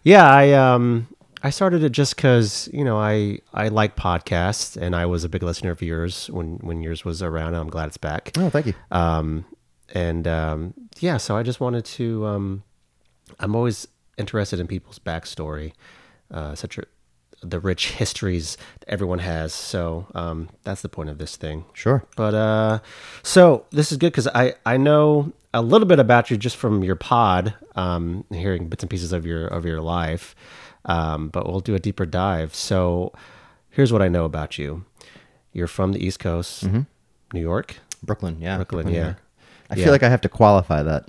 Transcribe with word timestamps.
Yeah. 0.03 0.29
I, 0.29 0.51
um, 0.51 1.07
I 1.41 1.49
started 1.51 1.83
it 1.83 1.91
just 1.91 2.17
cause, 2.17 2.67
you 2.73 2.83
know, 2.83 2.97
I, 2.99 3.39
I 3.53 3.69
like 3.69 3.95
podcasts 3.95 4.75
and 4.75 4.95
I 4.95 5.05
was 5.05 5.23
a 5.23 5.29
big 5.29 5.43
listener 5.43 5.71
of 5.71 5.81
yours 5.81 6.29
when, 6.29 6.57
when 6.57 6.81
yours 6.81 7.05
was 7.05 7.21
around 7.21 7.49
and 7.49 7.57
I'm 7.57 7.69
glad 7.69 7.87
it's 7.87 7.97
back. 7.97 8.31
Oh, 8.37 8.49
thank 8.49 8.65
you. 8.65 8.73
Um, 8.91 9.45
and, 9.93 10.27
um, 10.27 10.73
yeah, 10.99 11.17
so 11.17 11.37
I 11.37 11.43
just 11.43 11.61
wanted 11.61 11.85
to, 11.85 12.25
um, 12.25 12.63
I'm 13.39 13.55
always 13.55 13.87
interested 14.17 14.59
in 14.59 14.67
people's 14.67 14.99
backstory, 14.99 15.73
uh, 16.31 16.55
such 16.55 16.77
a, 16.77 16.83
the 17.41 17.59
rich 17.59 17.91
histories 17.91 18.57
everyone 18.87 19.19
has. 19.19 19.53
So, 19.53 20.07
um, 20.15 20.49
that's 20.63 20.81
the 20.81 20.89
point 20.89 21.09
of 21.09 21.17
this 21.17 21.35
thing. 21.35 21.65
Sure. 21.73 22.03
But 22.15 22.33
uh, 22.33 22.79
so 23.23 23.65
this 23.71 23.91
is 23.91 23.97
good 23.97 24.11
because 24.11 24.27
I 24.27 24.55
I 24.65 24.77
know 24.77 25.31
a 25.53 25.61
little 25.61 25.87
bit 25.87 25.99
about 25.99 26.29
you 26.31 26.37
just 26.37 26.55
from 26.57 26.83
your 26.83 26.95
pod, 26.95 27.53
um, 27.75 28.25
hearing 28.31 28.67
bits 28.69 28.83
and 28.83 28.89
pieces 28.89 29.13
of 29.13 29.25
your 29.25 29.47
of 29.47 29.65
your 29.65 29.81
life. 29.81 30.35
Um, 30.85 31.29
but 31.29 31.45
we'll 31.47 31.59
do 31.59 31.75
a 31.75 31.79
deeper 31.79 32.05
dive. 32.05 32.55
So 32.55 33.11
here's 33.69 33.91
what 33.91 34.01
I 34.01 34.07
know 34.07 34.25
about 34.25 34.57
you: 34.57 34.85
you're 35.53 35.67
from 35.67 35.91
the 35.93 36.03
East 36.05 36.19
Coast, 36.19 36.63
New 36.63 37.41
York. 37.41 37.75
Brooklyn, 38.03 38.37
yeah. 38.39 38.55
Brooklyn, 38.57 38.87
New 38.87 38.93
yeah. 38.93 39.13
I 39.69 39.75
Yeah. 39.75 39.83
feel 39.85 39.91
like 39.93 40.03
I 40.03 40.09
have 40.09 40.21
to 40.21 40.29
qualify 40.29 40.83
that. 40.83 41.05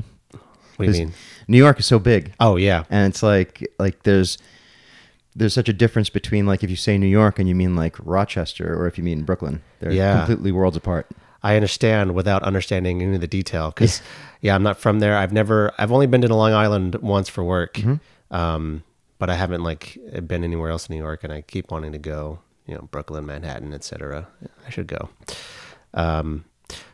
What 0.77 0.87
do 0.87 0.93
you 0.93 1.07
mean? 1.07 1.15
New 1.49 1.59
York 1.59 1.79
is 1.81 1.87
so 1.87 1.99
big. 1.99 2.33
Oh 2.41 2.57
yeah, 2.57 2.85
and 2.91 3.09
it's 3.11 3.23
like 3.23 3.67
like 3.79 4.03
there's 4.05 4.39
there's 5.37 5.55
such 5.55 5.69
a 5.69 5.73
difference 5.73 6.11
between 6.11 6.47
like 6.47 6.65
if 6.65 6.71
you 6.71 6.77
say 6.77 6.99
New 6.99 7.07
York 7.07 7.39
and 7.39 7.49
you 7.49 7.55
mean 7.55 7.77
like 7.77 7.97
Rochester 8.03 8.75
or 8.79 8.87
if 8.87 8.99
you 8.99 9.05
mean 9.05 9.23
Brooklyn. 9.23 9.63
They're 9.81 9.93
Yeah. 9.93 10.19
completely 10.19 10.53
worlds 10.53 10.77
apart. 10.77 11.07
I 11.43 11.55
understand 11.55 12.15
without 12.15 12.43
understanding 12.43 13.01
any 13.01 13.15
of 13.15 13.21
the 13.21 13.29
detail 13.29 13.71
because 13.71 14.03
yeah, 14.41 14.55
I'm 14.57 14.63
not 14.65 14.79
from 14.79 14.99
there. 14.99 15.17
I've 15.17 15.33
never. 15.33 15.73
I've 15.79 15.93
only 15.93 16.07
been 16.07 16.21
to 16.23 16.35
Long 16.35 16.53
Island 16.53 16.97
once 16.97 17.29
for 17.29 17.45
work, 17.45 17.81
um, 18.33 18.83
but 19.21 19.31
I 19.31 19.35
haven't 19.37 19.63
like 19.63 19.97
been 20.27 20.43
anywhere 20.43 20.71
else 20.71 20.89
in 20.89 20.97
New 20.97 21.03
York, 21.03 21.23
and 21.23 21.33
I 21.33 21.43
keep 21.43 21.71
wanting 21.71 21.93
to 21.93 21.99
go. 21.99 22.41
You 22.67 22.75
know, 22.75 22.89
Brooklyn, 22.91 23.25
Manhattan, 23.25 23.73
etc. 23.73 24.27
I 24.67 24.71
should 24.71 24.89
go. 24.89 25.09
Um, 25.95 26.45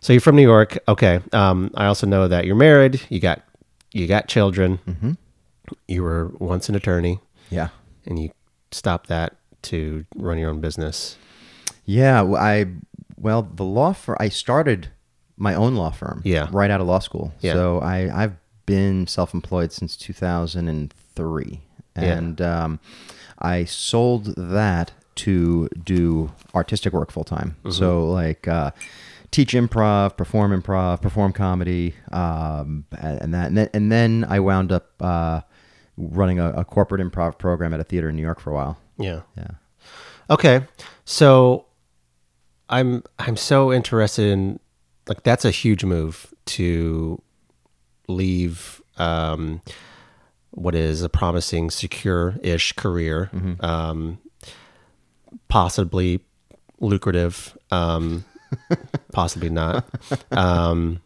so 0.01 0.13
you're 0.13 0.21
from 0.21 0.37
New 0.37 0.43
York, 0.43 0.79
okay? 0.87 1.21
Um, 1.33 1.71
I 1.75 1.87
also 1.87 2.07
know 2.07 2.29
that 2.29 2.45
you're 2.45 2.55
married. 2.55 3.01
You 3.09 3.19
got 3.21 3.43
you 3.93 4.07
got 4.07 4.29
children. 4.29 5.17
You 5.89 6.03
were 6.03 6.27
once 6.39 6.69
an 6.69 6.75
attorney, 6.75 7.19
Yeah. 7.51 7.69
And 8.07 8.19
you 8.19 8.31
stopped 8.71 9.09
that 9.09 9.37
to 9.63 10.05
run 10.17 10.39
your 10.39 10.51
own 10.51 10.61
business. 10.61 11.17
Yeah, 11.85 12.23
I 12.23 12.67
well 13.17 13.43
the 13.43 13.65
law 13.65 13.93
firm 13.93 14.17
I 14.21 14.29
started 14.29 14.89
my 15.37 15.55
own 15.55 15.75
law 15.75 15.91
firm. 15.91 16.23
Yeah. 16.25 16.49
right 16.53 16.71
out 16.71 16.81
of 16.81 16.87
law 16.87 17.01
school. 17.01 17.33
Yeah. 17.41 17.55
So 17.55 17.81
I 17.81 18.23
I've 18.23 18.37
been 18.67 19.07
self-employed 19.07 19.73
since 19.73 19.97
2003, 19.97 21.61
and 21.97 22.41
um, 22.41 22.81
I 23.39 23.65
sold 23.65 24.35
that 24.37 24.93
to 25.17 25.69
do 25.85 26.33
artistic 26.55 26.93
work 26.93 27.11
full 27.11 27.25
time. 27.25 27.57
So 27.71 28.07
like. 28.11 28.49
Uh, 28.49 28.71
Teach 29.31 29.53
improv, 29.55 30.17
perform 30.17 30.63
improv, 30.63 31.03
perform 31.03 31.33
comedy, 31.33 31.97
um, 32.13 32.85
and 32.97 33.21
and 33.21 33.35
that, 33.35 33.49
and 33.49 33.57
then, 33.59 33.69
and 33.75 33.91
then 33.91 34.25
I 34.29 34.39
wound 34.39 34.71
up 34.71 34.93
uh, 35.01 35.41
running 35.97 36.39
a, 36.41 36.51
a 36.53 36.65
corporate 36.65 37.01
improv 37.01 37.39
program 37.39 37.73
at 37.75 37.81
a 37.81 37.85
theater 37.85 38.09
in 38.09 38.17
New 38.17 38.23
York 38.23 38.41
for 38.41 38.51
a 38.51 38.55
while. 38.55 38.79
Yeah. 38.99 39.23
Yeah, 39.37 39.51
Okay. 40.31 40.63
So 41.05 41.67
I'm 42.69 43.03
I'm 43.19 43.37
so 43.37 43.73
interested 43.73 44.31
in 44.31 44.59
like 45.09 45.23
that's 45.23 45.45
a 45.45 45.51
huge 45.51 45.85
move 45.85 46.33
to 46.47 47.21
leave 48.09 48.81
um 48.97 49.61
what 50.51 50.75
is 50.75 51.03
a 51.03 51.09
promising 51.09 51.71
secure-ish 51.71 52.73
career 52.73 53.31
um 53.61 54.19
possibly 55.49 56.21
lucrative 56.81 57.57
um 57.71 58.25
possibly 59.13 59.51
not 59.51 59.85
um 60.33 61.01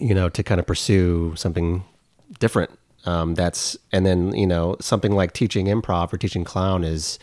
you 0.00 0.14
know 0.14 0.28
to 0.28 0.42
kind 0.42 0.58
of 0.60 0.66
pursue 0.66 1.34
something 1.36 1.84
different 2.40 2.70
um 3.06 3.34
that's 3.34 3.76
and 3.92 4.04
then 4.06 4.34
you 4.34 4.46
know 4.46 4.76
something 4.80 5.12
like 5.12 5.32
teaching 5.32 5.66
improv 5.66 6.12
or 6.12 6.16
teaching 6.18 6.44
clown 6.44 6.84
is 6.84 7.18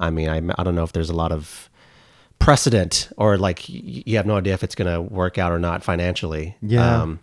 i 0.00 0.10
mean 0.10 0.28
i, 0.28 0.36
I 0.58 0.62
don't 0.64 0.74
know 0.74 0.84
if 0.84 0.92
there's 0.92 1.10
a 1.10 1.14
lot 1.16 1.32
of 1.32 1.70
precedent 2.38 3.08
or 3.16 3.38
like 3.38 3.66
you 3.68 4.16
have 4.16 4.26
no 4.26 4.36
idea 4.36 4.52
if 4.54 4.62
it's 4.62 4.74
going 4.74 4.92
to 4.92 5.00
work 5.00 5.38
out 5.38 5.52
or 5.52 5.58
not 5.58 5.82
financially 5.82 6.56
Yeah. 6.60 7.02
um 7.02 7.20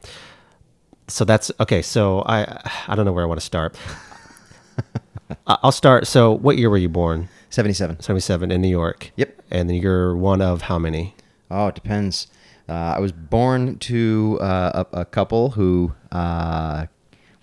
so 1.07 1.23
that's 1.25 1.51
okay 1.59 1.81
so 1.81 2.21
i 2.25 2.61
i 2.87 2.95
don't 2.95 3.05
know 3.05 3.11
where 3.13 3.23
i 3.23 3.27
want 3.27 3.39
to 3.39 3.45
start 3.45 3.75
i'll 5.47 5.71
start 5.71 6.07
so 6.07 6.31
what 6.31 6.57
year 6.57 6.69
were 6.69 6.77
you 6.77 6.89
born 6.89 7.29
seventy-seven. 7.49 7.99
77 7.99 8.51
in 8.51 8.61
new 8.61 8.67
york 8.67 9.11
Yep. 9.17 9.41
and 9.51 9.69
then 9.69 9.75
you're 9.77 10.15
one 10.15 10.41
of 10.41 10.63
how 10.63 10.79
many 10.79 11.15
Oh, 11.51 11.67
it 11.67 11.75
depends. 11.75 12.25
Uh, 12.67 12.95
I 12.97 12.99
was 12.99 13.11
born 13.11 13.77
to 13.79 14.39
uh, 14.41 14.85
a, 14.91 15.01
a 15.01 15.05
couple 15.05 15.51
who 15.51 15.93
uh, 16.11 16.87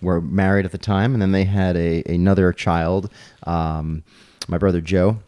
were 0.01 0.21
married 0.21 0.65
at 0.65 0.71
the 0.71 0.77
time, 0.77 1.13
and 1.13 1.21
then 1.21 1.31
they 1.31 1.45
had 1.45 1.75
a 1.77 2.03
another 2.03 2.53
child, 2.53 3.11
um, 3.43 4.03
my 4.47 4.57
brother 4.57 4.81
Joe. 4.81 5.19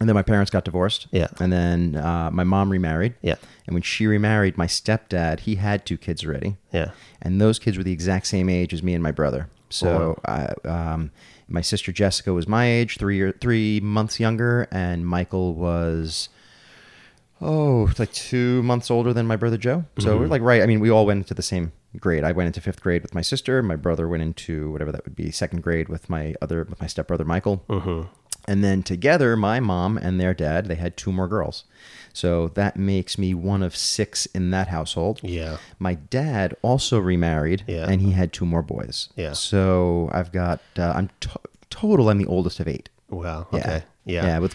And 0.00 0.08
then 0.08 0.14
my 0.14 0.22
parents 0.22 0.50
got 0.50 0.64
divorced. 0.64 1.08
Yeah. 1.10 1.26
And 1.40 1.52
then 1.52 1.94
uh, 1.96 2.30
my 2.32 2.42
mom 2.42 2.70
remarried. 2.70 3.16
Yeah. 3.20 3.34
And 3.66 3.74
when 3.74 3.82
she 3.82 4.06
remarried, 4.06 4.56
my 4.56 4.66
stepdad 4.66 5.40
he 5.40 5.56
had 5.56 5.84
two 5.84 5.98
kids 5.98 6.24
already. 6.24 6.56
yeah 6.72 6.92
And 7.20 7.38
those 7.38 7.58
kids 7.58 7.76
were 7.76 7.84
the 7.84 7.92
exact 7.92 8.26
same 8.26 8.48
age 8.48 8.72
as 8.72 8.82
me 8.82 8.94
and 8.94 9.02
my 9.02 9.10
brother. 9.10 9.50
So 9.68 10.18
I, 10.24 10.54
um, 10.66 11.10
my 11.48 11.60
sister 11.60 11.92
Jessica 11.92 12.32
was 12.32 12.48
my 12.48 12.66
age, 12.66 12.96
three 12.96 13.16
year, 13.16 13.34
three 13.40 13.78
months 13.80 14.18
younger, 14.18 14.66
and 14.70 15.06
Michael 15.06 15.54
was 15.54 16.30
oh, 17.42 17.88
it's 17.88 17.98
like 17.98 18.12
two 18.12 18.62
months 18.62 18.90
older 18.90 19.12
than 19.12 19.26
my 19.26 19.36
brother 19.36 19.56
Joe. 19.56 19.84
So 19.98 20.18
we're 20.18 20.26
like 20.26 20.42
right. 20.42 20.62
I 20.62 20.66
mean, 20.66 20.80
we 20.80 20.90
all 20.90 21.06
went 21.06 21.18
into 21.18 21.34
the 21.34 21.42
same 21.42 21.72
grade. 21.98 22.24
I 22.24 22.32
went 22.32 22.46
into 22.48 22.60
fifth 22.60 22.82
grade 22.82 23.02
with 23.02 23.14
my 23.14 23.22
sister. 23.22 23.62
My 23.62 23.76
brother 23.76 24.06
went 24.08 24.22
into 24.22 24.70
whatever 24.70 24.92
that 24.92 25.04
would 25.04 25.16
be, 25.16 25.30
second 25.30 25.62
grade 25.62 25.88
with 25.88 26.08
my 26.08 26.34
other 26.40 26.64
with 26.68 26.80
my 26.80 26.86
stepbrother 26.86 27.24
Michael. 27.24 27.64
And 28.46 28.64
then 28.64 28.82
together, 28.82 29.36
my 29.36 29.60
mom 29.60 29.98
and 29.98 30.18
their 30.18 30.32
dad, 30.32 30.66
they 30.66 30.74
had 30.76 30.96
two 30.96 31.12
more 31.12 31.28
girls. 31.28 31.64
So 32.14 32.48
that 32.48 32.76
makes 32.76 33.18
me 33.18 33.34
one 33.34 33.62
of 33.62 33.76
six 33.76 34.24
in 34.26 34.50
that 34.50 34.68
household. 34.68 35.20
Yeah. 35.22 35.58
My 35.78 35.94
dad 35.94 36.56
also 36.62 36.98
remarried, 36.98 37.64
Yeah. 37.66 37.86
and 37.88 38.00
he 38.00 38.12
had 38.12 38.32
two 38.32 38.46
more 38.46 38.62
boys. 38.62 39.10
Yeah. 39.14 39.34
So 39.34 40.08
I've 40.12 40.32
got 40.32 40.60
uh, 40.78 40.92
I'm 40.96 41.10
to- 41.20 41.38
total. 41.68 42.08
I'm 42.08 42.18
the 42.18 42.26
oldest 42.26 42.60
of 42.60 42.66
eight. 42.66 42.88
wow 43.10 43.46
Yeah. 43.52 43.58
okay 43.58 43.82
yeah 44.06 44.24
Yeah, 44.26 44.38
with 44.38 44.54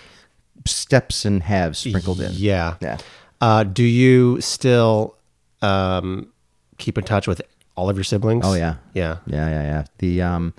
steps 0.65 1.23
and 1.23 1.43
halves 1.43 1.77
sprinkled 1.79 2.19
in. 2.21 2.31
Yeah. 2.33 2.75
Yeah. 2.81 2.97
Uh, 3.39 3.63
do 3.63 3.83
you 3.83 4.41
still 4.41 5.15
um, 5.61 6.27
keep 6.77 6.97
in 6.97 7.03
touch 7.03 7.27
with 7.27 7.41
all 7.75 7.89
of 7.89 7.97
your 7.97 8.03
siblings? 8.03 8.45
Oh 8.45 8.53
yeah. 8.53 8.75
Yeah. 8.93 9.17
Yeah, 9.25 9.49
yeah, 9.49 9.63
yeah. 9.63 9.85
The 9.99 10.21
um, 10.21 10.53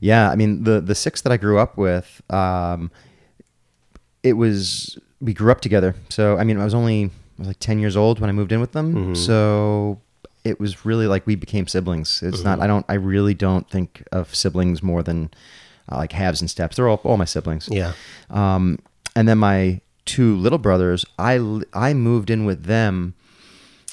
yeah. 0.00 0.30
I 0.30 0.36
mean, 0.36 0.64
the 0.64 0.80
the 0.80 0.94
six 0.94 1.20
that 1.22 1.32
I 1.32 1.36
grew 1.36 1.58
up 1.58 1.76
with, 1.76 2.22
um, 2.30 2.90
it 4.22 4.34
was 4.34 4.98
we 5.20 5.32
grew 5.34 5.50
up 5.52 5.60
together. 5.60 5.94
So 6.08 6.38
I 6.38 6.44
mean, 6.44 6.58
I 6.58 6.64
was 6.64 6.74
only 6.74 7.04
I 7.04 7.10
was 7.38 7.48
like 7.48 7.60
ten 7.60 7.78
years 7.78 7.96
old 7.96 8.20
when 8.20 8.30
I 8.30 8.32
moved 8.32 8.52
in 8.52 8.60
with 8.60 8.72
them. 8.72 9.14
So 9.14 10.00
it 10.44 10.58
was 10.58 10.84
really 10.86 11.06
like 11.06 11.26
we 11.26 11.34
became 11.36 11.66
siblings. 11.66 12.22
It's 12.22 12.42
not. 12.42 12.60
I 12.60 12.66
don't. 12.66 12.84
I 12.88 12.94
really 12.94 13.34
don't 13.34 13.68
think 13.68 14.02
of 14.12 14.34
siblings 14.34 14.82
more 14.82 15.02
than 15.02 15.30
uh, 15.90 15.96
like 15.96 16.12
halves 16.12 16.40
and 16.40 16.48
steps. 16.50 16.76
They're 16.76 16.88
all 16.88 17.00
all 17.04 17.16
my 17.16 17.24
siblings. 17.26 17.68
Yeah. 17.70 17.92
Um, 18.30 18.78
and 19.14 19.28
then 19.28 19.38
my 19.38 19.80
two 20.06 20.36
little 20.36 20.58
brothers, 20.58 21.04
I 21.18 21.60
I 21.74 21.94
moved 21.94 22.30
in 22.30 22.44
with 22.46 22.64
them 22.64 23.14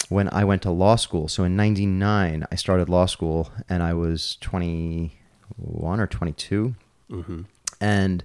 when 0.10 0.30
I 0.34 0.44
went 0.44 0.62
to 0.64 0.72
law 0.72 0.96
school. 0.96 1.28
So 1.28 1.44
in 1.44 1.56
'99, 1.56 2.46
I 2.52 2.56
started 2.56 2.90
law 2.90 3.06
school, 3.06 3.52
and 3.70 3.82
I 3.84 3.94
was 3.94 4.38
21 4.42 6.00
or 6.00 6.08
22, 6.08 6.76
Mm-hmm. 7.10 7.42
and 7.80 8.24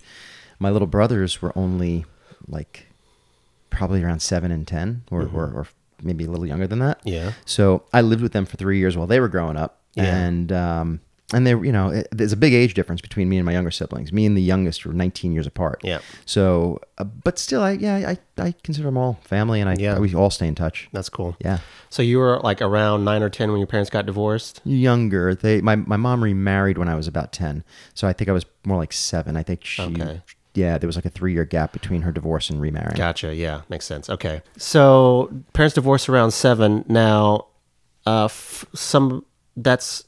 my 0.58 0.70
little 0.70 0.88
brothers 0.88 1.40
were 1.40 1.52
only 1.56 2.04
like 2.48 2.86
probably 3.70 4.02
around 4.02 4.20
seven 4.20 4.50
and 4.50 4.66
ten, 4.66 5.02
or, 5.10 5.22
or, 5.22 5.44
or 5.52 5.66
maybe 6.02 6.24
a 6.24 6.30
little 6.30 6.46
younger 6.46 6.66
than 6.66 6.80
that. 6.80 7.00
Yeah. 7.04 7.32
So 7.44 7.84
I 7.92 8.00
lived 8.00 8.22
with 8.22 8.32
them 8.32 8.44
for 8.44 8.56
three 8.56 8.78
years 8.78 8.96
while 8.96 9.06
they 9.06 9.20
were 9.20 9.28
growing 9.28 9.56
up, 9.56 9.80
Yeah. 9.94 10.16
and 10.16 10.50
um, 10.52 11.00
and 11.32 11.46
they, 11.46 11.50
you 11.50 11.72
know, 11.72 11.88
it, 11.90 12.08
there's 12.12 12.32
a 12.32 12.36
big 12.36 12.52
age 12.52 12.74
difference 12.74 13.00
between 13.00 13.28
me 13.28 13.36
and 13.38 13.46
my 13.46 13.52
younger 13.52 13.70
siblings. 13.70 14.12
Me 14.12 14.26
and 14.26 14.36
the 14.36 14.42
youngest 14.42 14.84
were 14.84 14.92
19 14.92 15.32
years 15.32 15.46
apart. 15.46 15.80
Yeah. 15.82 16.00
So, 16.26 16.80
uh, 16.98 17.04
but 17.04 17.38
still, 17.38 17.62
I 17.62 17.72
yeah, 17.72 18.14
I, 18.38 18.42
I 18.42 18.54
consider 18.62 18.86
them 18.86 18.96
all 18.96 19.18
family, 19.24 19.60
and 19.60 19.68
I 19.70 19.76
Yeah. 19.78 19.98
we 19.98 20.14
all 20.14 20.30
stay 20.30 20.46
in 20.46 20.54
touch. 20.54 20.88
That's 20.92 21.08
cool. 21.08 21.36
Yeah. 21.40 21.58
So 21.90 22.02
you 22.02 22.18
were 22.18 22.38
like 22.40 22.60
around 22.62 23.04
nine 23.04 23.22
or 23.22 23.28
ten 23.30 23.50
when 23.50 23.58
your 23.58 23.66
parents 23.66 23.90
got 23.90 24.06
divorced. 24.06 24.60
Younger, 24.64 25.34
they 25.34 25.60
my 25.60 25.76
my 25.76 25.96
mom 25.96 26.22
remarried 26.22 26.78
when 26.78 26.88
I 26.88 26.94
was 26.94 27.06
about 27.08 27.32
10, 27.32 27.64
so 27.94 28.06
I 28.08 28.12
think 28.12 28.28
I 28.28 28.32
was 28.32 28.44
more 28.64 28.76
like 28.78 28.92
seven. 28.92 29.36
I 29.36 29.42
think 29.42 29.64
she. 29.64 29.82
Okay. 29.82 30.22
Yeah, 30.54 30.76
there 30.76 30.86
was 30.86 30.96
like 30.96 31.06
a 31.06 31.10
three 31.10 31.32
year 31.32 31.46
gap 31.46 31.72
between 31.72 32.02
her 32.02 32.12
divorce 32.12 32.50
and 32.50 32.60
remarrying. 32.60 32.94
Gotcha. 32.96 33.34
Yeah, 33.34 33.62
makes 33.70 33.86
sense. 33.86 34.10
Okay. 34.10 34.42
So 34.58 35.32
parents 35.54 35.74
divorced 35.74 36.10
around 36.10 36.32
seven. 36.32 36.84
Now, 36.88 37.46
uh, 38.06 38.26
f- 38.26 38.66
some 38.74 39.24
that's 39.56 40.04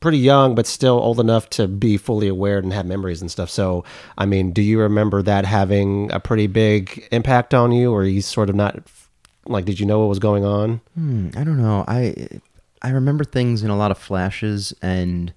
pretty 0.00 0.18
young, 0.18 0.54
but 0.54 0.66
still 0.66 0.94
old 0.94 1.20
enough 1.20 1.50
to 1.50 1.68
be 1.68 1.96
fully 1.96 2.28
aware 2.28 2.58
and 2.58 2.72
have 2.72 2.86
memories 2.86 3.20
and 3.20 3.30
stuff. 3.30 3.50
So, 3.50 3.84
I 4.16 4.26
mean, 4.26 4.52
do 4.52 4.62
you 4.62 4.80
remember 4.80 5.22
that 5.22 5.44
having 5.44 6.10
a 6.12 6.20
pretty 6.20 6.46
big 6.46 7.06
impact 7.10 7.52
on 7.54 7.72
you, 7.72 7.92
or 7.92 8.04
you 8.04 8.22
sort 8.22 8.48
of 8.48 8.56
not 8.56 8.78
like? 9.46 9.64
Did 9.64 9.80
you 9.80 9.86
know 9.86 9.98
what 9.98 10.08
was 10.08 10.18
going 10.18 10.44
on? 10.44 10.80
Hmm, 10.94 11.28
I 11.36 11.44
don't 11.44 11.60
know. 11.60 11.84
I 11.86 12.28
I 12.82 12.90
remember 12.90 13.24
things 13.24 13.62
in 13.62 13.70
a 13.70 13.76
lot 13.76 13.90
of 13.90 13.98
flashes, 13.98 14.72
and 14.80 15.32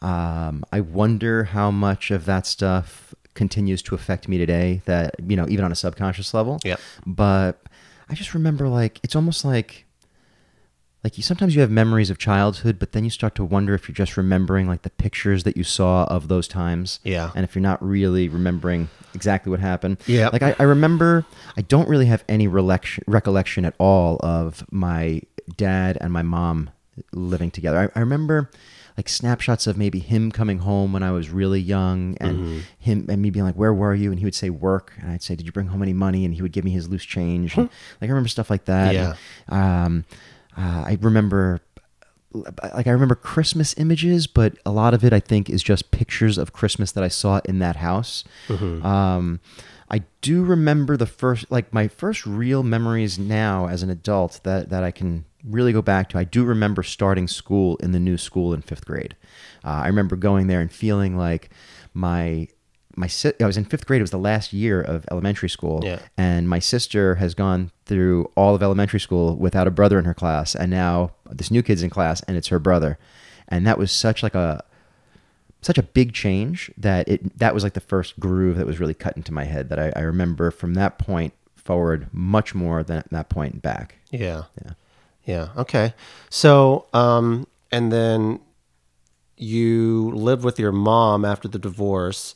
um, 0.00 0.64
I 0.72 0.80
wonder 0.80 1.44
how 1.44 1.70
much 1.70 2.10
of 2.10 2.26
that 2.26 2.46
stuff 2.46 3.14
continues 3.34 3.82
to 3.82 3.94
affect 3.94 4.28
me 4.28 4.38
today. 4.38 4.82
That 4.84 5.16
you 5.26 5.36
know, 5.36 5.46
even 5.48 5.64
on 5.64 5.72
a 5.72 5.76
subconscious 5.76 6.32
level. 6.32 6.60
Yep. 6.64 6.80
But 7.06 7.62
I 8.08 8.14
just 8.14 8.34
remember 8.34 8.68
like 8.68 9.00
it's 9.02 9.16
almost 9.16 9.44
like 9.44 9.86
like 11.04 11.16
you 11.16 11.22
sometimes 11.22 11.54
you 11.54 11.60
have 11.62 11.70
memories 11.70 12.10
of 12.10 12.18
childhood, 12.18 12.78
but 12.78 12.92
then 12.92 13.02
you 13.04 13.10
start 13.10 13.34
to 13.34 13.44
wonder 13.44 13.74
if 13.74 13.88
you're 13.88 13.94
just 13.94 14.16
remembering 14.16 14.68
like 14.68 14.82
the 14.82 14.90
pictures 14.90 15.42
that 15.44 15.56
you 15.56 15.64
saw 15.64 16.04
of 16.04 16.28
those 16.28 16.46
times. 16.46 17.00
Yeah. 17.02 17.30
And 17.34 17.44
if 17.44 17.54
you're 17.54 17.62
not 17.62 17.82
really 17.84 18.28
remembering 18.28 18.88
exactly 19.14 19.50
what 19.50 19.60
happened. 19.60 19.98
Yeah. 20.06 20.28
Like 20.32 20.42
I, 20.42 20.54
I 20.58 20.62
remember 20.62 21.24
I 21.56 21.62
don't 21.62 21.88
really 21.88 22.06
have 22.06 22.22
any 22.28 22.46
recollection 22.46 23.02
recollection 23.06 23.64
at 23.64 23.74
all 23.78 24.16
of 24.20 24.64
my 24.70 25.22
dad 25.56 25.98
and 26.00 26.12
my 26.12 26.22
mom 26.22 26.70
living 27.12 27.50
together. 27.50 27.90
I, 27.94 27.98
I 27.98 28.00
remember 28.00 28.48
like 28.96 29.08
snapshots 29.08 29.66
of 29.66 29.76
maybe 29.78 29.98
him 29.98 30.30
coming 30.30 30.58
home 30.58 30.92
when 30.92 31.02
I 31.02 31.10
was 31.12 31.30
really 31.30 31.60
young 31.60 32.16
and 32.20 32.38
Mm-hmm. 32.38 32.58
him 32.78 33.06
and 33.08 33.22
me 33.22 33.30
being 33.30 33.44
like, 33.44 33.54
Where 33.54 33.72
were 33.74 33.94
you? 33.94 34.10
And 34.10 34.18
he 34.18 34.24
would 34.26 34.34
say 34.34 34.50
work 34.50 34.92
and 35.00 35.10
I'd 35.10 35.22
say, 35.22 35.34
Did 35.34 35.46
you 35.46 35.52
bring 35.52 35.66
home 35.68 35.82
any 35.82 35.94
money? 35.94 36.24
And 36.24 36.32
he 36.34 36.42
would 36.42 36.52
give 36.52 36.64
me 36.64 36.70
his 36.70 36.88
loose 36.88 37.04
change. 37.04 37.56
And, 37.56 37.68
like 38.00 38.08
I 38.08 38.12
remember 38.12 38.28
stuff 38.28 38.50
like 38.50 38.66
that. 38.66 38.94
Yeah. 38.94 39.14
Um 39.48 40.04
uh, 40.56 40.84
I 40.86 40.98
remember 41.00 41.60
like 42.34 42.86
I 42.86 42.90
remember 42.90 43.14
Christmas 43.14 43.74
images, 43.76 44.26
but 44.26 44.56
a 44.64 44.70
lot 44.72 44.94
of 44.94 45.04
it 45.04 45.12
I 45.12 45.20
think 45.20 45.50
is 45.50 45.62
just 45.62 45.90
pictures 45.90 46.38
of 46.38 46.52
Christmas 46.52 46.92
that 46.92 47.04
I 47.04 47.08
saw 47.08 47.40
in 47.44 47.58
that 47.58 47.76
house. 47.76 48.24
Um, 48.82 49.40
I 49.90 50.02
do 50.22 50.42
remember 50.42 50.96
the 50.96 51.04
first, 51.06 51.50
like 51.50 51.72
my 51.74 51.86
first 51.88 52.24
real 52.24 52.62
memories 52.62 53.18
now 53.18 53.66
as 53.66 53.82
an 53.82 53.90
adult 53.90 54.40
that 54.44 54.70
that 54.70 54.82
I 54.82 54.90
can 54.90 55.26
really 55.44 55.72
go 55.72 55.82
back 55.82 56.08
to. 56.10 56.18
I 56.18 56.24
do 56.24 56.44
remember 56.44 56.82
starting 56.82 57.28
school 57.28 57.76
in 57.76 57.92
the 57.92 58.00
new 58.00 58.16
school 58.16 58.54
in 58.54 58.62
fifth 58.62 58.86
grade. 58.86 59.16
Uh, 59.64 59.82
I 59.84 59.88
remember 59.88 60.16
going 60.16 60.46
there 60.46 60.60
and 60.60 60.72
feeling 60.72 61.18
like 61.18 61.50
my 61.92 62.48
my 62.96 63.06
si- 63.06 63.32
I 63.40 63.46
was 63.46 63.56
in 63.56 63.64
fifth 63.64 63.86
grade. 63.86 64.00
It 64.00 64.02
was 64.02 64.10
the 64.10 64.18
last 64.18 64.52
year 64.52 64.80
of 64.80 65.04
elementary 65.10 65.48
school, 65.48 65.80
Yeah. 65.82 65.98
and 66.16 66.48
my 66.48 66.58
sister 66.58 67.14
has 67.16 67.34
gone 67.34 67.70
through 67.86 68.30
all 68.36 68.54
of 68.54 68.62
elementary 68.62 69.00
school 69.00 69.36
without 69.36 69.66
a 69.66 69.70
brother 69.70 69.98
in 69.98 70.04
her 70.04 70.14
class, 70.14 70.54
and 70.54 70.70
now 70.70 71.12
this 71.30 71.50
new 71.50 71.62
kid's 71.62 71.82
in 71.82 71.90
class, 71.90 72.22
and 72.22 72.36
it's 72.36 72.48
her 72.48 72.58
brother, 72.58 72.98
and 73.48 73.66
that 73.66 73.78
was 73.78 73.90
such 73.92 74.22
like 74.22 74.34
a 74.34 74.62
such 75.60 75.78
a 75.78 75.82
big 75.82 76.12
change 76.12 76.70
that 76.76 77.08
it 77.08 77.38
that 77.38 77.54
was 77.54 77.62
like 77.62 77.74
the 77.74 77.80
first 77.80 78.18
groove 78.18 78.56
that 78.56 78.66
was 78.66 78.80
really 78.80 78.94
cut 78.94 79.16
into 79.16 79.32
my 79.32 79.44
head 79.44 79.68
that 79.68 79.78
I, 79.78 79.92
I 79.94 80.00
remember 80.00 80.50
from 80.50 80.74
that 80.74 80.98
point 80.98 81.32
forward 81.54 82.08
much 82.12 82.54
more 82.54 82.82
than 82.82 82.98
at 82.98 83.10
that 83.10 83.28
point 83.28 83.52
point 83.52 83.62
back. 83.62 83.94
Yeah. 84.10 84.42
Yeah. 84.64 84.72
Yeah. 85.24 85.48
Okay. 85.56 85.94
So, 86.30 86.86
um, 86.92 87.46
and 87.70 87.92
then 87.92 88.40
you 89.36 90.10
lived 90.10 90.44
with 90.44 90.58
your 90.58 90.72
mom 90.72 91.24
after 91.24 91.48
the 91.48 91.58
divorce. 91.58 92.34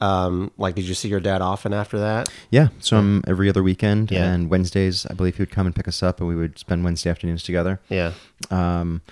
Um, 0.00 0.52
like, 0.58 0.74
did 0.76 0.84
you 0.84 0.94
see 0.94 1.08
your 1.08 1.20
dad 1.20 1.42
often 1.42 1.72
after 1.72 1.98
that? 1.98 2.28
Yeah, 2.50 2.68
so 2.78 2.96
um, 2.98 3.24
every 3.26 3.48
other 3.48 3.62
weekend 3.62 4.10
Yeah. 4.10 4.32
and 4.32 4.48
Wednesdays, 4.48 5.06
I 5.06 5.14
believe 5.14 5.36
he 5.36 5.42
would 5.42 5.50
come 5.50 5.66
and 5.66 5.74
pick 5.74 5.88
us 5.88 6.02
up, 6.02 6.20
and 6.20 6.28
we 6.28 6.36
would 6.36 6.58
spend 6.58 6.84
Wednesday 6.84 7.10
afternoons 7.10 7.42
together. 7.42 7.80
Yeah. 7.88 8.12
Um, 8.50 9.02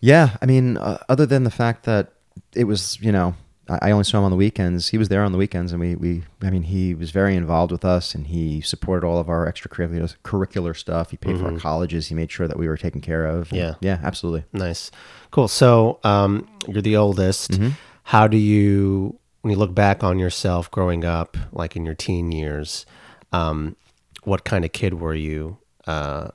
yeah, 0.00 0.36
I 0.42 0.46
mean, 0.46 0.76
uh, 0.76 0.98
other 1.08 1.26
than 1.26 1.44
the 1.44 1.50
fact 1.50 1.84
that 1.84 2.12
it 2.54 2.64
was, 2.64 2.98
you 3.00 3.10
know, 3.10 3.34
I, 3.68 3.88
I 3.88 3.90
only 3.90 4.04
saw 4.04 4.18
him 4.18 4.24
on 4.24 4.30
the 4.30 4.36
weekends. 4.36 4.88
He 4.88 4.98
was 4.98 5.08
there 5.08 5.24
on 5.24 5.32
the 5.32 5.38
weekends, 5.38 5.72
and 5.72 5.80
we, 5.80 5.94
we, 5.96 6.22
I 6.42 6.50
mean, 6.50 6.64
he 6.64 6.94
was 6.94 7.10
very 7.10 7.34
involved 7.34 7.72
with 7.72 7.84
us, 7.84 8.14
and 8.14 8.26
he 8.26 8.60
supported 8.60 9.06
all 9.06 9.18
of 9.18 9.28
our 9.28 9.50
extracurricular 9.50 10.14
curricular 10.22 10.76
stuff. 10.76 11.10
He 11.10 11.16
paid 11.16 11.38
for 11.38 11.50
our 11.52 11.58
colleges. 11.58 12.08
He 12.08 12.14
made 12.14 12.30
sure 12.30 12.46
that 12.46 12.58
we 12.58 12.68
were 12.68 12.76
taken 12.76 13.00
care 13.00 13.24
of. 13.26 13.50
Yeah. 13.50 13.74
yeah, 13.80 13.98
absolutely. 14.02 14.44
Nice. 14.52 14.90
Cool. 15.30 15.48
So, 15.48 15.98
um, 16.04 16.46
you're 16.68 16.82
the 16.82 16.96
oldest. 16.96 17.52
Mm-hmm. 17.52 17.70
How 18.04 18.28
do 18.28 18.36
you, 18.36 19.18
when 19.44 19.50
you 19.50 19.58
look 19.58 19.74
back 19.74 20.02
on 20.02 20.18
yourself 20.18 20.70
growing 20.70 21.04
up, 21.04 21.36
like 21.52 21.76
in 21.76 21.84
your 21.84 21.94
teen 21.94 22.32
years, 22.32 22.86
um, 23.30 23.76
what 24.22 24.42
kind 24.42 24.64
of 24.64 24.72
kid 24.72 24.94
were 24.94 25.14
you, 25.14 25.58
uh, 25.86 26.28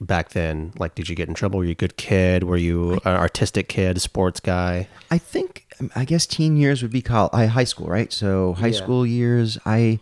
back 0.00 0.30
then? 0.30 0.72
Like, 0.78 0.94
did 0.94 1.10
you 1.10 1.14
get 1.14 1.28
in 1.28 1.34
trouble? 1.34 1.58
Were 1.58 1.66
you 1.66 1.72
a 1.72 1.74
good 1.74 1.98
kid? 1.98 2.42
Were 2.44 2.56
you 2.56 2.92
an 3.04 3.16
artistic 3.16 3.68
kid, 3.68 4.00
sports 4.00 4.40
guy? 4.40 4.88
I 5.10 5.18
think 5.18 5.66
um, 5.78 5.90
I 5.94 6.06
guess 6.06 6.24
teen 6.24 6.56
years 6.56 6.80
would 6.80 6.90
be 6.90 7.02
col- 7.02 7.28
I, 7.34 7.44
high 7.44 7.64
school, 7.64 7.88
right? 7.88 8.10
So 8.10 8.54
high 8.54 8.68
Yeah. 8.68 8.78
school 8.82 9.06
years, 9.06 9.58
I 9.66 10.00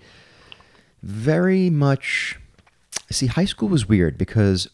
very 1.03 1.69
much 1.69 2.39
see 3.11 3.27
high 3.27 3.45
school 3.45 3.69
was 3.69 3.89
weird 3.89 4.17
because 4.17 4.69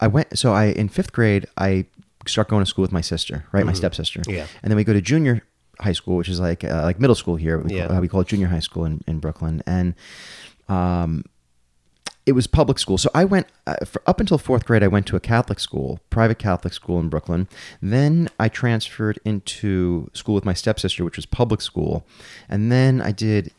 I 0.00 0.08
went 0.08 0.36
so 0.36 0.52
I 0.52 0.66
in 0.66 0.88
fifth 0.88 1.12
grade 1.12 1.46
I 1.56 1.86
start 2.26 2.48
going 2.48 2.64
to 2.64 2.66
school 2.68 2.82
with 2.82 2.90
my 2.90 3.00
sister, 3.00 3.44
right, 3.52 3.64
my 3.64 3.72
stepsister, 3.72 4.20
Mm-hmm. 4.22 4.30
Yeah. 4.32 4.46
and 4.62 4.72
then 4.72 4.76
we 4.76 4.82
go 4.82 4.92
to 4.92 5.00
junior 5.00 5.42
high 5.80 5.92
school, 5.92 6.16
which 6.16 6.28
is 6.28 6.40
like 6.40 6.64
uh, 6.64 6.82
like 6.82 6.98
middle 7.00 7.14
school 7.16 7.36
here. 7.36 7.58
We, 7.58 7.74
Yeah. 7.74 7.88
call, 7.88 7.96
uh, 7.96 8.00
we 8.00 8.08
call 8.08 8.20
it 8.20 8.28
junior 8.28 8.48
high 8.48 8.60
school 8.60 8.84
in, 8.84 9.02
in 9.06 9.18
Brooklyn, 9.18 9.62
and 9.66 9.94
um, 10.68 11.24
it 12.24 12.32
was 12.32 12.46
public 12.46 12.78
school. 12.78 12.98
So 12.98 13.08
I 13.14 13.24
went 13.24 13.46
uh, 13.66 13.84
for, 13.84 14.02
up 14.06 14.18
until 14.20 14.38
fourth 14.38 14.64
grade. 14.64 14.82
I 14.82 14.88
went 14.88 15.06
to 15.06 15.16
a 15.16 15.20
Catholic 15.20 15.60
school, 15.60 16.00
private 16.10 16.38
Catholic 16.38 16.72
school 16.72 16.98
in 16.98 17.08
Brooklyn. 17.08 17.46
Then 17.80 18.28
I 18.40 18.48
transferred 18.48 19.18
into 19.24 20.10
school 20.12 20.34
with 20.34 20.44
my 20.44 20.54
stepsister, 20.54 21.04
which 21.04 21.16
was 21.16 21.26
public 21.26 21.60
school, 21.60 22.04
and 22.48 22.70
then 22.72 23.00
I 23.00 23.12
did 23.12 23.52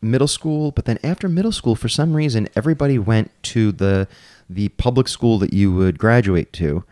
middle 0.00 0.28
school. 0.28 0.70
But 0.70 0.84
then 0.84 0.98
after 1.02 1.28
middle 1.28 1.52
school, 1.52 1.74
for 1.74 1.88
some 1.88 2.14
reason, 2.14 2.48
everybody 2.56 2.98
went 2.98 3.30
to 3.44 3.72
the 3.72 4.08
the 4.48 4.68
public 4.70 5.08
school 5.08 5.38
that 5.40 5.52
you 5.52 5.72
would 5.74 5.98
graduate 5.98 6.52
to, 6.52 6.84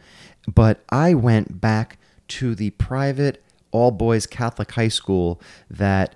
but 0.52 0.82
I 0.88 1.14
went 1.14 1.60
back 1.60 1.98
to 2.26 2.54
the 2.56 2.70
private 2.70 3.43
all 3.74 3.90
boys 3.90 4.26
Catholic 4.26 4.70
high 4.70 4.88
school 4.88 5.40
that 5.68 6.14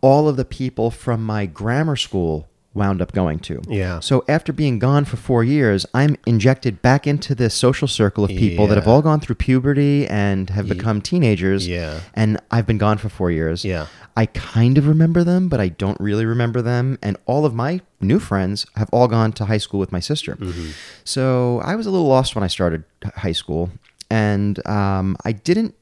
all 0.00 0.28
of 0.28 0.36
the 0.36 0.44
people 0.44 0.90
from 0.90 1.24
my 1.24 1.44
grammar 1.46 1.96
school 1.96 2.48
wound 2.74 3.00
up 3.00 3.12
going 3.12 3.38
to. 3.40 3.60
Yeah. 3.68 4.00
So 4.00 4.24
after 4.28 4.52
being 4.52 4.78
gone 4.78 5.06
for 5.06 5.16
four 5.16 5.42
years, 5.42 5.86
I'm 5.94 6.16
injected 6.26 6.82
back 6.82 7.06
into 7.06 7.34
this 7.34 7.54
social 7.54 7.88
circle 7.88 8.22
of 8.22 8.30
people 8.30 8.66
that 8.66 8.76
have 8.76 8.86
all 8.86 9.02
gone 9.02 9.18
through 9.18 9.36
puberty 9.36 10.06
and 10.06 10.50
have 10.50 10.68
become 10.68 11.00
teenagers. 11.00 11.66
Yeah. 11.66 12.00
And 12.14 12.38
I've 12.50 12.66
been 12.66 12.78
gone 12.78 12.98
for 12.98 13.08
four 13.08 13.30
years. 13.30 13.64
Yeah. 13.64 13.86
I 14.14 14.26
kind 14.26 14.78
of 14.78 14.86
remember 14.86 15.24
them, 15.24 15.48
but 15.48 15.58
I 15.60 15.68
don't 15.68 15.98
really 16.00 16.24
remember 16.24 16.62
them. 16.62 16.98
And 17.02 17.16
all 17.26 17.44
of 17.44 17.54
my 17.54 17.80
new 18.00 18.18
friends 18.18 18.66
have 18.76 18.88
all 18.92 19.08
gone 19.08 19.32
to 19.32 19.46
high 19.46 19.58
school 19.58 19.80
with 19.80 19.90
my 19.90 20.00
sister. 20.00 20.36
Mm-hmm. 20.36 20.70
So 21.04 21.60
I 21.64 21.74
was 21.76 21.86
a 21.86 21.90
little 21.90 22.06
lost 22.06 22.34
when 22.34 22.44
I 22.44 22.46
started 22.46 22.84
high 23.16 23.32
school, 23.32 23.70
and 24.10 24.64
um, 24.66 25.16
I 25.24 25.32
didn't. 25.32 25.74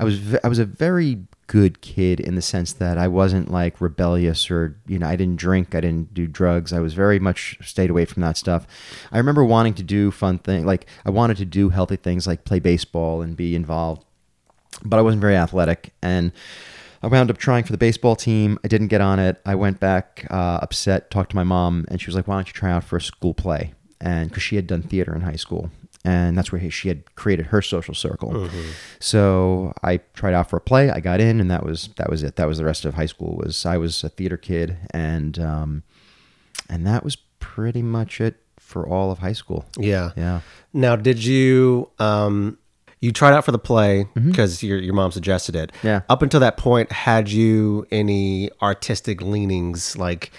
I 0.00 0.04
was 0.04 0.34
I 0.42 0.48
was 0.48 0.58
a 0.58 0.64
very 0.64 1.18
good 1.46 1.82
kid 1.82 2.20
in 2.20 2.34
the 2.34 2.42
sense 2.42 2.72
that 2.72 2.96
I 2.96 3.06
wasn't 3.06 3.50
like 3.50 3.80
rebellious 3.80 4.50
or 4.50 4.76
you 4.86 4.98
know 4.98 5.06
I 5.06 5.14
didn't 5.14 5.36
drink, 5.36 5.74
I 5.74 5.82
didn't 5.82 6.14
do 6.14 6.26
drugs. 6.26 6.72
I 6.72 6.80
was 6.80 6.94
very 6.94 7.18
much 7.18 7.58
stayed 7.62 7.90
away 7.90 8.06
from 8.06 8.22
that 8.22 8.38
stuff. 8.38 8.66
I 9.12 9.18
remember 9.18 9.44
wanting 9.44 9.74
to 9.74 9.82
do 9.82 10.10
fun 10.10 10.38
things, 10.38 10.64
like 10.64 10.86
I 11.04 11.10
wanted 11.10 11.36
to 11.36 11.44
do 11.44 11.68
healthy 11.68 11.96
things, 11.96 12.26
like 12.26 12.46
play 12.46 12.60
baseball 12.60 13.20
and 13.20 13.36
be 13.36 13.54
involved, 13.54 14.06
but 14.82 14.98
I 14.98 15.02
wasn't 15.02 15.20
very 15.20 15.36
athletic 15.36 15.92
and. 16.02 16.32
I 17.02 17.06
wound 17.06 17.30
up 17.30 17.38
trying 17.38 17.64
for 17.64 17.72
the 17.72 17.78
baseball 17.78 18.14
team. 18.14 18.58
I 18.62 18.68
didn't 18.68 18.88
get 18.88 19.00
on 19.00 19.18
it. 19.18 19.40
I 19.46 19.54
went 19.54 19.80
back 19.80 20.26
uh, 20.28 20.58
upset, 20.60 21.10
talked 21.10 21.30
to 21.30 21.36
my 21.36 21.44
mom, 21.44 21.86
and 21.88 21.98
she 21.98 22.06
was 22.06 22.14
like, 22.14 22.28
"Why 22.28 22.34
don't 22.34 22.46
you 22.46 22.52
try 22.52 22.70
out 22.70 22.84
for 22.84 22.98
a 22.98 23.00
school 23.00 23.32
play?" 23.32 23.72
And 24.02 24.28
because 24.28 24.42
she 24.42 24.56
had 24.56 24.66
done 24.66 24.82
theater 24.82 25.14
in 25.14 25.22
high 25.22 25.36
school, 25.36 25.70
and 26.04 26.36
that's 26.36 26.50
where 26.50 26.70
she 26.70 26.88
had 26.88 27.14
created 27.14 27.46
her 27.46 27.60
social 27.60 27.94
circle. 27.94 28.30
Mm-hmm. 28.32 28.70
So 29.00 29.72
I 29.82 29.98
tried 30.14 30.34
out 30.34 30.48
for 30.48 30.56
a 30.56 30.60
play. 30.60 30.90
I 30.90 31.00
got 31.00 31.20
in, 31.20 31.40
and 31.40 31.50
that 31.50 31.64
was 31.64 31.90
that 31.96 32.08
was 32.08 32.22
it. 32.22 32.36
That 32.36 32.48
was 32.48 32.58
the 32.58 32.64
rest 32.64 32.84
of 32.84 32.94
high 32.94 33.06
school. 33.06 33.36
Was 33.36 33.66
I 33.66 33.76
was 33.76 34.02
a 34.02 34.08
theater 34.08 34.36
kid, 34.36 34.76
and 34.92 35.38
um, 35.38 35.82
and 36.68 36.86
that 36.86 37.04
was 37.04 37.16
pretty 37.38 37.82
much 37.82 38.20
it 38.20 38.36
for 38.58 38.88
all 38.88 39.10
of 39.10 39.18
high 39.18 39.32
school. 39.32 39.66
Yeah. 39.76 40.12
Yeah. 40.16 40.40
Now, 40.72 40.96
did 40.96 41.24
you 41.24 41.90
um 41.98 42.56
you 43.00 43.12
tried 43.12 43.32
out 43.32 43.44
for 43.44 43.52
the 43.52 43.58
play 43.58 44.06
because 44.14 44.62
your 44.62 44.78
your 44.78 44.94
mom 44.94 45.10
suggested 45.10 45.56
it? 45.56 45.72
Mm-hmm. 45.72 45.86
Yeah. 45.86 46.00
Up 46.08 46.22
until 46.22 46.40
that 46.40 46.56
point, 46.56 46.92
had 46.92 47.30
you 47.30 47.86
any 47.90 48.50
artistic 48.62 49.20
leanings? 49.20 49.96
Like, 49.96 50.30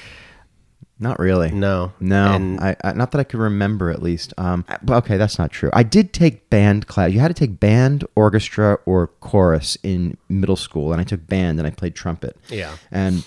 Not 1.02 1.18
really. 1.20 1.50
no, 1.52 1.92
No, 2.00 2.32
And 2.32 2.60
I, 2.60 2.76
I 2.84 2.94
not 2.94 3.12
that 3.12 3.20
I 3.20 3.24
can 3.24 3.40
remember 3.40 3.90
at 3.90 4.04
least. 4.04 4.36
Um, 4.38 4.64
well, 4.86 5.00
okay, 5.00 5.18
that's 5.18 5.40
not 5.40 5.52
true. 5.52 5.72
I 5.74 5.82
did 5.82 6.14
take 6.14 6.50
band 6.52 6.86
class. 6.86 7.12
You 7.12 7.20
had 7.20 7.30
to 7.30 7.34
take 7.34 7.60
band, 7.60 8.06
orchestra, 8.16 8.78
or 8.86 9.08
chorus 9.20 9.78
in 9.82 10.16
middle 10.30 10.56
school, 10.56 10.92
and 10.92 11.02
I 11.02 11.04
took 11.04 11.26
band 11.26 11.60
and 11.60 11.68
I 11.68 11.72
played 11.72 11.96
trumpet. 11.96 12.38
Yeah. 12.50 12.78
and 12.92 13.26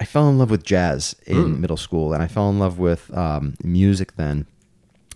I 0.00 0.04
fell 0.04 0.28
in 0.28 0.38
love 0.38 0.50
with 0.50 0.64
jazz 0.64 1.16
in 1.26 1.60
middle 1.60 1.76
school, 1.76 2.12
and 2.12 2.22
I 2.22 2.26
fell 2.26 2.50
in 2.50 2.58
love 2.58 2.78
with 2.78 3.16
um, 3.16 3.54
music 3.62 4.16
then. 4.16 4.46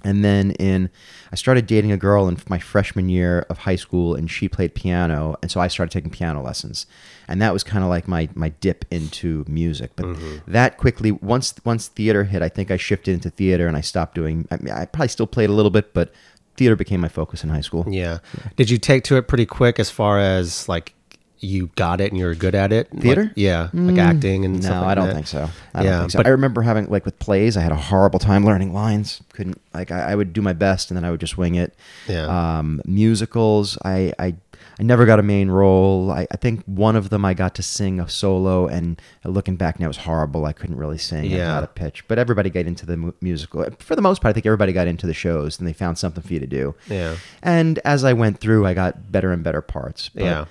And 0.05 0.25
then 0.25 0.53
in, 0.53 0.91
I 1.33 1.37
started 1.37 1.67
dating 1.67 1.93
a 1.93 1.97
girl 1.97 2.29
in 2.29 2.39
my 2.49 2.59
freshman 2.59 3.09
year 3.09 3.47
of 3.49 3.59
high 3.59 3.77
school, 3.77 4.15
and 4.15 4.31
she 4.31 4.49
played 4.49 4.75
piano, 4.75 5.37
and 5.43 5.51
so 5.51 5.61
I 5.61 5.69
started 5.69 5.93
taking 5.93 6.11
piano 6.11 6.43
lessons, 6.43 6.87
and 7.29 7.41
that 7.41 7.53
was 7.53 7.63
kind 7.63 7.85
of 7.85 7.91
like 7.91 8.09
my 8.09 8.29
my 8.35 8.49
dip 8.49 8.85
into 8.91 9.45
music. 9.49 9.93
But 9.97 10.07
mm-hmm. 10.07 10.51
that 10.51 10.77
quickly, 10.77 11.13
once 11.13 11.55
once 11.65 11.89
theater 11.89 12.25
hit, 12.25 12.43
I 12.43 12.49
think 12.49 12.71
I 12.71 12.77
shifted 12.77 13.15
into 13.15 13.31
theater, 13.31 13.67
and 13.67 13.77
I 13.77 13.81
stopped 13.81 14.15
doing. 14.15 14.47
I, 14.51 14.57
mean, 14.59 14.73
I 14.73 14.87
probably 14.87 15.09
still 15.09 15.27
played 15.27 15.51
a 15.51 15.55
little 15.55 15.71
bit, 15.71 15.95
but 15.95 16.13
theater 16.57 16.77
became 16.77 17.01
my 17.01 17.09
focus 17.09 17.43
in 17.43 17.51
high 17.51 17.61
school. 17.61 17.85
yeah. 17.89 18.19
Did 18.57 18.71
you 18.71 18.79
take 18.79 19.05
to 19.05 19.17
it 19.17 19.29
pretty 19.29 19.47
quick 19.47 19.79
as 19.79 19.91
far 19.91 20.19
as 20.19 20.69
like 20.69 20.95
you 21.43 21.71
got 21.77 22.01
it 22.01 22.11
and 22.13 22.19
you 22.19 22.25
were 22.25 22.35
good 22.35 22.55
at 22.55 22.73
it? 22.73 22.89
Theater? 22.91 23.25
Like, 23.25 23.33
yeah, 23.37 23.69
like 23.75 23.99
acting 23.99 24.45
and 24.45 24.55
No, 24.55 24.61
stuff 24.61 24.83
like 24.83 24.91
I 24.91 24.95
don't 24.95 25.09
that? 25.09 25.15
think 25.15 25.27
so. 25.27 25.51
I 25.75 25.83
Yeah, 25.85 25.91
don't 25.91 26.01
think 26.03 26.11
so. 26.13 26.19
but- 26.21 26.27
I 26.27 26.31
remember 26.31 26.63
having 26.63 26.87
like 26.89 27.05
with 27.05 27.19
plays, 27.19 27.57
I 27.57 27.61
had 27.63 27.73
a 27.73 27.77
horrible 27.77 28.19
time 28.21 28.45
learning 28.45 28.73
lines. 28.73 29.21
Couldn't 29.33 29.61
like 29.75 29.91
I, 29.91 30.13
I 30.13 30.15
would 30.15 30.33
do 30.33 30.41
my 30.41 30.53
best 30.53 30.91
and 30.91 30.97
then 30.97 31.05
I 31.05 31.11
would 31.11 31.21
just 31.21 31.37
wing 31.37 31.57
it. 31.57 31.75
Yeah. 32.09 32.27
Um, 32.59 32.81
musicals, 32.87 33.77
I, 33.85 34.13
I 34.19 34.35
I 34.79 34.85
never 34.85 35.05
got 35.05 35.19
a 35.19 35.23
main 35.23 35.51
role. 35.51 36.11
I, 36.11 36.27
I 36.31 36.37
think 36.37 36.65
one 36.65 36.97
of 36.97 37.11
them 37.11 37.25
I 37.27 37.35
got 37.35 37.55
to 37.57 37.63
sing 37.63 38.01
a 38.01 38.09
solo, 38.09 38.67
and 38.69 39.01
looking 39.23 39.57
back 39.57 39.79
now, 39.79 39.85
it 39.85 39.89
was 39.89 39.97
horrible. 39.99 40.47
I 40.47 40.53
couldn't 40.55 40.77
really 40.77 40.97
sing. 40.99 41.25
Yeah. 41.31 41.51
I 41.53 41.61
got 41.61 41.65
a 41.65 41.67
pitch, 41.67 42.05
but 42.09 42.19
everybody 42.19 42.49
got 42.49 42.65
into 42.67 42.87
the 42.87 42.97
mu- 42.97 43.13
musical. 43.21 43.67
For 43.81 43.95
the 43.95 44.01
most 44.03 44.23
part, 44.23 44.31
I 44.31 44.33
think 44.33 44.47
everybody 44.47 44.73
got 44.73 44.87
into 44.87 45.07
the 45.07 45.13
shows, 45.15 45.59
and 45.59 45.69
they 45.69 45.75
found 45.75 45.99
something 45.99 46.23
for 46.23 46.33
you 46.33 46.41
to 46.41 46.47
do. 46.47 46.75
Yeah. 46.89 47.17
And 47.43 47.81
as 47.85 48.03
I 48.03 48.15
went 48.15 48.39
through, 48.39 48.65
I 48.65 48.73
got 48.73 49.13
better 49.13 49.31
and 49.31 49.45
better 49.45 49.61
parts. 49.61 50.09
But, 50.09 50.25
Yeah. 50.25 50.45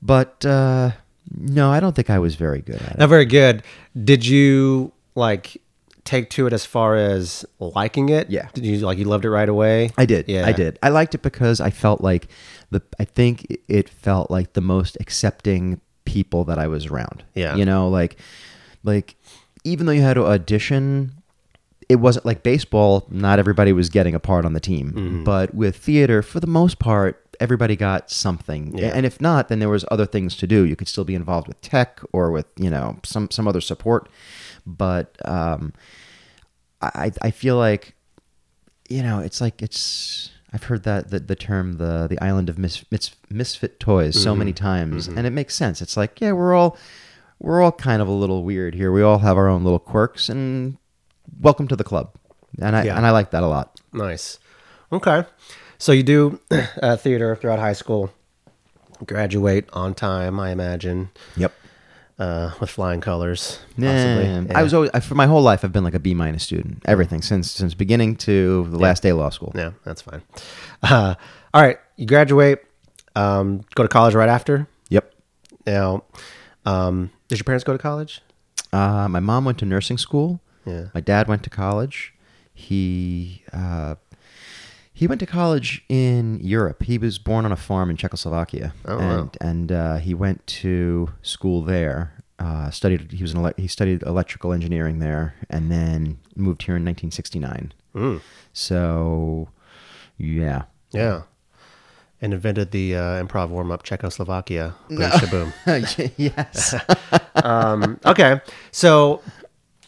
But 0.00 0.44
uh, 0.44 0.92
no, 1.30 1.70
I 1.70 1.80
don't 1.80 1.94
think 1.94 2.10
I 2.10 2.18
was 2.18 2.36
very 2.36 2.60
good 2.60 2.80
at 2.82 2.92
it. 2.92 2.98
Not 2.98 3.08
very 3.08 3.24
good. 3.24 3.62
Did 4.04 4.26
you 4.26 4.92
like 5.14 5.60
take 6.04 6.30
to 6.30 6.46
it 6.46 6.52
as 6.52 6.64
far 6.64 6.96
as 6.96 7.44
liking 7.58 8.08
it? 8.08 8.30
Yeah. 8.30 8.48
Did 8.54 8.64
you 8.64 8.78
like 8.78 8.98
you 8.98 9.04
loved 9.04 9.24
it 9.24 9.30
right 9.30 9.48
away? 9.48 9.90
I 9.98 10.06
did. 10.06 10.28
Yeah. 10.28 10.46
I 10.46 10.52
did. 10.52 10.78
I 10.82 10.88
liked 10.88 11.14
it 11.14 11.22
because 11.22 11.60
I 11.60 11.70
felt 11.70 12.00
like 12.00 12.28
the. 12.70 12.80
I 12.98 13.04
think 13.04 13.46
it 13.68 13.88
felt 13.88 14.30
like 14.30 14.54
the 14.54 14.60
most 14.60 14.96
accepting 15.00 15.80
people 16.04 16.44
that 16.44 16.58
I 16.58 16.66
was 16.66 16.86
around. 16.86 17.24
Yeah. 17.34 17.56
You 17.56 17.64
know, 17.64 17.88
like, 17.88 18.16
like 18.84 19.16
even 19.64 19.86
though 19.86 19.92
you 19.92 20.02
had 20.02 20.14
to 20.14 20.24
audition, 20.26 21.12
it 21.88 21.96
wasn't 21.96 22.26
like 22.26 22.42
baseball. 22.42 23.06
Not 23.10 23.38
everybody 23.38 23.72
was 23.72 23.88
getting 23.88 24.14
a 24.14 24.20
part 24.20 24.44
on 24.44 24.52
the 24.52 24.60
team, 24.60 24.92
Mm-hmm. 24.92 25.24
but 25.24 25.54
with 25.54 25.76
theater, 25.76 26.22
for 26.22 26.40
the 26.40 26.46
most 26.46 26.78
part, 26.78 27.24
everybody 27.40 27.76
got 27.76 28.10
something. 28.10 28.76
Yeah. 28.76 28.92
And 28.94 29.06
if 29.06 29.20
not, 29.20 29.48
then 29.48 29.58
there 29.58 29.68
was 29.68 29.84
other 29.90 30.04
things 30.06 30.36
to 30.38 30.46
do. 30.46 30.64
You 30.64 30.76
could 30.76 30.88
still 30.88 31.04
be 31.04 31.14
involved 31.14 31.48
with 31.48 31.60
tech 31.60 32.00
or 32.12 32.30
with 32.30 32.46
you 32.56 32.68
know 32.70 32.98
some 33.04 33.30
some 33.30 33.48
other 33.48 33.60
support, 33.60 34.08
but 34.66 35.16
um, 35.26 35.72
I 36.82 37.10
I 37.22 37.30
feel 37.30 37.56
like 37.56 37.94
you 38.88 39.02
know, 39.02 39.18
it's 39.20 39.40
like 39.40 39.60
it's. 39.62 40.30
I've 40.50 40.62
heard 40.64 40.84
that 40.84 41.10
the, 41.10 41.20
the 41.20 41.36
term 41.36 41.74
the 41.76 42.06
the 42.08 42.18
island 42.24 42.48
of 42.48 42.56
mis, 42.58 42.82
mis, 42.90 43.10
misfit 43.28 43.78
toys 43.78 44.20
so 44.22 44.34
many 44.34 44.54
times, 44.54 45.06
and 45.06 45.26
it 45.26 45.30
makes 45.30 45.54
sense. 45.54 45.82
It's 45.82 45.94
like 45.96 46.20
yeah, 46.22 46.32
we're 46.32 46.54
all 46.54 46.78
we're 47.38 47.60
all 47.62 47.70
kind 47.72 48.00
of 48.00 48.08
a 48.08 48.12
little 48.12 48.42
weird 48.44 48.74
here. 48.74 48.90
We 48.90 49.02
all 49.02 49.18
have 49.18 49.36
our 49.36 49.46
own 49.48 49.62
little 49.62 49.78
quirks, 49.78 50.30
and 50.30 50.78
welcome 51.40 51.68
to 51.68 51.76
the 51.76 51.84
club. 51.84 52.10
And 52.60 52.74
I 52.76 52.84
Yeah. 52.84 52.96
and 52.96 53.06
I 53.06 53.10
like 53.10 53.30
that 53.32 53.42
a 53.42 53.46
lot. 53.46 53.80
Nice. 53.92 54.38
Okay. 54.92 55.24
So 55.78 55.92
you 55.92 56.02
do 56.02 56.40
uh, 56.82 56.96
theater 56.96 57.36
throughout 57.36 57.58
high 57.58 57.72
school. 57.74 58.10
Graduate 59.06 59.68
on 59.72 59.94
time, 59.94 60.40
I 60.40 60.50
imagine, 60.50 61.10
Yep. 61.36 61.52
uh, 62.18 62.50
with 62.58 62.68
flying 62.68 63.00
colors. 63.00 63.60
Yeah. 63.76 63.92
Possibly. 63.92 64.56
I 64.56 64.62
was 64.64 64.74
always 64.74 64.90
I, 64.92 64.98
for 65.00 65.14
my 65.14 65.26
whole 65.26 65.42
life. 65.42 65.64
I've 65.64 65.72
been 65.72 65.84
like 65.84 65.94
a 65.94 66.00
B 66.00 66.14
minus 66.14 66.42
student. 66.42 66.82
Everything 66.84 67.22
since 67.22 67.50
since 67.50 67.74
beginning 67.74 68.16
to 68.26 68.66
the 68.70 68.78
last 68.78 69.02
day 69.04 69.10
of 69.10 69.18
law 69.18 69.30
school. 69.30 69.52
Yeah, 69.54 69.70
that's 69.84 70.02
fine. 70.02 70.22
Uh, 70.82 71.14
all 71.54 71.62
right, 71.62 71.78
you 71.96 72.06
graduate, 72.06 72.58
um, 73.14 73.60
go 73.76 73.84
to 73.84 73.88
college 73.88 74.14
right 74.14 74.28
after. 74.28 74.66
Yep. 74.88 75.12
Now, 75.66 76.02
um, 76.66 77.10
did 77.28 77.38
your 77.38 77.44
parents 77.44 77.62
go 77.62 77.72
to 77.72 77.78
college? 77.78 78.20
Uh, 78.72 79.06
my 79.08 79.20
mom 79.20 79.44
went 79.44 79.58
to 79.58 79.64
nursing 79.64 79.96
school. 79.98 80.40
Yeah. 80.66 80.86
My 80.94 81.00
dad 81.00 81.28
went 81.28 81.42
to 81.44 81.50
college. 81.50 82.14
He 82.54 83.42
uh, 83.52 83.94
he 84.92 85.06
went 85.06 85.20
to 85.20 85.26
college 85.26 85.84
in 85.88 86.40
Europe. 86.42 86.82
He 86.82 86.98
was 86.98 87.18
born 87.18 87.44
on 87.44 87.52
a 87.52 87.56
farm 87.56 87.88
in 87.90 87.96
Czechoslovakia, 87.96 88.72
Oh, 88.84 88.96
wow. 88.98 89.18
and 89.20 89.36
and 89.40 89.72
uh, 89.72 89.96
he 89.98 90.14
went 90.14 90.44
to 90.62 91.10
school 91.22 91.62
there. 91.62 92.12
Uh, 92.40 92.70
studied 92.70 93.12
he 93.12 93.22
was 93.22 93.32
an 93.32 93.38
ele- 93.44 93.54
he 93.56 93.66
studied 93.68 94.02
electrical 94.02 94.52
engineering 94.52 94.98
there, 95.00 95.34
and 95.50 95.70
then 95.70 96.18
moved 96.36 96.62
here 96.62 96.76
in 96.76 96.84
1969. 96.84 97.72
Mm. 97.94 98.20
So, 98.52 99.48
yeah, 100.18 100.62
Yeah. 100.92 101.22
And 102.20 102.34
invented 102.34 102.72
the 102.72 102.96
uh, 102.96 103.22
improv 103.24 103.48
warm 103.50 103.70
up 103.70 103.84
Czechoslovakia. 103.84 104.74
Boom, 104.88 104.98
shaboom. 104.98 105.52
yes. 106.16 106.74
um, 107.44 107.98
okay. 108.04 108.40
So, 108.72 109.20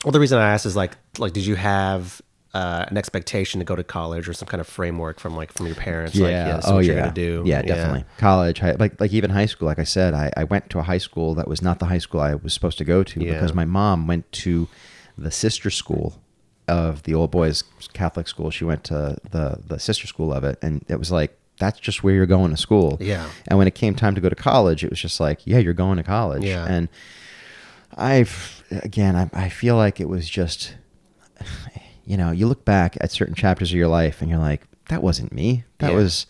well, 0.04 0.12
the 0.12 0.20
reason 0.20 0.38
I 0.38 0.52
asked 0.52 0.66
is 0.66 0.76
like, 0.76 0.96
like, 1.18 1.32
did 1.32 1.44
you 1.46 1.54
have 1.56 2.20
uh, 2.54 2.84
an 2.88 2.96
expectation 2.96 3.60
to 3.60 3.64
go 3.64 3.76
to 3.76 3.84
college 3.84 4.28
or 4.28 4.32
some 4.32 4.48
kind 4.48 4.60
of 4.60 4.66
framework 4.66 5.20
from 5.20 5.36
like 5.36 5.52
from 5.52 5.66
your 5.66 5.76
parents? 5.76 6.16
Like, 6.16 6.30
Yeah. 6.30 6.56
this 6.56 6.64
is 6.64 6.70
oh, 6.70 6.74
what 6.76 6.84
yeah. 6.84 6.92
you're 6.92 7.00
gonna 7.02 7.12
do. 7.14 7.42
Yeah, 7.46 7.62
definitely. 7.62 8.04
College, 8.18 8.58
high, 8.58 8.72
like 8.72 9.00
like 9.00 9.12
even 9.12 9.30
high 9.30 9.46
school. 9.46 9.66
Like 9.66 9.78
I 9.78 9.84
said, 9.84 10.14
I, 10.14 10.30
I 10.36 10.44
went 10.44 10.70
to 10.70 10.78
a 10.78 10.82
high 10.82 10.98
school 10.98 11.34
that 11.34 11.46
was 11.48 11.62
not 11.62 11.78
the 11.78 11.86
high 11.86 11.98
school 11.98 12.20
I 12.20 12.34
was 12.34 12.52
supposed 12.54 12.78
to 12.78 12.84
go 12.84 13.02
to 13.04 13.20
Yeah. 13.24 13.32
because 13.34 13.54
my 13.54 13.64
mom 13.64 14.06
went 14.06 14.30
to 14.32 14.68
the 15.16 15.30
sister 15.30 15.70
school 15.70 16.20
of 16.66 17.02
the 17.02 17.14
old 17.14 17.30
boys 17.30 17.64
Catholic 17.92 18.26
school. 18.28 18.50
She 18.50 18.64
went 18.64 18.84
to 18.84 19.18
the 19.30 19.58
the 19.66 19.78
sister 19.78 20.06
school 20.06 20.32
of 20.32 20.44
it, 20.44 20.58
and 20.62 20.84
it 20.88 20.98
was 20.98 21.12
like 21.12 21.36
that's 21.58 21.78
just 21.78 22.02
where 22.02 22.14
you're 22.14 22.24
going 22.26 22.50
to 22.52 22.56
school. 22.56 22.96
Yeah. 23.00 23.28
And 23.46 23.58
when 23.58 23.68
it 23.68 23.74
came 23.74 23.94
time 23.94 24.14
to 24.14 24.20
go 24.20 24.30
to 24.30 24.34
college, 24.34 24.82
it 24.82 24.88
was 24.88 24.98
just 24.98 25.20
like, 25.20 25.46
yeah, 25.46 25.58
you're 25.58 25.74
going 25.74 25.98
to 25.98 26.02
college. 26.02 26.42
Yeah. 26.42 26.64
And 26.64 26.88
I've 27.96 28.59
again, 28.70 29.16
I, 29.16 29.30
I 29.32 29.48
feel 29.48 29.76
like 29.76 30.00
it 30.00 30.08
was 30.08 30.28
just 30.28 30.74
you 32.04 32.16
know, 32.16 32.30
you 32.32 32.46
look 32.46 32.64
back 32.64 32.96
at 33.00 33.12
certain 33.12 33.34
chapters 33.34 33.70
of 33.70 33.76
your 33.78 33.88
life 33.88 34.20
and 34.20 34.28
you're 34.30 34.38
like, 34.40 34.66
that 34.88 35.02
wasn't 35.02 35.32
me. 35.32 35.64
That 35.78 35.90
Yeah. 35.92 35.96
was 35.96 36.26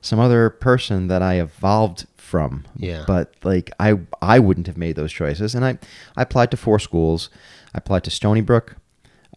some 0.00 0.18
other 0.18 0.50
person 0.50 1.06
that 1.08 1.22
I 1.22 1.34
evolved 1.40 2.06
from. 2.16 2.64
Yeah. 2.76 3.04
But 3.06 3.34
like 3.44 3.70
I 3.78 3.98
I 4.20 4.38
wouldn't 4.38 4.66
have 4.66 4.76
made 4.76 4.96
those 4.96 5.12
choices. 5.12 5.54
And 5.54 5.64
I, 5.64 5.78
I 6.16 6.22
applied 6.22 6.50
to 6.50 6.56
four 6.56 6.78
schools. 6.78 7.30
I 7.74 7.78
applied 7.78 8.04
to 8.04 8.10
Stony 8.10 8.40
Brook, 8.40 8.76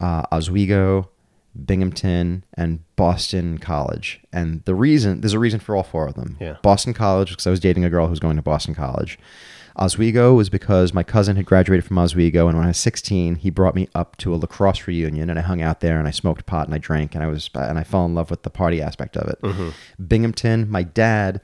uh, 0.00 0.22
Oswego, 0.32 1.08
Binghamton, 1.64 2.44
and 2.54 2.80
Boston 2.96 3.58
College. 3.58 4.20
And 4.32 4.64
the 4.64 4.74
reason 4.74 5.20
there's 5.20 5.32
a 5.34 5.38
reason 5.38 5.60
for 5.60 5.76
all 5.76 5.82
four 5.84 6.08
of 6.08 6.14
them. 6.14 6.36
Yeah. 6.40 6.56
Boston 6.62 6.92
College 6.94 7.30
because 7.30 7.46
I 7.46 7.50
was 7.50 7.60
dating 7.60 7.84
a 7.84 7.90
girl 7.90 8.06
who 8.06 8.10
was 8.10 8.20
going 8.20 8.36
to 8.36 8.42
Boston 8.42 8.74
College. 8.74 9.18
Oswego 9.76 10.34
was 10.34 10.50
because 10.50 10.94
my 10.94 11.02
cousin 11.02 11.36
had 11.36 11.46
graduated 11.46 11.84
from 11.84 11.98
Oswego, 11.98 12.46
and 12.48 12.56
when 12.56 12.64
I 12.64 12.70
was 12.70 12.78
16, 12.78 13.36
he 13.36 13.50
brought 13.50 13.74
me 13.74 13.88
up 13.94 14.16
to 14.18 14.34
a 14.34 14.36
lacrosse 14.36 14.86
reunion, 14.86 15.28
and 15.30 15.38
I 15.38 15.42
hung 15.42 15.62
out 15.62 15.80
there, 15.80 15.98
and 15.98 16.06
I 16.06 16.12
smoked 16.12 16.46
pot, 16.46 16.66
and 16.66 16.74
I 16.74 16.78
drank, 16.78 17.14
and 17.14 17.24
I 17.24 17.26
was, 17.26 17.50
and 17.54 17.78
I 17.78 17.82
fell 17.82 18.04
in 18.06 18.14
love 18.14 18.30
with 18.30 18.42
the 18.42 18.50
party 18.50 18.80
aspect 18.80 19.16
of 19.16 19.28
it. 19.28 19.38
Binghamton, 20.06 20.70
my 20.70 20.82
dad 20.84 21.40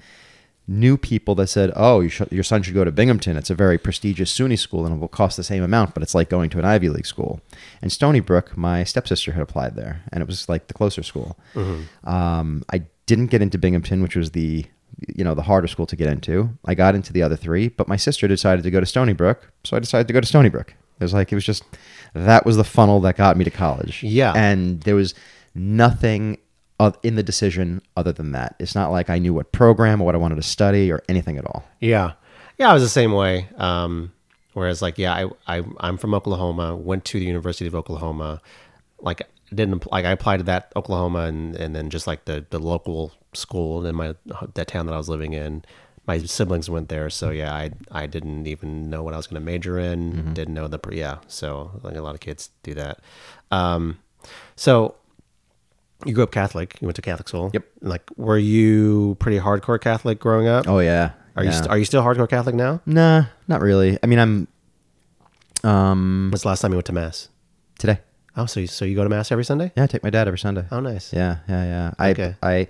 knew 0.69 0.97
people 0.97 1.35
that 1.35 1.49
said, 1.49 1.73
"Oh, 1.75 1.99
you 1.99 2.09
should, 2.09 2.31
your 2.31 2.45
son 2.45 2.63
should 2.63 2.75
go 2.75 2.85
to 2.85 2.93
Binghamton. 2.93 3.37
It's 3.37 3.51
a 3.51 3.57
very 3.57 3.77
prestigious 3.77 4.33
SUNY 4.33 4.57
school, 4.57 4.87
and 4.87 4.95
it 4.95 4.99
will 5.01 5.09
cost 5.09 5.37
the 5.37 5.43
same 5.43 5.65
amount, 5.65 5.95
but 5.95 6.03
it's 6.05 6.15
like 6.15 6.29
going 6.31 6.49
to 6.51 6.61
an 6.61 6.65
Ivy 6.65 6.89
League 6.89 7.07
school." 7.07 7.41
And 7.83 7.91
Stony 7.91 8.21
Brook, 8.21 8.57
my 8.57 8.85
stepsister 8.85 9.33
had 9.33 9.43
applied 9.43 9.75
there, 9.75 10.03
and 10.13 10.23
it 10.23 10.29
was 10.29 10.49
like 10.49 10.69
the 10.69 10.75
closer 10.75 11.03
school. 11.03 11.37
Um, 12.05 12.63
I 12.73 12.83
didn't 13.07 13.27
get 13.33 13.43
into 13.43 13.59
Binghamton, 13.59 14.01
which 14.03 14.15
was 14.15 14.31
the 14.31 14.67
you 15.15 15.25
know 15.25 15.35
the 15.35 15.43
harder 15.43 15.67
school 15.67 15.87
to 15.87 15.97
get 15.97 16.09
into. 16.09 16.51
I 16.65 16.75
got 16.75 16.95
into 16.95 17.13
the 17.13 17.23
other 17.23 17.37
three, 17.37 17.69
but 17.69 17.89
my 17.89 17.97
sister 17.97 18.29
decided 18.29 18.63
to 18.63 18.71
go 18.71 18.81
to 18.81 18.87
Stony 18.87 19.13
Brook, 19.13 19.51
so 19.65 19.77
I 19.77 19.81
decided 19.81 20.07
to 20.07 20.13
go 20.13 20.21
to 20.21 20.27
Stony 20.27 20.49
Brook. 20.49 20.75
It 20.99 21.05
was 21.05 21.15
like 21.15 21.33
it 21.33 21.35
was 21.35 21.45
just 21.45 21.65
that 22.15 22.45
was 22.45 22.57
the 22.57 22.65
funnel 22.65 23.01
that 23.01 23.17
got 23.17 23.37
me 23.37 23.45
to 23.45 23.51
college. 23.51 24.03
Yeah. 24.03 24.33
and 24.35 24.81
there 24.83 24.95
was 24.95 25.15
nothing 25.55 26.39
in 27.03 27.15
the 27.15 27.23
decision 27.23 27.83
other 27.97 28.13
than 28.13 28.33
that. 28.33 28.55
It's 28.59 28.75
not 28.75 28.91
like 28.91 29.11
I 29.11 29.19
knew 29.19 29.35
what 29.35 29.53
program 29.53 30.01
or 30.01 30.05
what 30.07 30.15
I 30.15 30.19
wanted 30.19 30.37
to 30.37 30.43
study 30.43 30.91
or 30.91 31.03
anything 31.09 31.37
at 31.37 31.45
all. 31.45 31.65
Yeah, 31.79 32.13
yeah, 32.59 32.71
I 32.71 32.75
was 32.75 32.83
the 32.83 32.89
same 32.89 33.13
way. 33.13 33.49
Um, 33.57 34.13
whereas, 34.55 34.83
like, 34.83 34.99
yeah, 34.99 35.15
I, 35.47 35.59
I 35.59 35.65
I'm 35.79 35.97
from 35.97 36.15
Oklahoma. 36.15 36.77
Went 36.77 37.05
to 37.07 37.19
the 37.19 37.27
University 37.27 37.67
of 37.67 37.75
Oklahoma. 37.75 38.41
Like, 39.01 39.23
didn't 39.55 39.91
like 39.91 40.05
I 40.05 40.11
applied 40.11 40.39
to 40.39 40.45
that 40.45 40.73
Oklahoma, 40.77 41.21
and 41.21 41.57
and 41.57 41.75
then 41.75 41.91
just 41.91 42.07
like 42.07 42.25
the 42.25 42.45
the 42.51 42.59
local 42.59 43.13
school 43.35 43.85
in 43.87 43.95
my 43.95 44.15
that 44.55 44.69
town 44.69 44.87
that 44.87 44.93
I 44.95 44.99
was 44.99 45.09
living 45.09 45.33
in. 45.33 45.65
My 46.07 46.19
siblings 46.19 46.69
went 46.69 46.89
there, 46.89 47.11
so 47.11 47.31
yeah, 47.31 47.53
I 47.55 47.71
I 47.93 48.07
didn't 48.07 48.47
even 48.47 48.91
know 48.91 49.03
what 49.03 49.15
I 49.15 49.17
was 49.17 49.27
going 49.27 49.41
to 49.41 49.45
major 49.45 49.79
in. 49.79 50.35
Didn't 50.35 50.55
know 50.55 50.67
the 50.67 50.81
yeah, 50.93 51.19
so 51.29 51.71
like 51.83 51.95
a 51.97 52.01
lot 52.03 52.15
of 52.15 52.21
kids 52.21 52.51
do 52.63 52.75
that. 52.75 53.01
Um, 53.51 53.99
so 54.57 54.95
you 56.05 56.15
grew 56.15 56.25
up 56.25 56.33
Catholic. 56.33 56.79
You 56.81 56.87
went 56.87 56.97
to 56.97 57.03
Catholic 57.03 57.29
school. 57.29 57.51
Yep. 57.53 57.65
Like, 57.83 58.03
were 58.17 58.39
you 58.39 59.17
pretty 59.21 59.39
hardcore 59.39 59.81
Catholic 59.81 60.19
growing 60.19 60.49
up? 60.49 60.67
Oh 60.67 60.79
yeah, 60.79 61.13
Are 61.37 61.45
you 61.45 61.53
st- 61.53 61.69
are 61.69 61.79
you 61.79 61.85
still 61.85 62.03
hardcore 62.03 62.29
Catholic 62.29 62.55
now? 62.55 62.81
Nah, 62.87 63.27
not 63.47 63.61
really. 63.61 63.99
I 64.03 64.07
mean, 64.07 64.19
I'm 64.19 64.49
um 65.63 66.31
When's 66.33 66.43
the 66.43 66.49
last 66.49 66.61
time 66.63 66.73
you 66.73 66.77
went 66.77 66.87
to 66.87 66.93
mass? 66.93 67.29
today. 67.79 67.99
Oh, 68.37 68.47
so 68.47 68.61
you, 68.61 68.67
so 68.67 68.85
you 68.85 68.95
go 68.95 69.03
to 69.03 69.09
mass 69.11 69.33
every 69.33 69.45
Sunday? 69.45 69.73
Yeah, 69.77 69.85
I 69.85 69.87
take 69.87 70.03
my 70.03 70.11
dad 70.11 70.27
every 70.29 70.39
Sunday. 70.39 70.65
Oh, 70.71 70.81
nice. 70.81 71.13
Yeah, 71.13 71.39
yeah, 71.49 71.65
yeah. 71.65 71.91
I, 71.99 72.11
Okay. 72.11 72.35
I, 72.43 72.69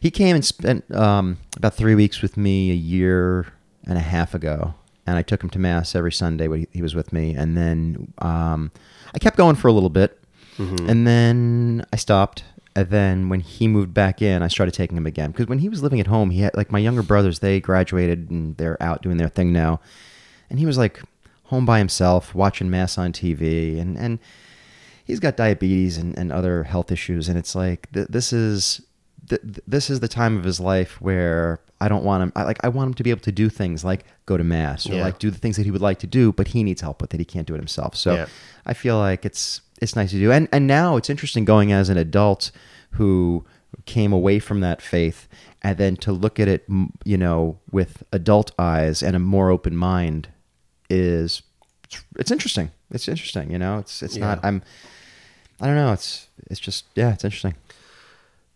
he 0.00 0.10
came 0.10 0.34
and 0.36 0.44
spent 0.44 0.90
um, 0.94 1.38
about 1.56 1.74
three 1.74 1.94
weeks 1.94 2.22
with 2.22 2.36
me 2.36 2.70
a 2.70 2.74
year 2.74 3.46
and 3.86 3.98
a 3.98 4.02
half 4.02 4.34
ago, 4.34 4.74
and 5.06 5.16
I 5.16 5.22
took 5.22 5.42
him 5.42 5.50
to 5.50 5.58
mass 5.58 5.94
every 5.94 6.12
Sunday 6.12 6.46
when 6.48 6.60
he, 6.60 6.68
he 6.72 6.82
was 6.82 6.94
with 6.94 7.12
me, 7.12 7.34
and 7.34 7.56
then 7.56 8.12
um, 8.18 8.70
I 9.14 9.18
kept 9.18 9.36
going 9.36 9.56
for 9.56 9.68
a 9.68 9.72
little 9.72 9.90
bit, 9.90 10.18
and 10.58 11.06
then 11.06 11.84
I 11.92 11.96
stopped. 11.96 12.44
And 12.76 12.88
then 12.88 13.28
when 13.28 13.40
he 13.40 13.68
moved 13.68 13.92
back 13.92 14.22
in, 14.22 14.42
I 14.42 14.48
started 14.48 14.72
taking 14.72 14.96
him 14.96 15.06
again 15.06 15.30
because 15.32 15.46
when 15.46 15.58
he 15.58 15.68
was 15.68 15.82
living 15.82 15.98
at 16.00 16.06
home, 16.06 16.30
he 16.30 16.40
had 16.40 16.54
like 16.56 16.70
my 16.72 16.78
younger 16.78 17.02
brothers. 17.02 17.40
They 17.40 17.58
graduated 17.60 18.30
and 18.30 18.56
they're 18.56 18.80
out 18.82 19.02
doing 19.02 19.16
their 19.18 19.28
thing 19.28 19.52
now, 19.52 19.80
and 20.48 20.58
he 20.58 20.66
was 20.66 20.78
like 20.78 21.00
home 21.44 21.66
by 21.66 21.78
himself 21.78 22.34
watching 22.34 22.70
mass 22.70 22.96
on 22.98 23.12
TV, 23.12 23.78
and 23.80 23.98
and 23.98 24.18
he's 25.12 25.20
got 25.20 25.36
diabetes 25.36 25.98
and, 25.98 26.16
and 26.18 26.32
other 26.32 26.64
health 26.64 26.90
issues 26.90 27.28
and 27.28 27.36
it's 27.38 27.54
like 27.54 27.80
th- 27.92 28.08
this 28.08 28.32
is 28.32 28.80
th- 29.28 29.42
th- 29.42 29.60
this 29.66 29.90
is 29.90 30.00
the 30.00 30.08
time 30.08 30.38
of 30.38 30.44
his 30.44 30.58
life 30.58 31.00
where 31.00 31.60
I 31.80 31.88
don't 31.88 32.04
want 32.04 32.22
him 32.22 32.32
I 32.34 32.42
like 32.44 32.58
I 32.64 32.68
want 32.68 32.88
him 32.88 32.94
to 32.94 33.02
be 33.02 33.10
able 33.10 33.20
to 33.22 33.32
do 33.32 33.48
things 33.48 33.84
like 33.84 34.04
go 34.26 34.36
to 34.36 34.44
mass 34.44 34.88
or 34.88 34.94
Yeah. 34.94 35.02
like 35.04 35.18
do 35.18 35.30
the 35.30 35.38
things 35.38 35.56
that 35.56 35.64
he 35.64 35.70
would 35.70 35.82
like 35.82 35.98
to 35.98 36.06
do 36.06 36.32
but 36.32 36.48
he 36.48 36.62
needs 36.62 36.80
help 36.80 37.00
with 37.02 37.12
it. 37.14 37.18
He 37.18 37.24
can't 37.34 37.46
do 37.46 37.54
it 37.54 37.58
himself. 37.58 37.94
So 37.96 38.14
Yeah. 38.14 38.26
I 38.64 38.72
feel 38.74 38.96
like 38.98 39.24
it's 39.26 39.60
it's 39.82 39.94
nice 39.96 40.10
to 40.12 40.18
do. 40.18 40.32
And 40.32 40.48
and 40.52 40.66
now 40.66 40.96
it's 40.96 41.10
interesting 41.10 41.44
going 41.44 41.72
as 41.72 41.88
an 41.88 41.98
adult 41.98 42.50
who 42.92 43.44
came 43.84 44.12
away 44.12 44.38
from 44.38 44.60
that 44.60 44.80
faith 44.80 45.28
and 45.62 45.76
then 45.78 45.96
to 45.96 46.12
look 46.12 46.38
at 46.40 46.48
it 46.48 46.64
you 47.04 47.18
know 47.18 47.58
with 47.70 48.02
adult 48.12 48.52
eyes 48.58 49.02
and 49.02 49.14
a 49.16 49.18
more 49.18 49.50
open 49.50 49.74
mind 49.76 50.28
is 50.90 51.42
it's, 51.84 52.04
it's 52.18 52.30
interesting. 52.30 52.70
It's 52.90 53.08
interesting 53.08 53.50
you 53.50 53.58
know? 53.58 53.78
It's 53.78 54.02
it's 54.02 54.16
not 54.16 54.38
i'm 54.44 54.62
i 55.62 55.66
don't 55.66 55.76
know 55.76 55.92
it's 55.92 56.28
it's 56.50 56.60
just 56.60 56.84
yeah 56.94 57.12
it's 57.14 57.24
interesting 57.24 57.54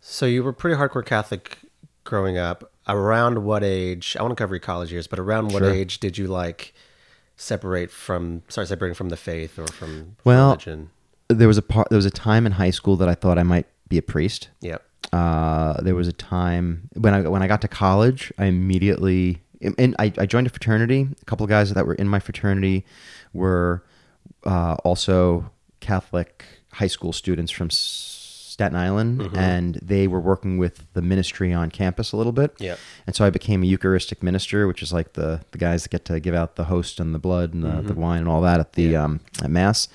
So 0.01 0.27
you 0.27 0.45
were 0.45 0.53
pretty 0.53 0.77
hardcore 0.77 1.05
Catholic 1.05 1.59
growing 2.05 2.39
up. 2.39 2.71
Around 2.87 3.43
what 3.45 3.65
age? 3.65 4.17
I 4.17 4.23
want 4.23 4.31
to 4.37 4.41
cover 4.41 4.55
your 4.55 4.61
college 4.61 4.93
years, 4.93 5.09
but 5.09 5.19
around 5.19 5.53
what 5.53 5.63
Sure. 5.65 5.73
age 5.73 5.99
did 5.99 6.17
you 6.17 6.29
like 6.29 6.73
separate 7.37 7.91
from? 7.91 8.43
Start 8.49 8.69
separating 8.69 8.95
from 8.95 9.09
the 9.09 9.17
faith 9.17 9.59
or 9.59 9.67
from 9.67 10.17
Well- 10.25 10.51
religion? 10.51 10.91
there 11.29 11.49
was 11.49 11.59
a 11.59 11.63
part 11.63 11.89
there 11.91 11.97
was 11.97 12.07
a 12.07 12.11
time 12.29 12.47
in 12.47 12.53
high 12.53 12.71
school 12.71 12.95
that 12.97 13.09
i 13.09 13.15
thought 13.15 13.37
i 13.37 13.43
might 13.43 13.67
be 13.89 13.99
a 13.99 14.03
priest 14.03 14.49
Yep. 14.61 14.81
uh, 15.13 15.81
there 15.83 15.97
was 15.97 16.07
a 16.07 16.13
time 16.13 16.89
when 16.95 17.13
I 17.15 17.23
when 17.23 17.43
I 17.43 17.49
got 17.49 17.61
to 17.63 17.69
college, 17.69 18.33
I 18.39 18.45
immediately 18.45 19.43
and 19.61 19.97
I, 19.99 20.13
I 20.19 20.27
joined 20.27 20.47
a 20.47 20.51
fraternity. 20.51 21.09
A 21.21 21.25
couple 21.25 21.43
of 21.45 21.51
guys 21.51 21.73
that 21.73 21.85
were 21.87 21.95
in 21.95 22.07
my 22.07 22.21
fraternity 22.21 22.85
were 23.33 23.83
uh, 24.45 24.75
also 24.85 25.51
Catholic 25.81 26.45
high 26.77 26.89
school 26.89 27.13
students 27.13 27.53
from 27.53 27.69
Staten 27.71 28.77
Island, 28.77 29.21
and 29.35 29.79
they 29.83 30.07
were 30.09 30.21
working 30.21 30.57
with 30.59 30.77
the 30.95 31.03
ministry 31.03 31.53
on 31.53 31.71
campus 31.71 32.13
a 32.13 32.17
little 32.17 32.33
bit. 32.33 32.55
Yep. 32.59 32.79
And 33.07 33.15
so 33.17 33.25
I 33.27 33.31
became 33.31 33.63
a 33.63 33.67
Eucharistic 33.67 34.23
minister, 34.23 34.67
which 34.67 34.83
is 34.83 34.93
like 34.93 35.13
the 35.13 35.41
the 35.51 35.59
guys 35.59 35.83
that 35.83 35.91
get 35.91 36.05
to 36.07 36.21
give 36.21 36.35
out 36.35 36.57
the 36.57 36.65
host 36.65 37.01
and 37.01 37.15
the 37.15 37.19
blood 37.19 37.53
and 37.55 37.63
the, 37.63 37.83
the 37.83 37.95
wine 37.95 38.21
and 38.21 38.29
all 38.29 38.41
that 38.43 38.61
at 38.61 38.73
the 38.73 38.97
um, 38.97 39.21
at 39.43 39.51
mass. 39.51 39.89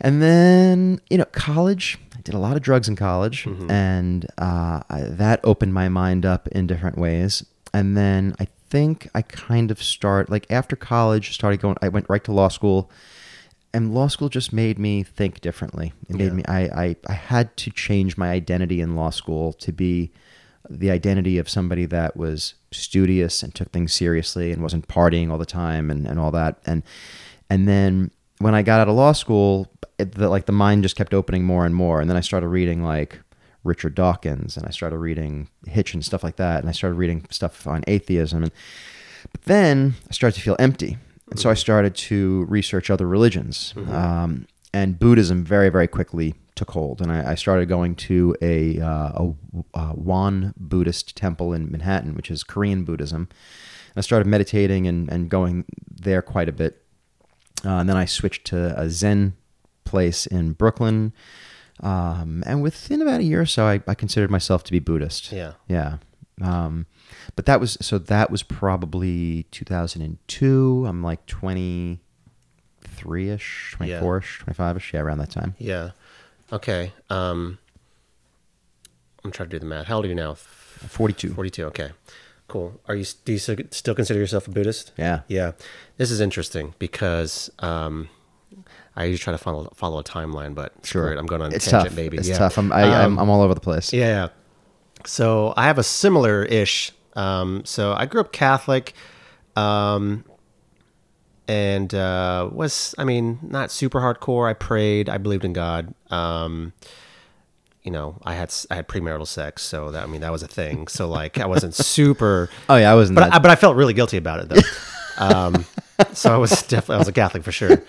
And 0.00 0.22
then, 0.22 1.00
you 1.10 1.18
know, 1.18 1.26
college, 1.32 1.98
I 2.16 2.22
did 2.22 2.34
a 2.34 2.38
lot 2.38 2.56
of 2.56 2.62
drugs 2.62 2.88
in 2.88 2.96
college, 2.96 3.46
and 3.68 4.26
uh, 4.38 4.80
I, 4.88 5.02
that 5.02 5.40
opened 5.44 5.74
my 5.74 5.88
mind 5.90 6.24
up 6.24 6.48
in 6.48 6.66
different 6.66 6.96
ways. 6.96 7.44
And 7.74 7.96
then 7.96 8.34
I 8.40 8.48
think 8.70 9.08
I 9.14 9.22
kind 9.22 9.70
of 9.70 9.82
start, 9.82 10.30
like 10.30 10.46
after 10.50 10.74
college, 10.74 11.34
started 11.34 11.60
going, 11.60 11.76
I 11.82 11.88
went 11.88 12.06
right 12.08 12.24
to 12.24 12.32
law 12.32 12.48
school, 12.48 12.90
and 13.72 13.94
law 13.94 14.08
school 14.08 14.28
just 14.28 14.52
made 14.52 14.78
me 14.78 15.02
think 15.02 15.40
differently. 15.40 15.92
It 16.08 16.16
made 16.16 16.24
Yeah. 16.26 16.32
me, 16.32 16.42
I, 16.48 16.60
I, 16.62 16.96
I 17.08 17.12
had 17.12 17.56
to 17.58 17.70
change 17.70 18.16
my 18.16 18.30
identity 18.30 18.80
in 18.80 18.96
law 18.96 19.10
school 19.10 19.52
to 19.54 19.72
be 19.72 20.10
the 20.68 20.90
identity 20.90 21.38
of 21.38 21.48
somebody 21.48 21.86
that 21.86 22.16
was 22.16 22.54
studious 22.70 23.42
and 23.42 23.54
took 23.54 23.70
things 23.72 23.92
seriously 23.92 24.52
and 24.52 24.62
wasn't 24.62 24.88
partying 24.88 25.30
all 25.30 25.38
the 25.38 25.46
time 25.46 25.90
and, 25.90 26.06
and 26.06 26.18
all 26.20 26.30
that. 26.32 26.58
And, 26.66 26.82
and 27.48 27.66
then 27.68 28.10
when 28.38 28.54
I 28.54 28.62
got 28.62 28.80
out 28.80 28.88
of 28.88 28.94
law 28.94 29.12
school, 29.12 29.68
it, 29.98 30.12
the, 30.14 30.28
like 30.28 30.46
the 30.46 30.52
mind 30.52 30.82
just 30.82 30.96
kept 30.96 31.14
opening 31.14 31.44
more 31.44 31.64
and 31.66 31.74
more. 31.74 32.00
And 32.00 32.08
then 32.10 32.16
I 32.16 32.20
started 32.20 32.48
reading 32.48 32.82
like 32.84 33.20
Richard 33.64 33.94
Dawkins 33.94 34.56
and 34.56 34.66
I 34.66 34.70
started 34.70 34.98
reading 34.98 35.48
Hitch 35.66 35.94
and 35.94 36.04
stuff 36.04 36.22
like 36.24 36.36
that. 36.36 36.60
And 36.60 36.68
I 36.68 36.72
started 36.72 36.94
reading 36.96 37.26
stuff 37.30 37.66
on 37.66 37.82
atheism. 37.86 38.42
And, 38.44 38.52
but 39.32 39.42
then 39.42 39.94
I 40.08 40.12
started 40.12 40.36
to 40.36 40.42
feel 40.42 40.56
empty. 40.58 40.98
And 41.30 41.38
so 41.38 41.48
I 41.50 41.54
started 41.54 41.94
to 41.94 42.44
research 42.48 42.90
other 42.90 43.06
religions. 43.06 43.74
Um, 43.88 44.46
and 44.72 44.98
Buddhism 44.98 45.44
very, 45.44 45.68
very 45.68 45.88
quickly 45.88 46.34
took 46.54 46.70
hold. 46.72 47.00
And 47.00 47.10
I, 47.10 47.32
I 47.32 47.34
started 47.34 47.68
going 47.68 47.94
to 47.96 48.36
a, 48.42 48.80
uh, 48.80 49.24
a, 49.24 49.34
a 49.74 49.94
Won 49.94 50.54
Buddhist 50.56 51.16
temple 51.16 51.52
in 51.52 51.70
Manhattan, 51.70 52.14
which 52.14 52.30
is 52.30 52.44
Korean 52.44 52.84
Buddhism. 52.84 53.28
And 53.30 53.96
I 53.96 54.00
started 54.00 54.26
meditating 54.26 54.86
and, 54.86 55.08
and 55.10 55.28
going 55.28 55.64
there 55.90 56.22
quite 56.22 56.48
a 56.48 56.52
bit. 56.52 56.82
Uh, 57.64 57.70
and 57.70 57.88
then 57.88 57.96
I 57.96 58.04
switched 58.04 58.46
to 58.48 58.78
a 58.78 58.88
Zen 58.88 59.34
place 59.84 60.26
in 60.26 60.52
Brooklyn. 60.52 61.12
Um, 61.80 62.42
and 62.46 62.62
within 62.62 63.02
about 63.02 63.20
a 63.20 63.24
year 63.24 63.40
or 63.40 63.46
so, 63.46 63.66
I, 63.66 63.82
I 63.86 63.94
considered 63.94 64.30
myself 64.30 64.62
to 64.64 64.72
be 64.72 64.78
Buddhist. 64.78 65.32
Yeah. 65.32 65.54
Yeah. 65.68 65.96
Um, 66.42 66.86
but 67.36 67.46
that 67.46 67.60
was 67.60 67.76
so 67.80 67.98
that 67.98 68.30
was 68.30 68.42
probably 68.42 69.44
2002. 69.50 70.84
I'm 70.86 71.02
like 71.02 71.24
23 71.26 73.30
ish, 73.30 73.72
24 73.76 74.18
ish, 74.18 74.38
25 74.40 74.76
ish. 74.76 74.94
Yeah, 74.94 75.00
around 75.00 75.18
that 75.18 75.30
time. 75.30 75.54
Yeah. 75.58 75.90
Okay. 76.52 76.92
Um, 77.08 77.58
I'm 79.24 79.30
trying 79.30 79.48
to 79.48 79.56
do 79.56 79.60
the 79.60 79.66
math. 79.66 79.86
How 79.86 79.96
old 79.96 80.04
are 80.06 80.08
you 80.08 80.14
now? 80.14 80.34
42. 80.34 81.34
42. 81.34 81.66
Okay. 81.66 81.90
Cool. 82.48 82.80
Are 82.88 82.94
you 82.96 83.04
do 83.24 83.32
you 83.32 83.38
still 83.38 83.94
consider 83.94 84.18
yourself 84.18 84.48
a 84.48 84.50
Buddhist? 84.50 84.92
Yeah. 84.96 85.20
Yeah. 85.28 85.52
This 85.98 86.10
is 86.10 86.20
interesting 86.20 86.74
because 86.80 87.48
um, 87.60 88.08
I 88.96 89.04
usually 89.04 89.18
try 89.22 89.32
to 89.32 89.38
follow 89.38 89.70
follow 89.74 89.98
a 90.00 90.04
timeline, 90.04 90.54
but 90.54 90.72
Sure. 90.82 91.12
it, 91.12 91.18
I'm 91.18 91.26
going 91.26 91.42
on 91.42 91.52
It's 91.52 91.66
tangent, 91.66 91.90
tough. 91.90 91.96
maybe. 91.96 92.16
It's 92.16 92.28
yeah. 92.28 92.38
tough. 92.38 92.58
I'm, 92.58 92.72
I, 92.72 92.82
I'm, 92.82 93.12
Um, 93.12 93.18
I'm 93.20 93.30
all 93.30 93.42
over 93.42 93.54
the 93.54 93.60
place. 93.60 93.92
Yeah, 93.92 94.06
yeah. 94.06 94.28
So 95.06 95.54
I 95.56 95.64
have 95.66 95.78
a 95.78 95.82
similar 95.82 96.44
ish. 96.44 96.92
Um, 97.14 97.64
so 97.64 97.92
I 97.92 98.06
grew 98.06 98.20
up 98.20 98.32
Catholic, 98.32 98.94
um, 99.56 100.24
and 101.48 101.92
uh, 101.94 102.48
was 102.52 102.94
I 102.98 103.04
mean 103.04 103.38
not 103.42 103.70
super 103.70 104.00
hardcore. 104.00 104.48
I 104.48 104.54
prayed. 104.54 105.08
I 105.08 105.18
believed 105.18 105.44
in 105.44 105.52
God. 105.52 105.92
Um, 106.10 106.72
you 107.82 107.90
know, 107.90 108.18
I 108.24 108.34
had 108.34 108.54
I 108.70 108.76
had 108.76 108.88
premarital 108.88 109.26
sex, 109.26 109.62
so 109.62 109.90
that 109.90 110.04
I 110.04 110.06
mean 110.06 110.20
that 110.20 110.30
was 110.32 110.42
a 110.42 110.48
thing. 110.48 110.86
So 110.88 111.08
like 111.08 111.38
I 111.38 111.46
wasn't 111.46 111.74
super. 111.74 112.48
Oh, 112.68 112.76
yeah. 112.76 112.92
I 112.92 112.94
wasn't 112.94 113.16
But 113.16 113.24
that. 113.30 113.34
I, 113.34 113.38
but 113.38 113.50
I 113.50 113.56
felt 113.56 113.76
really 113.76 113.94
guilty 113.94 114.16
about 114.16 114.40
it 114.40 114.48
though. 114.48 115.24
um, 115.24 115.64
so 116.12 116.32
I 116.32 116.36
was 116.36 116.62
definitely 116.62 116.96
I 116.96 116.98
was 116.98 117.08
a 117.08 117.12
Catholic 117.12 117.42
for 117.42 117.52
sure. 117.52 117.82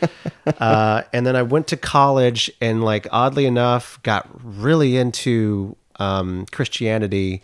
Uh, 0.60 1.04
and 1.14 1.26
then 1.26 1.36
I 1.36 1.44
went 1.44 1.68
to 1.68 1.78
college 1.78 2.50
and 2.60 2.84
like 2.84 3.06
oddly 3.12 3.46
enough 3.46 4.02
got 4.04 4.28
really 4.44 4.98
into 4.98 5.76
um, 6.02 6.46
Christianity. 6.52 7.42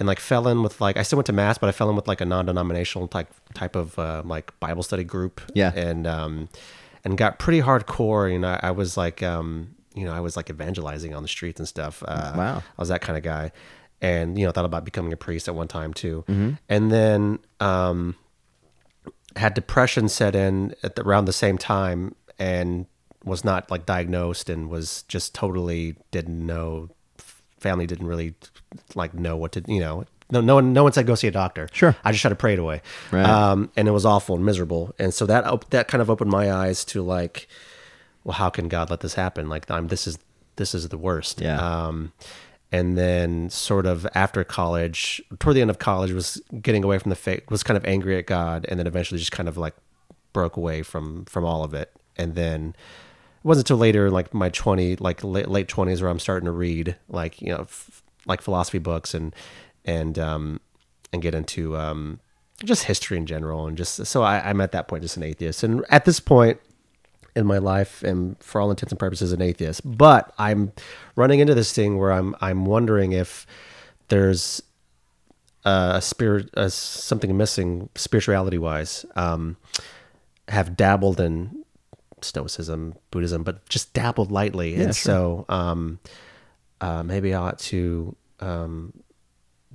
and 0.00 0.06
like 0.08 0.18
fell 0.20 0.48
in 0.48 0.62
with 0.64 0.80
like 0.80 0.96
I 0.96 1.02
still 1.04 1.16
went 1.18 1.26
to 1.26 1.32
mass, 1.32 1.58
but 1.58 1.68
I 1.68 1.72
fell 1.72 1.88
in 1.90 1.94
with 1.96 2.08
like 2.08 2.20
a 2.20 2.24
non-denominational 2.24 3.06
type 3.08 3.28
type 3.54 3.76
of 3.76 3.96
uh, 3.98 4.22
like 4.24 4.46
Bible 4.58 4.82
study 4.82 5.04
group. 5.04 5.40
Yeah. 5.54 5.72
and 5.76 6.06
um, 6.06 6.48
and 7.04 7.16
got 7.16 7.38
pretty 7.38 7.60
hardcore. 7.62 8.32
You 8.32 8.38
know, 8.40 8.48
I, 8.48 8.68
I 8.68 8.70
was 8.72 8.96
like 8.96 9.22
um, 9.22 9.76
you 9.94 10.04
know, 10.04 10.12
I 10.12 10.20
was 10.20 10.36
like 10.36 10.50
evangelizing 10.50 11.14
on 11.14 11.22
the 11.22 11.28
streets 11.28 11.60
and 11.60 11.68
stuff. 11.68 12.02
Uh, 12.06 12.32
Wow. 12.36 12.56
I 12.58 12.80
was 12.82 12.88
that 12.88 13.00
kind 13.02 13.16
of 13.16 13.22
guy, 13.22 13.52
and 14.00 14.38
you 14.38 14.44
know, 14.46 14.50
thought 14.52 14.64
about 14.64 14.84
becoming 14.84 15.12
a 15.12 15.16
priest 15.16 15.46
at 15.48 15.54
one 15.54 15.68
time 15.68 15.92
too. 15.94 16.24
And 16.68 16.90
then 16.90 17.38
um, 17.60 18.16
had 19.36 19.54
depression 19.54 20.08
set 20.08 20.34
in 20.34 20.74
at 20.82 20.96
the, 20.96 21.02
around 21.02 21.26
the 21.26 21.32
same 21.32 21.58
time, 21.58 22.14
and 22.38 22.86
was 23.24 23.44
not 23.44 23.70
like 23.70 23.86
diagnosed, 23.86 24.48
and 24.50 24.68
was 24.70 25.04
just 25.08 25.34
totally 25.34 25.96
didn't 26.10 26.44
know. 26.44 26.88
Family 27.62 27.86
didn't 27.86 28.06
really 28.06 28.34
like 28.94 29.14
know 29.14 29.36
what 29.36 29.52
to 29.52 29.62
you 29.66 29.80
know. 29.80 30.04
No, 30.30 30.40
no 30.40 30.54
one, 30.54 30.72
no 30.72 30.82
one 30.82 30.92
said 30.92 31.06
go 31.06 31.14
see 31.14 31.28
a 31.28 31.30
doctor. 31.30 31.68
Sure. 31.72 31.94
I 32.04 32.10
just 32.10 32.22
tried 32.22 32.30
to 32.30 32.36
pray 32.36 32.54
it 32.54 32.58
away. 32.58 32.80
Right. 33.10 33.26
Um, 33.26 33.70
and 33.76 33.86
it 33.86 33.90
was 33.90 34.06
awful 34.06 34.34
and 34.34 34.44
miserable. 34.44 34.94
And 34.98 35.12
so 35.12 35.26
that 35.26 35.44
op- 35.44 35.68
that 35.70 35.88
kind 35.88 36.00
of 36.00 36.08
opened 36.08 36.30
my 36.30 36.50
eyes 36.50 36.86
to 36.86 37.02
like, 37.02 37.48
well, 38.24 38.34
how 38.34 38.48
can 38.48 38.68
God 38.68 38.88
let 38.88 39.00
this 39.00 39.14
happen? 39.14 39.48
Like, 39.50 39.70
I'm 39.70 39.88
this 39.88 40.06
is 40.06 40.18
this 40.56 40.74
is 40.74 40.88
the 40.88 40.98
worst. 40.98 41.40
Yeah. 41.40 41.58
Um, 41.58 42.12
and 42.70 42.96
then 42.96 43.50
sort 43.50 43.84
of 43.84 44.06
after 44.14 44.42
college, 44.44 45.20
toward 45.38 45.56
the 45.56 45.60
end 45.60 45.68
of 45.68 45.78
college, 45.78 46.12
was 46.12 46.40
getting 46.62 46.82
away 46.82 46.98
from 46.98 47.10
the 47.10 47.16
faith, 47.16 47.42
was 47.50 47.62
kind 47.62 47.76
of 47.76 47.84
angry 47.84 48.16
at 48.16 48.26
God, 48.26 48.64
and 48.68 48.78
then 48.78 48.86
eventually 48.86 49.18
just 49.18 49.32
kind 49.32 49.48
of 49.48 49.58
like 49.58 49.74
broke 50.32 50.56
away 50.56 50.82
from 50.82 51.26
from 51.26 51.44
all 51.44 51.62
of 51.62 51.74
it. 51.74 51.92
And 52.16 52.34
then 52.34 52.74
it 53.42 53.48
wasn't 53.48 53.68
until 53.68 53.78
later, 53.78 54.10
like 54.10 54.32
my 54.32 54.50
twenty, 54.50 54.94
like 54.96 55.24
late 55.24 55.48
late 55.48 55.68
twenties, 55.68 56.00
where 56.00 56.10
I'm 56.10 56.20
starting 56.20 56.44
to 56.46 56.52
read 56.52 56.96
like 57.08 57.42
you 57.42 57.48
know 57.48 57.62
f- 57.62 58.02
like 58.24 58.40
philosophy 58.40 58.78
books 58.78 59.14
and 59.14 59.34
and 59.84 60.18
um 60.18 60.60
and 61.12 61.20
get 61.20 61.34
into 61.34 61.76
um 61.76 62.20
just 62.64 62.84
history 62.84 63.16
in 63.16 63.26
general 63.26 63.66
and 63.66 63.76
just 63.76 64.06
so 64.06 64.22
I, 64.22 64.48
I'm 64.48 64.60
at 64.60 64.72
that 64.72 64.86
point 64.86 65.02
just 65.02 65.16
an 65.16 65.24
atheist. 65.24 65.64
And 65.64 65.84
at 65.88 66.04
this 66.04 66.20
point 66.20 66.60
in 67.34 67.46
my 67.46 67.58
life 67.58 68.04
am 68.04 68.36
for 68.40 68.60
all 68.60 68.70
intents 68.70 68.92
and 68.92 68.98
purposes 68.98 69.32
an 69.32 69.42
atheist. 69.42 69.80
But 69.84 70.32
I'm 70.38 70.72
running 71.16 71.40
into 71.40 71.54
this 71.54 71.72
thing 71.72 71.98
where 71.98 72.12
I'm 72.12 72.36
I'm 72.40 72.64
wondering 72.64 73.12
if 73.12 73.46
there's 74.08 74.62
a 75.64 76.00
spirit 76.00 76.50
uh, 76.56 76.68
something 76.68 77.36
missing 77.36 77.88
spirituality 77.94 78.58
wise. 78.58 79.04
Um, 79.16 79.56
have 80.48 80.76
dabbled 80.76 81.20
in 81.20 81.61
stoicism, 82.24 82.94
Buddhism, 83.10 83.42
but 83.42 83.68
just 83.68 83.92
dabbled 83.92 84.30
lightly, 84.30 84.74
and 84.76 84.94
so 84.94 85.44
um, 85.48 85.98
uh, 86.80 87.02
maybe 87.02 87.34
I 87.34 87.40
ought 87.40 87.58
to 87.60 88.16
um, 88.40 88.92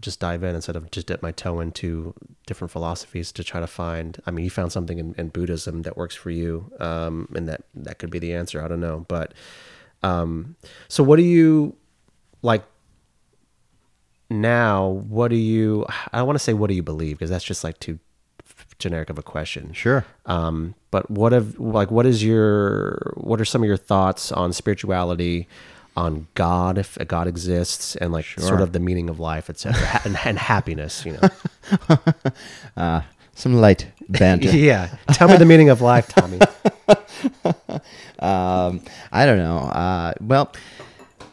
just 0.01 0.19
dive 0.19 0.43
in 0.43 0.55
instead 0.55 0.75
of 0.75 0.91
just 0.91 1.07
dip 1.07 1.21
my 1.21 1.31
toe 1.31 1.59
into 1.59 2.13
different 2.45 2.71
philosophies 2.71 3.31
to 3.33 3.43
try 3.43 3.59
to 3.59 3.67
find. 3.67 4.21
I 4.25 4.31
mean, 4.31 4.43
you 4.45 4.51
found 4.51 4.71
something 4.71 4.99
in, 4.99 5.15
in 5.17 5.29
Buddhism 5.29 5.83
that 5.83 5.97
works 5.97 6.15
for 6.15 6.29
you, 6.29 6.71
um, 6.79 7.27
and 7.35 7.47
that 7.47 7.63
that 7.75 7.99
could 7.99 8.09
be 8.09 8.19
the 8.19 8.33
answer. 8.33 8.63
I 8.63 8.67
don't 8.67 8.81
know, 8.81 9.05
but 9.07 9.33
um, 10.03 10.55
so 10.87 11.03
what 11.03 11.17
do 11.17 11.23
you 11.23 11.75
like 12.41 12.63
now? 14.29 14.87
What 14.87 15.29
do 15.29 15.35
you? 15.35 15.85
I 16.11 16.19
don't 16.19 16.27
want 16.27 16.37
to 16.37 16.43
say 16.43 16.53
what 16.53 16.67
do 16.67 16.73
you 16.75 16.83
believe 16.83 17.17
because 17.17 17.29
that's 17.29 17.45
just 17.45 17.63
like 17.63 17.79
too 17.79 17.99
generic 18.79 19.09
of 19.09 19.17
a 19.17 19.23
question. 19.23 19.73
Sure. 19.73 20.05
Um, 20.25 20.75
but 20.91 21.09
what 21.09 21.31
have 21.31 21.59
like 21.59 21.91
what 21.91 22.05
is 22.05 22.23
your 22.23 23.13
what 23.15 23.41
are 23.41 23.45
some 23.45 23.63
of 23.63 23.67
your 23.67 23.77
thoughts 23.77 24.31
on 24.31 24.53
spirituality, 24.53 25.47
on 25.95 26.27
God 26.35 26.77
if 26.77 26.97
a 26.97 27.05
God 27.05 27.27
exists, 27.27 27.95
and 27.95 28.13
like 28.13 28.25
sort 28.25 28.61
of 28.61 28.71
the 28.73 28.79
meaning 28.79 29.09
of 29.09 29.19
life, 29.19 29.49
etc., 29.49 30.01
and, 30.05 30.17
and 30.23 30.37
happiness. 30.37 31.05
You 31.05 31.13
know. 31.13 31.29
Uh, 32.77 33.01
some 33.37 33.55
light 33.55 33.85
banter. 34.09 34.49
yeah. 34.57 34.95
Tell 35.13 35.27
me 35.27 35.37
the 35.37 35.45
meaning 35.45 35.69
of 35.69 35.81
life, 35.81 36.07
Tommy. 36.07 36.39
um, 38.19 38.81
I 39.11 39.25
don't 39.25 39.37
know. 39.37 39.57
Uh, 39.59 40.13
well, 40.21 40.51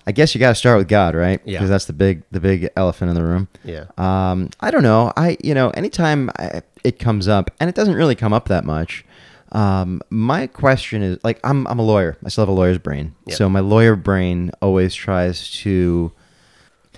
I 0.07 0.13
guess 0.13 0.35
you 0.35 0.39
got 0.39 0.51
to 0.51 0.55
start 0.55 0.79
with 0.79 0.89
God, 0.89 1.15
right? 1.15 1.41
Yeah. 1.45 1.59
Because 1.59 1.71
that's 1.71 1.87
the 1.87 1.93
big, 1.93 2.23
the 2.31 2.41
big 2.41 2.69
elephant 2.77 3.09
in 3.09 3.15
the 3.15 3.23
room. 3.23 3.49
Yeah. 3.65 3.87
Um, 3.97 4.51
I 4.61 4.71
don't 4.71 4.83
know. 4.83 5.13
I, 5.17 5.37
you 5.43 5.55
know, 5.55 5.71
anytime 5.71 6.31
I, 6.39 6.63
it 6.83 6.99
comes 6.99 7.27
up, 7.27 7.51
and 7.59 7.71
it 7.71 7.75
doesn't 7.75 7.95
really 7.95 8.15
come 8.15 8.33
up 8.33 8.49
that 8.49 8.65
much. 8.65 9.05
Um, 9.53 10.03
my 10.11 10.47
question 10.47 11.03
is 11.03 11.19
like, 11.25 11.41
I'm, 11.45 11.67
I'm 11.69 11.79
a 11.79 11.83
lawyer. 11.85 12.19
I 12.25 12.29
still 12.29 12.43
have 12.43 12.49
a 12.49 12.53
lawyer's 12.53 12.79
brain. 12.79 13.15
Yeah. 13.25 13.37
So 13.37 13.49
my 13.49 13.61
lawyer 13.61 13.97
brain 13.97 14.51
always 14.61 14.95
tries 14.95 15.51
to, 15.63 16.13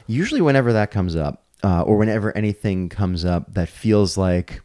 usually 0.07 0.41
whenever 0.41 0.73
that 0.73 0.91
comes 0.91 1.15
up, 1.15 1.45
uh, 1.63 1.83
or 1.83 1.97
whenever 1.97 2.37
anything 2.37 2.89
comes 2.89 3.25
up 3.25 3.55
that 3.55 3.69
feels 3.69 4.17
like 4.17 4.63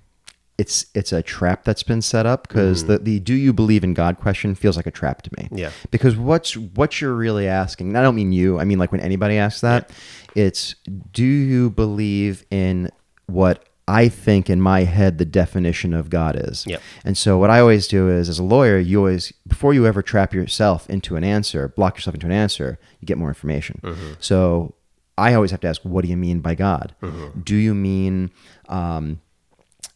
it's 0.62 0.86
it's 0.94 1.12
a 1.12 1.24
trap 1.24 1.64
that's 1.64 1.82
been 1.82 2.04
set 2.04 2.28
up 2.28 2.48
because 2.48 2.84
mm-hmm. 2.84 2.92
the, 2.92 3.00
the 3.00 3.20
do 3.20 3.34
you 3.34 3.52
believe 3.52 3.84
in 3.84 3.96
God 3.96 4.20
question 4.20 4.54
feels 4.54 4.78
like 4.78 4.86
a 4.86 4.92
trap 4.92 5.24
to 5.24 5.32
me. 5.36 5.50
Yeah. 5.52 5.72
Because 5.90 6.16
what's 6.16 6.56
what 6.56 7.02
you're 7.02 7.16
really 7.16 7.48
asking, 7.48 7.88
and 7.88 7.98
I 7.98 8.04
don't 8.04 8.14
mean 8.14 8.32
you, 8.32 8.60
I 8.60 8.64
mean 8.66 8.78
like 8.78 8.92
when 8.92 9.02
anybody 9.02 9.38
asks 9.38 9.62
that, 9.62 9.90
it's 10.36 10.76
do 11.12 11.24
you 11.24 11.72
believe 11.72 12.46
in 12.52 12.92
what 13.26 13.66
I 13.88 14.08
think 14.08 14.52
in 14.52 14.62
my 14.62 14.84
head 14.84 15.18
the 15.18 15.26
definition 15.26 15.96
of 15.96 16.12
God 16.12 16.36
is. 16.36 16.68
Yep. 16.68 16.82
And 17.04 17.18
so 17.18 17.40
what 17.40 17.50
I 17.50 17.60
always 17.60 17.88
do 17.88 18.08
is 18.08 18.30
as 18.30 18.38
a 18.38 18.44
lawyer, 18.44 18.78
you 18.78 19.00
always 19.00 19.34
before 19.48 19.74
you 19.74 19.88
ever 19.88 20.04
trap 20.04 20.32
yourself 20.32 20.88
into 20.92 21.16
an 21.16 21.24
answer, 21.24 21.70
block 21.70 21.98
yourself 21.98 22.14
into 22.14 22.28
an 22.28 22.34
answer, 22.34 22.78
you 23.00 23.08
get 23.08 23.18
more 23.18 23.30
information. 23.30 23.82
Mm-hmm. 23.84 24.14
So 24.20 24.76
I 25.18 25.34
always 25.34 25.50
have 25.50 25.62
to 25.62 25.68
ask, 25.68 25.82
what 25.82 26.04
do 26.04 26.12
you 26.12 26.18
mean 26.18 26.40
by 26.40 26.54
God? 26.54 26.94
Mm-hmm. 27.02 27.42
Do 27.42 27.56
you 27.56 27.74
mean 27.74 28.30
um, 28.70 29.22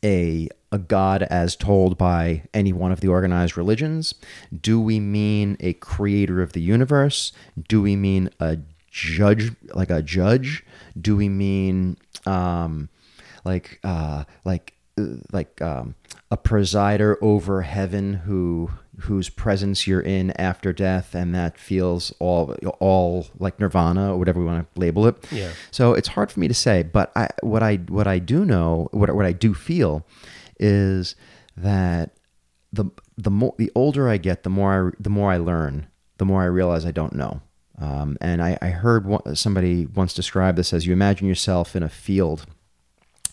a 0.03 0.49
a 0.71 0.77
God 0.77 1.23
as 1.23 1.55
told 1.55 1.97
by 1.97 2.43
any 2.53 2.73
one 2.73 2.91
of 2.91 2.99
the 2.99 3.07
organized 3.07 3.55
religions? 3.57 4.13
Do 4.61 4.79
we 4.81 4.99
mean 4.99 5.57
a 5.59 5.73
creator 5.73 6.41
of 6.41 6.53
the 6.53 6.61
universe? 6.61 7.31
Do 7.67 7.81
we 7.81 7.95
mean 7.95 8.29
a 8.39 8.57
judge, 8.91 9.51
like 9.73 9.89
a 9.89 10.01
judge? 10.01 10.65
Do 10.99 11.15
we 11.15 11.29
mean 11.29 11.97
um, 12.25 12.89
like 13.45 13.79
uh, 13.83 14.25
like 14.43 14.73
uh, 14.97 15.17
like 15.31 15.61
um, 15.61 15.95
a 16.29 16.37
presider 16.37 17.15
over 17.21 17.61
heaven 17.61 18.13
who 18.13 18.71
whose 19.01 19.29
presence 19.29 19.86
you're 19.88 20.01
in 20.01 20.31
after 20.39 20.71
death 20.71 21.13
and 21.13 21.36
that 21.36 21.58
feels 21.58 22.13
all 22.19 22.53
all 22.79 23.27
like 23.39 23.60
nirvana 23.60 24.13
or 24.13 24.17
whatever 24.17 24.39
we 24.39 24.45
want 24.45 24.73
to 24.73 24.79
label 24.79 25.05
it 25.05 25.15
Yeah. 25.31 25.51
so 25.71 25.93
it's 25.93 26.08
hard 26.10 26.31
for 26.31 26.39
me 26.39 26.47
to 26.47 26.53
say, 26.53 26.84
but 26.84 27.12
I 27.15 27.29
what 27.41 27.62
I 27.63 27.75
what 27.89 28.08
I 28.08 28.19
do 28.19 28.45
know, 28.45 28.88
what 28.91 29.13
what 29.13 29.25
I 29.25 29.34
do 29.34 29.53
feel, 29.53 30.05
is 30.60 31.15
that 31.58 32.12
the 32.71 32.86
the 33.17 33.31
more 33.31 33.53
the 33.58 33.71
older 33.75 34.08
I 34.10 34.17
get, 34.17 34.43
the 34.43 34.49
more 34.49 34.89
I 34.89 34.91
the 34.99 35.10
more 35.10 35.31
I 35.31 35.38
learn, 35.38 35.88
the 36.17 36.25
more 36.25 36.41
I 36.41 36.45
realize 36.45 36.86
I 36.86 36.91
don't 36.91 37.13
know. 37.13 37.41
Um, 37.77 38.17
and 38.21 38.41
I, 38.41 38.58
I 38.62 38.69
heard 38.69 39.05
one, 39.05 39.36
somebody 39.36 39.86
once 39.86 40.13
describe 40.13 40.55
this 40.55 40.71
as 40.73 40.88
you 40.88 40.93
imagine 40.93 41.27
yourself 41.27 41.75
in 41.75 41.84
a 41.84 41.89
field 41.89 42.45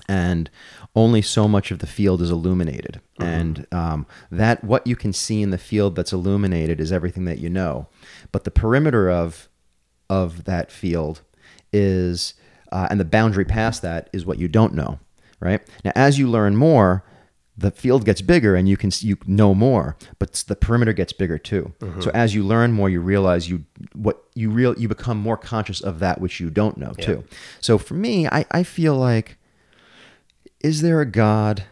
and 0.08 0.50
only 0.94 1.22
so 1.22 1.48
much 1.48 1.70
of 1.70 1.78
the 1.78 1.86
field 1.86 2.20
is 2.20 2.30
illuminated. 2.30 3.00
And 3.18 3.66
um, 3.72 4.06
that 4.30 4.62
what 4.62 4.86
you 4.86 4.96
can 4.96 5.12
see 5.12 5.40
in 5.40 5.50
the 5.50 5.58
field 5.58 5.96
that's 5.96 6.12
illuminated 6.12 6.80
is 6.80 6.92
everything 6.92 7.24
that 7.24 7.38
you 7.38 7.48
know. 7.48 7.88
But 8.30 8.44
the 8.44 8.50
perimeter 8.50 9.10
of 9.10 9.48
of 10.10 10.44
that 10.44 10.70
field 10.70 11.22
is 11.72 12.34
uh, 12.70 12.88
and 12.90 13.00
the 13.00 13.04
boundary 13.04 13.44
past 13.46 13.80
that 13.82 14.10
is 14.12 14.26
what 14.26 14.38
you 14.38 14.48
don't 14.48 14.74
know 14.74 14.98
right? 15.40 15.60
Now 15.84 15.92
as 15.94 16.18
you 16.18 16.28
learn 16.28 16.56
more 16.56 17.04
the 17.58 17.70
field 17.70 18.06
gets 18.06 18.22
bigger 18.22 18.54
and 18.54 18.66
you 18.68 18.76
can 18.78 18.90
you 19.00 19.18
know 19.26 19.54
more 19.54 19.96
but 20.18 20.32
the 20.48 20.56
perimeter 20.56 20.92
gets 20.94 21.12
bigger 21.12 21.36
too. 21.38 21.72
So 22.00 22.10
as 22.14 22.34
you 22.34 22.42
learn 22.44 22.72
more 22.72 22.88
you 22.88 23.00
realize 23.00 23.48
you 23.50 23.64
what 23.94 24.22
you 24.34 24.50
real 24.50 24.78
you 24.78 24.88
become 24.88 25.18
more 25.18 25.36
conscious 25.36 25.80
of 25.80 25.98
that 25.98 26.20
which 26.20 26.40
you 26.40 26.48
don't 26.50 26.76
know 26.78 26.92
too. 26.94 27.24
So 27.60 27.76
for 27.78 27.94
me 27.94 28.26
i, 28.28 28.44
I 28.50 28.62
feel 28.62 28.96
like 28.96 29.36
is 30.62 30.82
there 30.82 31.00
a 31.00 31.06
God? 31.06 31.64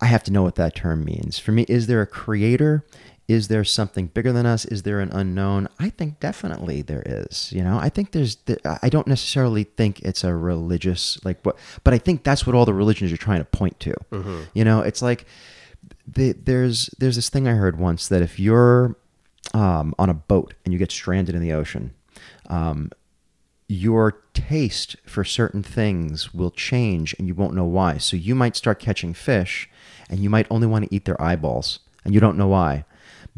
I 0.00 0.06
have 0.06 0.22
to 0.24 0.32
know 0.32 0.42
what 0.42 0.54
that 0.56 0.74
term 0.76 1.04
means. 1.04 1.38
For 1.38 1.50
me, 1.52 1.64
is 1.68 1.86
there 1.86 2.00
a 2.00 2.06
creator? 2.06 2.84
Is 3.26 3.48
there 3.48 3.64
something 3.64 4.06
bigger 4.06 4.32
than 4.32 4.46
us? 4.46 4.64
Is 4.64 4.84
there 4.84 5.00
an 5.00 5.10
unknown? 5.10 5.68
I 5.78 5.90
think 5.90 6.18
definitely 6.18 6.80
there 6.82 7.02
is. 7.04 7.52
You 7.52 7.62
know, 7.62 7.78
I 7.78 7.88
think 7.90 8.12
there's. 8.12 8.36
there- 8.46 8.78
I 8.82 8.88
don't 8.88 9.06
necessarily 9.06 9.64
think 9.64 10.00
it's 10.00 10.24
a 10.24 10.34
religious 10.34 11.22
like 11.24 11.44
what, 11.44 11.58
but 11.84 11.92
I 11.92 11.98
think 11.98 12.22
that's 12.24 12.46
what 12.46 12.54
all 12.56 12.64
the 12.64 12.72
religions 12.72 13.12
are 13.12 13.16
trying 13.18 13.40
to 13.40 13.44
point 13.44 13.78
to. 13.80 13.94
You 14.54 14.64
know, 14.64 14.80
it's 14.80 15.02
like 15.02 15.26
the, 16.06 16.32
there's 16.32 16.88
there's 16.98 17.16
this 17.16 17.28
thing 17.28 17.46
I 17.46 17.52
heard 17.52 17.78
once 17.78 18.08
that 18.08 18.22
if 18.22 18.38
you're 18.40 18.96
um, 19.52 19.94
on 19.98 20.08
a 20.08 20.14
boat 20.14 20.54
and 20.64 20.72
you 20.72 20.78
get 20.78 20.90
stranded 20.90 21.34
in 21.34 21.42
the 21.42 21.52
ocean, 21.52 21.92
um, 22.46 22.90
your 23.68 24.22
taste 24.32 24.96
for 25.04 25.24
certain 25.24 25.62
things 25.62 26.32
will 26.32 26.50
change 26.50 27.14
and 27.18 27.28
you 27.28 27.34
won't 27.34 27.54
know 27.54 27.64
why. 27.66 27.98
So 27.98 28.16
you 28.16 28.34
might 28.34 28.56
start 28.56 28.78
catching 28.78 29.12
fish 29.14 29.68
and 30.08 30.20
you 30.20 30.30
might 30.30 30.46
only 30.50 30.66
want 30.66 30.86
to 30.86 30.94
eat 30.94 31.04
their 31.04 31.20
eyeballs 31.20 31.80
and 32.04 32.14
you 32.14 32.20
don't 32.20 32.38
know 32.38 32.48
why. 32.48 32.84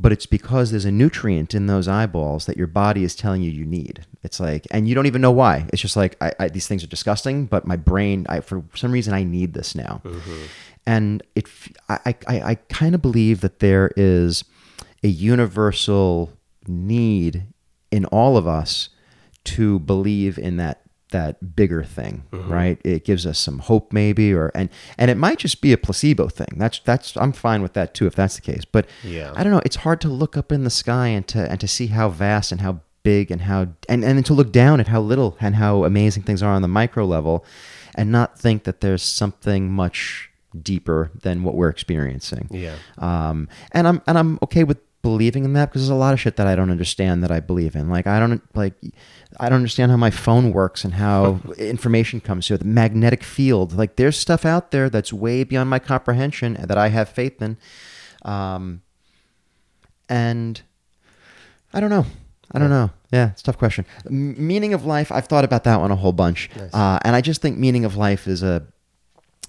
but 0.00 0.12
it's 0.12 0.24
because 0.24 0.70
there's 0.70 0.86
a 0.86 0.90
nutrient 0.90 1.54
in 1.54 1.66
those 1.66 1.86
eyeballs 1.86 2.46
that 2.46 2.56
your 2.56 2.66
body 2.66 3.04
is 3.04 3.14
telling 3.14 3.42
you 3.42 3.50
you 3.50 3.66
need. 3.66 4.06
It's 4.22 4.40
like, 4.40 4.66
and 4.70 4.88
you 4.88 4.94
don't 4.94 5.04
even 5.06 5.20
know 5.20 5.30
why. 5.30 5.66
It's 5.72 5.82
just 5.82 5.96
like 5.96 6.16
I, 6.22 6.32
I, 6.40 6.48
these 6.48 6.66
things 6.66 6.82
are 6.82 6.86
disgusting, 6.88 7.44
but 7.44 7.66
my 7.66 7.76
brain, 7.76 8.24
I, 8.28 8.40
for 8.40 8.64
some 8.74 8.92
reason, 8.92 9.12
I 9.12 9.24
need 9.24 9.52
this 9.52 9.74
now. 9.74 10.00
Mm-hmm. 10.04 10.42
And 10.86 11.22
it, 11.34 11.48
I, 11.90 12.14
I, 12.26 12.40
I 12.40 12.54
kind 12.70 12.94
of 12.94 13.02
believe 13.02 13.42
that 13.42 13.58
there 13.58 13.90
is 13.94 14.44
a 15.02 15.08
universal 15.08 16.32
need 16.66 17.44
in 17.90 18.06
all 18.06 18.38
of 18.38 18.46
us 18.46 18.88
to 19.44 19.78
believe 19.80 20.38
in 20.38 20.56
that 20.58 20.82
that 21.12 21.56
bigger 21.56 21.82
thing, 21.82 22.22
right? 22.32 22.80
It 22.84 23.04
gives 23.04 23.26
us 23.26 23.36
some 23.36 23.58
hope, 23.58 23.92
maybe, 23.92 24.32
or 24.32 24.52
and 24.54 24.68
and 24.96 25.10
it 25.10 25.16
might 25.16 25.38
just 25.38 25.60
be 25.60 25.72
a 25.72 25.76
placebo 25.78 26.28
thing. 26.28 26.56
That's 26.56 26.78
that's 26.80 27.16
I'm 27.16 27.32
fine 27.32 27.62
with 27.62 27.72
that 27.72 27.94
too, 27.94 28.06
if 28.06 28.14
that's 28.14 28.36
the 28.36 28.42
case. 28.42 28.64
But 28.64 28.86
Yeah. 29.02 29.32
I 29.34 29.42
don't 29.42 29.52
know. 29.52 29.60
It's 29.64 29.76
hard 29.76 30.00
to 30.02 30.08
look 30.08 30.36
up 30.36 30.52
in 30.52 30.62
the 30.64 30.70
sky 30.70 31.08
and 31.08 31.26
to 31.28 31.50
and 31.50 31.58
to 31.60 31.66
see 31.66 31.88
how 31.88 32.10
vast 32.10 32.52
and 32.52 32.60
how 32.60 32.80
big 33.02 33.30
and 33.32 33.40
how 33.40 33.62
and 33.88 34.04
and 34.04 34.16
then 34.18 34.22
to 34.24 34.34
look 34.34 34.52
down 34.52 34.78
at 34.78 34.86
how 34.88 35.00
little 35.00 35.36
and 35.40 35.56
how 35.56 35.82
amazing 35.84 36.22
things 36.22 36.42
are 36.44 36.52
on 36.52 36.62
the 36.62 36.68
micro 36.68 37.04
level, 37.04 37.44
and 37.96 38.12
not 38.12 38.38
think 38.38 38.62
that 38.64 38.80
there's 38.80 39.02
something 39.02 39.72
much 39.72 40.30
deeper 40.62 41.10
than 41.22 41.42
what 41.42 41.54
we're 41.56 41.68
experiencing. 41.70 42.46
Yeah. 42.52 42.76
Um, 42.98 43.48
and 43.72 43.88
I'm 43.88 44.02
and 44.06 44.16
I'm 44.16 44.38
okay 44.42 44.62
with 44.64 44.78
believing 45.02 45.44
in 45.44 45.52
that 45.54 45.70
because 45.70 45.82
there's 45.82 45.90
a 45.90 45.94
lot 45.94 46.12
of 46.12 46.20
shit 46.20 46.36
that 46.36 46.46
I 46.46 46.54
don't 46.54 46.70
understand 46.70 47.22
that 47.22 47.30
I 47.30 47.40
believe 47.40 47.74
in. 47.74 47.88
Like 47.88 48.06
I 48.06 48.18
don't 48.20 48.42
like 48.54 48.74
I 49.38 49.48
don't 49.48 49.56
understand 49.56 49.90
how 49.90 49.96
my 49.96 50.10
phone 50.10 50.52
works 50.52 50.84
and 50.84 50.94
how 50.94 51.40
information 51.58 52.20
comes 52.20 52.46
to 52.48 52.54
it. 52.54 52.58
The 52.58 52.64
magnetic 52.66 53.22
field. 53.22 53.72
Like 53.72 53.96
there's 53.96 54.18
stuff 54.18 54.44
out 54.44 54.70
there 54.72 54.90
that's 54.90 55.12
way 55.12 55.44
beyond 55.44 55.70
my 55.70 55.78
comprehension 55.78 56.54
that 56.60 56.76
I 56.78 56.88
have 56.88 57.08
faith 57.08 57.40
in. 57.40 57.56
Um, 58.22 58.82
and 60.08 60.60
I 61.72 61.80
don't 61.80 61.90
know. 61.90 62.06
I 62.52 62.58
don't 62.58 62.70
know. 62.70 62.90
Yeah, 63.12 63.30
it's 63.30 63.42
a 63.42 63.44
tough 63.44 63.58
question. 63.58 63.86
M- 64.06 64.44
meaning 64.46 64.74
of 64.74 64.84
life. 64.84 65.12
I've 65.12 65.26
thought 65.26 65.44
about 65.44 65.64
that 65.64 65.80
one 65.80 65.90
a 65.92 65.96
whole 65.96 66.12
bunch, 66.12 66.50
Nice. 66.56 66.74
uh, 66.74 66.98
and 67.04 67.14
I 67.14 67.20
just 67.20 67.40
think 67.40 67.58
meaning 67.58 67.84
of 67.84 67.96
life 67.96 68.26
is 68.26 68.42
a 68.42 68.66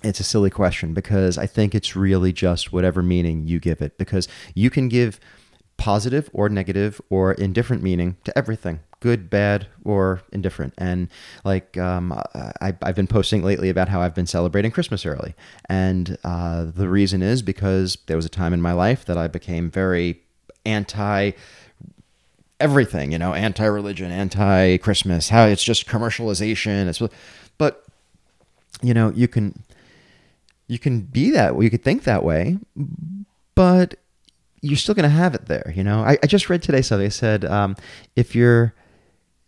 it's 0.03 0.19
a 0.19 0.23
silly 0.23 0.49
question 0.49 0.93
because 0.93 1.37
I 1.37 1.45
think 1.45 1.75
it's 1.75 1.95
really 1.95 2.31
just 2.33 2.71
whatever 2.73 3.01
meaning 3.03 3.47
you 3.47 3.59
give 3.59 3.81
it 3.81 3.97
because 3.99 4.27
you 4.55 4.69
can 4.71 4.87
give 4.87 5.19
positive 5.81 6.29
or 6.31 6.47
negative 6.47 7.01
or 7.09 7.33
indifferent 7.33 7.81
meaning 7.81 8.15
to 8.23 8.37
everything 8.37 8.79
good 8.99 9.31
bad 9.31 9.65
or 9.83 10.21
indifferent 10.31 10.73
and 10.77 11.07
like 11.43 11.75
um, 11.77 12.13
I, 12.61 12.75
i've 12.83 12.95
been 12.95 13.07
posting 13.07 13.41
lately 13.43 13.69
about 13.69 13.89
how 13.89 13.99
i've 13.99 14.13
been 14.13 14.27
celebrating 14.27 14.69
christmas 14.69 15.07
early 15.07 15.33
and 15.67 16.17
uh, 16.23 16.65
the 16.65 16.87
reason 16.87 17.23
is 17.23 17.41
because 17.41 17.97
there 18.05 18.15
was 18.15 18.25
a 18.25 18.29
time 18.29 18.53
in 18.53 18.61
my 18.61 18.73
life 18.73 19.05
that 19.05 19.17
i 19.17 19.27
became 19.27 19.71
very 19.71 20.21
anti 20.65 21.31
everything, 22.61 23.11
you 23.11 23.17
know, 23.17 23.33
anti-religion, 23.33 24.11
anti-Christmas, 24.11 25.29
how 25.29 25.45
it's 25.45 25.63
just 25.63 25.87
commercialization. 25.87 26.87
It's, 26.87 27.01
but 27.57 27.83
you 28.81 28.93
know, 28.93 29.09
you 29.09 29.27
can 29.27 29.63
you 30.67 30.79
can 30.79 31.01
be 31.01 31.31
that 31.31 31.59
you 31.61 31.69
could 31.69 31.83
think 31.83 32.03
that 32.03 32.23
way, 32.23 32.57
but 33.55 33.95
you're 34.61 34.77
still 34.77 34.95
going 34.95 35.03
to 35.03 35.09
have 35.09 35.35
it 35.35 35.47
there. 35.47 35.73
You 35.75 35.83
know, 35.83 36.01
I, 36.01 36.17
I 36.23 36.27
just 36.27 36.49
read 36.49 36.61
today 36.61 36.81
something. 36.81 37.05
They 37.05 37.09
said 37.09 37.45
um, 37.45 37.75
if 38.15 38.35
you're 38.35 38.73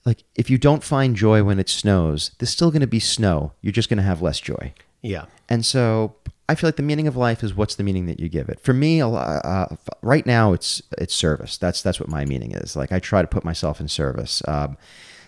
like 0.06 0.24
if 0.36 0.50
you 0.50 0.58
don't 0.58 0.84
find 0.84 1.16
joy 1.16 1.44
when 1.44 1.60
it 1.60 1.70
snows, 1.70 2.32
there's 2.40 2.50
still 2.50 2.72
going 2.72 2.82
to 2.82 2.88
be 2.88 3.00
snow. 3.00 3.54
You're 3.62 3.72
just 3.72 3.90
going 3.90 3.98
to 3.98 4.04
have 4.04 4.22
less 4.22 4.40
joy. 4.40 4.74
Yeah. 5.02 5.26
And 5.50 5.66
so 5.66 6.16
I 6.50 6.56
feel 6.56 6.68
like 6.68 6.76
the 6.76 6.84
meaning 6.84 7.08
of 7.08 7.16
life 7.16 7.44
is 7.44 7.56
what's 7.56 7.76
the 7.76 7.84
meaning 7.84 8.06
that 8.08 8.20
you 8.20 8.28
give 8.28 8.50
it. 8.50 8.60
For 8.60 8.74
me, 8.74 9.02
uh, 9.02 9.68
right 10.02 10.26
now 10.26 10.54
it's 10.54 10.82
it's 10.98 11.14
service. 11.14 11.58
That's 11.58 11.82
that's 11.82 12.00
what 12.00 12.10
my 12.10 12.26
meaning 12.26 12.52
is. 12.52 12.76
Like 12.76 12.92
I 12.92 13.00
try 13.00 13.22
to 13.22 13.28
put 13.28 13.46
myself 13.46 13.80
in 13.80 13.88
service. 13.88 14.42
Um, 14.48 14.78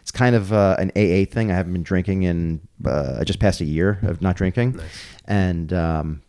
it's 0.02 0.12
kind 0.12 0.36
of 0.36 0.54
uh, 0.54 0.76
an 0.78 0.92
AA 0.96 1.26
thing. 1.26 1.52
I 1.52 1.56
haven't 1.56 1.74
been 1.74 1.84
drinking 1.84 2.24
in 2.24 2.62
uh, 2.86 3.18
I 3.20 3.24
just 3.24 3.40
passed 3.40 3.62
a 3.62 3.66
year 3.66 4.00
of 4.04 4.22
not 4.22 4.36
drinking, 4.36 4.74
nice. 4.74 4.86
and 5.26 5.74
um, 5.74 6.22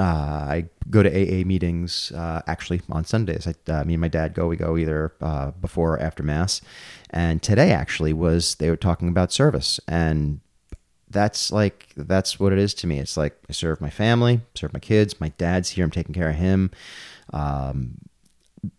uh, 0.00 0.46
I 0.48 0.64
go 0.88 1.02
to 1.02 1.10
AA 1.10 1.44
meetings 1.44 2.10
uh, 2.12 2.40
actually 2.46 2.80
on 2.88 3.04
Sundays. 3.04 3.46
I, 3.46 3.70
uh, 3.70 3.84
me 3.84 3.94
and 3.94 4.00
my 4.00 4.08
dad 4.08 4.32
go. 4.32 4.46
We 4.46 4.56
go 4.56 4.78
either 4.78 5.12
uh, 5.20 5.50
before 5.50 5.94
or 5.94 6.00
after 6.00 6.22
mass. 6.22 6.62
And 7.10 7.42
today 7.42 7.70
actually 7.70 8.14
was 8.14 8.54
they 8.54 8.70
were 8.70 8.76
talking 8.76 9.08
about 9.08 9.30
service 9.30 9.78
and 9.86 10.40
that's 11.10 11.50
like 11.50 11.88
that's 11.96 12.40
what 12.40 12.52
it 12.52 12.58
is 12.58 12.72
to 12.74 12.86
me. 12.86 12.98
It's 12.98 13.16
like 13.16 13.36
I 13.48 13.52
serve 13.52 13.80
my 13.80 13.90
family, 13.90 14.40
serve 14.54 14.72
my 14.72 14.78
kids. 14.78 15.20
My 15.20 15.30
dad's 15.36 15.70
here. 15.70 15.84
I'm 15.84 15.90
taking 15.90 16.14
care 16.14 16.30
of 16.30 16.36
him. 16.36 16.70
Um, 17.32 17.98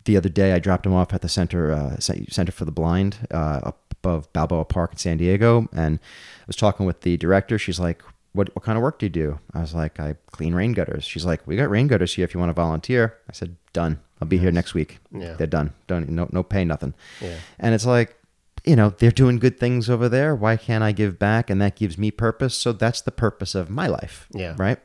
the 0.06 0.16
other 0.16 0.30
day, 0.30 0.54
I 0.54 0.60
dropped 0.60 0.86
him 0.86 0.94
off 0.94 1.14
at 1.14 1.22
the 1.22 1.30
center 1.30 1.72
uh, 1.72 2.00
Center 2.00 2.52
for 2.52 2.66
the 2.66 2.72
Blind 2.72 3.28
uh, 3.32 3.60
up 3.64 3.94
above 4.04 4.32
Balboa 4.34 4.66
Park 4.66 4.94
in 4.94 4.98
San 4.98 5.18
Diego, 5.18 5.68
and 5.74 6.00
I 6.40 6.44
was 6.48 6.56
talking 6.56 6.86
with 6.86 7.02
the 7.02 7.18
director. 7.18 7.60
She's 7.60 7.80
like, 7.80 8.02
"What 8.34 8.56
what 8.56 8.64
kind 8.64 8.78
of 8.78 8.82
work 8.82 9.00
do 9.00 9.06
you 9.06 9.10
do?" 9.10 9.40
I 9.54 9.62
was 9.62 9.74
like, 9.74 10.00
"I 10.00 10.16
clean 10.32 10.54
rain 10.54 10.74
gutters." 10.74 11.04
She's 11.04 11.26
like, 11.26 11.46
"We 11.48 11.56
got 11.56 11.70
rain 11.70 11.88
gutters 11.88 12.14
here 12.14 12.26
if 12.26 12.34
you 12.34 12.40
want 12.40 12.50
to 12.50 12.54
volunteer." 12.54 13.18
I 13.30 13.34
said, 13.34 13.56
"Done. 13.74 14.00
I'll 14.22 14.28
be 14.28 14.38
here 14.38 14.52
next 14.52 14.74
week. 14.74 15.00
Yeah. 15.12 15.34
They're 15.34 15.48
done. 15.48 15.74
Don't 15.88 16.10
no 16.10 16.28
no 16.32 16.44
pay 16.44 16.64
nothing." 16.66 16.94
Yeah. 17.22 17.38
And 17.60 17.74
it's 17.76 17.86
like, 17.86 18.16
you 18.64 18.76
know, 18.76 18.90
they're 18.98 19.12
doing 19.12 19.40
good 19.40 19.60
things 19.60 19.90
over 19.90 20.08
there. 20.08 20.36
Why 20.36 20.58
can't 20.58 20.84
I 20.84 20.92
give 20.92 21.18
back? 21.18 21.50
And 21.50 21.62
that 21.62 21.76
gives 21.76 21.98
me 21.98 22.12
purpose. 22.12 22.56
So 22.56 22.72
that's 22.72 23.02
the 23.02 23.12
purpose 23.12 23.56
of 23.56 23.70
my 23.70 23.88
life. 23.88 24.28
Yeah. 24.34 24.56
Right. 24.58 24.80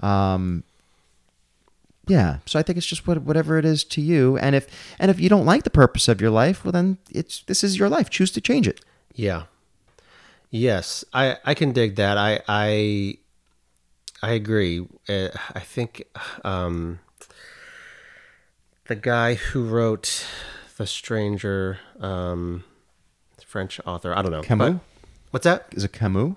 Um, 0.00 0.62
yeah. 2.06 2.38
So 2.46 2.58
I 2.58 2.62
think 2.62 2.78
it's 2.78 2.86
just 2.86 3.06
what, 3.06 3.22
whatever 3.22 3.58
it 3.58 3.64
is 3.64 3.82
to 3.84 4.00
you. 4.00 4.38
And 4.38 4.54
if 4.54 4.68
and 4.98 5.10
if 5.10 5.18
you 5.18 5.28
don't 5.28 5.44
like 5.44 5.64
the 5.64 5.70
purpose 5.70 6.08
of 6.08 6.20
your 6.20 6.30
life, 6.30 6.64
well 6.64 6.72
then 6.72 6.98
it's 7.10 7.42
this 7.42 7.64
is 7.64 7.78
your 7.78 7.88
life. 7.88 8.10
Choose 8.10 8.30
to 8.32 8.40
change 8.40 8.68
it. 8.68 8.80
Yeah. 9.14 9.44
Yes, 10.56 11.04
I 11.12 11.36
I 11.44 11.54
can 11.54 11.72
dig 11.72 11.96
that. 11.96 12.16
I 12.18 12.40
I 12.48 13.18
I 14.22 14.30
agree. 14.32 14.86
Uh, 15.08 15.28
I 15.54 15.60
think 15.60 16.04
um, 16.44 16.98
the 18.86 18.94
guy 18.96 19.34
who 19.34 19.64
wrote 19.64 20.24
The 20.78 20.86
Stranger, 20.86 21.78
um, 22.00 22.64
French 23.46 23.80
author. 23.86 24.16
I 24.16 24.22
don't 24.22 24.32
know. 24.32 24.42
Camus? 24.42 24.72
but- 24.74 24.80
what's 25.30 25.44
that? 25.44 25.66
Is 25.72 25.84
it 25.84 25.92
Camus? 25.92 26.34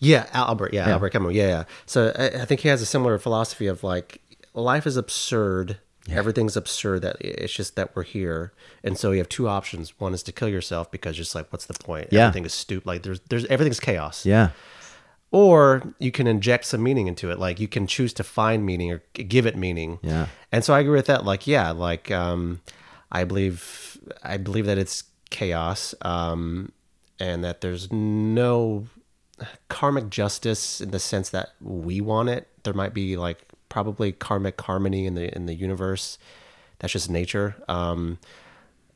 Yeah, 0.00 0.26
Albert. 0.32 0.72
Yeah, 0.72 0.86
Yeah. 0.86 0.92
Albert 0.92 1.10
Camus. 1.10 1.34
Yeah, 1.34 1.48
yeah. 1.48 1.64
So 1.86 2.12
I, 2.16 2.42
I 2.42 2.44
think 2.44 2.60
he 2.60 2.68
has 2.68 2.80
a 2.80 2.86
similar 2.86 3.18
philosophy 3.18 3.66
of 3.66 3.82
like 3.82 4.20
life 4.54 4.86
is 4.86 4.96
absurd. 4.96 5.78
Everything's 6.10 6.56
absurd. 6.56 7.02
That 7.02 7.16
it's 7.20 7.52
just 7.52 7.76
that 7.76 7.94
we're 7.94 8.02
here, 8.02 8.52
and 8.82 8.98
so 8.98 9.12
you 9.12 9.18
have 9.18 9.28
two 9.28 9.48
options. 9.48 9.98
One 9.98 10.14
is 10.14 10.22
to 10.24 10.32
kill 10.32 10.48
yourself 10.48 10.90
because 10.90 11.16
just 11.16 11.34
like 11.34 11.52
what's 11.52 11.66
the 11.66 11.74
point? 11.74 12.08
Yeah. 12.10 12.26
Everything 12.26 12.44
is 12.44 12.54
stupid. 12.54 12.86
Like 12.86 13.02
there's 13.02 13.20
there's 13.28 13.44
everything's 13.46 13.80
chaos. 13.80 14.24
Yeah. 14.24 14.50
Or 15.30 15.94
you 15.98 16.10
can 16.10 16.26
inject 16.26 16.64
some 16.64 16.82
meaning 16.82 17.06
into 17.06 17.30
it. 17.30 17.38
Like 17.38 17.60
you 17.60 17.68
can 17.68 17.86
choose 17.86 18.14
to 18.14 18.24
find 18.24 18.64
meaning 18.64 18.90
or 18.90 19.02
give 19.12 19.44
it 19.44 19.56
meaning. 19.56 19.98
Yeah. 20.02 20.28
And 20.50 20.64
so 20.64 20.72
I 20.72 20.80
agree 20.80 20.96
with 20.96 21.06
that. 21.06 21.24
Like 21.24 21.46
yeah, 21.46 21.70
like 21.70 22.10
um, 22.10 22.60
I 23.12 23.24
believe 23.24 23.98
I 24.22 24.38
believe 24.38 24.66
that 24.66 24.78
it's 24.78 25.04
chaos, 25.30 25.94
um, 26.02 26.72
and 27.20 27.44
that 27.44 27.60
there's 27.60 27.92
no 27.92 28.86
karmic 29.68 30.10
justice 30.10 30.80
in 30.80 30.90
the 30.90 30.98
sense 30.98 31.30
that 31.30 31.50
we 31.60 32.00
want 32.00 32.28
it. 32.28 32.48
There 32.64 32.74
might 32.74 32.94
be 32.94 33.16
like 33.16 33.44
probably 33.68 34.12
karmic 34.12 34.60
harmony 34.60 35.06
in 35.06 35.14
the 35.14 35.34
in 35.34 35.46
the 35.46 35.54
universe. 35.54 36.18
That's 36.78 36.92
just 36.92 37.10
nature. 37.10 37.56
Um, 37.68 38.18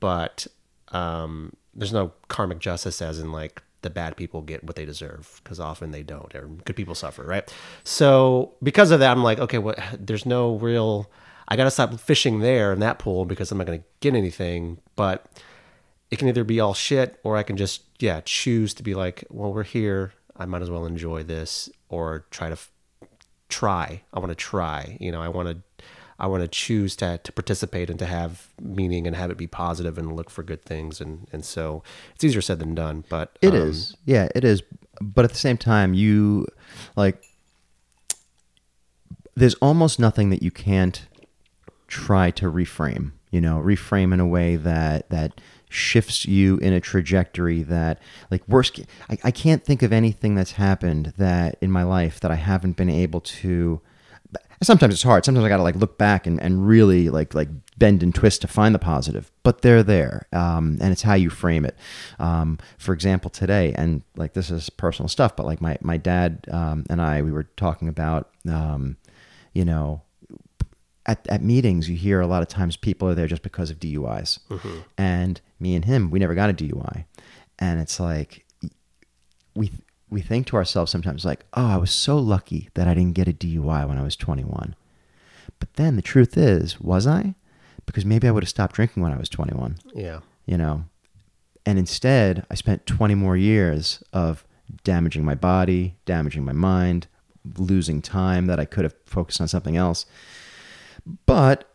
but 0.00 0.46
um, 0.88 1.54
there's 1.74 1.92
no 1.92 2.12
karmic 2.28 2.58
justice 2.58 3.02
as 3.02 3.18
in 3.18 3.32
like 3.32 3.62
the 3.82 3.90
bad 3.90 4.16
people 4.16 4.42
get 4.42 4.62
what 4.62 4.76
they 4.76 4.84
deserve 4.84 5.40
because 5.42 5.58
often 5.58 5.90
they 5.90 6.04
don't 6.04 6.32
or 6.36 6.46
good 6.64 6.76
people 6.76 6.94
suffer 6.94 7.24
right 7.24 7.52
so 7.82 8.52
because 8.62 8.92
of 8.92 9.00
that 9.00 9.10
i'm 9.10 9.24
like 9.24 9.40
okay 9.40 9.58
what 9.58 9.76
there's 9.98 10.24
no 10.24 10.54
real 10.54 11.10
i 11.48 11.56
gotta 11.56 11.68
stop 11.68 11.92
fishing 11.98 12.38
there 12.38 12.72
in 12.72 12.78
that 12.78 13.00
pool 13.00 13.24
because 13.24 13.50
i'm 13.50 13.58
not 13.58 13.66
gonna 13.66 13.82
get 13.98 14.14
anything 14.14 14.78
but 14.94 15.26
it 16.12 16.18
can 16.18 16.28
either 16.28 16.44
be 16.44 16.60
all 16.60 16.74
shit 16.74 17.18
or 17.24 17.38
I 17.38 17.42
can 17.42 17.56
just 17.56 17.84
yeah 17.98 18.20
choose 18.24 18.74
to 18.74 18.82
be 18.82 18.94
like, 18.94 19.24
well, 19.30 19.52
we're 19.52 19.64
here. 19.64 20.12
I 20.36 20.44
might 20.44 20.60
as 20.60 20.70
well 20.70 20.84
enjoy 20.84 21.22
this 21.22 21.70
or 21.88 22.26
try 22.30 22.50
to 22.50 22.58
try. 23.52 24.02
I 24.12 24.18
want 24.18 24.30
to 24.30 24.34
try. 24.34 24.96
You 25.00 25.12
know, 25.12 25.22
I 25.22 25.28
want 25.28 25.48
to 25.48 25.84
I 26.18 26.26
want 26.26 26.42
to 26.42 26.48
choose 26.48 26.96
to 26.96 27.18
to 27.22 27.32
participate 27.32 27.90
and 27.90 27.98
to 27.98 28.06
have 28.06 28.48
meaning 28.60 29.06
and 29.06 29.14
have 29.16 29.30
it 29.30 29.36
be 29.36 29.46
positive 29.46 29.98
and 29.98 30.16
look 30.16 30.30
for 30.30 30.42
good 30.42 30.64
things 30.64 31.00
and 31.00 31.28
and 31.32 31.44
so 31.44 31.82
it's 32.14 32.24
easier 32.24 32.40
said 32.40 32.58
than 32.58 32.74
done. 32.74 33.04
But 33.08 33.38
It 33.40 33.54
is, 33.54 33.92
um, 33.92 34.00
Yeah, 34.06 34.28
it 34.34 34.44
is. 34.44 34.62
But 35.00 35.24
at 35.24 35.32
the 35.32 35.38
same 35.38 35.56
time, 35.56 35.94
you 35.94 36.46
like 36.96 37.22
there's 39.34 39.54
almost 39.54 39.98
nothing 39.98 40.30
that 40.30 40.42
you 40.42 40.50
can't 40.50 41.06
try 41.88 42.30
to 42.30 42.50
reframe, 42.50 43.12
you 43.30 43.40
know, 43.40 43.58
reframe 43.58 44.12
in 44.12 44.20
a 44.20 44.26
way 44.26 44.56
that 44.56 45.08
that 45.10 45.40
shifts 45.72 46.26
you 46.26 46.58
in 46.58 46.72
a 46.72 46.80
trajectory 46.80 47.62
that 47.62 48.00
like 48.30 48.46
worst 48.48 48.80
I, 49.08 49.18
I 49.24 49.30
can't 49.30 49.64
think 49.64 49.82
of 49.82 49.92
anything 49.92 50.34
that's 50.34 50.52
happened 50.52 51.14
that 51.16 51.56
in 51.60 51.70
my 51.70 51.82
life 51.82 52.20
that 52.20 52.30
I 52.30 52.36
haven't 52.36 52.76
been 52.76 52.90
able 52.90 53.20
to 53.20 53.80
sometimes 54.62 54.94
it's 54.94 55.02
hard. 55.02 55.24
Sometimes 55.24 55.44
I 55.44 55.48
got 55.48 55.58
to 55.58 55.62
like 55.62 55.76
look 55.76 55.98
back 55.98 56.26
and, 56.26 56.40
and 56.40 56.66
really 56.66 57.10
like 57.10 57.34
like 57.34 57.48
bend 57.78 58.02
and 58.02 58.14
twist 58.14 58.42
to 58.42 58.48
find 58.48 58.74
the 58.74 58.78
positive. 58.78 59.30
But 59.42 59.62
they're 59.62 59.82
there, 59.82 60.26
um, 60.32 60.78
and 60.80 60.92
it's 60.92 61.02
how 61.02 61.14
you 61.14 61.30
frame 61.30 61.64
it. 61.64 61.76
Um, 62.18 62.58
for 62.78 62.92
example, 62.92 63.30
today, 63.30 63.74
and 63.76 64.02
like 64.16 64.34
this 64.34 64.50
is 64.50 64.70
personal 64.70 65.08
stuff, 65.08 65.36
but 65.36 65.46
like 65.46 65.60
my 65.60 65.76
my 65.80 65.96
dad 65.96 66.46
um, 66.50 66.84
and 66.88 67.00
I, 67.00 67.22
we 67.22 67.32
were 67.32 67.44
talking 67.56 67.88
about, 67.88 68.30
um, 68.48 68.96
you 69.52 69.64
know, 69.64 70.02
at, 71.12 71.26
at 71.28 71.42
meetings, 71.42 71.88
you 71.88 71.96
hear 71.96 72.20
a 72.20 72.26
lot 72.26 72.42
of 72.42 72.48
times 72.48 72.76
people 72.76 73.08
are 73.08 73.14
there 73.14 73.26
just 73.26 73.42
because 73.42 73.70
of 73.70 73.78
DUIs. 73.78 74.38
Mm-hmm. 74.48 74.78
And 74.98 75.40
me 75.60 75.74
and 75.74 75.84
him, 75.84 76.10
we 76.10 76.18
never 76.18 76.34
got 76.34 76.50
a 76.50 76.54
DUI. 76.54 77.04
And 77.58 77.80
it's 77.80 78.00
like, 78.00 78.44
we, 79.54 79.70
we 80.10 80.20
think 80.20 80.46
to 80.48 80.56
ourselves 80.56 80.90
sometimes, 80.90 81.24
like, 81.24 81.44
oh, 81.54 81.66
I 81.66 81.76
was 81.76 81.90
so 81.90 82.18
lucky 82.18 82.68
that 82.74 82.88
I 82.88 82.94
didn't 82.94 83.14
get 83.14 83.28
a 83.28 83.32
DUI 83.32 83.86
when 83.88 83.98
I 83.98 84.02
was 84.02 84.16
21. 84.16 84.74
But 85.58 85.72
then 85.74 85.96
the 85.96 86.02
truth 86.02 86.36
is, 86.36 86.80
was 86.80 87.06
I? 87.06 87.34
Because 87.86 88.04
maybe 88.04 88.26
I 88.26 88.30
would 88.30 88.42
have 88.42 88.48
stopped 88.50 88.74
drinking 88.74 89.02
when 89.02 89.12
I 89.12 89.16
was 89.18 89.28
21, 89.28 89.76
Yeah. 89.94 90.20
you 90.46 90.56
know? 90.56 90.84
And 91.64 91.78
instead, 91.78 92.44
I 92.50 92.54
spent 92.54 92.86
20 92.86 93.14
more 93.14 93.36
years 93.36 94.02
of 94.12 94.44
damaging 94.84 95.24
my 95.24 95.34
body, 95.36 95.94
damaging 96.06 96.44
my 96.44 96.52
mind, 96.52 97.06
losing 97.58 98.02
time 98.02 98.46
that 98.46 98.58
I 98.58 98.64
could 98.64 98.84
have 98.84 98.94
focused 99.06 99.40
on 99.40 99.48
something 99.48 99.76
else. 99.76 100.06
But 101.26 101.68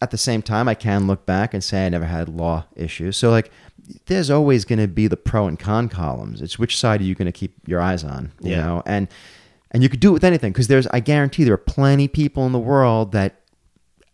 at 0.00 0.10
the 0.10 0.18
same 0.18 0.42
time, 0.42 0.68
I 0.68 0.74
can 0.74 1.06
look 1.06 1.24
back 1.26 1.54
and 1.54 1.62
say 1.62 1.86
I 1.86 1.88
never 1.88 2.04
had 2.06 2.28
law 2.28 2.64
issues. 2.76 3.16
So, 3.16 3.30
like, 3.30 3.50
there's 4.06 4.30
always 4.30 4.64
going 4.64 4.78
to 4.78 4.88
be 4.88 5.06
the 5.06 5.16
pro 5.16 5.46
and 5.46 5.58
con 5.58 5.88
columns. 5.88 6.40
It's 6.40 6.58
which 6.58 6.78
side 6.78 7.00
are 7.00 7.04
you 7.04 7.14
going 7.14 7.26
to 7.26 7.32
keep 7.32 7.54
your 7.66 7.80
eyes 7.80 8.02
on, 8.04 8.32
you 8.40 8.52
Yeah. 8.52 8.64
know? 8.64 8.82
And 8.86 9.08
and 9.70 9.82
you 9.82 9.88
could 9.88 9.98
do 10.00 10.10
it 10.10 10.12
with 10.12 10.24
anything 10.24 10.52
because 10.52 10.68
there's, 10.68 10.86
I 10.88 11.00
guarantee, 11.00 11.42
there 11.42 11.54
are 11.54 11.58
plenty 11.58 12.04
of 12.04 12.12
people 12.12 12.46
in 12.46 12.52
the 12.52 12.60
world 12.60 13.10
that 13.10 13.40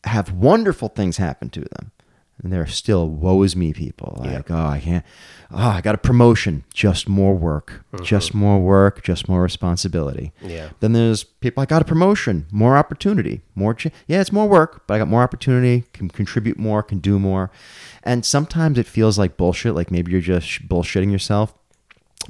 have 0.04 0.32
wonderful 0.32 0.88
things 0.88 1.18
happen 1.18 1.50
to 1.50 1.60
them. 1.60 1.90
And 2.42 2.52
there 2.52 2.62
are 2.62 2.66
still 2.66 3.08
woe 3.08 3.42
is 3.42 3.54
me 3.54 3.72
people. 3.74 4.16
Like, 4.18 4.50
oh, 4.50 4.66
I 4.66 4.80
can't, 4.80 5.04
oh, 5.50 5.58
I 5.58 5.80
got 5.82 5.94
a 5.94 5.98
promotion, 5.98 6.64
just 6.72 7.08
more 7.08 7.34
work, 7.34 7.84
mm-hmm. 7.92 8.04
just 8.04 8.32
more 8.32 8.58
work, 8.58 9.02
just 9.02 9.28
more 9.28 9.42
responsibility. 9.42 10.32
Yeah. 10.40 10.70
Then 10.80 10.92
there's 10.92 11.22
people, 11.22 11.62
I 11.62 11.66
got 11.66 11.82
a 11.82 11.84
promotion, 11.84 12.46
more 12.50 12.78
opportunity, 12.78 13.42
more, 13.54 13.74
ch- 13.74 13.88
yeah, 14.06 14.20
it's 14.20 14.32
more 14.32 14.48
work, 14.48 14.86
but 14.86 14.94
I 14.94 14.98
got 14.98 15.08
more 15.08 15.22
opportunity, 15.22 15.84
can 15.92 16.08
contribute 16.08 16.58
more, 16.58 16.82
can 16.82 16.98
do 16.98 17.18
more. 17.18 17.50
And 18.02 18.24
sometimes 18.24 18.78
it 18.78 18.86
feels 18.86 19.18
like 19.18 19.36
bullshit, 19.36 19.74
like 19.74 19.90
maybe 19.90 20.12
you're 20.12 20.22
just 20.22 20.66
bullshitting 20.66 21.12
yourself. 21.12 21.52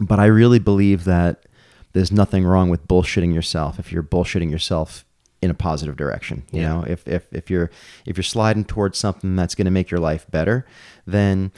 But 0.01 0.19
I 0.19 0.27
really 0.27 0.59
believe 0.59 1.05
that 1.05 1.47
there's 1.93 2.11
nothing 2.11 2.45
wrong 2.45 2.69
with 2.69 2.87
bullshitting 2.89 3.33
yourself 3.35 3.79
if 3.79 3.93
you're 3.93 4.03
bullshitting 4.03 4.51
yourself 4.51 5.05
in 5.43 5.51
a 5.51 5.55
positive 5.55 5.97
direction. 5.97 6.43
You 6.53 6.61
Yeah. 6.63 6.69
know, 6.69 6.85
if, 6.87 7.07
if 7.09 7.27
if 7.33 7.51
you're 7.51 7.71
if 8.07 8.17
you're 8.17 8.23
sliding 8.25 8.65
towards 8.65 8.99
something 8.99 9.37
that's 9.37 9.55
going 9.55 9.65
to 9.67 9.71
make 9.71 9.91
your 9.91 10.01
life 10.01 10.27
better, 10.31 10.67
then 11.07 11.51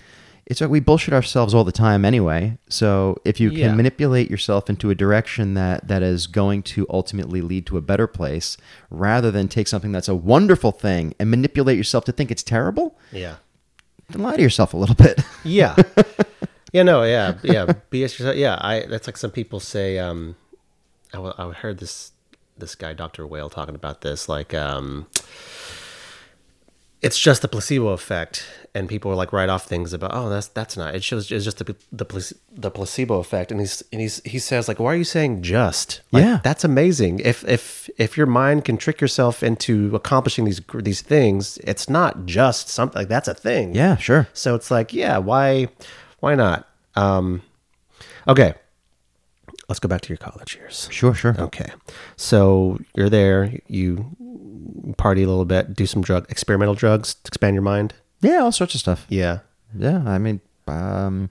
it's 0.46 0.60
like 0.60 0.70
we 0.70 0.80
bullshit 0.80 1.14
ourselves 1.14 1.54
all 1.54 1.64
the 1.64 1.72
time 1.72 2.04
anyway. 2.04 2.58
So 2.68 3.16
if 3.24 3.38
you 3.40 3.50
can 3.50 3.58
Yeah. 3.58 3.74
manipulate 3.74 4.30
yourself 4.30 4.68
into 4.68 4.90
a 4.90 4.94
direction 4.94 5.54
that 5.54 5.86
that 5.88 6.02
is 6.02 6.26
going 6.26 6.62
to 6.64 6.86
ultimately 6.90 7.40
lead 7.40 7.64
to 7.66 7.76
a 7.76 7.80
better 7.80 8.06
place, 8.06 8.56
rather 8.90 9.30
than 9.30 9.48
take 9.48 9.68
something 9.68 9.92
that's 9.92 10.08
a 10.08 10.14
wonderful 10.16 10.72
thing 10.72 11.14
and 11.18 11.30
manipulate 11.30 11.76
yourself 11.76 12.04
to 12.06 12.12
think 12.12 12.30
it's 12.30 12.42
terrible, 12.42 12.98
Yeah. 13.12 13.36
then 14.10 14.22
lie 14.22 14.36
to 14.36 14.42
yourself 14.42 14.74
a 14.74 14.76
little 14.76 14.96
bit. 14.96 15.20
Yeah. 15.44 15.74
yeah, 16.72 16.82
no, 16.84 17.02
yeah, 17.02 17.34
yeah. 17.42 17.66
BS 17.90 18.18
yourself. 18.18 18.36
Yeah, 18.36 18.56
I. 18.60 18.86
That's 18.86 19.06
like 19.08 19.16
some 19.16 19.30
people 19.32 19.58
say. 19.60 19.98
Um, 19.98 20.36
I, 21.14 21.32
I 21.38 21.52
heard 21.52 21.78
this 21.78 22.12
this 22.56 22.74
guy, 22.74 22.92
Doctor 22.92 23.26
Whale, 23.26 23.50
talking 23.50 23.74
about 23.74 24.00
this. 24.02 24.28
Like, 24.28 24.52
um, 24.54 25.06
it's 27.00 27.18
just 27.18 27.42
the 27.42 27.48
placebo 27.48 27.88
effect, 27.88 28.46
and 28.76 28.88
people 28.88 29.10
are 29.10 29.16
like 29.16 29.32
write 29.32 29.48
off 29.48 29.64
things 29.66 29.92
about. 29.92 30.12
Oh, 30.14 30.28
that's 30.28 30.46
that's 30.46 30.76
not. 30.76 30.94
It 30.94 31.02
shows 31.02 31.32
it's 31.32 31.44
just 31.44 31.58
the 31.58 31.74
the, 31.90 32.34
the 32.52 32.70
placebo 32.70 33.18
effect, 33.18 33.50
and 33.50 33.58
he's 33.58 33.82
and 33.90 34.00
he's 34.00 34.22
he 34.24 34.38
says 34.38 34.68
like, 34.68 34.78
why 34.78 34.92
are 34.92 34.96
you 34.96 35.02
saying 35.02 35.42
just? 35.42 36.00
Like, 36.12 36.22
Yeah. 36.24 36.40
that's 36.44 36.62
amazing. 36.62 37.18
If 37.18 37.42
if 37.48 37.90
if 37.98 38.16
your 38.16 38.26
mind 38.28 38.64
can 38.64 38.76
trick 38.76 39.00
yourself 39.00 39.42
into 39.42 39.90
accomplishing 39.96 40.44
these 40.44 40.60
these 40.76 41.02
things, 41.02 41.58
it's 41.64 41.90
not 41.90 42.24
just 42.24 42.68
something. 42.68 43.00
Like, 43.00 43.08
that's 43.08 43.26
a 43.28 43.34
thing. 43.34 43.74
yeah, 43.74 43.96
sure. 43.96 44.28
So 44.32 44.54
it's 44.54 44.70
like, 44.70 44.92
yeah, 44.94 45.18
why, 45.18 45.68
why 46.20 46.36
not? 46.36 46.68
Um, 46.94 47.42
okay, 48.28 48.54
let's 49.68 49.78
go 49.80 49.88
back 49.88 50.00
to 50.02 50.08
your 50.08 50.16
college 50.18 50.56
years. 50.56 50.88
Sure, 50.90 51.14
sure. 51.14 51.34
Okay, 51.38 51.70
so 52.16 52.78
you're 52.96 53.08
there, 53.10 53.58
you 53.68 54.16
party 54.96 55.22
a 55.22 55.28
little 55.28 55.44
bit, 55.44 55.74
do 55.74 55.86
some 55.86 56.02
drug, 56.02 56.26
experimental 56.30 56.74
drugs, 56.74 57.14
to 57.14 57.28
expand 57.28 57.54
your 57.54 57.62
mind. 57.62 57.94
Yeah, 58.20 58.38
all 58.40 58.52
sorts 58.52 58.74
of 58.74 58.80
stuff. 58.80 59.06
Yeah, 59.08 59.40
Yeah, 59.76 60.02
I 60.06 60.18
mean, 60.18 60.40
um, 60.68 61.30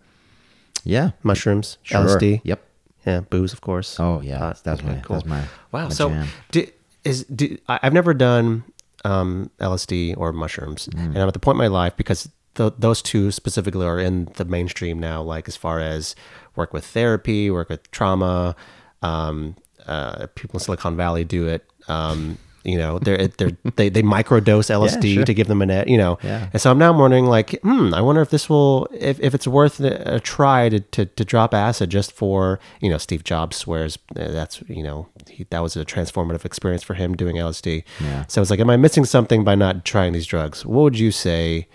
yeah, 0.84 1.12
mushrooms, 1.24 1.78
sure. 1.84 2.02
LSD. 2.06 2.42
Yep. 2.44 2.62
Yeah, 3.06 3.22
booze, 3.22 3.52
of 3.54 3.62
course. 3.62 4.00
Oh 4.00 4.22
yeah, 4.22 4.38
Pot. 4.38 4.62
that's 4.64 4.82
Okay, 4.82 4.90
my 4.92 5.02
that's 5.10 5.26
my 5.26 5.40
wow. 5.72 5.84
my 5.86 5.90
so 5.90 6.10
jam. 6.10 6.28
do, 6.52 6.68
is 7.04 7.24
do, 7.26 7.58
I've 7.68 7.94
never 7.94 8.14
done 8.14 8.64
um, 9.04 9.50
LSD 9.60 10.14
or 10.18 10.32
mushrooms, 10.34 10.88
Mm. 10.90 11.00
and 11.00 11.18
I'm 11.18 11.28
at 11.28 11.34
the 11.34 11.40
point 11.40 11.56
in 11.56 11.60
my 11.60 11.68
life 11.68 11.98
because 11.98 12.30
th- 12.54 12.74
those 12.78 13.02
two 13.02 13.32
specifically 13.32 13.88
are 13.88 14.00
in 14.00 14.26
the 14.36 14.46
mainstream 14.46 15.00
now. 15.00 15.24
Like 15.24 15.48
as 15.48 15.56
far 15.56 15.80
as 15.80 16.16
work 16.56 16.74
with 16.74 16.86
therapy, 16.86 17.50
work 17.52 17.70
with 17.70 17.90
trauma. 17.92 18.56
Um, 19.02 19.56
uh, 19.88 20.28
people 20.36 20.60
in 20.60 20.64
Silicon 20.64 20.96
Valley 20.96 21.24
do 21.24 21.48
it. 21.48 21.66
Um, 21.88 22.38
you 22.64 22.78
know, 22.78 23.00
they're, 23.00 23.28
they're, 23.28 23.58
they 23.76 23.90
they 23.90 24.04
microdose 24.04 24.70
LSD 24.70 25.16
sure. 25.16 25.26
to 25.26 25.34
give 25.34 25.48
them 25.48 25.64
a 25.64 25.66
net. 25.66 25.88
You 25.88 25.98
know, 25.98 26.20
Yeah. 26.22 26.50
and 26.54 26.62
so 26.62 26.70
I'm 26.70 26.78
now 26.78 26.96
wondering, 26.98 27.26
like, 27.26 27.60
hmm, 27.64 27.92
I 27.92 28.02
wonder 28.02 28.22
if 28.22 28.30
this 28.30 28.48
will, 28.48 28.88
if, 28.92 29.20
if 29.20 29.34
it's 29.34 29.48
worth 29.48 29.80
a, 29.80 30.20
try 30.20 30.70
to, 30.70 30.80
to, 30.80 31.06
to 31.08 31.26
drop 31.26 31.56
acid 31.56 31.90
just 31.90 32.12
for, 32.12 32.60
you 32.80 32.90
know, 32.92 33.00
Steve 33.00 33.24
Jobs 33.24 33.58
swears 33.58 33.98
uh, 34.16 34.30
that's, 34.30 34.62
you 34.68 34.84
know, 34.84 35.08
he, 35.28 35.48
that 35.50 35.64
was 35.64 35.76
a 35.76 35.84
transformative 35.84 36.46
experience 36.46 36.84
for 36.84 36.94
him 36.94 37.16
doing 37.18 37.38
LSD. 37.38 37.84
Yeah. 38.00 38.26
So 38.28 38.42
it's 38.42 38.52
like, 38.52 38.60
am 38.60 38.70
I 38.70 38.78
missing 38.78 39.06
something 39.06 39.44
by 39.44 39.56
not 39.56 39.84
trying 39.84 40.14
these 40.14 40.28
drugs? 40.28 40.64
What 40.64 40.84
would 40.84 41.00
you 41.00 41.12
say 41.12 41.68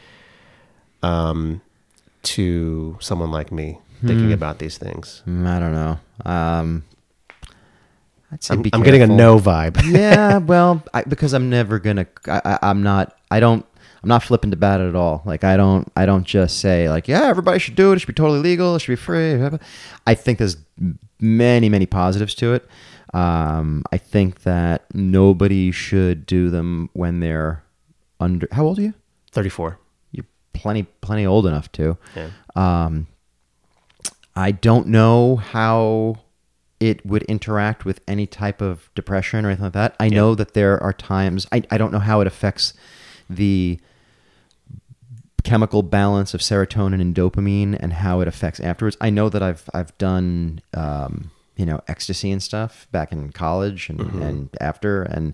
um, 1.02 1.60
to 2.22 2.96
someone 3.00 3.32
like 3.32 3.50
me 3.50 3.78
thinking 4.04 4.32
about 4.32 4.58
these 4.58 4.78
things? 4.78 5.22
Mm, 5.26 5.46
I 5.46 5.58
don't 5.58 5.72
know. 5.72 5.98
Um, 6.24 6.84
I'd 8.32 8.42
say 8.42 8.54
I'm, 8.54 8.64
I'm 8.72 8.82
getting 8.82 9.02
a 9.02 9.06
no 9.06 9.38
vibe. 9.38 9.80
yeah, 9.90 10.38
well, 10.38 10.82
I, 10.92 11.02
because 11.02 11.32
I'm 11.32 11.48
never 11.48 11.78
gonna. 11.78 12.06
I, 12.26 12.40
I, 12.44 12.58
I'm 12.62 12.82
not. 12.82 13.16
I 13.30 13.40
don't. 13.40 13.64
I'm 14.02 14.08
not 14.08 14.22
flippant 14.22 14.52
about 14.52 14.80
it 14.80 14.88
at 14.88 14.94
all. 14.94 15.22
Like 15.24 15.44
I 15.44 15.56
don't. 15.56 15.90
I 15.96 16.06
don't 16.06 16.24
just 16.24 16.58
say 16.60 16.88
like, 16.88 17.08
yeah, 17.08 17.24
everybody 17.24 17.58
should 17.58 17.76
do 17.76 17.92
it. 17.92 17.96
It 17.96 17.98
should 18.00 18.08
be 18.08 18.12
totally 18.12 18.40
legal. 18.40 18.76
It 18.76 18.80
should 18.80 18.92
be 18.92 18.96
free. 18.96 19.58
I 20.06 20.14
think 20.14 20.38
there's 20.38 20.56
many, 21.20 21.68
many 21.68 21.86
positives 21.86 22.34
to 22.36 22.54
it. 22.54 22.68
Um, 23.14 23.84
I 23.92 23.98
think 23.98 24.42
that 24.42 24.84
nobody 24.94 25.70
should 25.70 26.26
do 26.26 26.50
them 26.50 26.90
when 26.92 27.20
they're 27.20 27.64
under. 28.20 28.48
How 28.52 28.64
old 28.64 28.78
are 28.78 28.82
you? 28.82 28.94
34. 29.32 29.78
You're 30.12 30.26
plenty, 30.52 30.82
plenty 31.00 31.26
old 31.26 31.46
enough 31.46 31.70
to. 31.72 31.96
Yeah. 32.14 32.30
Um, 32.54 33.06
I 34.36 34.52
don't 34.52 34.88
know 34.88 35.36
how 35.36 36.20
it 36.78 37.04
would 37.06 37.22
interact 37.22 37.84
with 37.84 38.00
any 38.06 38.26
type 38.26 38.60
of 38.60 38.90
depression 38.94 39.44
or 39.44 39.48
anything 39.48 39.64
like 39.64 39.72
that. 39.72 39.96
I 39.98 40.08
know 40.10 40.34
that 40.34 40.52
there 40.52 40.80
are 40.82 40.92
times, 40.92 41.46
I, 41.50 41.62
I 41.70 41.78
don't 41.78 41.90
know 41.90 41.98
how 41.98 42.20
it 42.20 42.26
affects 42.26 42.74
the 43.30 43.80
chemical 45.42 45.82
balance 45.82 46.34
of 46.34 46.40
serotonin 46.40 47.00
and 47.00 47.14
dopamine 47.14 47.76
and 47.80 47.94
how 47.94 48.20
it 48.20 48.28
affects 48.28 48.60
afterwards. 48.60 48.96
I 49.00 49.10
know 49.10 49.28
that 49.30 49.42
I've, 49.42 49.68
I've 49.72 49.96
done, 49.96 50.60
um, 50.74 51.30
you 51.56 51.64
know, 51.64 51.80
ecstasy 51.88 52.30
and 52.30 52.42
stuff 52.42 52.86
back 52.92 53.12
in 53.12 53.32
college 53.32 53.88
and, 53.88 54.00
and 54.22 54.50
after. 54.60 55.02
And 55.02 55.32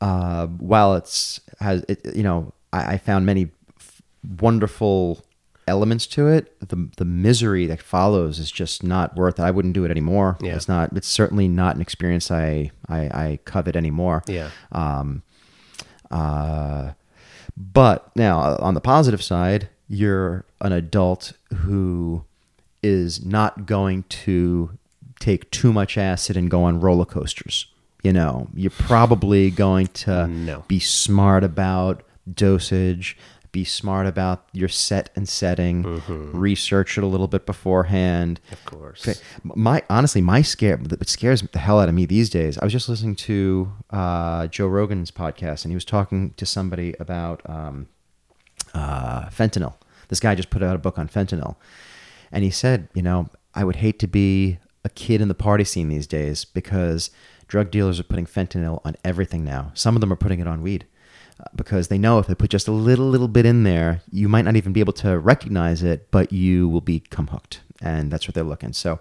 uh, 0.00 0.46
while 0.46 0.94
it's 0.94 1.40
has 1.60 1.84
it, 1.88 2.14
you 2.14 2.22
know 2.22 2.52
I, 2.72 2.94
I 2.94 2.98
found 2.98 3.26
many 3.26 3.50
f- 3.78 4.02
wonderful 4.40 5.24
elements 5.68 6.06
to 6.06 6.26
it 6.28 6.58
the 6.68 6.88
the 6.96 7.04
misery 7.04 7.66
that 7.66 7.80
follows 7.80 8.38
is 8.38 8.50
just 8.50 8.82
not 8.82 9.14
worth 9.16 9.38
it 9.38 9.42
i 9.42 9.50
wouldn't 9.50 9.74
do 9.74 9.84
it 9.84 9.90
anymore 9.90 10.36
Yeah. 10.40 10.56
it's 10.56 10.68
not 10.68 10.90
it's 10.96 11.06
certainly 11.08 11.46
not 11.48 11.76
an 11.76 11.80
experience 11.82 12.30
i 12.30 12.70
i, 12.88 12.98
I 13.24 13.38
covet 13.44 13.76
anymore 13.76 14.22
Yeah. 14.26 14.50
um 14.72 15.22
uh 16.10 16.92
but 17.56 18.10
now 18.16 18.40
uh, 18.40 18.56
on 18.60 18.74
the 18.74 18.80
positive 18.80 19.22
side 19.22 19.68
you're 19.88 20.44
an 20.60 20.72
adult 20.72 21.32
who 21.62 22.24
is 22.82 23.24
not 23.24 23.66
going 23.66 24.04
to 24.08 24.70
take 25.20 25.50
too 25.50 25.72
much 25.72 25.98
acid 25.98 26.36
and 26.36 26.50
go 26.50 26.62
on 26.64 26.80
roller 26.80 27.04
coasters 27.04 27.66
you 28.02 28.12
know 28.12 28.48
you're 28.54 28.70
probably 28.70 29.50
going 29.50 29.86
to 29.88 30.26
No. 30.28 30.64
be 30.68 30.78
smart 30.78 31.42
about 31.44 32.02
dosage 32.32 33.16
be 33.52 33.64
smart 33.64 34.06
about 34.06 34.46
your 34.52 34.68
set 34.68 35.10
and 35.16 35.28
setting, 35.28 35.84
Mm-hmm. 35.84 36.38
research 36.38 36.98
it 36.98 37.04
a 37.04 37.06
little 37.06 37.28
bit 37.28 37.46
beforehand. 37.46 38.40
Of 38.52 38.64
course. 38.64 39.20
My 39.42 39.82
honestly, 39.88 40.20
my 40.20 40.42
scare 40.42 40.76
what 40.76 41.08
scares 41.08 41.42
the 41.42 41.58
hell 41.58 41.80
out 41.80 41.88
of 41.88 41.94
me 41.94 42.06
these 42.06 42.28
days. 42.30 42.58
I 42.58 42.64
was 42.64 42.72
just 42.72 42.88
listening 42.88 43.16
to 43.16 43.72
uh, 43.90 44.46
Joe 44.48 44.66
Rogan's 44.66 45.10
podcast, 45.10 45.64
and 45.64 45.70
he 45.72 45.74
was 45.76 45.84
talking 45.84 46.34
to 46.36 46.44
somebody 46.46 46.94
about 47.00 47.40
um, 47.48 47.88
uh, 48.74 49.28
fentanyl. 49.30 49.74
This 50.08 50.20
guy 50.20 50.34
just 50.34 50.50
put 50.50 50.62
out 50.62 50.74
a 50.74 50.78
book 50.78 50.98
on 50.98 51.08
fentanyl, 51.08 51.56
and 52.32 52.44
he 52.44 52.50
said, 52.50 52.88
you 52.94 53.02
know, 53.02 53.28
I 53.54 53.64
would 53.64 53.76
hate 53.76 53.98
to 54.00 54.06
be 54.06 54.58
a 54.84 54.88
kid 54.88 55.20
in 55.20 55.28
the 55.28 55.34
party 55.34 55.64
scene 55.64 55.88
these 55.88 56.06
days 56.06 56.44
because 56.44 57.10
drug 57.46 57.70
dealers 57.70 57.98
are 57.98 58.04
putting 58.04 58.26
fentanyl 58.26 58.80
on 58.84 58.96
everything 59.04 59.44
now. 59.44 59.70
Some 59.74 59.94
of 59.96 60.00
them 60.00 60.12
are 60.12 60.16
putting 60.16 60.40
it 60.40 60.46
on 60.46 60.62
weed 60.62 60.86
because 61.54 61.88
they 61.88 61.98
know 61.98 62.18
if 62.18 62.26
they 62.26 62.34
put 62.34 62.50
just 62.50 62.68
a 62.68 62.72
little 62.72 63.08
little 63.08 63.28
bit 63.28 63.46
in 63.46 63.62
there, 63.62 64.02
you 64.10 64.28
might 64.28 64.44
not 64.44 64.56
even 64.56 64.72
be 64.72 64.80
able 64.80 64.92
to 64.94 65.18
recognize 65.18 65.82
it, 65.82 66.10
but 66.10 66.32
you 66.32 66.68
will 66.68 66.80
become 66.80 67.28
hooked, 67.28 67.60
and 67.80 68.10
that's 68.10 68.26
what 68.28 68.34
they're 68.34 68.44
looking. 68.44 68.72
So. 68.72 68.98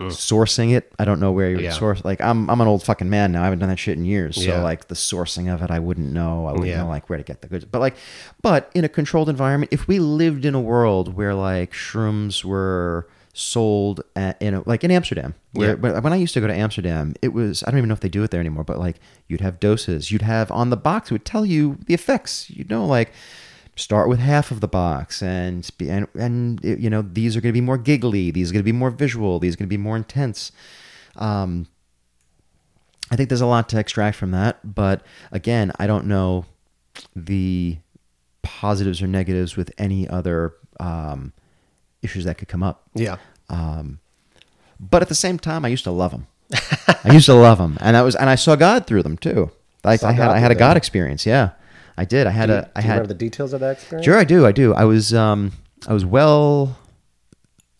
Mm. 0.00 0.08
Sourcing 0.10 0.72
it, 0.74 0.92
I 0.98 1.04
don't 1.04 1.20
know 1.20 1.30
where 1.30 1.50
you 1.50 1.54
would 1.54 1.64
Yeah. 1.66 1.70
source. 1.70 2.04
Like 2.04 2.20
I'm, 2.20 2.50
I'm 2.50 2.60
an 2.60 2.66
old 2.66 2.82
fucking 2.82 3.08
man 3.08 3.30
now. 3.30 3.42
I 3.42 3.44
haven't 3.44 3.60
done 3.60 3.68
that 3.68 3.78
shit 3.78 3.96
in 3.96 4.04
years. 4.04 4.34
So 4.34 4.42
Yeah. 4.42 4.60
like 4.60 4.88
the 4.88 4.96
sourcing 4.96 5.54
of 5.54 5.62
it, 5.62 5.70
I 5.70 5.78
wouldn't 5.78 6.12
know. 6.12 6.46
I 6.46 6.50
wouldn't 6.50 6.66
Yeah. 6.66 6.78
know 6.82 6.88
like 6.88 7.08
where 7.08 7.16
to 7.16 7.22
get 7.22 7.42
the 7.42 7.46
goods. 7.46 7.64
But 7.64 7.78
like, 7.78 7.94
but 8.42 8.72
in 8.74 8.84
a 8.84 8.88
controlled 8.88 9.28
environment, 9.28 9.72
if 9.72 9.86
we 9.86 10.00
lived 10.00 10.44
in 10.44 10.52
a 10.56 10.60
world 10.60 11.14
where 11.14 11.32
like 11.32 11.70
shrooms 11.72 12.44
were 12.44 13.06
sold 13.36 14.00
at, 14.14 14.40
in 14.40 14.54
a, 14.54 14.62
like 14.66 14.84
in 14.84 14.90
Amsterdam, 14.90 15.34
where 15.52 15.70
Yeah. 15.70 15.74
but 15.74 16.02
when 16.02 16.12
I 16.12 16.16
used 16.16 16.32
to 16.34 16.40
go 16.40 16.46
to 16.46 16.54
Amsterdam, 16.54 17.14
it 17.20 17.32
was 17.34 17.62
I 17.64 17.70
don't 17.70 17.78
even 17.78 17.88
know 17.88 17.94
if 17.94 18.00
they 18.00 18.08
do 18.08 18.22
it 18.22 18.30
there 18.30 18.40
anymore. 18.40 18.64
But 18.64 18.78
like 18.78 19.00
you'd 19.28 19.40
have 19.42 19.60
doses, 19.60 20.10
you'd 20.10 20.22
have 20.22 20.50
on 20.50 20.70
the 20.70 20.76
box 20.76 21.10
it 21.10 21.14
would 21.14 21.24
tell 21.24 21.44
you 21.44 21.78
the 21.86 21.94
effects. 21.94 22.48
You 22.48 22.64
know, 22.68 22.86
like 22.86 23.12
start 23.76 24.08
with 24.08 24.20
half 24.20 24.52
of 24.52 24.60
the 24.60 24.68
box 24.68 25.20
and 25.20 25.68
be, 25.78 25.90
and 25.90 26.06
and 26.14 26.60
you 26.62 26.88
know 26.88 27.02
these 27.02 27.36
are 27.36 27.40
going 27.40 27.52
to 27.52 27.60
be 27.60 27.60
more 27.60 27.76
giggly, 27.78 28.30
these 28.30 28.50
are 28.50 28.52
going 28.52 28.60
to 28.62 28.64
be 28.64 28.72
more 28.72 28.90
visual, 28.90 29.38
these 29.40 29.54
are 29.54 29.58
going 29.58 29.68
to 29.68 29.76
be 29.76 29.82
more 29.82 29.96
intense. 29.96 30.52
Um, 31.16 31.66
I 33.10 33.16
think 33.16 33.28
there's 33.28 33.40
a 33.40 33.46
lot 33.46 33.68
to 33.70 33.78
extract 33.78 34.16
from 34.16 34.30
that, 34.30 34.74
but 34.74 35.04
again, 35.30 35.72
I 35.78 35.86
don't 35.86 36.06
know 36.06 36.46
the 37.14 37.78
positives 38.42 39.02
or 39.02 39.06
negatives 39.08 39.56
with 39.56 39.72
any 39.76 40.08
other 40.08 40.54
um, 40.80 41.32
issues 42.04 42.24
that 42.24 42.38
could 42.38 42.48
come 42.48 42.62
up. 42.62 42.82
Yeah. 42.94 43.16
Um, 43.48 43.98
but 44.78 45.02
at 45.02 45.08
the 45.08 45.14
same 45.14 45.38
time, 45.38 45.64
I 45.64 45.68
used 45.68 45.84
to 45.84 45.90
love 45.90 46.10
them. 46.12 46.26
I 47.04 47.12
used 47.12 47.26
to 47.26 47.34
love 47.34 47.58
them, 47.58 47.78
and 47.80 47.96
I 47.96 48.02
was 48.02 48.14
and 48.14 48.28
I 48.30 48.34
saw 48.34 48.54
God 48.54 48.86
through 48.86 49.02
them 49.02 49.16
too. 49.16 49.50
Like 49.82 50.00
Saw 50.00 50.08
I 50.08 50.12
had 50.12 50.26
God 50.28 50.36
I 50.36 50.38
had 50.38 50.50
a 50.50 50.54
God 50.54 50.70
them. 50.72 50.76
experience. 50.76 51.26
Yeah, 51.26 51.50
I 51.96 52.04
did. 52.04 52.26
I 52.26 52.30
had 52.30 52.46
Do 52.46 52.52
you, 52.52 52.58
a 52.58 52.62
I 52.76 52.80
do 52.80 52.86
you 52.86 52.88
had 52.88 52.88
remember 52.94 53.08
the 53.08 53.14
details 53.14 53.52
of 53.52 53.60
that 53.60 53.72
experience? 53.72 54.04
Sure, 54.04 54.18
I 54.18 54.24
do. 54.24 54.46
I 54.46 54.52
do. 54.52 54.74
I 54.74 54.84
was 54.84 55.12
um, 55.14 55.52
I 55.88 55.92
was 55.94 56.04
well 56.04 56.78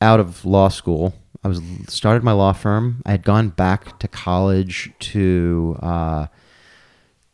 out 0.01 0.19
of 0.21 0.45
law 0.45 0.69
school. 0.69 1.15
I 1.43 1.49
was 1.49 1.61
started 1.89 2.23
my 2.25 2.33
law 2.33 2.53
firm. 2.53 3.03
I 3.05 3.11
had 3.13 3.23
gone 3.23 3.51
back 3.51 3.99
to 4.01 4.09
college 4.09 4.91
to 5.13 5.77
uh, 5.83 6.27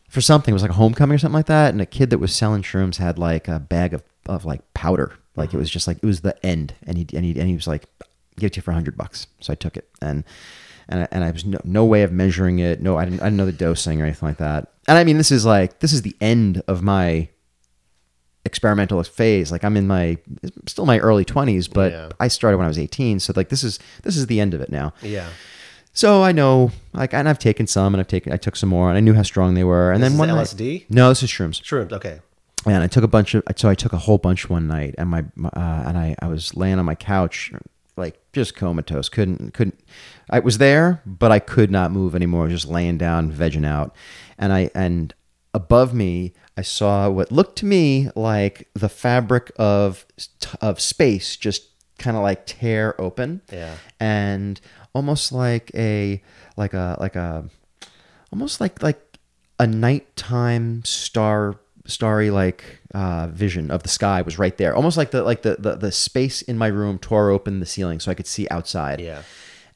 for 0.08 0.20
something. 0.20 0.52
It 0.52 0.54
was 0.54 0.62
like 0.62 0.72
a 0.72 0.74
homecoming 0.74 1.14
or 1.14 1.18
something 1.18 1.34
like 1.36 1.46
that. 1.46 1.72
And 1.72 1.80
a 1.80 1.86
kid 1.86 2.10
that 2.10 2.18
was 2.18 2.34
selling 2.34 2.62
shrooms 2.62 2.96
had 2.96 3.18
like 3.18 3.46
a 3.48 3.60
bag 3.60 3.94
of, 3.94 4.02
of 4.26 4.44
like 4.44 4.62
powder. 4.74 5.14
Like 5.36 5.54
it 5.54 5.56
was 5.58 5.70
just 5.70 5.86
like 5.86 5.98
it 6.02 6.06
was 6.06 6.20
the 6.20 6.34
end. 6.44 6.74
And 6.86 6.98
he 6.98 7.06
and 7.14 7.24
he 7.24 7.38
and 7.38 7.48
he 7.48 7.54
was 7.54 7.66
like, 7.66 7.86
"Give 8.38 8.48
it 8.48 8.54
to 8.54 8.58
you 8.58 8.62
for 8.62 8.72
hundred 8.72 8.96
bucks." 8.96 9.26
So 9.40 9.52
I 9.52 9.56
took 9.56 9.76
it 9.76 9.88
and. 10.02 10.24
And 10.92 11.02
I, 11.02 11.08
and 11.12 11.22
I 11.22 11.30
was 11.30 11.44
no, 11.44 11.60
no 11.62 11.84
way 11.84 12.02
of 12.02 12.10
measuring 12.10 12.58
it. 12.58 12.82
No, 12.82 12.96
I 12.98 13.04
didn't, 13.04 13.20
I 13.20 13.26
didn't 13.26 13.36
know 13.36 13.46
the 13.46 13.52
dosing 13.52 14.02
or 14.02 14.06
anything 14.06 14.28
like 14.28 14.38
that. 14.38 14.72
And 14.88 14.98
I 14.98 15.04
mean, 15.04 15.18
this 15.18 15.30
is 15.30 15.46
like 15.46 15.78
this 15.78 15.92
is 15.92 16.02
the 16.02 16.16
end 16.20 16.62
of 16.66 16.82
my 16.82 17.28
experimental 18.44 19.00
phase. 19.04 19.52
Like 19.52 19.64
I'm 19.64 19.76
in 19.76 19.86
my 19.86 20.16
still 20.66 20.86
my 20.86 20.98
early 20.98 21.24
20s, 21.24 21.72
but 21.72 21.92
Yeah. 21.92 22.08
I 22.18 22.28
started 22.28 22.56
when 22.56 22.64
I 22.64 22.68
was 22.68 22.78
18. 22.78 23.20
So 23.20 23.32
like 23.36 23.50
this 23.50 23.62
is 23.62 23.78
this 24.02 24.16
is 24.16 24.26
the 24.26 24.40
end 24.40 24.52
of 24.54 24.60
it 24.60 24.70
now. 24.72 24.92
Yeah. 25.02 25.28
So 25.92 26.22
I 26.24 26.32
know 26.32 26.70
like 26.92 27.12
and 27.14 27.28
I've 27.28 27.38
taken 27.38 27.66
some 27.68 27.94
and 27.94 28.00
I've 28.00 28.08
taken 28.08 28.32
I 28.32 28.36
took 28.36 28.56
some 28.56 28.68
more 28.70 28.88
and 28.88 28.96
I 28.96 29.00
knew 29.00 29.14
how 29.14 29.22
strong 29.22 29.54
they 29.54 29.62
were. 29.64 29.92
And 29.92 30.02
This 30.02 30.10
then 30.10 30.18
one 30.18 30.28
night- 30.28 30.46
LSD? 30.46 30.86
no, 30.88 31.08
this 31.10 31.22
is 31.22 31.30
shrooms. 31.30 31.60
Shrooms. 31.62 31.92
Okay. 31.92 32.20
And 32.66 32.82
I 32.82 32.86
took 32.86 33.04
a 33.04 33.08
bunch 33.08 33.34
of 33.34 33.42
so 33.56 33.68
I 33.68 33.74
took 33.74 33.92
a 33.92 33.98
whole 33.98 34.18
bunch 34.18 34.50
one 34.50 34.66
night 34.66 34.94
and 34.98 35.08
my 35.08 35.24
uh, 35.44 35.84
and 35.86 35.96
I 35.96 36.14
I 36.20 36.28
was 36.28 36.54
laying 36.54 36.78
on 36.78 36.84
my 36.84 36.94
couch 36.94 37.52
like 37.96 38.20
just 38.32 38.54
comatose. 38.54 39.08
Couldn't 39.08 39.54
couldn't 39.54 39.80
I 40.28 40.40
was 40.40 40.58
there 40.58 41.02
but 41.06 41.32
I 41.32 41.38
could 41.38 41.70
not 41.70 41.90
move 41.90 42.14
anymore. 42.14 42.48
Just 42.48 42.66
laying 42.66 42.98
down 42.98 43.32
vegging 43.32 43.66
out. 43.66 43.94
And 44.38 44.52
I 44.52 44.70
and 44.74 45.14
above 45.54 45.94
me 45.94 46.34
I 46.56 46.62
saw 46.62 47.08
what 47.08 47.32
looked 47.32 47.56
to 47.58 47.66
me 47.66 48.10
like 48.14 48.68
the 48.74 48.88
fabric 48.88 49.50
of 49.56 50.04
of 50.60 50.80
space 50.80 51.36
just 51.36 51.68
kind 51.98 52.16
of 52.16 52.22
like 52.22 52.44
tear 52.46 53.00
open. 53.00 53.40
Yeah. 53.50 53.76
and 53.98 54.60
almost 54.94 55.32
like 55.32 55.70
a 55.74 56.22
like 56.56 56.74
a 56.74 56.96
like 57.00 57.16
a 57.16 57.48
almost 58.32 58.60
like 58.60 58.82
like 58.82 59.00
a 59.58 59.66
nighttime 59.66 60.82
star 60.84 61.56
starry 61.90 62.30
like 62.30 62.64
uh, 62.94 63.28
vision 63.28 63.70
of 63.70 63.82
the 63.82 63.88
sky 63.88 64.22
was 64.22 64.38
right 64.38 64.56
there. 64.56 64.74
Almost 64.74 64.96
like 64.96 65.10
the 65.10 65.22
like 65.22 65.42
the, 65.42 65.56
the 65.58 65.76
the 65.76 65.92
space 65.92 66.42
in 66.42 66.56
my 66.58 66.68
room 66.68 66.98
tore 66.98 67.30
open 67.30 67.60
the 67.60 67.66
ceiling 67.66 68.00
so 68.00 68.10
i 68.10 68.14
could 68.14 68.26
see 68.26 68.46
outside. 68.50 69.00
Yeah. 69.00 69.22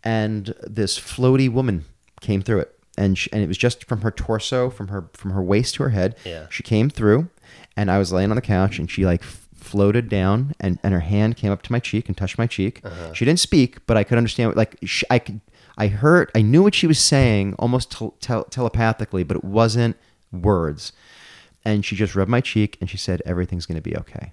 and 0.03 0.55
this 0.63 0.99
floaty 0.99 1.51
woman 1.51 1.85
came 2.21 2.43
through 2.43 2.61
it. 2.61 2.71
And 2.97 3.19
she, 3.19 3.31
and 3.33 3.43
it 3.43 3.49
was 3.49 3.59
just 3.59 3.85
from 3.87 4.03
her 4.03 4.11
torso 4.11 4.71
from 4.71 4.89
her 4.89 5.09
from 5.15 5.33
her 5.33 5.43
waist 5.43 5.75
to 5.77 5.83
her 5.83 5.91
head. 5.91 6.17
Yeah. 6.25 6.47
she 6.51 6.63
came 6.63 6.89
through 6.91 7.29
and 7.77 7.91
i 7.91 7.99
was 7.99 8.13
laying 8.13 8.31
on 8.31 8.37
the 8.37 8.43
couch 8.43 8.79
and 8.79 8.89
she 8.91 9.05
like 9.05 9.23
floated 9.25 10.09
down 10.09 10.55
and, 10.61 10.79
and 10.85 10.93
her 10.95 11.01
hand 11.01 11.37
came 11.37 11.51
up 11.51 11.63
to 11.63 11.73
my 11.73 11.81
cheek 11.81 12.07
and 12.07 12.17
touched 12.17 12.37
my 12.39 12.47
cheek. 12.47 12.83
She 13.15 13.25
didn't 13.25 13.41
speak 13.41 13.85
but 13.87 13.97
i 13.97 14.05
could 14.05 14.19
understand 14.19 14.51
what, 14.51 14.57
like 14.57 14.77
she, 14.85 15.05
i 15.11 15.19
could 15.19 15.41
i 15.77 15.89
heard 15.89 16.31
i 16.37 16.43
knew 16.43 16.63
what 16.63 16.75
she 16.75 16.87
was 16.87 16.99
saying 17.01 17.55
almost 17.59 17.91
tel- 17.91 18.15
tel- 18.21 18.45
telepathically 18.45 19.25
but 19.25 19.37
it 19.37 19.43
wasn't 19.45 19.97
words 20.31 20.93
and 21.65 21.85
she 21.85 21.97
just 21.97 22.15
rubbed 22.15 22.31
my 22.31 22.41
cheek 22.41 22.77
and 22.81 22.89
she 22.91 22.97
said 22.97 23.23
everything's 23.25 23.67
going 23.67 23.77
to 23.77 23.83
be 23.83 23.97
okay. 23.97 24.33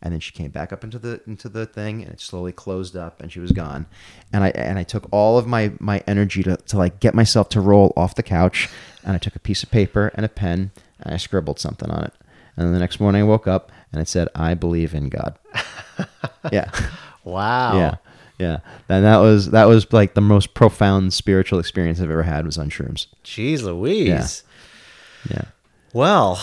And 0.00 0.12
then 0.12 0.20
she 0.20 0.30
came 0.32 0.52
back 0.52 0.72
up 0.72 0.84
into 0.84 0.98
the 0.98 1.20
into 1.26 1.48
the 1.48 1.66
thing 1.66 2.02
and 2.02 2.12
it 2.12 2.20
slowly 2.20 2.52
closed 2.52 2.96
up 2.96 3.20
and 3.20 3.32
she 3.32 3.40
was 3.40 3.50
gone. 3.50 3.86
And 4.32 4.44
i 4.44 4.50
and 4.50 4.78
i 4.78 4.84
took 4.84 5.08
all 5.10 5.38
of 5.38 5.46
my 5.48 5.72
my 5.80 6.02
energy 6.06 6.42
to, 6.44 6.56
to 6.56 6.78
like 6.78 7.00
get 7.00 7.14
myself 7.14 7.48
to 7.50 7.60
roll 7.60 7.92
off 7.96 8.14
the 8.14 8.22
couch 8.22 8.68
and 9.02 9.14
i 9.14 9.18
took 9.18 9.34
a 9.34 9.40
piece 9.40 9.64
of 9.64 9.72
paper 9.72 10.12
and 10.14 10.24
a 10.24 10.28
pen 10.28 10.70
and 11.00 11.12
i 11.12 11.16
scribbled 11.16 11.58
something 11.58 11.90
on 11.90 12.04
it. 12.04 12.12
And 12.56 12.66
then 12.66 12.72
the 12.72 12.78
next 12.78 13.00
morning 13.00 13.22
i 13.22 13.24
woke 13.24 13.48
up 13.48 13.72
and 13.92 14.00
it 14.00 14.06
said 14.08 14.28
i 14.36 14.54
believe 14.54 14.94
in 14.94 15.08
god. 15.08 15.36
Yeah. 16.52 16.70
Wow. 17.24 17.76
yeah. 17.76 17.94
Yeah. 18.38 18.58
And 18.88 19.04
that 19.04 19.18
was 19.18 19.50
that 19.50 19.64
was 19.64 19.92
like 19.92 20.14
the 20.14 20.20
most 20.20 20.54
profound 20.54 21.12
spiritual 21.12 21.58
experience 21.58 22.00
i've 22.00 22.08
ever 22.10 22.22
had 22.22 22.46
was 22.46 22.56
on 22.56 22.70
shrooms. 22.70 23.06
Jeez 23.24 23.62
Louise. 23.64 24.44
yeah 25.28 25.42
Well, 25.98 26.40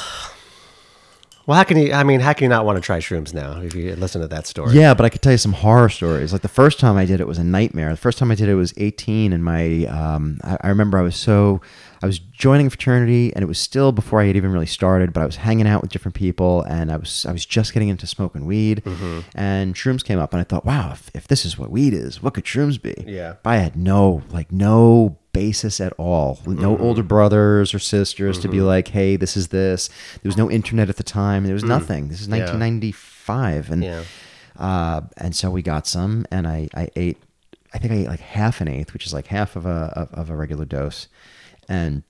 well, 1.45 1.57
how 1.57 1.63
can 1.63 1.77
you? 1.77 1.93
I 1.93 2.03
mean, 2.03 2.19
how 2.19 2.33
can 2.33 2.43
you 2.43 2.49
not 2.49 2.65
want 2.65 2.75
to 2.75 2.81
try 2.81 2.99
shrooms 2.99 3.33
now 3.33 3.61
if 3.61 3.73
you 3.73 3.95
listen 3.95 4.19
to 4.19 4.27
that 4.27 4.47
story? 4.47 4.73
Yeah, 4.73 4.93
but 4.93 5.05
I 5.05 5.09
could 5.09 5.21
tell 5.21 5.31
you 5.31 5.37
some 5.37 5.53
horror 5.53 5.87
stories. 5.87 6.33
Like 6.33 6.41
the 6.41 6.49
first 6.49 6.77
time 6.77 6.97
I 6.97 7.05
did 7.05 7.21
it 7.21 7.25
was 7.25 7.37
a 7.37 7.43
nightmare. 7.45 7.89
The 7.91 7.95
first 7.95 8.17
time 8.17 8.31
I 8.31 8.35
did 8.35 8.49
it 8.49 8.55
was 8.55 8.73
18, 8.75 9.31
and 9.31 9.45
my 9.45 9.85
um, 9.85 10.41
I, 10.43 10.57
I 10.59 10.67
remember 10.67 10.97
I 10.97 11.03
was 11.03 11.15
so 11.15 11.61
I 12.05 12.07
was 12.07 12.19
joining 12.19 12.67
a 12.67 12.69
fraternity, 12.69 13.33
and 13.33 13.41
it 13.41 13.47
was 13.47 13.57
still 13.57 13.91
before 13.91 14.21
I 14.21 14.25
had 14.25 14.35
even 14.35 14.51
really 14.51 14.67
started. 14.67 15.11
But 15.11 15.21
I 15.21 15.25
was 15.25 15.37
hanging 15.37 15.65
out 15.65 15.81
with 15.81 15.91
different 15.91 16.13
people, 16.13 16.61
and 16.63 16.91
I 16.91 16.97
was 16.97 17.25
I 17.25 17.31
was 17.31 17.47
just 17.47 17.73
getting 17.73 17.89
into 17.89 18.05
smoking 18.05 18.45
weed, 18.45 18.83
mm-hmm. 18.85 19.21
and 19.33 19.73
shrooms 19.73 20.03
came 20.03 20.19
up, 20.19 20.31
and 20.31 20.39
I 20.39 20.43
thought, 20.43 20.65
wow, 20.65 20.91
if, 20.91 21.09
if 21.15 21.27
this 21.27 21.45
is 21.45 21.57
what 21.57 21.71
weed 21.71 21.95
is, 21.95 22.21
what 22.21 22.35
could 22.35 22.43
shrooms 22.43 22.79
be? 22.79 22.93
Yeah. 23.07 23.37
But 23.41 23.49
I 23.49 23.57
had 23.57 23.75
no 23.75 24.21
like 24.29 24.51
no 24.51 25.17
basis 25.33 25.81
at 25.81 25.93
all. 25.93 26.39
No 26.45 26.75
mm-hmm. 26.75 26.83
older 26.83 27.01
brothers 27.01 27.73
or 27.73 27.79
sisters 27.79 28.37
to 28.39 28.47
be 28.47 28.57
mm-hmm. 28.57 28.67
like, 28.67 28.89
hey, 28.89 29.15
this 29.15 29.35
is 29.35 29.47
this. 29.47 29.89
There 30.21 30.29
was 30.29 30.37
no 30.37 30.51
internet 30.51 30.89
at 30.89 30.97
the 30.97 31.03
time. 31.03 31.43
There 31.43 31.55
was 31.55 31.63
mm. 31.63 31.69
nothing. 31.69 32.07
This 32.09 32.21
is 32.21 32.27
Yeah. 32.27 32.45
1995, 32.45 33.71
and 33.71 33.83
Yeah. 33.83 34.03
uh, 34.57 35.01
and 35.17 35.35
so 35.35 35.49
we 35.49 35.63
got 35.63 35.87
some, 35.87 36.27
and 36.31 36.47
I, 36.47 36.69
I 36.75 36.89
ate, 36.95 37.17
I 37.73 37.77
think 37.79 37.91
I 37.91 37.97
ate 37.97 38.07
like 38.07 38.21
half 38.21 38.61
an 38.61 38.69
eighth, 38.69 38.93
which 38.93 39.05
is 39.05 39.13
like 39.13 39.27
half 39.27 39.57
of 39.57 39.65
a 39.65 39.91
of, 39.95 40.13
of 40.13 40.29
a 40.29 40.35
regular 40.35 40.63
dose, 40.63 41.09
and 41.67 42.03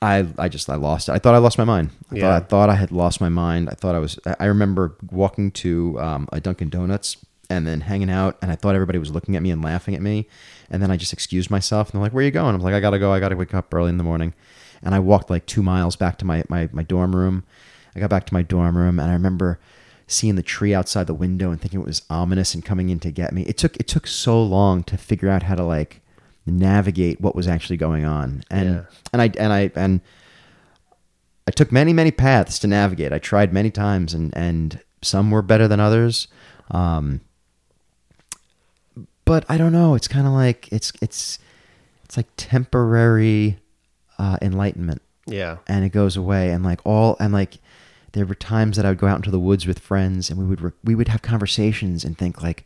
I 0.00 0.26
I 0.38 0.48
just 0.48 0.68
I 0.70 0.76
lost 0.76 1.08
it. 1.08 1.12
I 1.12 1.18
thought 1.18 1.34
I 1.34 1.38
lost 1.38 1.58
my 1.58 1.64
mind. 1.64 1.90
I, 2.10 2.14
Yeah. 2.16 2.20
thought, 2.22 2.42
I 2.42 2.46
thought 2.46 2.70
I 2.70 2.74
had 2.74 2.92
lost 2.92 3.20
my 3.20 3.28
mind. 3.28 3.68
I 3.68 3.74
thought 3.74 3.94
I 3.94 3.98
was. 3.98 4.18
I 4.38 4.44
remember 4.46 4.96
walking 5.10 5.50
to 5.52 5.98
um, 6.00 6.28
a 6.32 6.40
Dunkin' 6.40 6.68
Donuts 6.68 7.16
and 7.50 7.66
then 7.66 7.80
hanging 7.80 8.10
out, 8.10 8.36
and 8.42 8.52
I 8.52 8.54
thought 8.56 8.74
everybody 8.74 8.98
was 8.98 9.10
looking 9.10 9.34
at 9.34 9.42
me 9.42 9.50
and 9.50 9.62
laughing 9.62 9.94
at 9.94 10.02
me, 10.02 10.28
and 10.70 10.82
then 10.82 10.90
I 10.90 10.96
just 10.96 11.12
excused 11.12 11.50
myself, 11.50 11.88
and 11.88 11.94
they're 11.94 12.02
like, 12.04 12.12
"Where 12.12 12.22
are 12.22 12.24
you 12.24 12.30
going?" 12.30 12.54
I'm 12.54 12.60
like, 12.60 12.74
"I 12.74 12.80
gotta 12.80 12.98
go. 12.98 13.12
I 13.12 13.20
gotta 13.20 13.36
wake 13.36 13.54
up 13.54 13.72
early 13.74 13.88
in 13.88 13.98
the 13.98 14.04
morning," 14.04 14.34
and 14.82 14.94
I 14.94 14.98
walked 15.00 15.30
like 15.30 15.46
two 15.46 15.62
miles 15.62 15.96
back 15.96 16.18
to 16.18 16.24
my 16.24 16.44
my, 16.48 16.68
my 16.72 16.82
dorm 16.82 17.16
room. 17.16 17.44
I 17.96 18.00
got 18.00 18.10
back 18.10 18.26
to 18.26 18.34
my 18.34 18.42
dorm 18.42 18.76
room, 18.76 19.00
and 19.00 19.10
I 19.10 19.14
remember 19.14 19.58
seeing 20.06 20.36
the 20.36 20.42
tree 20.42 20.74
outside 20.74 21.06
the 21.06 21.14
window 21.14 21.50
and 21.50 21.60
thinking 21.60 21.80
it 21.80 21.86
was 21.86 22.02
ominous 22.08 22.54
and 22.54 22.64
coming 22.64 22.88
in 22.88 23.00
to 23.00 23.10
get 23.10 23.32
me. 23.32 23.42
It 23.42 23.58
took 23.58 23.76
it 23.76 23.88
took 23.88 24.06
so 24.06 24.40
long 24.42 24.84
to 24.84 24.96
figure 24.96 25.28
out 25.28 25.42
how 25.44 25.54
to 25.56 25.64
like 25.64 26.02
navigate 26.50 27.20
what 27.20 27.34
was 27.36 27.46
actually 27.48 27.76
going 27.76 28.04
on. 28.04 28.42
And 28.50 28.68
Yeah. 28.68 28.80
and 29.12 29.22
I 29.22 29.30
and 29.38 29.52
I 29.52 29.70
and 29.74 30.00
I 31.46 31.50
took 31.50 31.72
many 31.72 31.92
many 31.92 32.10
paths 32.10 32.58
to 32.60 32.66
navigate. 32.66 33.12
I 33.12 33.18
tried 33.18 33.52
many 33.52 33.70
times, 33.70 34.14
and 34.14 34.36
and 34.36 34.80
some 35.02 35.30
were 35.30 35.42
better 35.42 35.66
than 35.68 35.80
others. 35.80 36.28
Um, 36.70 37.20
but 39.24 39.44
I 39.48 39.56
don't 39.58 39.72
know. 39.72 39.94
It's 39.94 40.08
kind 40.08 40.26
of 40.26 40.32
like 40.32 40.68
it's 40.72 40.92
it's 41.00 41.38
it's 42.04 42.16
like 42.16 42.26
temporary 42.36 43.58
uh, 44.18 44.38
enlightenment, 44.40 45.02
Yeah. 45.26 45.58
and 45.66 45.84
it 45.84 45.90
goes 45.90 46.16
away. 46.16 46.50
And 46.50 46.64
like 46.64 46.80
all 46.84 47.16
and 47.20 47.32
like 47.32 47.58
there 48.12 48.24
were 48.24 48.34
times 48.34 48.76
that 48.76 48.86
I 48.86 48.90
would 48.90 48.98
go 48.98 49.06
out 49.06 49.16
into 49.16 49.30
the 49.30 49.38
woods 49.40 49.66
with 49.66 49.78
friends, 49.78 50.30
and 50.30 50.38
we 50.38 50.46
would 50.46 50.60
re- 50.60 50.72
we 50.82 50.94
would 50.94 51.08
have 51.08 51.22
conversations 51.22 52.04
and 52.04 52.16
think 52.16 52.42
like 52.42 52.64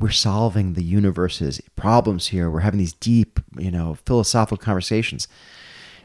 we're 0.00 0.10
solving 0.10 0.74
the 0.74 0.82
universe's 0.84 1.60
problems 1.74 2.28
here. 2.28 2.50
We're 2.50 2.60
having 2.60 2.78
these 2.78 2.92
deep, 2.92 3.40
you 3.58 3.70
know, 3.70 3.96
philosophical 4.06 4.58
conversations. 4.58 5.26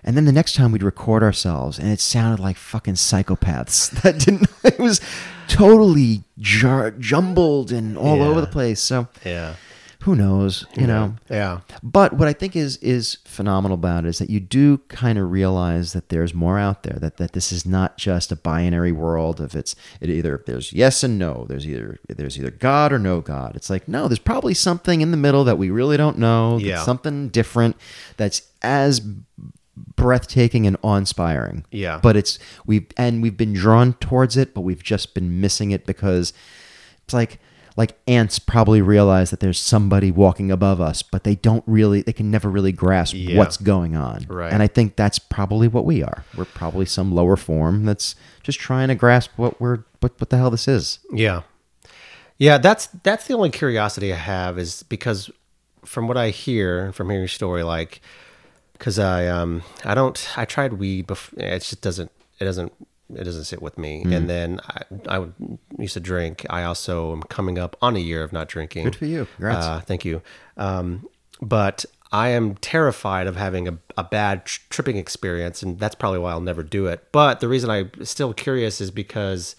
And 0.03 0.17
then 0.17 0.25
the 0.25 0.31
next 0.31 0.55
time 0.55 0.71
we'd 0.71 0.81
record 0.81 1.21
ourselves, 1.23 1.77
and 1.77 1.87
it 1.89 1.99
sounded 1.99 2.41
like 2.41 2.57
fucking 2.57 2.95
psychopaths. 2.95 3.91
That 4.01 4.17
didn't. 4.19 4.47
It 4.63 4.79
was 4.79 4.99
totally 5.47 6.23
jar- 6.39 6.91
jumbled 6.91 7.71
and 7.71 7.97
all 7.97 8.17
Yeah. 8.17 8.23
over 8.27 8.41
the 8.41 8.47
place. 8.47 8.79
So 8.79 9.07
Yeah. 9.25 9.55
Who 10.01 10.15
knows? 10.15 10.65
You 10.75 10.87
know. 10.87 11.15
Yeah. 11.29 11.61
But 11.83 12.13
what 12.13 12.27
I 12.27 12.33
think 12.33 12.55
is 12.55 12.77
is 12.77 13.17
phenomenal 13.25 13.75
about 13.75 14.05
it 14.05 14.09
is 14.09 14.19
that 14.19 14.29
you 14.29 14.39
do 14.39 14.79
kind 14.89 15.17
of 15.17 15.31
realize 15.31 15.93
that 15.93 16.09
there's 16.09 16.33
more 16.33 16.57
out 16.57 16.83
there. 16.83 16.97
That 16.99 17.17
that 17.17 17.33
this 17.33 17.51
is 17.51 17.65
not 17.65 17.97
just 17.97 18.31
a 18.31 18.35
binary 18.35 18.91
world 18.91 19.39
of 19.39 19.55
it's 19.55 19.75
it 19.99 20.09
either 20.09 20.43
there's 20.45 20.73
yes 20.73 21.03
and 21.03 21.19
no. 21.19 21.45
There's 21.47 21.67
either 21.67 21.99
there's 22.07 22.37
either 22.37 22.51
God 22.51 22.91
or 22.91 22.99
no 22.99 23.21
God. 23.21 23.55
It's 23.55 23.69
like 23.69 23.87
no, 23.87 24.07
there's 24.07 24.19
probably 24.19 24.53
something 24.53 25.01
in 25.01 25.11
the 25.11 25.17
middle 25.17 25.43
that 25.43 25.57
we 25.57 25.69
really 25.69 25.97
don't 25.97 26.17
know. 26.17 26.57
Yeah. 26.57 26.83
something 26.83 27.29
different 27.29 27.75
that's 28.17 28.41
as 28.61 29.01
breathtaking 29.95 30.67
and 30.67 30.77
awe-inspiring. 30.81 31.65
Yeah. 31.71 31.99
But 32.01 32.15
it's 32.15 32.39
we've 32.65 32.87
and 32.97 33.21
we've 33.21 33.37
been 33.37 33.53
drawn 33.53 33.93
towards 33.93 34.37
it, 34.37 34.53
but 34.53 34.61
we've 34.61 34.83
just 34.83 35.13
been 35.13 35.39
missing 35.39 35.71
it 35.71 35.85
because 35.85 36.33
it's 37.03 37.13
like 37.13 37.39
like 37.77 37.97
ants 38.07 38.37
probably 38.39 38.81
realize 38.81 39.29
that 39.31 39.39
there's 39.39 39.59
somebody 39.59 40.11
walking 40.11 40.51
above 40.51 40.81
us, 40.81 41.01
but 41.03 41.23
they 41.23 41.35
don't 41.35 41.63
really 41.65 42.01
they 42.01 42.13
can 42.13 42.29
never 42.29 42.49
really 42.49 42.71
grasp 42.71 43.13
Yeah. 43.15 43.37
what's 43.37 43.57
going 43.57 43.95
on. 43.95 44.25
Right. 44.27 44.51
And 44.51 44.61
I 44.61 44.67
think 44.67 44.95
that's 44.95 45.19
probably 45.19 45.67
what 45.67 45.85
we 45.85 46.03
are. 46.03 46.23
We're 46.35 46.45
probably 46.45 46.85
some 46.85 47.13
lower 47.13 47.37
form 47.37 47.85
that's 47.85 48.15
just 48.43 48.59
trying 48.59 48.89
to 48.89 48.95
grasp 48.95 49.31
what 49.37 49.59
we're 49.61 49.79
what 50.01 50.19
what 50.19 50.29
the 50.29 50.37
hell 50.37 50.49
this 50.51 50.67
is. 50.67 50.99
Yeah. 51.13 51.43
Yeah, 52.37 52.57
that's 52.57 52.87
that's 53.03 53.27
the 53.27 53.35
only 53.35 53.51
curiosity 53.51 54.11
I 54.11 54.17
have 54.17 54.57
is 54.57 54.83
because 54.83 55.29
from 55.85 56.07
what 56.07 56.17
I 56.17 56.29
hear 56.29 56.91
from 56.91 57.07
hearing 57.09 57.21
your 57.21 57.27
story, 57.27 57.63
like, 57.63 58.01
because 58.73 58.97
I 58.99 59.27
um 59.27 59.61
I 59.85 59.93
don't 59.93 60.27
I 60.35 60.45
tried 60.45 60.73
weed 60.73 61.07
before 61.07 61.39
it 61.41 61.59
just 61.59 61.81
doesn't 61.81 62.11
it 62.39 62.45
doesn't 62.45 62.73
it 63.15 63.23
doesn't 63.23 63.43
sit 63.45 63.61
with 63.61 63.77
me 63.77 64.03
Mm. 64.05 64.15
and 64.15 64.29
then 64.29 64.59
I 64.67 64.81
I 65.15 65.19
would, 65.19 65.33
used 65.77 65.93
to 65.93 65.99
drink 65.99 66.45
I 66.49 66.63
also 66.63 67.11
am 67.11 67.23
coming 67.23 67.57
up 67.59 67.75
on 67.81 67.95
a 67.95 67.99
year 67.99 68.23
of 68.23 68.31
not 68.33 68.47
drinking 68.47 68.85
Good 68.85 68.95
for 68.95 69.05
you. 69.05 69.27
Congrats. 69.35 69.65
uh, 69.65 69.79
thank 69.81 70.05
you 70.05 70.21
um 70.57 71.07
but 71.41 71.85
I 72.13 72.29
am 72.29 72.55
terrified 72.55 73.25
of 73.27 73.35
having 73.37 73.67
a, 73.69 73.77
a 73.97 74.03
bad 74.03 74.45
tr- 74.45 74.59
tripping 74.69 74.97
experience 74.97 75.63
and 75.63 75.79
that's 75.79 75.95
probably 75.95 76.19
why 76.19 76.31
I'll 76.31 76.41
never 76.41 76.63
do 76.63 76.87
it 76.87 77.07
but 77.11 77.39
the 77.39 77.47
reason 77.47 77.69
I'm 77.69 77.89
still 78.03 78.33
curious 78.33 78.81
is 78.81 78.91
because 78.91 79.55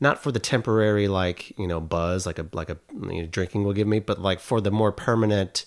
not 0.00 0.22
for 0.22 0.30
the 0.30 0.38
temporary 0.38 1.08
like 1.08 1.58
you 1.58 1.66
know 1.66 1.80
buzz 1.80 2.24
like 2.26 2.38
a 2.38 2.46
like 2.52 2.70
a 2.70 2.78
you 3.10 3.22
know, 3.22 3.26
drinking 3.26 3.64
will 3.64 3.72
give 3.72 3.88
me 3.88 3.98
but 4.00 4.20
like 4.20 4.38
for 4.40 4.60
the 4.60 4.70
more 4.70 4.92
permanent 4.92 5.64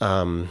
um 0.00 0.48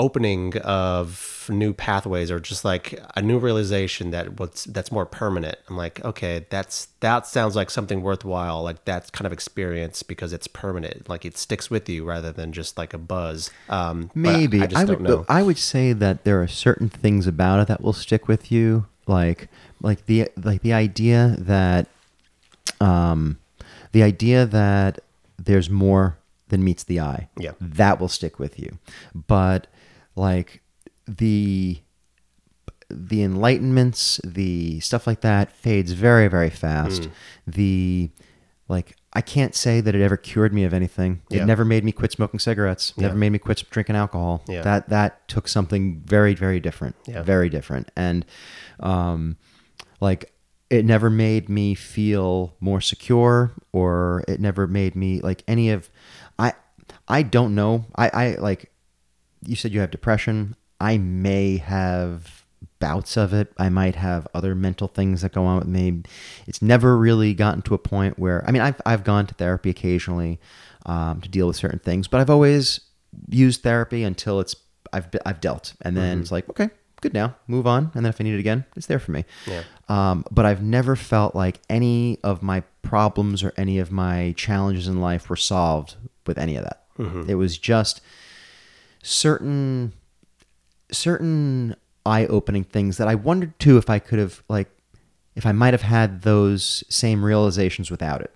opening 0.00 0.56
of 0.58 1.48
new 1.48 1.72
pathways 1.72 2.30
or 2.30 2.40
just 2.40 2.64
like 2.64 3.00
a 3.14 3.22
new 3.22 3.38
realization 3.38 4.10
that 4.10 4.40
what's 4.40 4.64
that's 4.64 4.90
more 4.90 5.06
permanent. 5.06 5.56
I'm 5.68 5.76
like 5.76 6.04
okay 6.04 6.46
that's 6.50 6.86
that 7.00 7.26
sounds 7.26 7.54
like 7.54 7.70
something 7.70 8.02
worthwhile. 8.02 8.62
Like 8.62 8.84
that 8.86 9.12
kind 9.12 9.26
of 9.26 9.32
experience 9.32 10.02
because 10.02 10.32
it's 10.32 10.48
permanent. 10.48 11.08
Like 11.08 11.24
it 11.24 11.38
sticks 11.38 11.70
with 11.70 11.88
you 11.88 12.04
rather 12.04 12.32
than 12.32 12.52
just 12.52 12.76
like 12.76 12.92
a 12.92 12.98
buzz. 12.98 13.50
Um 13.68 14.10
Maybe. 14.14 14.62
I, 14.62 14.66
just 14.66 14.88
would 14.88 14.98
don't 14.98 15.02
know. 15.02 15.24
I 15.28 15.42
would 15.42 15.58
say 15.58 15.92
that 15.92 16.24
there 16.24 16.42
are 16.42 16.48
certain 16.48 16.88
things 16.88 17.26
about 17.26 17.60
it 17.60 17.68
that 17.68 17.80
will 17.80 17.92
stick 17.92 18.26
with 18.26 18.50
you, 18.50 18.86
like 19.06 19.48
like 19.80 20.06
the 20.06 20.28
like 20.42 20.62
the 20.62 20.72
idea 20.72 21.36
that 21.38 21.86
um 22.80 23.38
the 23.92 24.02
idea 24.02 24.44
that 24.44 24.98
there's 25.38 25.70
more 25.70 26.18
than 26.48 26.64
meets 26.64 26.84
the 26.84 27.00
eye. 27.00 27.28
Yeah. 27.38 27.52
That 27.60 28.00
will 28.00 28.08
stick 28.08 28.38
with 28.38 28.58
you. 28.58 28.78
But 29.14 29.66
like 30.16 30.62
the 31.06 31.78
the 32.90 33.20
enlightenments, 33.20 34.20
the 34.24 34.80
stuff 34.80 35.06
like 35.06 35.20
that 35.22 35.50
fades 35.52 35.92
very, 35.92 36.28
very 36.28 36.50
fast. 36.50 37.08
The 37.46 38.10
like 38.68 38.96
I 39.12 39.20
can't 39.20 39.54
say 39.54 39.80
that 39.80 39.94
it 39.94 40.00
ever 40.00 40.16
cured 40.16 40.52
me 40.52 40.64
of 40.64 40.72
anything. 40.74 41.22
Yeah. 41.28 41.42
It 41.42 41.46
never 41.46 41.64
made 41.64 41.84
me 41.84 41.92
quit 41.92 42.12
smoking 42.12 42.40
cigarettes. 42.40 42.96
Never 42.96 43.14
made 43.14 43.30
me 43.30 43.38
quit 43.38 43.62
drinking 43.70 43.96
alcohol. 43.96 44.42
Yeah. 44.48 44.62
That 44.62 44.88
that 44.88 45.28
took 45.28 45.48
something 45.48 46.02
very, 46.04 46.34
very 46.34 46.60
different. 46.60 46.96
Yeah. 47.06 47.22
Very 47.22 47.48
different. 47.48 47.90
And 47.96 48.24
um 48.80 49.36
like 50.00 50.32
it 50.70 50.84
never 50.84 51.10
made 51.10 51.48
me 51.48 51.74
feel 51.74 52.56
more 52.60 52.80
secure 52.80 53.52
or 53.72 54.24
it 54.26 54.40
never 54.40 54.66
made 54.66 54.96
me 54.96 55.20
like 55.20 55.44
any 55.46 55.70
of 55.70 55.90
I 56.38 56.54
I 57.06 57.22
don't 57.22 57.54
know. 57.54 57.86
I, 57.94 58.08
I 58.08 58.34
like 58.40 58.70
you 59.46 59.56
said 59.56 59.72
you 59.72 59.80
have 59.80 59.90
depression. 59.90 60.56
I 60.80 60.98
may 60.98 61.58
have 61.58 62.44
bouts 62.78 63.16
of 63.16 63.32
it. 63.32 63.52
I 63.58 63.68
might 63.68 63.94
have 63.94 64.26
other 64.34 64.54
mental 64.54 64.88
things 64.88 65.22
that 65.22 65.32
go 65.32 65.44
on 65.44 65.58
with 65.58 65.68
me. 65.68 66.02
It's 66.46 66.60
never 66.60 66.96
really 66.96 67.34
gotten 67.34 67.62
to 67.62 67.74
a 67.74 67.78
point 67.78 68.18
where 68.18 68.44
I 68.46 68.52
mean 68.52 68.62
I've 68.62 68.80
I've 68.84 69.04
gone 69.04 69.26
to 69.26 69.34
therapy 69.34 69.70
occasionally 69.70 70.40
um, 70.86 71.20
to 71.20 71.28
deal 71.28 71.46
with 71.46 71.56
certain 71.56 71.78
things, 71.78 72.08
but 72.08 72.20
I've 72.20 72.30
always 72.30 72.80
used 73.28 73.62
therapy 73.62 74.02
until 74.02 74.40
it's 74.40 74.56
I've 74.92 75.08
I've 75.24 75.40
dealt, 75.40 75.74
and 75.82 75.96
then 75.96 76.20
it's 76.20 76.32
like 76.32 76.48
okay, 76.50 76.70
good 77.00 77.14
now, 77.14 77.34
move 77.46 77.66
on, 77.66 77.90
and 77.94 78.04
then 78.04 78.10
if 78.10 78.20
I 78.20 78.24
need 78.24 78.34
it 78.34 78.40
again, 78.40 78.64
it's 78.76 78.86
there 78.86 78.98
for 78.98 79.12
me. 79.12 79.24
Yeah. 79.46 79.62
Um, 79.88 80.24
but 80.30 80.44
I've 80.46 80.62
never 80.62 80.96
felt 80.96 81.34
like 81.34 81.60
any 81.68 82.18
of 82.22 82.42
my 82.42 82.62
problems 82.82 83.42
or 83.42 83.52
any 83.56 83.78
of 83.78 83.90
my 83.90 84.34
challenges 84.36 84.88
in 84.88 85.00
life 85.00 85.28
were 85.28 85.36
solved 85.36 85.96
with 86.26 86.38
any 86.38 86.56
of 86.56 86.64
that. 86.64 86.84
It 87.28 87.34
was 87.34 87.58
just 87.58 88.00
certain 89.04 89.92
certain 90.90 91.76
eye-opening 92.06 92.64
things 92.64 92.96
that 92.96 93.08
I 93.08 93.14
wondered 93.14 93.58
too 93.58 93.78
if 93.78 93.88
I 93.88 93.98
could 93.98 94.18
have 94.18 94.42
like 94.48 94.68
if 95.36 95.46
I 95.46 95.52
might 95.52 95.74
have 95.74 95.82
had 95.82 96.22
those 96.22 96.84
same 96.88 97.24
realizations 97.24 97.90
without 97.90 98.20
it. 98.20 98.32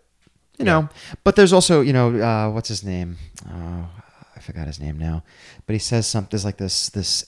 You 0.59 0.65
know, 0.65 0.89
but 1.23 1.37
there's 1.37 1.53
also, 1.53 1.83
you 1.83 1.93
know, 1.93 2.21
uh, 2.21 2.51
what's 2.51 2.69
his 2.69 2.83
name? 2.83 3.17
Oh, 3.49 3.89
I 4.35 4.41
forgot 4.41 4.67
his 4.67 4.81
name 4.81 4.99
now. 4.99 5.23
But 5.67 5.75
he 5.75 5.79
says 5.79 6.09
something 6.09 6.31
there's 6.31 6.45
like 6.45 6.57
this 6.57 6.89
this 6.89 7.25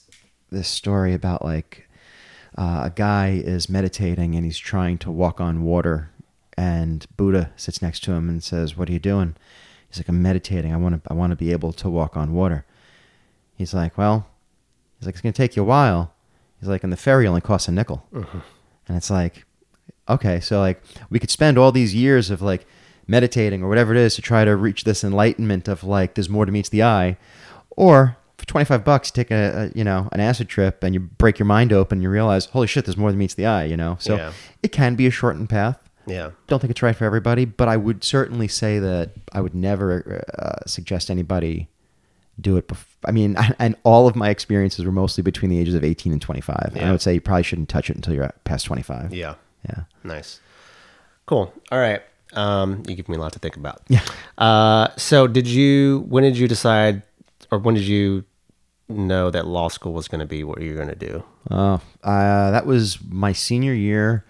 this 0.49 0.67
story 0.67 1.13
about 1.13 1.45
like 1.45 1.87
uh, 2.57 2.81
a 2.83 2.91
guy 2.93 3.29
is 3.29 3.69
meditating 3.69 4.35
and 4.35 4.43
he's 4.43 4.57
trying 4.59 4.97
to 4.97 5.11
walk 5.11 5.39
on 5.39 5.63
water 5.63 6.11
and 6.57 7.07
Buddha 7.15 7.53
sits 7.55 7.81
next 7.81 8.03
to 8.03 8.11
him 8.11 8.27
and 8.27 8.43
says, 8.43 8.75
"What 8.75 8.89
are 8.89 8.91
you 8.91 8.99
doing?" 8.99 9.35
He's 9.87 9.97
like, 9.97 10.09
"I'm 10.09 10.21
meditating. 10.21 10.73
I 10.73 10.77
want 10.77 11.01
to 11.01 11.09
I 11.09 11.13
want 11.13 11.31
to 11.31 11.37
be 11.37 11.53
able 11.53 11.71
to 11.73 11.89
walk 11.89 12.17
on 12.17 12.33
water." 12.33 12.65
He's 13.61 13.73
like, 13.73 13.97
"Well, 13.97 14.27
he's 14.99 15.05
like 15.05 15.15
it's 15.15 15.21
going 15.21 15.33
to 15.33 15.37
take 15.37 15.55
you 15.55 15.61
a 15.61 15.65
while." 15.65 16.13
He's 16.59 16.67
like, 16.69 16.83
"And 16.83 16.91
the 16.91 16.97
ferry 16.97 17.25
only 17.27 17.41
costs 17.41 17.67
a 17.67 17.71
nickel." 17.71 18.05
And 18.87 18.97
it's 18.97 19.09
like, 19.09 19.45
okay, 20.09 20.39
so 20.39 20.59
like 20.59 20.81
we 21.09 21.19
could 21.19 21.29
spend 21.31 21.57
all 21.57 21.71
these 21.71 21.93
years 21.95 22.29
of 22.29 22.41
like 22.41 22.65
meditating 23.07 23.63
or 23.63 23.69
whatever 23.69 23.93
it 23.93 23.97
is 23.99 24.15
to 24.15 24.21
try 24.21 24.43
to 24.45 24.55
reach 24.55 24.83
this 24.83 25.03
enlightenment 25.03 25.67
of 25.67 25.83
like 25.83 26.15
there's 26.15 26.29
more 26.29 26.45
to 26.45 26.51
meets 26.51 26.69
the 26.69 26.83
eye, 26.83 27.17
or 27.71 28.17
for 28.37 28.45
25 28.47 28.83
bucks 28.83 29.09
you 29.09 29.23
take 29.23 29.31
a, 29.31 29.69
a 29.73 29.77
you 29.77 29.83
know 29.83 30.09
an 30.11 30.19
acid 30.19 30.49
trip 30.49 30.83
and 30.83 30.93
you 30.95 30.99
break 30.99 31.37
your 31.37 31.45
mind 31.45 31.71
open 31.71 31.97
and 31.97 32.03
you 32.03 32.09
realize 32.09 32.45
holy 32.45 32.65
shit 32.67 32.85
there's 32.85 32.97
more 32.97 33.11
than 33.11 33.19
meets 33.19 33.35
the 33.35 33.45
eye 33.45 33.65
you 33.65 33.77
know 33.77 33.97
so 33.99 34.15
Yeah. 34.15 34.33
it 34.63 34.71
can 34.71 34.95
be 34.95 35.05
a 35.05 35.11
shortened 35.11 35.47
path 35.47 35.77
yeah 36.07 36.31
don't 36.47 36.59
think 36.59 36.71
it's 36.71 36.81
right 36.81 36.95
for 36.95 37.05
everybody 37.05 37.45
but 37.45 37.67
i 37.67 37.77
would 37.77 38.03
certainly 38.03 38.47
say 38.47 38.79
that 38.79 39.11
i 39.31 39.39
would 39.41 39.53
never 39.53 40.23
uh, 40.39 40.65
suggest 40.65 41.11
anybody 41.11 41.69
do 42.39 42.57
it 42.57 42.67
bef- 42.67 42.90
i 43.05 43.11
mean 43.11 43.35
and 43.59 43.75
all 43.83 44.07
of 44.07 44.15
my 44.15 44.29
experiences 44.29 44.85
were 44.85 44.91
mostly 44.91 45.21
between 45.21 45.49
the 45.49 45.59
ages 45.59 45.73
of 45.75 45.83
18 45.83 46.11
and 46.13 46.21
25 46.21 46.57
and 46.67 46.75
Yeah. 46.77 46.89
i 46.89 46.91
would 46.91 47.01
say 47.01 47.13
you 47.13 47.21
probably 47.21 47.43
shouldn't 47.43 47.69
touch 47.69 47.89
it 47.89 47.95
until 47.95 48.13
you're 48.13 48.31
past 48.43 48.65
25 48.65 49.13
yeah 49.13 49.35
yeah 49.67 49.83
Nice. 50.03 50.39
Cool. 51.27 51.53
All 51.71 51.79
right. 51.79 52.01
Um, 52.33 52.81
you 52.87 52.95
give 52.95 53.07
me 53.07 53.15
a 53.15 53.19
lot 53.19 53.31
to 53.33 53.39
think 53.39 53.55
about. 53.55 53.81
Yeah. 53.87 54.01
Uh, 54.37 54.87
so 54.97 55.27
did 55.27 55.47
you, 55.47 56.05
when 56.09 56.23
did 56.23 56.35
you 56.37 56.47
decide, 56.47 57.03
or 57.51 57.59
when 57.59 57.75
did 57.75 57.83
you 57.83 58.25
know 58.89 59.29
that 59.29 59.45
law 59.45 59.67
school 59.69 59.93
was 59.93 60.07
going 60.07 60.19
to 60.19 60.25
be 60.25 60.43
what 60.43 60.59
you're 60.61 60.75
going 60.75 60.87
to 60.89 60.95
do? 60.95 61.23
Oh, 61.51 61.79
uh, 62.03 62.51
that 62.51 62.65
was 62.65 62.97
my 63.07 63.31
senior 63.33 63.73
year. 63.73 64.25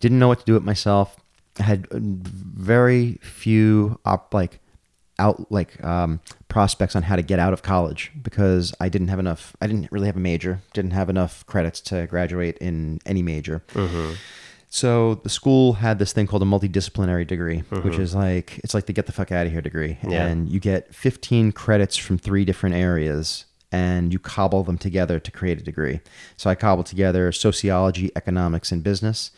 Didn't 0.00 0.18
know 0.20 0.28
what 0.28 0.38
to 0.38 0.44
do 0.44 0.54
with 0.54 0.62
myself. 0.62 1.16
I 1.58 1.64
had 1.64 1.88
very 1.90 3.18
few 3.20 3.98
op- 4.04 4.32
like 4.32 4.60
out 5.18 5.50
like 5.50 5.82
um, 5.84 6.20
prospects 6.48 6.96
on 6.96 7.02
how 7.02 7.16
to 7.16 7.22
get 7.22 7.38
out 7.38 7.52
of 7.52 7.62
college 7.62 8.10
because 8.22 8.74
I 8.80 8.88
didn't 8.88 9.08
have 9.08 9.18
enough. 9.18 9.54
I 9.60 9.66
didn't 9.66 9.90
really 9.92 10.06
have 10.06 10.16
a 10.16 10.20
major. 10.20 10.60
Didn't 10.72 10.92
have 10.92 11.10
enough 11.10 11.44
credits 11.46 11.80
to 11.82 12.06
graduate 12.06 12.56
in 12.58 13.00
any 13.06 13.22
major. 13.22 13.62
So 14.70 15.14
the 15.16 15.30
school 15.30 15.74
had 15.74 15.98
this 15.98 16.12
thing 16.12 16.26
called 16.26 16.42
a 16.42 16.46
multidisciplinary 16.46 17.26
degree, 17.26 17.60
which 17.82 17.98
is 17.98 18.14
like 18.14 18.58
it's 18.62 18.74
like 18.74 18.84
the 18.86 18.92
get 18.92 19.06
the 19.06 19.12
fuck 19.12 19.32
out 19.32 19.46
of 19.46 19.52
here 19.52 19.62
degree, 19.62 19.96
Yeah. 20.06 20.26
and 20.26 20.48
you 20.48 20.60
get 20.60 20.94
15 20.94 21.52
credits 21.52 21.96
from 21.96 22.18
three 22.18 22.44
different 22.44 22.74
areas, 22.76 23.46
and 23.72 24.12
you 24.12 24.18
cobble 24.18 24.64
them 24.64 24.76
together 24.76 25.18
to 25.18 25.30
create 25.30 25.58
a 25.58 25.64
degree. 25.64 26.00
So 26.36 26.50
I 26.50 26.54
cobbled 26.54 26.84
together 26.86 27.32
sociology, 27.32 28.10
economics, 28.14 28.70
and 28.70 28.82
business, 28.84 29.30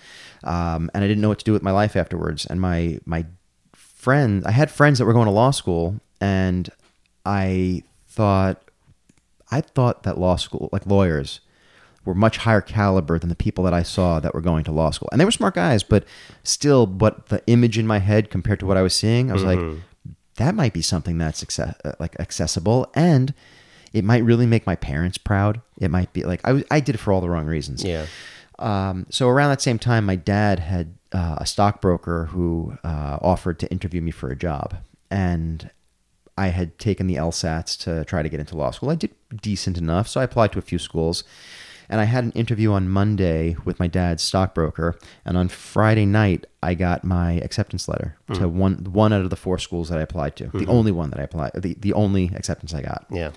um, 0.42 0.90
and 0.94 1.04
I 1.04 1.06
didn't 1.06 1.20
know 1.20 1.28
what 1.28 1.38
to 1.38 1.44
do 1.44 1.52
with 1.52 1.62
my 1.62 1.70
life 1.72 1.94
afterwards. 1.94 2.44
And 2.46 2.61
my 2.61 2.98
my 3.04 3.24
friend, 3.72 4.44
I 4.44 4.50
had 4.50 4.68
friends 4.70 4.98
that 4.98 5.04
were 5.04 5.12
going 5.12 5.26
to 5.26 5.30
law 5.32 5.52
school, 5.52 6.00
and 6.20 6.68
I 7.27 7.83
thought 8.09 8.62
I 9.51 9.61
thought 9.61 10.05
that 10.05 10.18
law 10.18 10.37
school, 10.37 10.68
like 10.73 10.87
lawyers, 10.87 11.41
were 12.05 12.14
much 12.14 12.39
higher 12.39 12.61
caliber 12.61 13.18
than 13.18 13.29
the 13.29 13.35
people 13.35 13.64
that 13.64 13.75
I 13.75 13.83
saw 13.83 14.21
that 14.21 14.33
were 14.35 14.41
going 14.41 14.64
to 14.64 14.73
law 14.73 14.91
school. 14.91 15.09
And 15.12 15.21
they 15.21 15.25
were 15.25 15.31
smart 15.31 15.55
guys, 15.55 15.83
but 15.83 16.05
still, 16.45 16.87
but 16.87 17.27
the 17.27 17.43
image 17.47 17.77
in 17.79 17.87
my 17.87 17.99
head 17.99 18.31
compared 18.31 18.61
to 18.61 18.66
what 18.66 18.77
I 18.77 18.83
was 18.83 18.95
seeing, 18.95 19.31
I 19.31 19.35
was 19.35 19.43
like, 19.45 19.59
that 20.37 20.55
might 20.55 20.73
be 20.73 20.83
something 20.83 21.18
that's 21.18 21.43
access- 21.43 21.75
uh, 21.85 21.93
like 21.99 22.18
accessible 22.18 22.91
and 22.95 23.35
it 23.93 24.05
might 24.05 24.23
really 24.25 24.47
make 24.47 24.66
my 24.66 24.77
parents 24.77 25.18
proud. 25.18 25.61
It 25.79 25.91
might 25.91 26.12
be 26.12 26.23
like 26.23 26.41
I, 26.45 26.53
was- 26.53 26.64
I 26.71 26.79
did 26.81 26.95
it 26.95 26.99
for 26.99 27.12
all 27.12 27.21
the 27.21 27.29
wrong 27.29 27.47
reasons. 27.47 27.83
Yeah. 27.85 28.07
Um, 28.59 29.07
so 29.11 29.29
around 29.29 29.51
that 29.51 29.61
same 29.61 29.79
time, 29.79 30.07
my 30.07 30.16
dad 30.16 30.61
had 30.61 30.95
uh, 31.12 31.37
a 31.39 31.47
stockbroker 31.47 32.27
who 32.27 32.77
uh, 32.85 33.18
offered 33.21 33.59
to 33.59 33.71
interview 33.73 34.01
me 34.01 34.11
for 34.12 34.31
a 34.31 34.37
job, 34.37 34.77
and 35.11 35.71
I 36.41 36.49
had 36.49 36.78
taken 36.78 37.07
the 37.07 37.16
LSATs 37.16 37.78
to 37.84 38.05
try 38.07 38.22
to 38.22 38.28
get 38.28 38.41
into 38.41 38.57
law 38.57 38.70
school. 38.70 38.91
I 38.91 38.95
did 38.95 39.14
decent 39.43 39.76
enough, 39.76 40.09
so 40.09 40.20
I 40.20 40.24
applied 40.24 40.53
to 40.53 40.59
a 40.59 40.62
few 40.62 40.78
schools, 40.78 41.22
and 41.88 42.01
I 42.01 42.05
had 42.05 42.24
an 42.24 42.32
interview 42.32 42.72
on 42.72 42.88
Monday 42.88 43.57
with 43.66 43.78
my 43.78 43.86
dad's 43.86 44.22
stockbroker, 44.22 44.99
and 45.24 45.36
on 45.36 45.49
Friday 45.49 46.07
night 46.07 46.47
I 46.62 46.74
got 46.74 47.05
my 47.05 47.32
acceptance 47.32 47.88
letter 47.88 48.16
hmm. 48.26 48.34
to 48.34 48.49
one 48.49 48.76
one 48.91 49.12
out 49.12 49.20
of 49.20 49.30
the 49.30 49.36
four 49.36 49.59
schools 49.59 49.91
that 49.91 49.99
I 49.99 50.03
applied 50.03 50.36
to, 50.36 50.45
the 50.45 50.51
mm-hmm. 50.51 50.70
only 50.70 50.93
one 50.93 51.11
that 51.11 51.20
I 51.20 51.24
applied, 51.24 51.53
the 51.55 51.74
the 51.74 51.93
only 51.93 52.30
acceptance 52.34 52.72
I 52.72 52.82
got. 52.82 53.07
Yeah. 53.11 53.32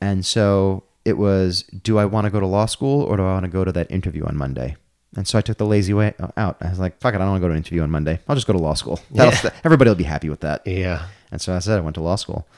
And 0.00 0.26
so 0.26 0.84
it 1.04 1.16
was, 1.18 1.62
do 1.62 1.98
I 1.98 2.06
want 2.06 2.24
to 2.24 2.30
go 2.30 2.40
to 2.40 2.46
law 2.46 2.66
school 2.66 3.02
or 3.02 3.16
do 3.16 3.22
I 3.22 3.32
want 3.32 3.44
to 3.44 3.50
go 3.50 3.64
to 3.64 3.72
that 3.72 3.90
interview 3.90 4.24
on 4.24 4.36
Monday? 4.36 4.76
And 5.16 5.26
so 5.26 5.38
I 5.38 5.42
took 5.42 5.58
the 5.58 5.66
lazy 5.66 5.92
way 5.92 6.14
out. 6.36 6.56
I 6.60 6.70
was 6.70 6.78
like, 6.78 7.00
fuck 7.00 7.14
it, 7.14 7.16
I 7.16 7.20
don't 7.20 7.30
want 7.30 7.40
to 7.42 7.44
go 7.44 7.48
to 7.48 7.52
an 7.52 7.58
interview 7.58 7.82
on 7.82 7.90
Monday. 7.90 8.20
I'll 8.28 8.36
just 8.36 8.46
go 8.46 8.52
to 8.52 8.58
law 8.58 8.74
school. 8.74 9.00
That'll, 9.10 9.50
Everybody 9.64 9.90
will 9.90 9.96
be 9.96 10.04
happy 10.04 10.28
with 10.28 10.40
that. 10.40 10.66
Yeah. 10.66 11.06
And 11.32 11.40
so 11.40 11.54
I 11.54 11.58
said 11.60 11.78
I 11.78 11.80
went 11.80 11.94
to 11.94 12.00
law 12.02 12.16
school, 12.16 12.48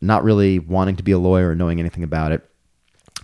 not 0.00 0.24
really 0.24 0.58
wanting 0.58 0.96
to 0.96 1.02
be 1.02 1.12
a 1.12 1.18
lawyer 1.18 1.50
or 1.50 1.54
knowing 1.54 1.78
anything 1.80 2.02
about 2.04 2.32
it. 2.32 2.48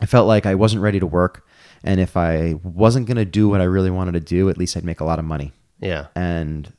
I 0.01 0.07
felt 0.07 0.27
like 0.29 0.47
I 0.47 0.55
wasn't 0.55 0.83
ready 0.83 1.01
to 1.01 1.07
work. 1.07 1.45
And 1.85 2.01
if 2.01 2.17
I 2.17 2.55
wasn't 2.63 3.07
going 3.07 3.17
to 3.17 3.25
do 3.25 3.49
what 3.49 3.61
I 3.61 3.65
really 3.65 3.91
wanted 3.91 4.13
to 4.13 4.21
do, 4.21 4.49
at 4.51 4.59
least 4.59 4.77
I'd 4.77 4.85
make 4.85 5.01
a 5.01 5.05
lot 5.05 5.19
of 5.19 5.25
money. 5.25 5.53
Yeah. 5.81 6.07
And 6.15 6.73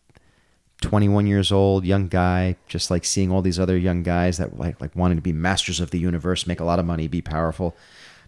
21 0.81 1.27
years 1.27 1.51
old, 1.51 1.85
young 1.85 2.07
guy, 2.07 2.55
just 2.67 2.89
like 2.91 3.03
seeing 3.05 3.31
all 3.31 3.41
these 3.41 3.59
other 3.59 3.77
young 3.77 4.03
guys 4.03 4.37
that 4.37 4.57
like 4.57 4.79
like 4.79 4.95
wanting 4.95 5.17
to 5.17 5.21
be 5.21 5.33
masters 5.33 5.79
of 5.79 5.91
the 5.91 5.99
universe, 5.99 6.47
make 6.47 6.59
a 6.59 6.65
lot 6.65 6.79
of 6.79 6.85
money, 6.85 7.07
be 7.07 7.21
powerful. 7.21 7.75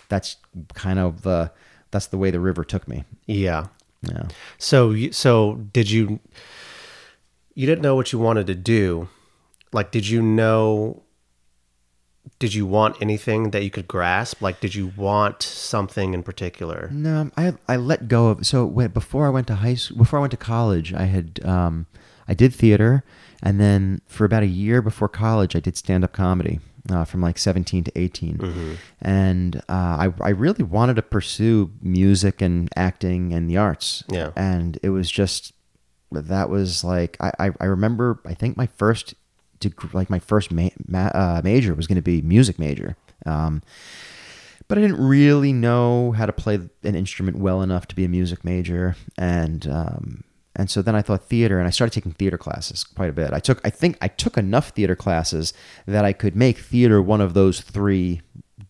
That's 0.10 0.36
kind 0.74 1.00
of 1.00 1.22
the 1.22 1.52
that's 1.92 2.08
the 2.08 2.18
way 2.18 2.32
the 2.32 2.40
river 2.40 2.64
took 2.66 2.88
me. 2.88 3.04
Yeah. 3.26 3.68
Yeah. 4.02 4.24
So, 4.58 4.92
you- 4.92 5.12
so 5.12 5.56
did 5.74 5.90
you? 5.92 6.20
You 7.54 7.68
didn't 7.68 7.82
know 7.82 7.96
what 7.96 8.12
you 8.14 8.20
wanted 8.20 8.48
to 8.48 8.56
do. 8.56 9.10
Like, 9.74 9.92
did 9.92 10.08
you 10.08 10.22
know? 10.22 11.04
Did 12.38 12.54
you 12.54 12.66
want 12.66 13.02
anything 13.02 13.50
that 13.52 13.64
you 13.64 13.72
could 13.72 13.88
grasp? 13.88 14.42
Like, 14.42 14.60
did 14.60 14.76
you 14.76 14.94
want 14.96 15.42
something 15.42 16.14
in 16.14 16.24
particular? 16.24 16.90
No, 16.92 17.32
I 17.36 17.54
I 17.68 17.78
let 17.78 18.08
go 18.08 18.28
of 18.28 18.46
so 18.46 18.66
when, 18.66 18.90
before 18.92 19.26
I 19.26 19.30
went 19.30 19.48
to 19.48 19.56
high 19.56 19.76
school, 19.76 19.98
before 19.98 20.20
I 20.20 20.22
went 20.22 20.32
to 20.32 20.38
college, 20.38 20.94
I 20.94 21.06
had 21.06 21.40
um, 21.46 21.88
I 22.28 22.34
did 22.34 22.54
theater, 22.54 23.04
and 23.42 23.60
then 23.60 24.02
for 24.08 24.26
about 24.26 24.44
a 24.44 24.48
year 24.48 24.82
before 24.82 25.08
college, 25.10 25.56
I 25.56 25.60
did 25.60 25.78
stand 25.78 26.04
up 26.04 26.14
comedy 26.14 26.60
uh, 26.90 27.06
from 27.06 27.22
like 27.22 27.38
seventeen 27.38 27.84
to 27.84 27.92
18 27.96 28.78
and 29.02 29.58
uh, 29.58 29.62
I 29.70 30.14
I 30.22 30.30
really 30.30 30.64
wanted 30.64 30.96
to 30.96 31.02
pursue 31.02 31.72
music 31.82 32.42
and 32.42 32.70
acting 32.76 33.34
and 33.34 33.50
the 33.50 33.58
arts. 33.58 34.04
Yeah. 34.10 34.32
and 34.36 34.80
it 34.84 34.90
was 34.90 35.10
just 35.10 35.54
that 36.12 36.50
was 36.50 36.84
like 36.84 37.18
I 37.20 37.32
I, 37.40 37.52
I 37.60 37.66
remember 37.66 38.20
I 38.26 38.34
think 38.34 38.58
my 38.58 38.68
first 38.68 39.16
deg- 39.62 39.94
like 39.94 40.10
my 40.10 40.20
first 40.20 40.52
ma- 40.52 40.76
ma- 40.88 41.12
uh, 41.14 41.42
major 41.44 41.74
was 41.74 41.88
going 41.88 41.96
to 41.96 42.02
be 42.02 42.22
music 42.22 42.60
major. 42.60 42.98
Um, 43.26 43.62
but 44.68 44.78
I 44.78 44.82
didn't 44.82 45.02
really 45.06 45.54
know 45.54 46.12
how 46.14 46.26
to 46.26 46.32
play 46.34 46.56
an 46.84 46.96
instrument 46.96 47.38
well 47.38 47.62
enough 47.62 47.88
to 47.88 47.96
be 47.96 48.04
a 48.06 48.10
music 48.10 48.44
major, 48.46 48.96
and 49.18 49.68
um, 49.68 50.24
and 50.56 50.70
so 50.70 50.82
then 50.82 50.96
I 50.96 51.02
thought 51.02 51.24
theater, 51.26 51.60
and 51.60 51.68
I 51.68 51.72
started 51.72 51.94
taking 51.94 52.12
theater 52.14 52.38
classes 52.38 52.84
quite 52.84 53.10
a 53.10 53.14
bit. 53.14 53.32
I 53.34 53.40
took, 53.40 53.60
I 53.66 53.70
think, 53.70 53.98
I 54.02 54.08
took 54.10 54.38
enough 54.38 54.70
theater 54.70 54.96
classes 54.96 55.54
that 55.86 56.04
I 56.06 56.14
could 56.14 56.36
make 56.36 56.58
theater 56.60 57.02
one 57.02 57.22
of 57.22 57.34
those 57.34 57.62
three 57.62 58.22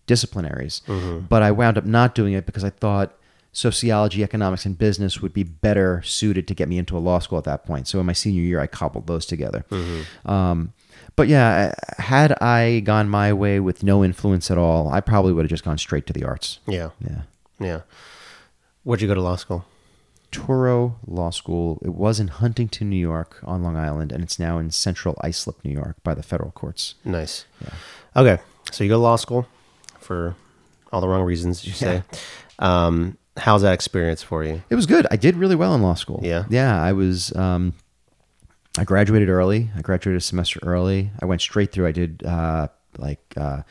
disciplinaries. 0.07 0.81
But 1.27 1.43
I 1.43 1.51
wound 1.51 1.77
up 1.77 1.85
not 1.85 2.15
doing 2.15 2.33
it 2.33 2.45
because 2.45 2.63
I 2.63 2.69
thought 2.69 3.13
sociology, 3.53 4.23
economics, 4.23 4.65
and 4.65 4.77
business 4.77 5.21
would 5.21 5.33
be 5.33 5.43
better 5.43 6.01
suited 6.03 6.47
to 6.47 6.55
get 6.55 6.69
me 6.69 6.77
into 6.77 6.97
a 6.97 6.99
law 6.99 7.19
school 7.19 7.37
at 7.37 7.43
that 7.45 7.65
point. 7.65 7.87
So 7.87 7.99
in 7.99 8.05
my 8.05 8.13
senior 8.13 8.41
year, 8.41 8.59
I 8.59 8.67
cobbled 8.67 9.07
those 9.07 9.25
together. 9.25 9.65
Um, 10.25 10.73
but 11.15 11.27
yeah, 11.27 11.73
had 11.97 12.33
I 12.41 12.81
gone 12.81 13.09
my 13.09 13.33
way 13.33 13.59
with 13.59 13.83
no 13.83 14.03
influence 14.03 14.49
at 14.49 14.57
all, 14.57 14.89
I 14.89 15.01
probably 15.01 15.33
would 15.33 15.45
have 15.45 15.49
just 15.49 15.63
gone 15.63 15.77
straight 15.77 16.07
to 16.07 16.13
the 16.13 16.23
arts. 16.23 16.59
Yeah. 16.67 16.89
Yeah. 16.99 17.21
Yeah. 17.59 17.81
Where'd 18.83 19.01
you 19.01 19.07
go 19.07 19.13
to 19.15 19.21
law 19.21 19.35
school? 19.35 19.65
Touro 20.31 20.93
Law 21.05 21.29
School. 21.29 21.79
It 21.83 21.93
was 21.93 22.19
in 22.19 22.29
Huntington, 22.29 22.89
New 22.89 22.95
York, 22.95 23.39
on 23.43 23.61
Long 23.63 23.75
Island, 23.75 24.11
and 24.11 24.23
it's 24.23 24.39
now 24.39 24.57
in 24.57 24.71
Central 24.71 25.19
Islip, 25.23 25.57
New 25.63 25.71
York, 25.71 25.97
by 26.03 26.13
the 26.13 26.23
federal 26.23 26.51
courts. 26.51 26.95
Nice. 27.03 27.45
Okay. 28.15 28.41
So 28.71 28.83
you 28.83 28.89
go 28.89 28.95
to 28.95 29.01
law 29.01 29.17
school 29.17 29.45
for 29.99 30.35
all 30.91 31.01
the 31.01 31.07
wrong 31.07 31.23
reasons, 31.23 31.65
you 31.65 31.73
say. 31.73 32.03
Um, 32.59 33.17
how's 33.37 33.61
that 33.63 33.73
experience 33.73 34.23
for 34.23 34.43
you? 34.43 34.63
It 34.69 34.75
was 34.75 34.85
good. 34.85 35.05
I 35.11 35.17
did 35.17 35.35
really 35.35 35.55
well 35.55 35.75
in 35.75 35.81
law 35.81 35.95
school. 35.95 36.21
Yeah? 36.23 36.45
Yeah. 36.49 36.81
I 36.81 36.93
was. 36.93 37.35
Um, 37.35 37.73
I 38.77 38.83
graduated 38.85 39.29
early. 39.29 39.69
I 39.75 39.81
graduated 39.81 40.17
a 40.17 40.23
semester 40.23 40.59
early. 40.63 41.11
I 41.21 41.25
went 41.25 41.41
straight 41.41 41.71
through. 41.71 41.87
I 41.87 41.91
did 41.91 42.23
uh, 42.25 42.69
like 42.97 43.19
uh, 43.35 43.63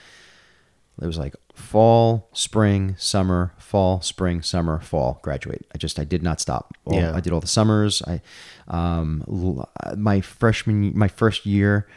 it 1.01 1.07
was 1.07 1.19
like 1.19 1.35
fall, 1.55 2.29
spring, 2.33 2.95
summer, 2.99 3.55
fall, 3.59 4.03
spring, 4.03 4.43
summer, 4.43 4.79
fall. 4.81 5.19
Graduate. 5.23 5.67
I 5.75 5.79
just 5.79 5.99
I 5.99 6.05
did 6.05 6.23
not 6.23 6.41
stop. 6.41 6.75
All- 6.85 6.95
Yeah. 6.99 7.15
I 7.15 7.21
did 7.21 7.33
all 7.33 7.41
the 7.41 7.47
summers. 7.47 8.03
I 8.07 8.21
um, 8.69 9.25
my 9.97 10.21
freshman 10.21 10.97
my 10.97 11.09
first 11.09 11.47
year, 11.47 11.89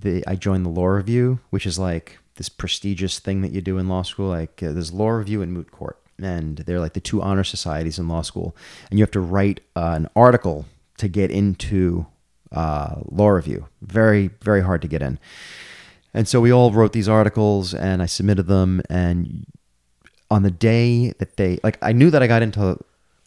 the 0.00 0.22
I 0.26 0.34
joined 0.36 0.66
the 0.66 0.70
law 0.70 0.86
review, 0.88 1.40
which 1.50 1.64
is 1.66 1.78
like 1.78 2.18
this 2.36 2.50
prestigious 2.50 3.18
thing 3.18 3.40
that 3.40 3.52
you 3.52 3.62
do 3.62 3.78
in 3.78 3.88
law 3.88 4.02
school. 4.02 4.28
Like 4.28 4.62
uh, 4.62 4.72
there's 4.72 4.92
law 4.92 5.08
review 5.08 5.40
and 5.40 5.54
moot 5.54 5.70
court, 5.70 5.98
and 6.18 6.58
they're 6.58 6.80
like 6.80 6.92
the 6.92 7.00
two 7.00 7.22
honor 7.22 7.44
societies 7.44 7.98
in 7.98 8.08
law 8.08 8.20
school, 8.20 8.54
and 8.90 8.98
you 8.98 9.02
have 9.02 9.10
to 9.12 9.20
write 9.20 9.60
uh, 9.74 9.94
an 9.96 10.06
article 10.14 10.66
to 10.98 11.08
get 11.08 11.30
into 11.30 12.06
uh, 12.56 12.96
law 13.10 13.28
review. 13.28 13.66
Very 13.82 14.30
very 14.40 14.62
hard 14.62 14.82
to 14.82 14.88
get 14.88 15.02
in. 15.02 15.18
And 16.14 16.26
so 16.26 16.40
we 16.40 16.50
all 16.50 16.72
wrote 16.72 16.94
these 16.94 17.10
articles, 17.10 17.74
and 17.74 18.02
I 18.02 18.06
submitted 18.06 18.46
them. 18.46 18.80
And 18.88 19.46
on 20.30 20.42
the 20.42 20.50
day 20.50 21.12
that 21.18 21.36
they 21.36 21.58
like, 21.62 21.78
I 21.82 21.92
knew 21.92 22.10
that 22.10 22.22
I 22.22 22.26
got 22.26 22.42
into 22.42 22.78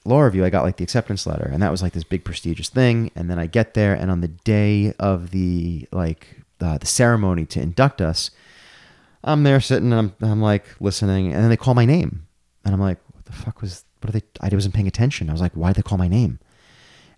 law 0.05 0.21
review. 0.21 0.43
I 0.43 0.49
got 0.49 0.63
like 0.63 0.77
the 0.77 0.84
acceptance 0.84 1.27
letter, 1.27 1.47
and 1.53 1.61
that 1.61 1.71
was 1.71 1.82
like 1.82 1.93
this 1.93 2.03
big 2.03 2.23
prestigious 2.23 2.69
thing. 2.69 3.11
And 3.15 3.30
then 3.30 3.38
I 3.38 3.45
get 3.45 3.75
there, 3.75 3.93
and 3.93 4.09
on 4.09 4.21
the 4.21 4.27
day 4.27 4.93
of 4.99 5.30
the 5.32 5.88
like 5.91 6.41
uh, 6.59 6.80
the 6.80 6.88
ceremony 6.88 7.45
to 7.45 7.61
induct 7.61 8.01
us, 8.01 8.32
I'm 9.23 9.43
there 9.43 9.61
sitting, 9.61 9.93
and 9.93 10.13
I'm 10.21 10.30
I'm 10.32 10.41
like 10.41 10.65
listening, 10.80 11.32
and 11.32 11.43
then 11.43 11.49
they 11.49 11.57
call 11.57 11.75
my 11.75 11.86
name, 11.86 12.25
and 12.65 12.73
I'm 12.73 12.82
like, 12.82 12.97
what 13.13 13.25
the 13.25 13.34
fuck 13.34 13.61
was? 13.61 13.86
What 14.01 14.09
are 14.09 14.19
they? 14.19 14.25
I 14.41 14.49
wasn't 14.51 14.73
paying 14.73 14.88
attention. 14.88 15.30
I 15.30 15.32
was 15.32 15.41
like, 15.41 15.53
why 15.53 15.69
did 15.69 15.84
they 15.84 15.88
call 15.88 15.97
my 15.97 16.07
name? 16.07 16.39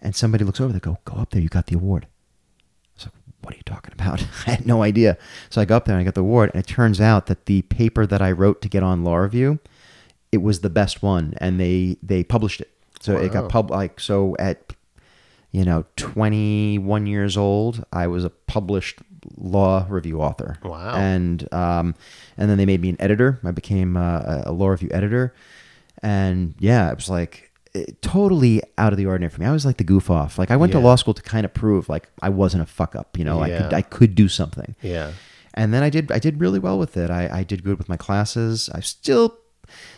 And 0.02 0.16
somebody 0.16 0.44
looks 0.44 0.60
over. 0.60 0.74
They 0.74 0.80
go, 0.80 0.98
go 1.06 1.18
up 1.18 1.30
there. 1.32 1.42
You 1.42 1.50
got 1.50 1.68
the 1.68 1.76
award. 1.76 2.08
I 2.08 2.94
was 2.96 3.06
like, 3.06 3.14
what 3.42 3.54
are 3.54 3.58
you 3.58 3.64
talking 3.64 3.94
about? 3.94 4.22
I 4.48 4.52
had 4.52 4.66
no 4.66 4.84
idea. 4.84 5.18
So 5.50 5.62
I 5.62 5.66
go 5.66 5.78
up 5.78 5.86
there 5.86 5.96
and 5.96 6.02
I 6.02 6.06
got 6.06 6.16
the 6.16 6.22
award, 6.22 6.52
and 6.54 6.60
it 6.64 6.68
turns 6.68 7.00
out 7.00 7.28
that 7.28 7.46
the 7.46 7.62
paper 7.64 8.06
that 8.06 8.22
I 8.22 8.32
wrote 8.32 8.62
to 8.62 8.70
get 8.70 8.84
on 8.84 9.04
Law 9.04 9.18
Review, 9.18 9.60
it 10.32 10.42
was 10.42 10.62
the 10.62 10.70
best 10.70 11.04
one, 11.04 11.34
and 11.38 11.60
they 11.60 11.98
they 12.02 12.24
published 12.24 12.62
it. 12.62 12.72
So 13.00 13.18
it 13.18 13.34
got 13.34 13.50
pub 13.50 13.72
like 13.72 14.00
so 14.00 14.36
at 14.38 14.74
you 15.52 15.66
know 15.66 15.86
21 15.96 17.08
years 17.08 17.36
old, 17.36 17.84
I 17.92 18.08
was 18.08 18.24
a 18.24 18.30
published 18.30 19.00
law 19.38 19.86
review 19.90 20.22
author. 20.22 20.58
Wow. 20.64 20.96
And 20.96 21.52
um, 21.54 21.96
and 22.38 22.50
then 22.50 22.58
they 22.58 22.66
made 22.66 22.82
me 22.82 22.90
an 22.90 22.98
editor. 23.00 23.40
I 23.44 23.52
became 23.52 23.98
uh, 23.98 24.44
a 24.46 24.52
law 24.52 24.70
review 24.70 24.90
editor, 24.92 25.34
and 26.02 26.56
yeah, 26.60 26.92
it 26.92 26.96
was 26.96 27.10
like 27.10 27.51
totally 28.02 28.62
out 28.78 28.92
of 28.94 28.98
the 28.98 29.06
ordinary 29.06 29.30
for 29.30 29.40
me. 29.40 29.48
I 29.48 29.52
was 29.52 29.66
like 29.66 29.78
the 29.78 29.84
goof 29.84 30.10
off. 30.10 30.38
Like 30.38 30.52
I 30.52 30.58
went 30.58 30.72
to 30.74 30.80
law 30.80 30.96
school 30.96 31.14
to 31.14 31.22
kind 31.22 31.46
of 31.46 31.54
prove 31.54 31.88
like 31.90 32.10
I 32.22 32.30
wasn't 32.30 32.64
a 32.64 32.66
fuck 32.66 32.96
up. 32.96 33.18
You 33.18 33.26
know, 33.26 33.42
I 33.42 33.50
could 33.50 33.74
I 33.74 33.82
could 33.82 34.16
do 34.16 34.28
something. 34.28 34.76
Yeah. 34.82 35.14
And 35.54 35.74
then 35.74 35.84
I 35.84 35.90
did 35.90 36.12
I 36.12 36.20
did 36.20 36.40
really 36.40 36.60
well 36.60 36.78
with 36.78 36.98
it. 36.98 37.10
I, 37.10 37.30
I 37.40 37.44
did 37.44 37.64
good 37.64 37.78
with 37.78 37.90
my 37.90 37.98
classes. 37.98 38.70
I 38.74 38.80
still 38.82 39.38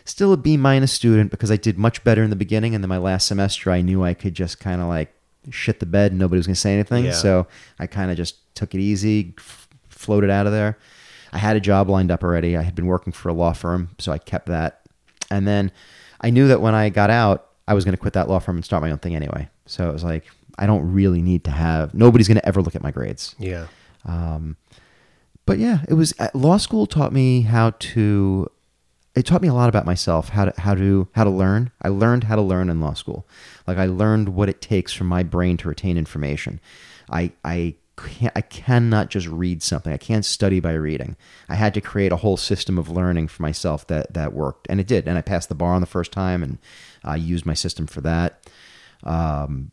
still 0.05 0.33
a 0.33 0.37
B 0.37 0.57
minus 0.57 0.91
student 0.91 1.31
because 1.31 1.51
I 1.51 1.57
did 1.57 1.77
much 1.77 2.03
better 2.03 2.23
in 2.23 2.29
the 2.29 2.35
beginning, 2.35 2.75
and 2.75 2.83
then 2.83 2.89
my 2.89 2.97
last 2.97 3.27
semester 3.27 3.71
I 3.71 3.81
knew 3.81 4.03
I 4.03 4.13
could 4.13 4.33
just 4.35 4.59
kind 4.59 4.81
of 4.81 4.87
like 4.87 5.13
shit 5.49 5.79
the 5.79 5.85
bed 5.85 6.11
and 6.11 6.19
nobody 6.19 6.37
was 6.39 6.47
gonna 6.47 6.55
say 6.55 6.73
anything. 6.73 7.05
Yeah. 7.05 7.11
So 7.11 7.47
I 7.79 7.87
kind 7.87 8.11
of 8.11 8.17
just 8.17 8.55
took 8.55 8.75
it 8.75 8.79
easy, 8.79 9.33
f- 9.37 9.67
floated 9.89 10.29
out 10.29 10.45
of 10.45 10.51
there. 10.51 10.77
I 11.31 11.39
had 11.39 11.55
a 11.55 11.59
job 11.59 11.89
lined 11.89 12.11
up 12.11 12.23
already. 12.23 12.55
I 12.55 12.61
had 12.61 12.75
been 12.75 12.85
working 12.85 13.11
for 13.11 13.29
a 13.29 13.33
law 13.33 13.53
firm, 13.53 13.89
so 13.97 14.11
I 14.11 14.19
kept 14.19 14.45
that. 14.45 14.81
And 15.31 15.47
then 15.47 15.71
I 16.21 16.29
knew 16.29 16.47
that 16.47 16.61
when 16.61 16.75
I 16.75 16.89
got 16.89 17.09
out, 17.09 17.47
I 17.67 17.73
was 17.73 17.85
going 17.85 17.93
to 17.93 18.01
quit 18.01 18.13
that 18.13 18.29
law 18.29 18.39
firm 18.39 18.57
and 18.57 18.65
start 18.65 18.81
my 18.81 18.91
own 18.91 18.99
thing 18.99 19.15
anyway. 19.15 19.49
So 19.65 19.89
it 19.89 19.93
was 19.93 20.03
like, 20.03 20.25
I 20.57 20.65
don't 20.65 20.91
really 20.91 21.21
need 21.21 21.43
to 21.45 21.51
have, 21.51 21.93
nobody's 21.93 22.27
going 22.27 22.37
to 22.37 22.45
ever 22.45 22.61
look 22.61 22.75
at 22.75 22.83
my 22.83 22.91
grades. 22.91 23.35
Yeah. 23.39 23.67
Um, 24.05 24.57
but 25.45 25.59
yeah, 25.59 25.83
it 25.87 25.93
was 25.93 26.13
uh, 26.19 26.29
law 26.33 26.57
school 26.57 26.85
taught 26.85 27.13
me 27.13 27.41
how 27.41 27.71
to. 27.71 28.49
It 29.15 29.27
taught 29.27 29.43
me 29.43 29.47
a 29.47 29.53
lot 29.53 29.69
about 29.69 29.85
myself, 29.85 30.29
how 30.29 30.45
to 30.45 30.59
how 30.59 30.73
to 30.73 31.07
how 31.11 31.23
to 31.23 31.29
learn. 31.29 31.71
I 31.81 31.89
learned 31.89 32.23
how 32.23 32.35
to 32.35 32.41
learn 32.41 32.69
in 32.69 32.81
law 32.81 32.93
school. 32.93 33.27
Like 33.67 33.77
I 33.77 33.85
learned 33.85 34.29
what 34.29 34.49
it 34.49 34.59
takes 34.59 34.91
for 34.91 35.03
my 35.03 35.21
brain 35.21 35.57
to 35.57 35.67
retain 35.67 35.97
information. 35.97 36.59
I 37.11 37.31
I 37.43 37.75
can't 37.95 38.33
I 38.35 38.41
cannot 38.41 39.09
just 39.09 39.27
read 39.27 39.61
something. 39.61 39.93
I 39.93 39.97
can't 39.97 40.25
study 40.25 40.59
by 40.59 40.73
reading. 40.73 41.15
I 41.47 41.55
had 41.55 41.75
to 41.75 41.81
create 41.81 42.11
a 42.11 42.17
whole 42.17 42.37
system 42.37 42.79
of 42.79 42.89
learning 42.89 43.27
for 43.27 43.43
myself 43.43 43.85
that 43.87 44.13
that 44.13 44.33
worked, 44.33 44.65
and 44.67 44.79
it 44.79 44.87
did. 44.87 45.07
And 45.07 45.17
I 45.17 45.21
passed 45.21 45.49
the 45.49 45.55
bar 45.55 45.75
on 45.75 45.81
the 45.81 45.87
first 45.87 46.11
time, 46.11 46.41
and 46.41 46.57
I 47.03 47.15
use 47.17 47.45
my 47.45 47.53
system 47.53 47.87
for 47.87 48.01
that. 48.01 48.47
Um, 49.03 49.71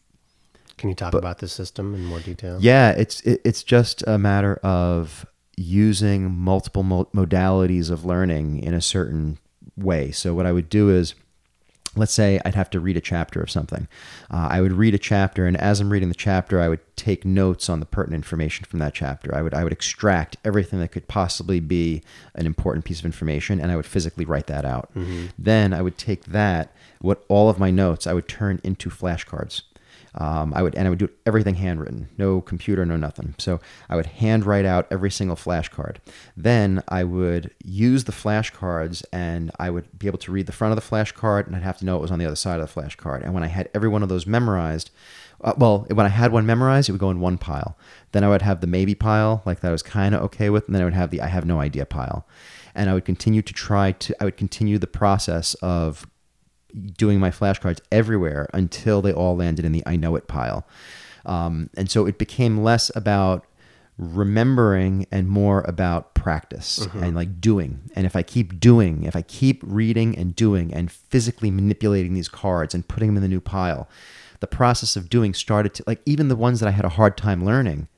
Can 0.77 0.89
you 0.89 0.95
talk 0.95 1.15
about 1.15 1.39
this 1.39 1.53
system 1.53 1.95
in 1.95 2.05
more 2.05 2.21
detail? 2.21 2.59
yeah, 2.61 2.91
it's 2.91 3.21
it, 3.23 3.41
it's 3.45 3.63
just 3.63 4.03
a 4.07 4.19
matter 4.19 4.57
of 4.63 5.27
using 5.57 6.31
multiple 6.35 6.83
mo- 6.83 7.09
modalities 7.15 7.91
of 7.91 8.05
learning 8.05 8.63
in 8.63 8.75
a 8.75 8.81
certain 8.81 9.39
way. 9.77 10.11
So 10.11 10.35
what 10.35 10.47
I 10.47 10.53
would 10.53 10.69
do 10.69 10.89
is 10.91 11.15
let's 11.97 12.13
say 12.13 12.41
I'd 12.45 12.55
have 12.55 12.71
to 12.71 12.81
read 12.81 12.97
a 12.97 13.01
chapter 13.01 13.41
of 13.41 13.51
something. 13.51 13.89
Uh, 14.31 14.49
I 14.51 14.61
would 14.61 14.73
read 14.73 14.95
a 14.95 14.99
chapter, 14.99 15.47
and 15.47 15.57
as 15.57 15.81
I'm 15.81 15.91
reading 15.91 16.09
the 16.09 16.15
chapter, 16.15 16.61
I 16.61 16.69
would 16.69 16.81
take 16.97 17.25
notes 17.25 17.69
on 17.69 17.81
the 17.81 17.87
pertinent 17.87 18.25
information 18.25 18.65
from 18.65 18.79
that 18.79 18.95
chapter. 18.95 19.35
I 19.35 19.43
would 19.43 19.55
I 19.55 19.65
would 19.65 19.73
extract 19.73 20.37
everything 20.45 20.79
that 20.81 20.93
could 20.93 21.09
possibly 21.09 21.59
be 21.61 22.03
an 22.35 22.47
important 22.47 22.85
piece 22.85 23.01
of 23.01 23.07
information, 23.07 23.61
and 23.61 23.73
I 23.73 23.77
would 23.77 23.87
physically 23.87 24.25
write 24.25 24.47
that 24.47 24.65
out. 24.65 24.91
Then 25.39 25.73
I 25.73 25.83
would 25.83 25.99
take 25.99 26.25
that, 26.27 26.73
what 27.01 27.25
all 27.29 27.49
of 27.49 27.59
my 27.59 27.71
notes, 27.71 28.07
I 28.07 28.13
would 28.13 28.29
turn 28.29 28.61
into 28.63 28.91
flashcards. 28.91 29.63
Um, 30.15 30.53
I 30.55 30.63
would 30.63 30.75
and 30.75 30.87
I 30.87 30.91
would 30.91 30.99
do 30.99 31.09
everything 31.25 31.55
handwritten, 31.55 32.09
no 32.19 32.41
computer, 32.41 32.85
no 32.85 32.97
nothing. 32.97 33.35
So 33.39 33.61
I 33.89 33.97
would 33.97 34.07
handwrite 34.07 34.65
out 34.65 34.87
every 34.91 35.11
single 35.11 35.37
flashcard. 35.37 35.97
Then 36.37 36.83
I 36.89 37.05
would 37.05 37.55
use 37.65 38.05
the 38.05 38.13
flashcards, 38.13 39.05
and 39.13 39.51
I 39.59 39.71
would 39.71 39.99
be 39.99 40.07
able 40.07 40.19
to 40.19 40.33
read 40.33 40.47
the 40.47 40.53
front 40.53 40.77
of 40.77 40.83
the 40.83 40.97
flashcard, 40.97 41.47
and 41.47 41.55
I'd 41.55 41.63
have 41.63 41.79
to 41.79 41.85
know 41.85 41.97
it 41.97 42.03
was 42.03 42.11
on 42.11 42.19
the 42.19 42.27
other 42.27 42.37
side 42.37 42.61
of 42.61 42.73
the 42.73 42.81
flashcard. 42.81 43.23
And 43.23 43.35
when 43.35 43.45
I 43.45 43.49
had 43.49 43.69
every 43.75 43.89
one 43.89 44.03
of 44.03 44.09
those 44.09 44.27
memorized, 44.27 44.91
uh, 45.43 45.55
well, 45.57 45.87
when 45.91 46.07
I 46.07 46.11
had 46.11 46.33
one 46.33 46.45
memorized, 46.45 46.89
it 46.89 46.93
would 46.93 47.01
go 47.01 47.11
in 47.11 47.21
one 47.21 47.39
pile. 47.39 47.79
Then 48.13 48.25
I 48.25 48.29
would 48.29 48.43
have 48.43 48.61
the 48.61 48.67
maybe 48.67 48.95
pile, 48.95 49.43
like 49.47 49.61
that 49.61 49.69
I 49.69 49.73
was 49.73 49.83
kind 49.83 50.15
of 50.15 50.23
okay 50.23 50.51
with, 50.51 50.67
and 50.67 50.75
then 50.75 50.83
I 50.83 50.85
would 50.85 50.95
have 50.95 51.11
the 51.11 51.21
I 51.21 51.29
have 51.29 51.47
no 51.47 51.61
idea 51.61 51.87
pile. 51.87 52.27
And 52.75 52.91
I 52.91 52.95
would 52.95 53.05
continue 53.05 53.43
to 53.43 53.53
try 53.53 53.93
to, 53.93 54.15
I 54.21 54.25
would 54.25 54.37
continue 54.37 54.79
the 54.79 54.87
process 54.87 55.55
of 55.55 56.07
doing 56.97 57.19
my 57.21 57.31
flashcards 57.31 57.81
everywhere 57.91 58.49
until 58.53 59.03
they 59.03 59.13
all 59.13 59.37
landed 59.37 59.65
in 59.65 59.73
the 59.73 59.83
I 59.87 59.97
know 59.97 60.17
it 60.17 60.29
pile. 60.29 60.67
Um, 61.27 61.71
and 61.77 61.91
so 61.91 62.07
it 62.07 62.19
became 62.19 62.63
less 62.63 62.91
about 62.97 63.47
remembering 63.99 65.07
and 65.13 65.29
more 65.29 65.61
about 65.63 66.15
practice 66.15 66.79
and 67.05 67.15
like 67.15 67.41
doing. 67.41 67.81
And 67.95 68.07
if 68.07 68.17
I 68.17 68.23
keep 68.23 68.59
doing, 68.59 69.05
if 69.05 69.15
I 69.15 69.21
keep 69.21 69.63
reading 69.63 70.17
and 70.17 70.35
doing 70.35 70.73
and 70.73 70.91
physically 70.91 71.51
manipulating 71.51 72.15
these 72.15 72.29
cards 72.29 72.75
and 72.75 72.89
putting 72.89 73.11
them 73.11 73.17
in 73.17 73.23
the 73.23 73.29
new 73.29 73.41
pile, 73.43 73.89
the 74.41 74.47
process 74.47 74.97
of 74.97 75.11
doing 75.11 75.35
started 75.35 75.75
to 75.75 75.85
like 75.87 76.01
even 76.07 76.29
the 76.29 76.37
ones 76.37 76.61
that 76.61 76.67
I 76.67 76.73
had 76.73 76.87
a 76.87 76.91
hard 76.91 77.19
time 77.19 77.45
learning, 77.45 77.89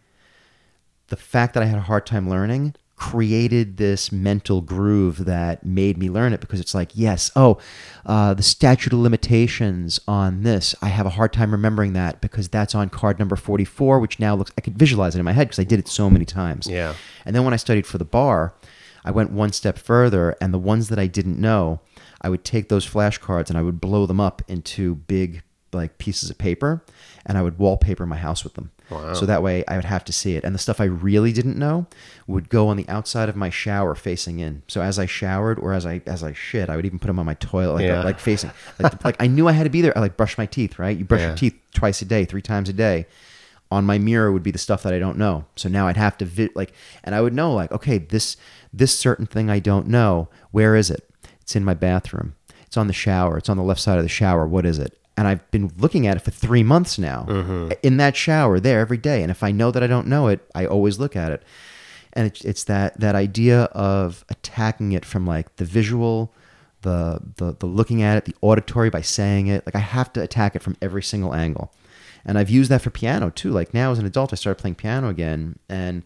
the 1.06 1.16
fact 1.16 1.54
that 1.54 1.62
I 1.62 1.66
had 1.66 1.78
a 1.78 1.82
hard 1.82 2.04
time 2.04 2.28
learning 2.28 2.74
created 2.96 3.78
this 3.78 4.12
mental 4.12 4.60
groove 4.60 5.24
that 5.24 5.64
made 5.64 5.98
me 5.98 6.08
learn 6.08 6.32
it 6.32 6.40
because 6.40 6.60
it's 6.60 6.74
like, 6.74 6.90
yes, 6.94 7.30
oh, 7.34 7.58
uh, 8.06 8.32
the 8.34 8.42
statute 8.42 8.92
of 8.92 8.98
limitations 8.98 9.98
on 10.06 10.42
this, 10.42 10.74
I 10.80 10.88
have 10.88 11.06
a 11.06 11.10
hard 11.10 11.32
time 11.32 11.50
remembering 11.50 11.94
that 11.94 12.20
because 12.20 12.48
that's 12.48 12.74
on 12.74 12.90
card 12.90 13.18
number 13.18 13.34
44, 13.34 13.98
which 13.98 14.20
now 14.20 14.34
looks, 14.34 14.52
I 14.56 14.60
could 14.60 14.78
visualize 14.78 15.14
it 15.14 15.18
in 15.18 15.24
my 15.24 15.32
head 15.32 15.48
because 15.48 15.58
I 15.58 15.64
did 15.64 15.80
it 15.80 15.88
so 15.88 16.08
many 16.08 16.24
times. 16.24 16.68
Yeah. 16.68 16.94
And 17.24 17.34
then 17.34 17.44
when 17.44 17.54
I 17.54 17.56
studied 17.56 17.86
for 17.86 17.98
the 17.98 18.04
bar, 18.04 18.54
I 19.04 19.10
went 19.10 19.32
one 19.32 19.52
step 19.52 19.78
further, 19.78 20.36
and 20.40 20.54
the 20.54 20.58
ones 20.58 20.88
that 20.88 20.98
I 20.98 21.06
didn't 21.06 21.40
know, 21.40 21.80
I 22.20 22.28
would 22.28 22.44
take 22.44 22.68
those 22.68 22.86
flashcards 22.88 23.48
and 23.48 23.58
I 23.58 23.62
would 23.62 23.80
blow 23.80 24.06
them 24.06 24.20
up 24.20 24.42
into 24.46 24.94
big 24.94 25.42
like 25.72 25.98
pieces 25.98 26.30
of 26.30 26.38
paper, 26.38 26.84
and 27.24 27.38
I 27.38 27.42
would 27.42 27.58
wallpaper 27.58 28.06
my 28.06 28.18
house 28.18 28.44
with 28.44 28.54
them. 28.54 28.70
Wow. 28.92 29.14
So 29.14 29.26
that 29.26 29.42
way 29.42 29.64
I 29.66 29.76
would 29.76 29.84
have 29.84 30.04
to 30.06 30.12
see 30.12 30.36
it. 30.36 30.44
And 30.44 30.54
the 30.54 30.58
stuff 30.58 30.80
I 30.80 30.84
really 30.84 31.32
didn't 31.32 31.56
know 31.58 31.86
would 32.26 32.48
go 32.48 32.68
on 32.68 32.76
the 32.76 32.88
outside 32.88 33.28
of 33.28 33.36
my 33.36 33.50
shower 33.50 33.94
facing 33.94 34.38
in. 34.40 34.62
So 34.68 34.82
as 34.82 34.98
I 34.98 35.06
showered 35.06 35.58
or 35.58 35.72
as 35.72 35.84
I 35.86 36.02
as 36.06 36.22
I 36.22 36.32
shit, 36.32 36.68
I 36.70 36.76
would 36.76 36.84
even 36.86 36.98
put 36.98 37.06
them 37.08 37.18
on 37.18 37.26
my 37.26 37.34
toilet 37.34 37.74
like, 37.74 37.84
Yeah. 37.84 38.02
like 38.02 38.18
facing. 38.18 38.50
Like, 38.78 39.04
like 39.04 39.16
I 39.20 39.26
knew 39.26 39.48
I 39.48 39.52
had 39.52 39.64
to 39.64 39.70
be 39.70 39.80
there. 39.80 39.96
I 39.96 40.00
like 40.00 40.16
brush 40.16 40.36
my 40.38 40.46
teeth, 40.46 40.78
right? 40.78 40.96
You 40.96 41.04
brush 41.04 41.20
Yeah. 41.20 41.28
your 41.28 41.36
teeth 41.36 41.54
twice 41.74 42.02
a 42.02 42.04
day, 42.04 42.24
three 42.24 42.42
times 42.42 42.68
a 42.68 42.72
day. 42.72 43.06
On 43.70 43.86
my 43.86 43.96
mirror 43.98 44.30
would 44.30 44.42
be 44.42 44.50
the 44.50 44.58
stuff 44.58 44.82
that 44.82 44.92
I 44.92 44.98
don't 44.98 45.16
know. 45.16 45.46
So 45.56 45.68
now 45.70 45.88
I'd 45.88 45.96
have 45.96 46.18
to 46.18 46.24
vi- 46.26 46.50
like 46.54 46.72
and 47.04 47.14
I 47.14 47.20
would 47.22 47.32
know 47.32 47.54
like, 47.54 47.72
okay, 47.72 47.98
this 47.98 48.36
this 48.72 48.98
certain 48.98 49.26
thing 49.26 49.48
I 49.50 49.58
don't 49.60 49.86
know, 49.86 50.28
where 50.50 50.76
is 50.76 50.90
it? 50.90 51.08
It's 51.40 51.56
in 51.56 51.64
my 51.64 51.74
bathroom. 51.74 52.34
It's 52.66 52.76
on 52.76 52.86
the 52.86 52.92
shower. 52.92 53.36
It's 53.38 53.48
on 53.48 53.56
the 53.56 53.62
left 53.62 53.80
side 53.80 53.98
of 53.98 54.04
the 54.04 54.08
shower. 54.08 54.46
What 54.46 54.64
is 54.66 54.78
it? 54.78 54.98
And 55.16 55.28
I've 55.28 55.48
been 55.50 55.70
looking 55.76 56.06
at 56.06 56.16
it 56.16 56.20
for 56.20 56.30
three 56.30 56.62
months 56.62 56.98
now 56.98 57.26
mm-hmm. 57.28 57.72
in 57.82 57.98
that 57.98 58.16
shower 58.16 58.58
there 58.58 58.80
every 58.80 58.96
day. 58.96 59.22
And 59.22 59.30
if 59.30 59.42
I 59.42 59.50
know 59.50 59.70
that 59.70 59.82
I 59.82 59.86
don't 59.86 60.06
know 60.06 60.28
it, 60.28 60.40
I 60.54 60.64
always 60.66 60.98
look 60.98 61.14
at 61.16 61.32
it. 61.32 61.42
And 62.14 62.26
it's, 62.26 62.42
it's 62.42 62.64
that, 62.64 62.98
that 63.00 63.14
idea 63.14 63.64
of 63.72 64.24
attacking 64.28 64.92
it 64.92 65.04
from 65.04 65.26
like 65.26 65.56
the 65.56 65.64
visual, 65.64 66.32
the, 66.80 67.20
the, 67.36 67.56
the 67.58 67.66
looking 67.66 68.02
at 68.02 68.16
it, 68.16 68.24
the 68.24 68.34
auditory 68.40 68.90
by 68.90 69.02
saying 69.02 69.48
it. 69.48 69.66
Like 69.66 69.76
I 69.76 69.80
have 69.80 70.12
to 70.14 70.22
attack 70.22 70.56
it 70.56 70.62
from 70.62 70.76
every 70.80 71.02
single 71.02 71.34
angle. 71.34 71.72
And 72.24 72.38
I've 72.38 72.50
used 72.50 72.70
that 72.70 72.82
for 72.82 72.90
piano 72.90 73.30
too. 73.30 73.50
Like 73.50 73.74
now 73.74 73.92
as 73.92 73.98
an 73.98 74.06
adult, 74.06 74.32
I 74.32 74.36
started 74.36 74.60
playing 74.60 74.76
piano 74.76 75.08
again. 75.08 75.58
And 75.68 76.04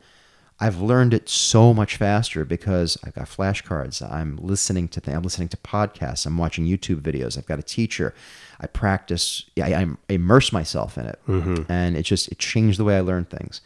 I've 0.59 0.81
learned 0.81 1.13
it 1.13 1.29
so 1.29 1.75
much 1.75 1.97
faster 1.97 2.45
because 2.45 2.97
I've 3.05 3.15
got 3.15 3.27
flashcards. 3.27 4.01
I'm 4.11 4.37
listening 4.37 4.89
to 4.89 5.01
things. 5.01 5.17
I'm 5.17 5.23
listening 5.23 5.49
to 5.49 5.57
podcasts. 5.59 6.25
I'm 6.25 6.39
watching 6.39 6.65
YouTube 6.65 7.01
videos. 7.03 7.37
I've 7.37 7.47
got 7.47 7.59
a 7.59 7.63
teacher. 7.63 8.15
I 8.59 8.67
practice. 8.67 9.45
I, 9.63 9.75
I 9.75 9.87
immerse 10.09 10.53
myself 10.53 10.97
in 10.97 11.07
it, 11.07 11.21
mm-hmm. 11.29 11.71
and 11.71 11.95
it 11.95 12.05
just 12.05 12.29
it 12.33 12.39
changed 12.39 12.79
the 12.79 12.85
way 12.85 12.97
I 12.97 13.01
learn 13.01 13.27
things. 13.27 13.61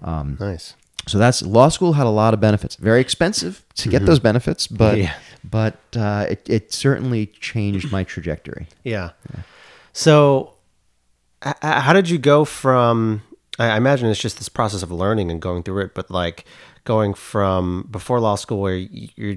Um, 0.00 0.36
nice. 0.38 0.74
So 1.08 1.18
that's 1.18 1.42
law 1.42 1.70
school 1.70 1.94
had 1.94 2.06
a 2.06 2.10
lot 2.10 2.34
of 2.34 2.40
benefits. 2.40 2.76
Very 2.76 3.00
expensive 3.00 3.64
to 3.76 3.88
get 3.88 3.98
mm-hmm. 3.98 4.06
those 4.06 4.18
benefits, 4.20 4.66
but 4.68 4.98
Yeah. 4.98 5.14
but 5.42 5.80
uh, 5.96 6.26
it 6.28 6.48
it 6.48 6.72
certainly 6.72 7.26
changed 7.26 7.90
my 7.90 8.04
trajectory. 8.04 8.68
Yeah. 8.84 9.10
So, 9.92 10.52
h- 11.44 11.54
h- 11.64 11.82
how 11.82 11.92
did 11.92 12.08
you 12.08 12.18
go 12.18 12.44
from? 12.44 13.22
I 13.58 13.70
I 13.70 13.76
imagine 13.76 14.08
it's 14.08 14.20
just 14.20 14.38
this 14.38 14.48
process 14.48 14.82
of 14.82 14.90
learning 14.90 15.30
and 15.30 15.40
going 15.40 15.62
through 15.62 15.82
it, 15.84 15.94
but 15.94 16.10
like 16.10 16.44
going 16.84 17.14
from 17.14 17.86
before 17.90 18.20
law 18.20 18.34
school 18.36 18.60
where 18.60 18.76
you're 18.76 19.36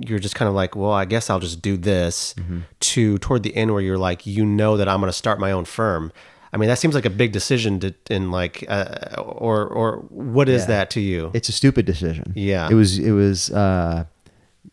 you're 0.00 0.18
just 0.20 0.34
kind 0.36 0.48
of 0.48 0.54
like, 0.54 0.76
well, 0.76 0.92
I 0.92 1.04
guess 1.06 1.28
I'll 1.28 1.40
just 1.40 1.60
do 1.60 1.76
this, 1.76 2.34
to 2.80 3.18
toward 3.18 3.42
the 3.42 3.56
end 3.56 3.72
where 3.72 3.80
you're 3.82 3.98
like, 3.98 4.26
you 4.26 4.44
know 4.46 4.76
that 4.76 4.88
I'm 4.88 5.00
going 5.00 5.08
to 5.10 5.16
start 5.16 5.40
my 5.40 5.50
own 5.50 5.64
firm. 5.64 6.12
I 6.52 6.56
mean, 6.56 6.68
that 6.68 6.78
seems 6.78 6.94
like 6.94 7.04
a 7.04 7.10
big 7.10 7.32
decision 7.32 7.80
to, 7.80 7.94
in 8.08 8.30
like, 8.30 8.64
uh, 8.68 9.16
or 9.20 9.66
or 9.66 9.96
what 10.08 10.48
is 10.48 10.62
Yeah. 10.62 10.66
that 10.68 10.90
to 10.90 11.00
you? 11.00 11.30
It's 11.34 11.48
a 11.48 11.52
stupid 11.52 11.84
decision. 11.84 12.32
Yeah. 12.36 12.68
It 12.70 12.74
was 12.74 12.98
it 12.98 13.10
was 13.10 13.50
uh, 13.50 14.04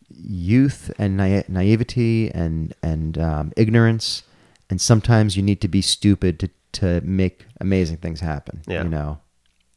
youth 0.09 0.91
and 0.97 1.17
na- 1.17 1.43
naivety 1.47 2.31
and 2.31 2.73
and 2.81 3.17
um, 3.17 3.51
ignorance, 3.57 4.23
and 4.69 4.79
sometimes 4.79 5.35
you 5.35 5.43
need 5.43 5.61
to 5.61 5.67
be 5.67 5.81
stupid 5.81 6.39
to 6.39 6.49
to 6.75 7.01
make 7.01 7.45
amazing 7.59 7.97
things 7.97 8.19
happen. 8.19 8.61
Yeah. 8.67 8.83
You 8.83 8.89
know. 8.89 9.19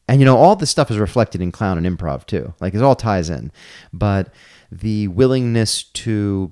And 0.07 0.19
you 0.19 0.25
know 0.25 0.37
all 0.37 0.55
this 0.55 0.71
stuff 0.71 0.89
is 0.89 0.97
reflected 0.97 1.39
in 1.39 1.51
clown 1.51 1.83
and 1.83 1.85
improv 1.85 2.25
too. 2.25 2.53
Like 2.59 2.73
it 2.73 2.81
all 2.81 2.95
ties 2.95 3.29
in, 3.29 3.51
but 3.93 4.33
the 4.71 5.07
willingness 5.07 5.83
to, 5.83 6.51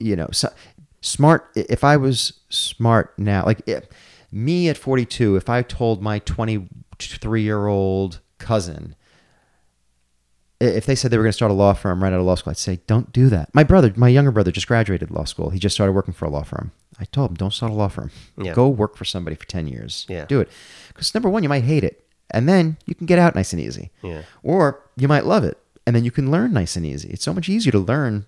you 0.00 0.16
know, 0.16 0.28
so, 0.32 0.52
smart. 1.00 1.48
If 1.54 1.84
I 1.84 1.96
was 1.96 2.40
smart 2.48 3.16
now, 3.18 3.44
like 3.44 3.62
if, 3.66 3.84
me 4.32 4.68
at 4.68 4.76
forty 4.76 5.04
two, 5.04 5.36
if 5.36 5.48
I 5.48 5.62
told 5.62 6.02
my 6.02 6.18
twenty 6.18 6.68
three 6.98 7.42
year 7.42 7.68
old 7.68 8.18
cousin, 8.38 8.96
if 10.60 10.86
they 10.86 10.94
said 10.94 11.10
they 11.10 11.18
were 11.18 11.24
going 11.24 11.32
to 11.32 11.36
start 11.36 11.50
a 11.50 11.54
law 11.54 11.74
firm 11.74 12.02
right 12.02 12.12
out 12.12 12.20
of 12.20 12.26
law 12.26 12.34
school, 12.34 12.50
I'd 12.50 12.56
say, 12.56 12.80
don't 12.86 13.12
do 13.12 13.28
that. 13.28 13.54
My 13.54 13.62
brother, 13.64 13.92
my 13.96 14.08
younger 14.08 14.30
brother, 14.30 14.50
just 14.50 14.66
graduated 14.66 15.10
law 15.10 15.24
school. 15.24 15.50
He 15.50 15.58
just 15.58 15.74
started 15.74 15.92
working 15.92 16.14
for 16.14 16.24
a 16.24 16.30
law 16.30 16.42
firm. 16.42 16.72
I 16.98 17.04
told 17.04 17.30
him, 17.30 17.36
don't 17.36 17.52
start 17.52 17.72
a 17.72 17.74
law 17.74 17.88
firm. 17.88 18.10
Yeah. 18.38 18.54
Go 18.54 18.68
work 18.68 18.96
for 18.96 19.04
somebody 19.04 19.36
for 19.36 19.44
10 19.46 19.66
years. 19.66 20.06
Yeah. 20.08 20.24
Do 20.24 20.40
it. 20.40 20.48
Because 20.88 21.14
number 21.14 21.28
one, 21.28 21.42
you 21.42 21.48
might 21.48 21.64
hate 21.64 21.84
it. 21.84 22.04
And 22.30 22.48
then 22.48 22.78
you 22.86 22.94
can 22.94 23.06
get 23.06 23.18
out 23.18 23.34
nice 23.34 23.52
and 23.52 23.60
easy. 23.60 23.90
Yeah. 24.02 24.22
Or 24.42 24.80
you 24.96 25.08
might 25.08 25.26
love 25.26 25.44
it. 25.44 25.58
And 25.86 25.94
then 25.94 26.04
you 26.04 26.10
can 26.10 26.30
learn 26.30 26.52
nice 26.52 26.74
and 26.74 26.86
easy. 26.86 27.10
It's 27.10 27.22
so 27.24 27.34
much 27.34 27.48
easier 27.48 27.72
to 27.72 27.78
learn 27.78 28.24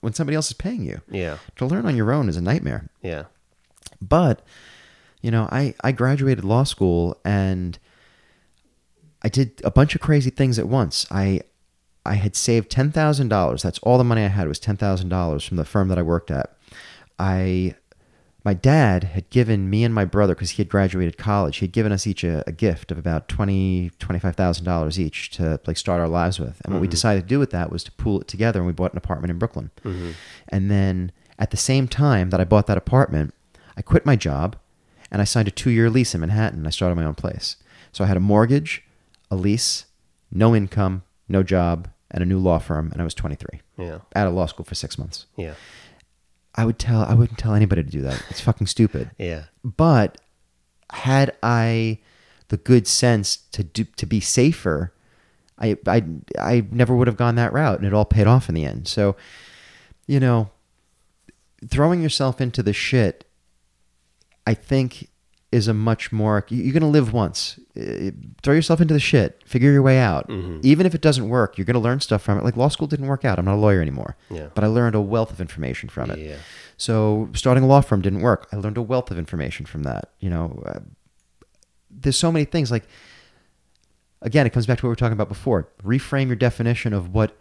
when 0.00 0.14
somebody 0.14 0.36
else 0.36 0.48
is 0.48 0.54
paying 0.54 0.84
you. 0.84 1.00
Yeah. 1.10 1.38
To 1.56 1.66
learn 1.66 1.86
on 1.86 1.96
your 1.96 2.12
own 2.12 2.28
is 2.28 2.36
a 2.36 2.40
nightmare. 2.40 2.88
Yeah. 3.02 3.24
But, 4.00 4.42
you 5.20 5.30
know, 5.30 5.48
I, 5.52 5.74
I 5.82 5.92
graduated 5.92 6.44
law 6.44 6.64
school 6.64 7.18
and 7.24 7.78
I 9.22 9.28
did 9.28 9.60
a 9.64 9.70
bunch 9.70 9.94
of 9.94 10.00
crazy 10.00 10.30
things 10.30 10.58
at 10.58 10.66
once. 10.68 11.06
I 11.10 11.42
I 12.04 12.14
had 12.14 12.36
saved 12.36 12.70
ten 12.70 12.90
thousand 12.90 13.28
dollars. 13.28 13.62
That's 13.62 13.78
all 13.80 13.98
the 13.98 14.04
money 14.04 14.24
I 14.24 14.28
had 14.28 14.48
was 14.48 14.58
ten 14.58 14.76
thousand 14.76 15.08
dollars 15.08 15.44
from 15.44 15.56
the 15.56 15.64
firm 15.64 15.88
that 15.88 15.98
I 15.98 16.02
worked 16.02 16.30
at. 16.30 16.56
I 17.18 17.74
my 18.44 18.54
dad 18.54 19.04
had 19.04 19.28
given 19.30 19.68
me 19.68 19.84
and 19.84 19.94
my 19.94 20.04
brother 20.04 20.34
because 20.34 20.50
he 20.50 20.62
had 20.62 20.70
graduated 20.70 21.18
college. 21.18 21.58
He 21.58 21.66
had 21.66 21.72
given 21.72 21.92
us 21.92 22.06
each 22.06 22.24
a, 22.24 22.44
a 22.46 22.52
gift 22.52 22.90
of 22.90 22.98
about 22.98 23.28
twenty 23.28 23.90
twenty 23.98 24.18
five 24.18 24.36
thousand 24.36 24.64
dollars 24.64 24.98
each 24.98 25.30
to 25.30 25.60
like 25.66 25.76
start 25.76 26.00
our 26.00 26.08
lives 26.08 26.38
with. 26.38 26.60
And 26.64 26.72
what 26.72 26.80
we 26.80 26.86
mm-hmm. 26.86 26.92
decided 26.92 27.22
to 27.22 27.26
do 27.26 27.38
with 27.38 27.50
that 27.50 27.70
was 27.70 27.84
to 27.84 27.92
pool 27.92 28.20
it 28.20 28.28
together, 28.28 28.60
and 28.60 28.66
we 28.66 28.72
bought 28.72 28.92
an 28.92 28.98
apartment 28.98 29.30
in 29.30 29.38
Brooklyn. 29.38 29.70
Mm-hmm. 29.84 30.12
And 30.48 30.70
then 30.70 31.12
at 31.38 31.50
the 31.50 31.56
same 31.56 31.88
time 31.88 32.30
that 32.30 32.40
I 32.40 32.44
bought 32.44 32.66
that 32.68 32.78
apartment, 32.78 33.34
I 33.76 33.82
quit 33.82 34.06
my 34.06 34.16
job 34.16 34.56
and 35.10 35.22
I 35.22 35.24
signed 35.24 35.48
a 35.48 35.52
two 35.52 35.70
year 35.70 35.90
lease 35.90 36.14
in 36.14 36.20
Manhattan. 36.20 36.66
I 36.66 36.70
started 36.70 36.96
my 36.96 37.04
own 37.04 37.14
place. 37.14 37.56
So 37.92 38.04
I 38.04 38.06
had 38.06 38.16
a 38.16 38.20
mortgage, 38.20 38.84
a 39.30 39.36
lease, 39.36 39.86
no 40.30 40.54
income, 40.54 41.02
no 41.28 41.42
job, 41.42 41.88
and 42.10 42.22
a 42.22 42.26
new 42.26 42.38
law 42.38 42.58
firm, 42.58 42.90
and 42.92 43.00
I 43.00 43.04
was 43.04 43.14
23. 43.14 43.60
Yeah. 43.78 43.98
Out 44.14 44.26
of 44.26 44.34
law 44.34 44.46
school 44.46 44.64
for 44.64 44.74
six 44.74 44.98
months. 44.98 45.26
Yeah. 45.36 45.54
I 46.54 46.64
would 46.64 46.78
tell 46.78 47.02
I 47.02 47.14
wouldn't 47.14 47.38
tell 47.38 47.54
anybody 47.54 47.84
to 47.84 47.90
do 47.90 48.00
that. 48.02 48.22
It's 48.30 48.40
fucking 48.40 48.66
stupid. 48.66 49.10
Yeah. 49.18 49.44
But 49.62 50.18
had 50.90 51.36
I 51.42 51.98
the 52.48 52.56
good 52.56 52.86
sense 52.86 53.36
to 53.52 53.62
do 53.62 53.84
to 53.84 54.06
be 54.06 54.20
safer, 54.20 54.92
I 55.58 55.76
I 55.86 56.04
I 56.38 56.66
never 56.70 56.96
would 56.96 57.06
have 57.06 57.16
gone 57.16 57.36
that 57.36 57.52
route, 57.52 57.78
and 57.78 57.86
it 57.86 57.94
all 57.94 58.04
paid 58.04 58.26
off 58.26 58.48
in 58.48 58.54
the 58.54 58.64
end. 58.64 58.88
So, 58.88 59.14
you 60.06 60.18
know, 60.18 60.50
throwing 61.68 62.02
yourself 62.02 62.40
into 62.40 62.62
the 62.62 62.72
shit, 62.72 63.24
I 64.46 64.54
think, 64.54 65.08
is 65.50 65.66
a 65.66 65.72
much 65.74 66.12
more. 66.12 66.44
you- 66.50 66.62
You're 66.62 66.74
gonna 66.74 66.88
live 66.90 67.12
once. 67.12 67.58
Throw 68.42 68.54
yourself 68.54 68.80
into 68.82 68.92
the 68.92 69.00
shit. 69.00 69.42
Figure 69.46 69.72
your 69.72 69.80
way 69.82 69.98
out. 69.98 70.28
Even 70.62 70.84
if 70.86 70.94
it 70.94 71.00
doesn't 71.00 71.28
work, 71.28 71.56
you're 71.56 71.64
gonna 71.64 71.78
learn 71.78 72.00
stuff 72.00 72.20
from 72.22 72.36
it. 72.38 72.44
Like 72.44 72.56
law 72.56 72.68
school 72.68 72.86
didn't 72.86 73.06
work 73.06 73.24
out. 73.24 73.38
I'm 73.38 73.46
not 73.46 73.54
a 73.54 73.56
lawyer 73.56 73.80
anymore. 73.80 74.16
Yeah. 74.30 74.48
But 74.54 74.64
I 74.64 74.66
learned 74.66 74.94
a 74.94 75.00
wealth 75.00 75.30
of 75.30 75.40
information 75.40 75.88
from 75.88 76.10
it. 76.10 76.18
Yeah. 76.18 76.36
So 76.76 77.30
starting 77.32 77.64
a 77.64 77.66
law 77.66 77.80
firm 77.80 78.02
didn't 78.02 78.20
work. 78.20 78.46
I 78.52 78.56
learned 78.56 78.76
a 78.76 78.82
wealth 78.82 79.10
of 79.10 79.18
information 79.18 79.64
from 79.64 79.84
that. 79.84 80.10
You 80.20 80.28
know, 80.30 80.62
uh, 80.66 80.80
there's 81.90 82.18
so 82.18 82.30
many 82.30 82.44
things. 82.44 82.70
Like 82.70 82.84
again, 84.22 84.46
it 84.46 84.50
comes 84.50 84.66
back 84.66 84.78
to 84.78 84.82
what 84.86 84.88
we 84.88 84.92
were 84.92 84.96
talking 84.96 85.14
about 85.14 85.28
before. 85.28 85.68
Reframe 85.82 86.26
your 86.26 86.36
definition 86.36 86.92
of 86.92 87.14
what 87.14 87.36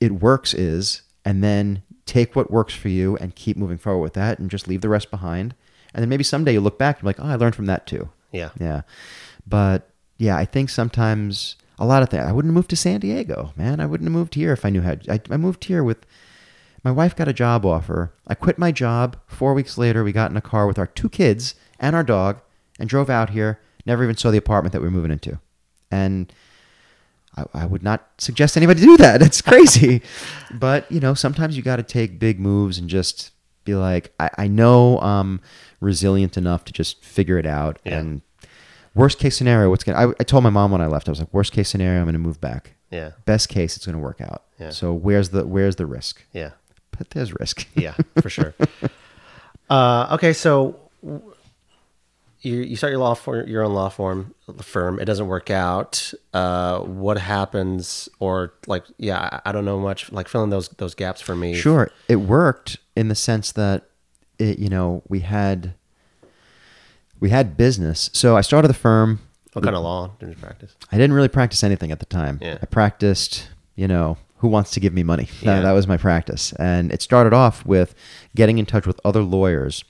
it 0.00 0.12
works 0.20 0.52
is, 0.52 1.02
and 1.24 1.42
then 1.44 1.82
take 2.06 2.34
what 2.34 2.50
works 2.50 2.74
for 2.74 2.88
you 2.88 3.16
and 3.18 3.34
keep 3.36 3.56
moving 3.56 3.78
forward 3.78 4.02
with 4.02 4.14
that, 4.14 4.38
and 4.38 4.50
just 4.50 4.66
leave 4.66 4.80
the 4.80 4.88
rest 4.88 5.10
behind. 5.10 5.54
And 5.94 6.02
then 6.02 6.08
maybe 6.08 6.24
someday 6.24 6.52
you 6.52 6.60
look 6.60 6.78
back 6.78 6.96
and 6.96 7.02
be 7.02 7.08
like, 7.08 7.20
oh, 7.20 7.28
I 7.28 7.36
learned 7.36 7.54
from 7.54 7.66
that 7.66 7.86
too. 7.86 8.08
Yeah. 8.30 8.50
Yeah. 8.58 8.82
But 9.46 9.90
yeah, 10.18 10.36
I 10.36 10.44
think 10.44 10.70
sometimes 10.70 11.56
a 11.78 11.86
lot 11.86 12.02
of 12.02 12.08
things. 12.08 12.24
I 12.24 12.32
wouldn't 12.32 12.50
have 12.50 12.54
moved 12.56 12.70
to 12.70 12.76
San 12.76 13.00
Diego, 13.00 13.52
man. 13.56 13.80
I 13.80 13.86
wouldn't 13.86 14.06
have 14.06 14.12
moved 14.12 14.34
here 14.34 14.52
if 14.52 14.64
I 14.64 14.70
knew 14.70 14.82
how. 14.82 14.96
I, 15.08 15.20
I 15.30 15.36
moved 15.36 15.64
here 15.64 15.82
with 15.82 16.06
my 16.84 16.90
wife 16.90 17.14
got 17.14 17.28
a 17.28 17.32
job 17.32 17.64
offer. 17.64 18.12
I 18.26 18.34
quit 18.34 18.58
my 18.58 18.72
job. 18.72 19.16
Four 19.26 19.54
weeks 19.54 19.78
later, 19.78 20.02
we 20.02 20.12
got 20.12 20.30
in 20.30 20.36
a 20.36 20.42
car 20.42 20.66
with 20.66 20.78
our 20.78 20.86
two 20.86 21.08
kids 21.08 21.54
and 21.78 21.94
our 21.94 22.02
dog 22.02 22.40
and 22.78 22.88
drove 22.88 23.10
out 23.10 23.30
here. 23.30 23.60
Never 23.86 24.04
even 24.04 24.16
saw 24.16 24.30
the 24.30 24.38
apartment 24.38 24.72
that 24.72 24.80
we 24.80 24.88
were 24.88 24.92
moving 24.92 25.10
into. 25.10 25.38
And 25.90 26.32
I, 27.36 27.44
I 27.54 27.66
would 27.66 27.82
not 27.82 28.08
suggest 28.18 28.56
anybody 28.56 28.80
do 28.80 28.96
that. 28.96 29.22
It's 29.32 29.40
crazy. 29.40 30.02
but, 30.54 30.90
you 30.90 31.00
know, 31.00 31.14
sometimes 31.14 31.56
you 31.56 31.62
got 31.62 31.76
to 31.76 31.82
take 31.82 32.18
big 32.18 32.40
moves 32.40 32.78
and 32.78 32.88
just 32.88 33.30
be 33.64 33.74
like, 33.74 34.12
I, 34.20 34.30
I 34.38 34.46
know 34.48 34.98
I'm 35.00 35.40
resilient 35.80 36.36
enough 36.36 36.64
to 36.66 36.72
just 36.72 37.04
figure 37.04 37.38
it 37.38 37.46
out. 37.46 37.78
Yeah. 37.84 37.98
And 37.98 38.22
worst 38.94 39.18
case 39.18 39.36
scenario, 39.36 39.70
what's 39.70 39.84
going 39.84 39.96
to, 39.96 40.00
I 40.00 40.14
I 40.20 40.24
told 40.24 40.42
my 40.44 40.50
mom 40.50 40.70
when 40.70 40.80
I 40.80 40.86
left, 40.86 41.08
I 41.08 41.12
was 41.12 41.20
like, 41.20 41.32
worst 41.32 41.52
case 41.52 41.68
scenario, 41.68 41.98
I'm 42.00 42.04
going 42.06 42.12
to 42.14 42.18
move 42.18 42.40
back. 42.40 42.74
Yeah. 42.90 43.12
Best 43.24 43.48
case, 43.48 43.76
it's 43.76 43.86
going 43.86 43.96
to 43.96 44.02
work 44.02 44.20
out. 44.20 44.44
Yeah. 44.58 44.70
So 44.70 44.92
where's 44.92 45.30
the, 45.30 45.46
where's 45.46 45.76
the 45.76 45.86
risk? 45.86 46.22
Yeah. 46.32 46.50
But 46.96 47.10
there's 47.10 47.32
risk. 47.38 47.66
Yeah. 47.74 47.94
For 48.20 48.28
sure. 48.28 48.54
uh, 49.70 50.08
okay. 50.12 50.32
So 50.32 50.78
w- 51.02 51.22
you, 52.42 52.56
you 52.56 52.76
start 52.76 52.90
your 52.90 53.00
law 53.00 53.14
for 53.14 53.46
your 53.46 53.64
own 53.64 53.72
law 53.72 53.88
firm 53.88 54.34
firm. 54.60 54.98
It 54.98 55.04
doesn't 55.04 55.26
work 55.28 55.50
out. 55.50 56.12
Uh, 56.34 56.80
what 56.80 57.18
happens? 57.18 58.08
Or 58.18 58.54
like, 58.66 58.84
yeah, 58.98 59.40
I, 59.44 59.50
I 59.50 59.52
don't 59.52 59.64
know 59.64 59.78
much. 59.78 60.12
Like 60.12 60.28
filling 60.28 60.50
those 60.50 60.68
those 60.70 60.94
gaps 60.94 61.20
for 61.20 61.34
me. 61.34 61.54
Sure, 61.54 61.90
it 62.08 62.16
worked 62.16 62.78
in 62.96 63.08
the 63.08 63.14
sense 63.14 63.52
that 63.52 63.88
it, 64.38 64.58
you 64.58 64.68
know, 64.68 65.02
we 65.08 65.20
had 65.20 65.74
we 67.20 67.30
had 67.30 67.56
business. 67.56 68.10
So 68.12 68.36
I 68.36 68.40
started 68.40 68.68
the 68.68 68.74
firm. 68.74 69.20
What 69.52 69.64
kind 69.64 69.76
of 69.76 69.82
law 69.82 70.12
did 70.18 70.30
you 70.30 70.34
practice? 70.34 70.74
I 70.90 70.96
didn't 70.96 71.12
really 71.12 71.28
practice 71.28 71.62
anything 71.62 71.92
at 71.92 72.00
the 72.00 72.06
time. 72.06 72.38
Yeah. 72.40 72.58
I 72.62 72.66
practiced, 72.66 73.50
you 73.76 73.86
know, 73.86 74.16
who 74.38 74.48
wants 74.48 74.70
to 74.72 74.80
give 74.80 74.94
me 74.94 75.02
money? 75.02 75.28
Yeah. 75.42 75.56
That, 75.56 75.62
that 75.62 75.72
was 75.72 75.86
my 75.86 75.98
practice. 75.98 76.54
And 76.54 76.90
it 76.90 77.02
started 77.02 77.34
off 77.34 77.64
with 77.66 77.94
getting 78.34 78.56
in 78.58 78.64
touch 78.64 78.86
with 78.86 78.98
other 79.04 79.22
lawyers 79.22 79.84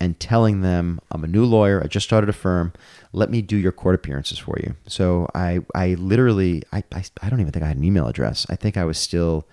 and 0.00 0.18
telling 0.20 0.60
them, 0.60 1.00
I'm 1.10 1.24
a 1.24 1.28
new 1.28 1.44
lawyer. 1.44 1.82
I 1.82 1.88
just 1.88 2.06
started 2.06 2.30
a 2.30 2.32
firm. 2.32 2.72
Let 3.12 3.30
me 3.30 3.42
do 3.42 3.56
your 3.56 3.72
court 3.72 3.94
appearances 3.94 4.38
for 4.38 4.56
you. 4.62 4.76
So 4.86 5.28
I, 5.34 5.60
I 5.74 5.94
literally, 5.94 6.62
I, 6.72 6.84
I, 6.92 7.04
I 7.20 7.28
don't 7.28 7.40
even 7.40 7.52
think 7.52 7.64
I 7.64 7.68
had 7.68 7.76
an 7.76 7.84
email 7.84 8.06
address. 8.06 8.46
I 8.48 8.56
think 8.56 8.76
I 8.76 8.84
was 8.84 8.96
still, 8.96 9.48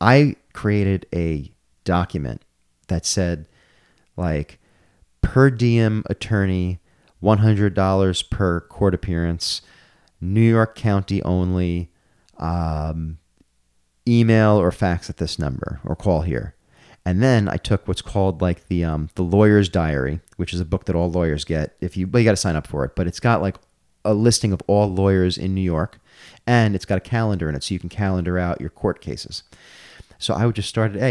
I 0.00 0.36
created 0.54 1.06
a 1.14 1.52
document 1.84 2.42
that 2.88 3.04
said, 3.04 3.46
like, 4.16 4.58
per 5.20 5.50
diem 5.50 6.02
attorney, 6.08 6.80
$100 7.22 8.30
per 8.30 8.60
court 8.62 8.94
appearance, 8.94 9.60
New 10.20 10.40
York 10.40 10.74
County 10.74 11.22
only, 11.24 11.90
um, 12.38 13.18
email 14.08 14.52
or 14.56 14.72
fax 14.72 15.08
at 15.10 15.18
this 15.18 15.38
number 15.38 15.80
or 15.84 15.94
call 15.94 16.22
here. 16.22 16.54
And 17.04 17.22
then 17.22 17.48
I 17.48 17.56
took 17.56 17.88
what's 17.88 18.02
called 18.02 18.40
like 18.40 18.68
the 18.68 18.84
um, 18.84 19.10
the 19.16 19.22
lawyer's 19.22 19.68
diary, 19.68 20.20
which 20.36 20.54
is 20.54 20.60
a 20.60 20.64
book 20.64 20.84
that 20.84 20.94
all 20.94 21.10
lawyers 21.10 21.44
get. 21.44 21.76
If 21.80 21.96
you, 21.96 22.06
you 22.06 22.24
got 22.24 22.30
to 22.30 22.36
sign 22.36 22.56
up 22.56 22.66
for 22.66 22.84
it, 22.84 22.94
but 22.94 23.06
it's 23.06 23.20
got 23.20 23.42
like 23.42 23.56
a 24.04 24.14
listing 24.14 24.52
of 24.52 24.62
all 24.66 24.88
lawyers 24.88 25.36
in 25.36 25.54
New 25.54 25.62
York, 25.62 25.98
and 26.46 26.74
it's 26.74 26.84
got 26.84 26.98
a 26.98 27.00
calendar 27.00 27.48
in 27.48 27.54
it, 27.54 27.64
so 27.64 27.74
you 27.74 27.80
can 27.80 27.88
calendar 27.88 28.38
out 28.38 28.60
your 28.60 28.70
court 28.70 29.00
cases. 29.00 29.42
So 30.18 30.34
I 30.34 30.46
would 30.46 30.54
just 30.54 30.68
start 30.68 30.94
at 30.94 31.02
A, 31.02 31.10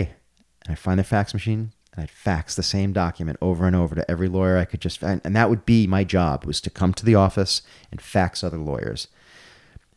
and 0.63 0.69
I'd 0.69 0.79
find 0.79 0.97
their 0.97 1.03
fax 1.03 1.33
machine, 1.33 1.71
and 1.93 2.03
I'd 2.03 2.09
fax 2.09 2.55
the 2.55 2.63
same 2.63 2.93
document 2.93 3.37
over 3.41 3.65
and 3.65 3.75
over 3.75 3.95
to 3.95 4.09
every 4.09 4.29
lawyer 4.29 4.57
I 4.57 4.65
could 4.65 4.81
just, 4.81 5.03
and, 5.03 5.21
and 5.23 5.35
that 5.35 5.49
would 5.49 5.65
be 5.65 5.87
my 5.87 6.03
job 6.03 6.45
was 6.45 6.61
to 6.61 6.69
come 6.69 6.93
to 6.93 7.05
the 7.05 7.15
office 7.15 7.61
and 7.91 8.01
fax 8.01 8.43
other 8.43 8.57
lawyers. 8.57 9.07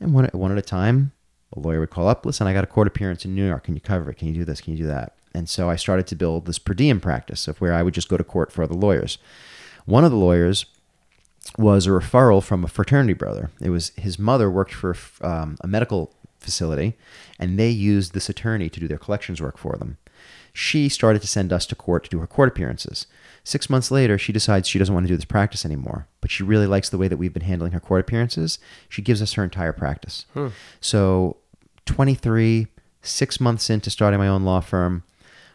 And 0.01 0.13
one, 0.13 0.29
one 0.33 0.53
at 0.53 0.59
a 0.59 0.63
time, 0.63 1.13
a 1.53 1.61
lawyer 1.61 1.81
would 1.81 1.91
call 1.91 2.09
up, 2.09 2.27
listen, 2.27 2.47
I 2.47 2.53
got 2.53 2.65
a 2.65 2.69
court 2.69 2.89
appearance 2.89 3.25
in 3.25 3.35
New 3.35 3.47
York. 3.47 3.65
Can 3.65 3.75
you 3.75 3.81
cover 3.81 4.11
it? 4.11 4.17
Can 4.17 4.29
you 4.29 4.35
do 4.35 4.45
this? 4.45 4.61
Can 4.61 4.73
you 4.73 4.79
do 4.81 4.87
that? 4.87 5.14
And 5.35 5.49
so 5.49 5.69
I 5.69 5.77
started 5.77 6.07
to 6.09 6.17
build 6.17 6.47
this 6.47 6.59
per 6.59 6.75
diem 6.75 7.01
practice 7.01 7.49
of 7.49 7.61
where 7.61 7.75
I 7.75 7.83
would 7.83 7.95
just 7.95 8.09
go 8.09 8.17
to 8.17 8.25
court 8.25 8.53
for 8.53 8.63
other 8.63 8.75
lawyers. 8.75 9.19
One 9.85 10.05
of 10.05 10.11
the 10.11 10.17
lawyers 10.17 10.67
was 11.59 11.87
a 11.87 11.91
referral 11.91 12.43
from 12.43 12.65
a 12.65 12.69
fraternity 12.69 13.13
brother. 13.13 13.51
It 13.61 13.71
was 13.71 13.91
his 13.97 14.19
mother 14.19 14.51
worked 14.51 14.75
for 14.75 14.97
um, 15.21 15.57
a 15.61 15.67
medical 15.67 16.15
facility, 16.39 16.97
and 17.39 17.59
they 17.59 17.71
used 17.71 18.15
this 18.15 18.29
attorney 18.29 18.69
to 18.71 18.81
do 18.81 18.89
their 18.89 18.99
collections 18.99 19.43
work 19.43 19.59
for 19.59 19.77
them. 19.77 19.99
She 20.53 20.89
started 20.89 21.21
to 21.23 21.29
send 21.29 21.53
us 21.53 21.67
to 21.67 21.75
court 21.75 22.05
to 22.05 22.11
do 22.11 22.21
her 22.21 22.27
court 22.29 22.49
appearances. 22.49 23.07
Six 23.43 23.69
months 23.69 23.91
later, 23.91 24.17
she 24.17 24.33
decides 24.33 24.69
she 24.69 24.79
doesn't 24.79 24.95
want 24.95 25.05
to 25.05 25.13
do 25.13 25.17
this 25.17 25.25
practice 25.25 25.65
anymore, 25.65 26.07
but 26.21 26.31
she 26.31 26.43
really 26.45 26.67
likes 26.67 26.89
the 26.89 26.97
way 26.99 27.09
that 27.09 27.17
we've 27.17 27.33
been 27.33 27.43
handling 27.43 27.73
her 27.73 27.81
court 27.81 28.01
appearances. 28.01 28.59
She 28.89 29.03
gives 29.03 29.21
us 29.21 29.33
her 29.35 29.43
entire 29.45 29.73
practice. 29.73 30.27
So, 30.81 31.39
23, 31.87 32.69
six 33.03 33.41
months 33.41 33.69
into 33.69 33.91
starting 33.91 34.19
my 34.19 34.29
own 34.29 34.45
law 34.45 34.61
firm, 34.61 35.03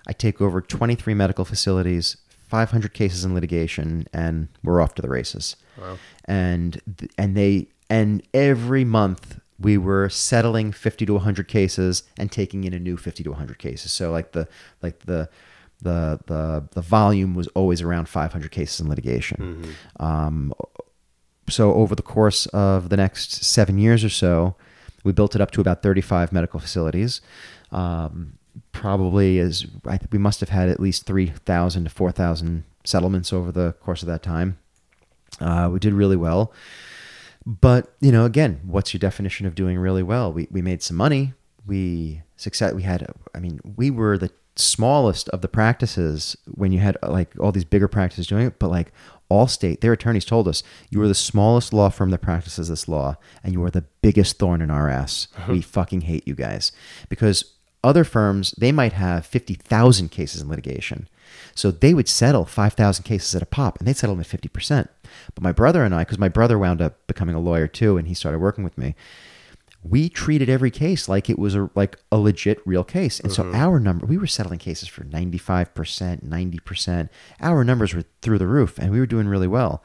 I 0.09 0.13
take 0.13 0.41
over 0.41 0.59
23 0.59 1.13
medical 1.13 1.45
facilities, 1.45 2.17
500 2.47 2.93
cases 2.93 3.23
in 3.23 3.33
litigation, 3.35 4.07
and 4.11 4.47
we're 4.63 4.81
off 4.81 4.95
to 4.95 5.01
the 5.01 5.09
races. 5.09 5.55
Wow. 5.79 5.97
And 6.25 6.81
and 7.17 7.37
they 7.37 7.67
and 7.89 8.23
every 8.33 8.83
month 8.83 9.39
we 9.59 9.77
were 9.77 10.09
settling 10.09 10.71
50 10.71 11.05
to 11.05 11.13
100 11.13 11.47
cases 11.47 12.03
and 12.17 12.31
taking 12.31 12.63
in 12.63 12.73
a 12.73 12.79
new 12.79 12.97
50 12.97 13.23
to 13.23 13.29
100 13.31 13.59
cases. 13.59 13.91
So 13.91 14.11
like 14.11 14.31
the 14.31 14.47
like 14.81 14.99
the 15.05 15.29
the 15.81 16.19
the 16.25 16.63
the 16.71 16.81
volume 16.81 17.35
was 17.35 17.47
always 17.49 17.81
around 17.81 18.09
500 18.09 18.51
cases 18.51 18.79
in 18.79 18.89
litigation. 18.89 19.75
Um, 19.99 20.53
so 21.49 21.73
over 21.73 21.93
the 21.95 22.01
course 22.03 22.45
of 22.47 22.89
the 22.89 22.97
next 22.97 23.43
seven 23.43 23.77
years 23.77 24.03
or 24.03 24.09
so, 24.09 24.55
We 25.03 25.13
built 25.13 25.33
it 25.35 25.41
up 25.41 25.51
to 25.51 25.61
about 25.61 25.81
35 25.81 26.33
medical 26.33 26.59
facilities. 26.59 27.21
Um, 27.71 28.38
probably 28.71 29.37
is 29.37 29.65
I 29.85 29.97
think 29.97 30.11
we 30.11 30.19
must 30.19 30.39
have 30.39 30.49
had 30.49 30.69
at 30.69 30.79
least 30.79 31.05
3,000 31.05 31.83
to 31.83 31.89
4,000 31.89 32.63
settlements 32.83 33.33
over 33.33 33.51
the 33.51 33.73
course 33.73 34.01
of 34.01 34.07
that 34.07 34.23
time. 34.23 34.57
Uh, 35.39 35.69
we 35.71 35.79
did 35.79 35.93
really 35.93 36.15
well. 36.15 36.51
But, 37.45 37.93
you 37.99 38.11
know, 38.11 38.25
again, 38.25 38.61
what's 38.65 38.93
your 38.93 38.99
definition 38.99 39.45
of 39.45 39.55
doing 39.55 39.77
really 39.77 40.03
well? 40.03 40.31
We, 40.31 40.47
we 40.51 40.61
made 40.61 40.83
some 40.83 40.97
money. 40.97 41.33
We 41.65 42.21
success. 42.35 42.73
We 42.73 42.83
had, 42.83 43.07
I 43.33 43.39
mean, 43.39 43.59
we 43.77 43.89
were 43.89 44.17
the 44.17 44.31
smallest 44.55 45.29
of 45.29 45.41
the 45.41 45.47
practices 45.47 46.35
when 46.45 46.71
you 46.71 46.79
had 46.79 46.97
like 47.01 47.33
all 47.39 47.51
these 47.51 47.65
bigger 47.65 47.87
practices 47.87 48.27
doing 48.27 48.47
it, 48.47 48.59
but 48.59 48.69
like 48.69 48.91
Allstate, 49.31 49.81
their 49.81 49.93
attorneys 49.93 50.25
told 50.25 50.47
us 50.47 50.63
you 50.89 51.01
are 51.01 51.07
the 51.07 51.15
smallest 51.15 51.71
law 51.71 51.89
firm 51.89 52.09
that 52.09 52.21
practices 52.21 52.67
this 52.67 52.87
law, 52.87 53.15
and 53.43 53.53
you 53.53 53.63
are 53.63 53.69
the 53.69 53.85
biggest 54.01 54.39
thorn 54.39 54.61
in 54.61 54.71
our 54.71 54.89
ass. 54.89 55.27
Uh-huh. 55.37 55.51
We 55.53 55.61
fucking 55.61 56.01
hate 56.01 56.27
you 56.27 56.35
guys 56.35 56.71
because 57.09 57.45
other 57.83 58.03
firms 58.03 58.51
they 58.57 58.71
might 58.71 58.93
have 58.93 59.25
fifty 59.25 59.53
thousand 59.53 60.09
cases 60.09 60.41
in 60.41 60.49
litigation, 60.49 61.07
so 61.55 61.71
they 61.71 61.93
would 61.93 62.07
settle 62.07 62.45
five 62.45 62.73
thousand 62.73 63.03
cases 63.03 63.35
at 63.35 63.41
a 63.41 63.47
pop, 63.47 63.79
and 63.79 63.87
they'd 63.87 63.97
settle 63.97 64.15
them 64.15 64.21
at 64.21 64.27
fifty 64.27 64.49
percent. 64.49 64.89
But 65.33 65.43
my 65.43 65.51
brother 65.51 65.83
and 65.83 65.93
I, 65.93 66.03
because 66.03 66.19
my 66.19 66.29
brother 66.29 66.59
wound 66.59 66.81
up 66.81 67.05
becoming 67.07 67.35
a 67.35 67.39
lawyer 67.39 67.67
too, 67.67 67.97
and 67.97 68.07
he 68.07 68.13
started 68.13 68.39
working 68.39 68.63
with 68.63 68.77
me 68.77 68.95
we 69.83 70.09
treated 70.09 70.49
every 70.49 70.71
case 70.71 71.07
like 71.07 71.29
it 71.29 71.39
was 71.39 71.55
a 71.55 71.69
like 71.73 71.97
a 72.11 72.17
legit 72.17 72.61
real 72.65 72.83
case. 72.83 73.19
And 73.19 73.31
so 73.31 73.43
mm-hmm. 73.43 73.55
our 73.55 73.79
number 73.79 74.05
we 74.05 74.17
were 74.17 74.27
settling 74.27 74.59
cases 74.59 74.89
for 74.89 75.03
95%, 75.03 76.23
90%. 76.23 77.09
Our 77.39 77.63
numbers 77.63 77.93
were 77.93 78.03
through 78.21 78.39
the 78.39 78.47
roof 78.47 78.77
and 78.77 78.91
we 78.91 78.99
were 78.99 79.05
doing 79.05 79.27
really 79.27 79.47
well. 79.47 79.81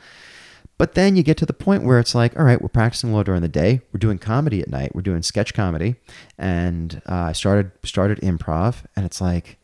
But 0.84 0.92
then 0.92 1.16
you 1.16 1.22
get 1.22 1.38
to 1.38 1.46
the 1.46 1.54
point 1.54 1.82
where 1.82 1.98
it's 1.98 2.14
like, 2.14 2.38
all 2.38 2.44
right, 2.44 2.60
we're 2.60 2.68
practicing 2.68 3.10
law 3.10 3.22
during 3.22 3.40
the 3.40 3.48
day. 3.48 3.80
We're 3.90 4.00
doing 4.00 4.18
comedy 4.18 4.60
at 4.60 4.68
night. 4.68 4.94
We're 4.94 5.00
doing 5.00 5.22
sketch 5.22 5.54
comedy, 5.54 5.94
and 6.36 7.00
uh, 7.08 7.28
I 7.28 7.32
started 7.32 7.70
started 7.84 8.20
improv, 8.20 8.84
and 8.94 9.06
it's 9.06 9.18
like, 9.18 9.56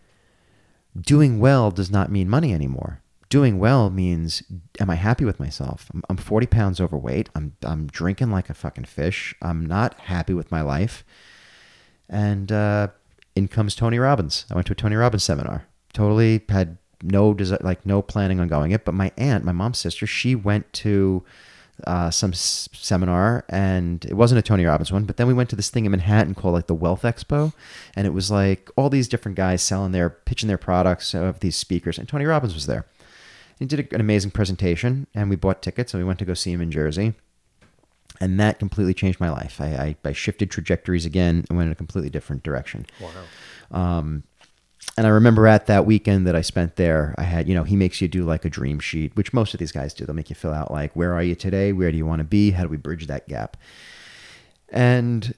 doing 0.99 1.39
well 1.39 1.71
does 1.71 1.91
not 1.91 2.11
mean 2.11 2.31
money 2.31 2.55
anymore. 2.55 3.03
Doing 3.29 3.59
well 3.59 3.91
means, 3.91 4.43
am 4.79 4.89
I 4.89 4.95
happy 4.95 5.27
with 5.27 5.39
myself? 5.39 5.91
I'm, 5.93 6.03
I'm 6.09 6.17
40 6.17 6.47
pounds 6.47 6.81
overweight. 6.81 7.29
I'm, 7.35 7.55
I'm 7.65 7.89
drinking 7.89 8.31
like 8.31 8.49
a 8.49 8.55
fucking 8.55 8.87
fish. 8.87 9.35
I'm 9.43 9.67
not 9.67 10.01
happy 10.01 10.33
with 10.33 10.51
my 10.51 10.63
life. 10.63 11.05
And 12.09 12.51
uh, 12.51 12.89
in 13.37 13.47
comes 13.47 13.75
Tony 13.75 13.99
Robbins. 13.99 14.47
I 14.51 14.55
went 14.55 14.69
to 14.69 14.73
a 14.73 14.75
Tony 14.75 14.97
Robbins 14.97 15.25
seminar. 15.25 15.67
Totally 15.93 16.41
had 16.49 16.79
no 17.03 17.35
desi- 17.35 17.63
like 17.63 17.85
no 17.87 18.03
planning 18.03 18.41
on 18.41 18.49
going 18.49 18.73
it. 18.73 18.85
But 18.85 18.95
my 18.95 19.13
aunt, 19.17 19.45
my 19.45 19.53
mom's 19.53 19.79
sister, 19.79 20.07
she 20.07 20.35
went 20.35 20.73
to 20.75 21.23
uh, 21.87 22.11
some 22.11 22.33
s- 22.33 22.69
seminar, 22.73 23.45
and 23.49 24.05
it 24.05 24.15
wasn't 24.15 24.39
a 24.39 24.43
Tony 24.43 24.65
Robbins 24.65 24.93
one. 24.93 25.05
But 25.05 25.17
then 25.17 25.27
we 25.27 25.35
went 25.35 25.51
to 25.51 25.57
this 25.57 25.71
thing 25.71 25.85
in 25.87 25.91
Manhattan 25.93 26.35
called 26.35 26.55
like 26.55 26.67
the 26.67 26.75
Wealth 26.75 27.03
Expo, 27.03 27.53
and 27.97 28.07
it 28.07 28.11
was 28.13 28.31
like 28.31 28.71
all 28.77 28.91
these 28.91 29.09
different 29.09 29.37
guys 29.37 29.63
selling 29.63 29.93
their 29.93 30.11
pitching 30.11 30.49
their 30.49 30.59
products 30.59 31.15
of 31.15 31.41
these 31.41 31.57
speakers, 31.57 31.99
and 31.99 32.09
Tony 32.09 32.27
Robbins 32.27 32.55
was 32.55 32.67
there. 32.67 32.87
He 33.59 33.67
did 33.67 33.93
an 33.93 34.01
amazing 34.01 34.31
presentation, 34.31 35.07
and 35.15 35.29
we 35.29 35.37
bought 35.37 35.61
tickets, 35.63 35.93
and 35.93 36.03
we 36.03 36.07
went 36.07 36.19
to 36.21 36.25
go 36.25 36.35
see 36.35 36.53
him 36.53 36.61
in 36.63 36.71
Jersey. 36.71 37.15
And 38.23 38.39
that 38.41 38.59
completely 38.59 38.93
changed 38.93 39.21
my 39.21 39.31
life. 39.31 39.61
I, 39.61 39.97
I, 40.05 40.09
I 40.09 40.13
shifted 40.13 40.51
trajectories 40.51 41.07
again 41.07 41.45
and 41.49 41.57
went 41.57 41.69
in 41.69 41.73
a 41.73 41.77
completely 41.77 42.11
different 42.11 42.43
direction. 42.43 42.85
Wow. 43.01 43.99
Um, 43.99 44.25
and 44.97 45.07
I 45.07 45.11
remember 45.11 45.47
at 45.47 45.67
that 45.67 45.87
weekend 45.87 46.27
that 46.27 46.37
I 46.37 46.41
spent 46.41 46.77
there, 46.77 47.15
I 47.17 47.23
had, 47.23 47.49
you 47.49 47.55
know, 47.55 47.65
he 47.65 47.77
makes 47.77 48.01
you 48.01 48.09
do 48.09 48.25
like 48.25 48.45
a 48.45 48.51
dream 48.51 48.79
sheet, 48.81 49.17
which 49.17 49.33
most 49.33 49.55
of 49.55 49.61
these 49.61 49.73
guys 49.73 49.95
do. 49.95 50.05
They'll 50.05 50.17
make 50.17 50.31
you 50.31 50.37
fill 50.37 50.53
out 50.53 50.71
like, 50.71 50.95
where 50.95 51.15
are 51.15 51.23
you 51.23 51.35
today? 51.35 51.73
Where 51.73 51.91
do 51.91 51.97
you 51.97 52.07
want 52.07 52.21
to 52.21 52.25
be? 52.25 52.51
How 52.51 52.65
do 52.65 52.69
we 52.69 52.77
bridge 52.77 53.07
that 53.07 53.29
gap? 53.29 53.57
And 54.69 55.35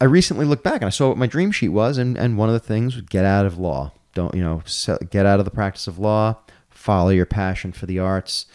I 0.00 0.04
recently 0.04 0.44
looked 0.44 0.64
back 0.64 0.76
and 0.76 0.84
I 0.84 0.90
saw 0.90 1.08
what 1.08 1.18
my 1.18 1.26
dream 1.26 1.52
sheet 1.52 1.70
was. 1.70 1.98
And, 1.98 2.16
and 2.16 2.36
one 2.36 2.48
of 2.48 2.52
the 2.52 2.60
things 2.60 2.94
was 2.94 3.04
get 3.04 3.24
out 3.24 3.46
of 3.46 3.58
law. 3.58 3.92
Don't, 4.14 4.34
you 4.34 4.42
know, 4.42 4.62
get 5.10 5.26
out 5.26 5.38
of 5.38 5.44
the 5.44 5.50
practice 5.50 5.86
of 5.86 5.98
law, 5.98 6.38
follow 6.70 7.10
your 7.10 7.26
passion 7.26 7.72
for 7.72 7.86
the 7.86 7.98
arts, 7.98 8.46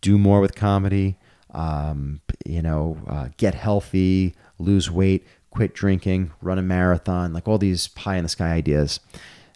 do 0.00 0.16
more 0.16 0.40
with 0.40 0.54
comedy, 0.54 1.18
um, 1.50 2.20
you 2.46 2.62
know, 2.62 2.98
uh, 3.08 3.28
get 3.36 3.54
healthy, 3.54 4.34
lose 4.58 4.90
weight, 4.90 5.26
quit 5.50 5.74
drinking, 5.74 6.32
run 6.40 6.58
a 6.58 6.62
marathon, 6.62 7.32
like 7.32 7.48
all 7.48 7.58
these 7.58 7.88
pie 7.88 8.16
in 8.16 8.22
the 8.22 8.28
sky 8.28 8.52
ideas. 8.52 9.00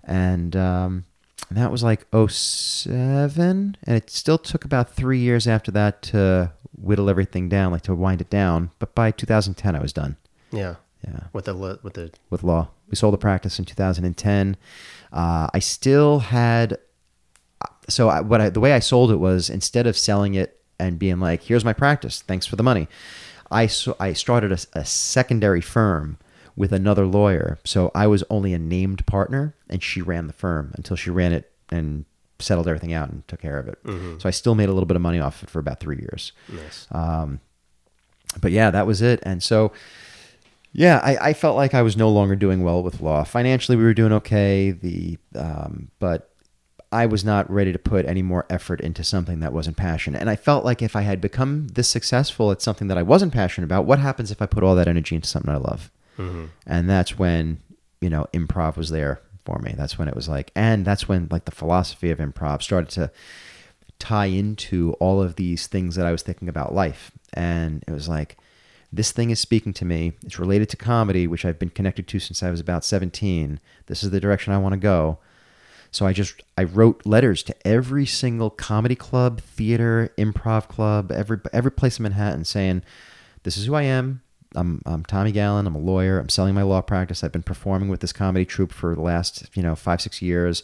And 0.07 0.55
um, 0.57 1.05
that 1.51 1.71
was 1.71 1.83
like 1.83 2.07
07. 2.13 3.77
And 3.83 3.97
it 3.97 4.11
still 4.11 4.39
took 4.39 4.65
about 4.65 4.91
three 4.91 5.19
years 5.19 5.47
after 5.47 5.71
that 5.73 6.03
to 6.03 6.53
whittle 6.77 7.11
everything 7.11 7.49
down, 7.49 7.73
like 7.73 7.83
to 7.83 7.95
wind 7.95 8.21
it 8.21 8.31
down. 8.31 8.71
But 8.79 8.95
by 8.95 9.11
2010, 9.11 9.75
I 9.75 9.81
was 9.81 9.93
done. 9.93 10.17
Yeah. 10.53 10.77
Yeah 11.07 11.25
With 11.33 11.45
the 11.45 11.55
with 11.55 11.95
the 11.95 12.11
with 12.31 12.43
law. 12.43 12.69
We 12.89 12.97
sold 12.97 13.15
the 13.15 13.19
practice 13.19 13.59
in 13.59 13.65
2010. 13.65 14.57
Uh, 15.13 15.49
I 15.53 15.59
still 15.59 16.21
had 16.21 16.79
so 17.89 18.09
I, 18.09 18.21
what 18.21 18.41
I, 18.41 18.51
the 18.51 18.61
way 18.61 18.73
I 18.73 18.81
sold 18.81 19.11
it 19.11 19.17
was 19.17 19.51
instead 19.51 19.87
of 19.87 19.97
selling 19.97 20.35
it 20.35 20.61
and 20.79 20.99
being 20.99 21.21
like, 21.21 21.43
"Here's 21.43 21.65
my 21.65 21.73
practice, 21.73 22.23
thanks 22.23 22.47
for 22.47 22.57
the 22.57 22.63
money," 22.63 22.89
I 23.51 23.67
so, 23.67 23.97
I 24.01 24.13
started 24.13 24.53
a, 24.53 24.59
a 24.81 24.85
secondary 24.85 25.61
firm 25.61 26.19
with 26.57 26.73
another 26.73 27.07
lawyer. 27.07 27.59
So 27.65 27.91
I 27.95 28.07
was 28.07 28.25
only 28.31 28.53
a 28.55 28.59
named 28.59 29.05
partner, 29.07 29.55
and 29.69 29.83
she 29.83 30.01
ran 30.03 30.27
the 30.27 30.33
firm 30.33 30.73
until 30.75 30.97
she 30.97 31.11
ran 31.11 31.33
it 31.33 31.51
and 31.71 32.05
settled 32.39 32.67
everything 32.69 32.93
out 32.93 33.09
and 33.09 33.27
took 33.29 33.41
care 33.41 33.59
of 33.59 33.69
it. 33.69 33.79
So 34.21 34.29
I 34.29 34.31
still 34.31 34.55
made 34.55 34.69
a 34.69 34.73
little 34.73 34.87
bit 34.87 34.97
of 34.97 35.03
money 35.03 35.21
off 35.21 35.43
it 35.43 35.51
for 35.51 35.59
about 35.59 35.81
three 35.81 35.97
years 35.97 36.33
nice. 36.49 36.87
um, 36.93 37.41
but 38.41 38.53
yeah, 38.53 38.71
that 38.71 38.87
was 38.87 39.01
it. 39.03 39.21
And 39.23 39.43
so, 39.43 39.73
yeah, 40.73 41.01
I, 41.03 41.17
I 41.29 41.33
felt 41.33 41.57
like 41.57 41.73
I 41.73 41.81
was 41.83 41.97
no 41.97 42.11
longer 42.11 42.37
doing 42.37 42.63
well 42.63 42.83
with 42.83 43.01
law. 43.01 43.25
Financially, 43.25 43.77
we 43.77 43.85
were 43.85 43.95
doing 43.95 44.13
okay. 44.13 44.71
The 44.73 45.17
um, 45.35 45.91
but 45.99 46.31
I 46.93 47.07
was 47.07 47.25
not 47.25 47.51
ready 47.51 47.73
to 47.73 47.79
put 47.79 48.07
any 48.07 48.23
more 48.23 48.47
effort 48.51 48.81
into 48.81 49.03
something 49.03 49.41
that 49.41 49.53
wasn't 49.53 49.77
passionate. 49.77 50.21
And 50.21 50.31
I 50.31 50.37
felt 50.37 50.65
like 50.65 50.83
if 50.83 50.95
I 50.95 51.03
had 51.03 51.21
become 51.21 51.69
this 51.69 51.89
successful 51.89 52.51
at 52.51 52.63
something 52.63 52.89
that 52.89 52.99
I 52.99 53.03
wasn't 53.03 53.33
passionate 53.33 53.65
about, 53.67 53.87
what 53.87 53.99
happens 53.99 54.31
if 54.31 54.41
I 54.41 54.47
put 54.47 54.63
all 54.63 54.75
that 54.75 54.89
energy 54.89 55.15
into 55.17 55.29
something 55.29 55.51
I 55.51 55.57
love? 55.57 55.91
Mhm. 56.19 56.49
And 56.67 56.89
that's 56.89 57.19
when 57.19 57.59
you 58.01 58.11
know 58.11 58.27
improv 58.33 58.77
was 58.77 58.91
there 58.91 59.21
for 59.45 59.59
me. 59.59 59.75
That's 59.77 59.99
when 59.99 60.09
it 60.09 60.17
was 60.17 60.29
like, 60.29 60.51
and 60.55 60.85
that's 60.85 61.09
when 61.09 61.29
like 61.31 61.45
the 61.45 61.51
philosophy 61.53 62.11
of 62.11 62.19
improv 62.19 62.63
started 62.63 62.91
to 62.91 63.11
tie 63.99 64.27
into 64.27 64.93
all 64.95 65.23
of 65.23 65.37
these 65.37 65.67
things 65.67 65.95
that 65.95 66.07
I 66.07 66.13
was 66.13 66.23
thinking 66.23 66.49
about 66.49 66.75
life. 66.75 67.13
And 67.33 67.83
it 67.87 67.93
was 67.93 68.09
like, 68.09 68.37
this 68.93 69.11
thing 69.13 69.31
is 69.31 69.41
speaking 69.41 69.73
to 69.75 69.85
me. 69.85 70.13
It's 70.25 70.39
related 70.39 70.69
to 70.71 70.77
comedy, 70.77 71.27
which 71.27 71.45
I've 71.45 71.59
been 71.59 71.71
connected 71.71 72.07
to 72.09 72.19
since 72.19 72.43
I 72.43 72.51
was 72.51 72.61
about 72.61 72.85
17. 72.85 73.59
This 73.87 74.03
is 74.03 74.11
the 74.11 74.21
direction 74.21 74.53
I 74.53 74.59
want 74.59 74.75
to 74.75 74.79
go. 74.79 75.19
So 75.91 76.05
I 76.07 76.13
just 76.13 76.43
I 76.59 76.65
wrote 76.65 77.07
letters 77.07 77.43
to 77.45 77.67
every 77.67 78.05
single 78.05 78.51
comedy 78.51 78.97
club, 78.97 79.41
theater, 79.41 80.13
improv 80.19 80.69
club, 80.69 81.11
every 81.11 81.39
every 81.53 81.71
place 81.71 81.99
in 81.99 82.03
Manhattan 82.03 82.45
saying, 82.45 82.83
"This 83.45 83.57
is 83.57 83.67
who 83.67 83.75
I 83.75 83.83
am. 83.83 84.21
I'm 84.55 84.83
I'm 84.87 85.05
Tommy 85.05 85.33
Galan. 85.33 85.67
I'm 85.67 85.75
a 85.75 85.81
lawyer. 85.81 86.19
I'm 86.19 86.29
selling 86.29 86.55
my 86.55 86.63
law 86.63 86.81
practice. 86.81 87.25
I've 87.25 87.33
been 87.33 87.43
performing 87.43 87.89
with 87.89 88.01
this 88.01 88.13
comedy 88.13 88.45
troupe 88.45 88.73
for 88.73 88.95
the 88.95 89.03
last 89.03 89.49
you 89.55 89.63
know 89.63 89.75
five 89.75 90.01
six 90.01 90.23
years. 90.23 90.63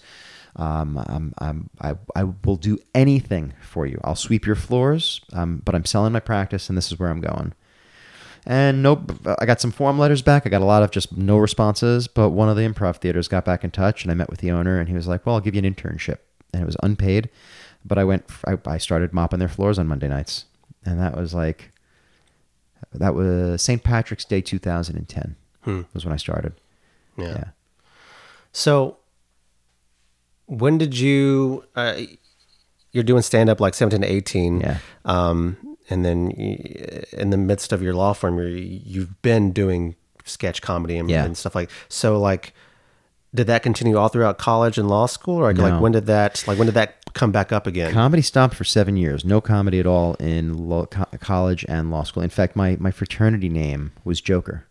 Um, 0.56 0.98
I'm, 1.06 1.32
I'm, 1.38 1.70
I, 1.80 1.94
I 2.14 2.24
will 2.24 2.56
do 2.56 2.78
anything 2.94 3.54
for 3.62 3.86
you. 3.86 3.98
I'll 4.04 4.14
sweep 4.14 4.44
your 4.44 4.54
floors, 4.54 5.22
um, 5.32 5.62
but 5.64 5.74
I'm 5.74 5.86
selling 5.86 6.12
my 6.12 6.20
practice, 6.20 6.68
and 6.68 6.76
this 6.76 6.92
is 6.92 6.98
where 6.98 7.08
I'm 7.08 7.22
going. 7.22 7.54
And 8.44 8.82
nope, 8.82 9.12
I 9.38 9.46
got 9.46 9.60
some 9.60 9.70
form 9.70 9.98
letters 9.98 10.20
back. 10.20 10.46
I 10.46 10.50
got 10.50 10.62
a 10.62 10.66
lot 10.66 10.82
of 10.82 10.90
just 10.90 11.16
no 11.16 11.38
responses. 11.38 12.08
But 12.08 12.30
one 12.30 12.48
of 12.48 12.56
the 12.56 12.68
improv 12.68 12.96
theaters 12.96 13.28
got 13.28 13.44
back 13.44 13.64
in 13.64 13.70
touch, 13.70 14.02
and 14.02 14.10
I 14.10 14.14
met 14.14 14.28
with 14.28 14.40
the 14.40 14.50
owner, 14.50 14.78
and 14.78 14.88
he 14.88 14.94
was 14.94 15.06
like, 15.06 15.24
"Well, 15.24 15.36
I'll 15.36 15.40
give 15.40 15.54
you 15.54 15.62
an 15.62 15.74
internship," 15.74 16.18
and 16.52 16.62
it 16.62 16.66
was 16.66 16.76
unpaid. 16.82 17.30
But 17.84 17.98
I 17.98 18.04
went, 18.04 18.24
I, 18.46 18.58
I 18.66 18.78
started 18.78 19.12
mopping 19.12 19.38
their 19.38 19.48
floors 19.48 19.78
on 19.78 19.86
Monday 19.86 20.08
nights, 20.08 20.46
and 20.84 21.00
that 21.00 21.16
was 21.16 21.34
like, 21.34 21.71
that 22.92 23.14
was 23.14 23.62
St. 23.62 23.82
Patrick's 23.82 24.24
Day 24.24 24.40
2010 24.40 25.36
Hmm. 25.64 25.82
was 25.94 26.04
when 26.04 26.12
I 26.12 26.16
started. 26.16 26.54
Yeah. 27.16 27.26
Yeah. 27.28 27.44
So, 28.52 28.96
when 30.46 30.78
did 30.78 30.98
you? 30.98 31.64
Uh, 31.76 32.00
you're 32.92 33.04
doing 33.04 33.22
stand 33.22 33.48
up 33.48 33.60
like 33.60 33.74
17 33.74 34.02
to 34.02 34.06
18. 34.12 34.60
Yeah. 34.60 34.78
Um, 35.04 35.56
and 35.88 36.04
then 36.04 36.30
in 36.32 37.30
the 37.30 37.36
midst 37.38 37.72
of 37.72 37.82
your 37.82 37.94
law 37.94 38.12
firm, 38.12 38.36
you're, 38.38 38.48
you've 38.48 39.22
been 39.22 39.52
doing 39.52 39.96
sketch 40.24 40.60
comedy 40.62 40.98
and, 40.98 41.08
Yeah. 41.10 41.24
and 41.24 41.36
stuff 41.36 41.54
like. 41.54 41.70
So, 41.88 42.18
like, 42.20 42.52
did 43.34 43.46
that 43.46 43.62
continue 43.62 43.96
all 43.96 44.08
throughout 44.08 44.36
college 44.38 44.76
and 44.78 44.88
law 44.88 45.06
school, 45.06 45.36
or 45.38 45.44
like, 45.48 45.56
No. 45.56 45.62
like 45.68 45.80
when 45.80 45.92
did 45.92 46.06
that 46.06 46.44
like 46.46 46.58
when 46.58 46.66
did 46.66 46.74
that 46.74 46.96
come 47.14 47.32
back 47.32 47.52
up 47.52 47.66
again? 47.66 47.92
Comedy 47.92 48.22
stopped 48.22 48.54
for 48.54 48.64
seven 48.64 48.96
years. 48.96 49.24
No 49.24 49.40
comedy 49.40 49.78
at 49.80 49.86
all 49.86 50.14
in 50.14 50.68
lo- 50.68 50.86
co- 50.86 51.06
college 51.20 51.64
and 51.68 51.90
law 51.90 52.02
school. 52.02 52.22
In 52.22 52.30
fact, 52.30 52.56
my, 52.56 52.76
my 52.80 52.90
fraternity 52.90 53.48
name 53.48 53.92
was 54.04 54.20
Joker, 54.20 54.66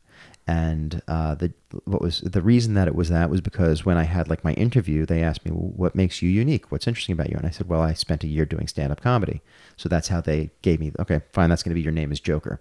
and 0.48 1.02
uh, 1.08 1.36
the 1.36 1.54
what 1.86 2.02
was 2.02 2.22
the 2.22 2.42
reason 2.42 2.74
that 2.74 2.88
it 2.88 2.96
was 2.96 3.10
that 3.10 3.30
was 3.30 3.42
because 3.42 3.86
when 3.86 3.98
I 3.98 4.04
had 4.04 4.28
like 4.30 4.44
my 4.44 4.54
interview, 4.54 5.06
they 5.06 5.24
asked 5.24 5.46
me, 5.46 5.52
well, 5.52 5.72
"What 5.76 5.96
makes 5.96 6.22
you 6.22 6.30
unique? 6.30 6.72
What's 6.72 6.88
interesting 6.88 7.14
about 7.14 7.30
you?" 7.30 7.38
And 7.38 7.48
I 7.48 7.52
said, 7.52 7.68
"Well, 7.68 7.82
I 7.82 7.94
spent 7.94 8.24
a 8.24 8.28
year 8.28 8.46
doing 8.46 8.68
stand 8.68 8.92
up 8.92 9.02
comedy." 9.02 9.42
So 9.78 9.88
that's 9.90 10.10
how 10.10 10.22
they 10.22 10.52
gave 10.62 10.80
me. 10.80 10.92
Okay, 11.00 11.22
fine. 11.32 11.50
That's 11.50 11.64
going 11.64 11.72
to 11.72 11.76
be 11.76 11.82
your 11.82 11.94
name 11.94 12.12
is 12.12 12.20
Joker, 12.20 12.60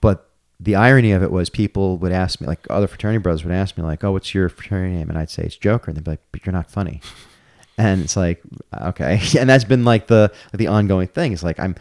but 0.00 0.27
the 0.60 0.74
irony 0.74 1.12
of 1.12 1.22
it 1.22 1.30
was 1.30 1.50
people 1.50 1.98
would 1.98 2.12
ask 2.12 2.40
me, 2.40 2.46
like 2.46 2.66
other 2.68 2.88
fraternity 2.88 3.18
brothers 3.18 3.44
would 3.44 3.52
ask 3.52 3.76
me, 3.78 3.84
like, 3.84 4.02
"Oh, 4.02 4.12
what's 4.12 4.34
your 4.34 4.48
fraternity 4.48 4.96
name?" 4.96 5.08
And 5.08 5.18
I'd 5.18 5.30
say 5.30 5.44
it's 5.44 5.56
Joker, 5.56 5.90
and 5.90 5.96
they'd 5.96 6.04
be 6.04 6.12
like, 6.12 6.22
"But 6.32 6.44
you're 6.46 6.52
not 6.52 6.70
funny." 6.70 7.00
And 7.80 8.02
it's 8.02 8.16
like, 8.16 8.42
okay, 8.76 9.20
and 9.38 9.48
that's 9.48 9.62
been 9.62 9.84
like 9.84 10.08
the 10.08 10.32
the 10.52 10.66
ongoing 10.66 11.06
thing. 11.06 11.32
It's 11.32 11.44
like 11.44 11.60
I'm, 11.60 11.76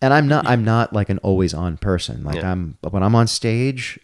and 0.00 0.14
I'm 0.14 0.28
not 0.28 0.46
I'm 0.46 0.64
not 0.64 0.92
like 0.92 1.08
an 1.08 1.18
always 1.18 1.52
on 1.52 1.78
person. 1.78 2.22
Like 2.22 2.36
Yeah. 2.36 2.52
I'm 2.52 2.78
when 2.88 3.02
I'm 3.02 3.16
on 3.16 3.26
stage, 3.26 3.98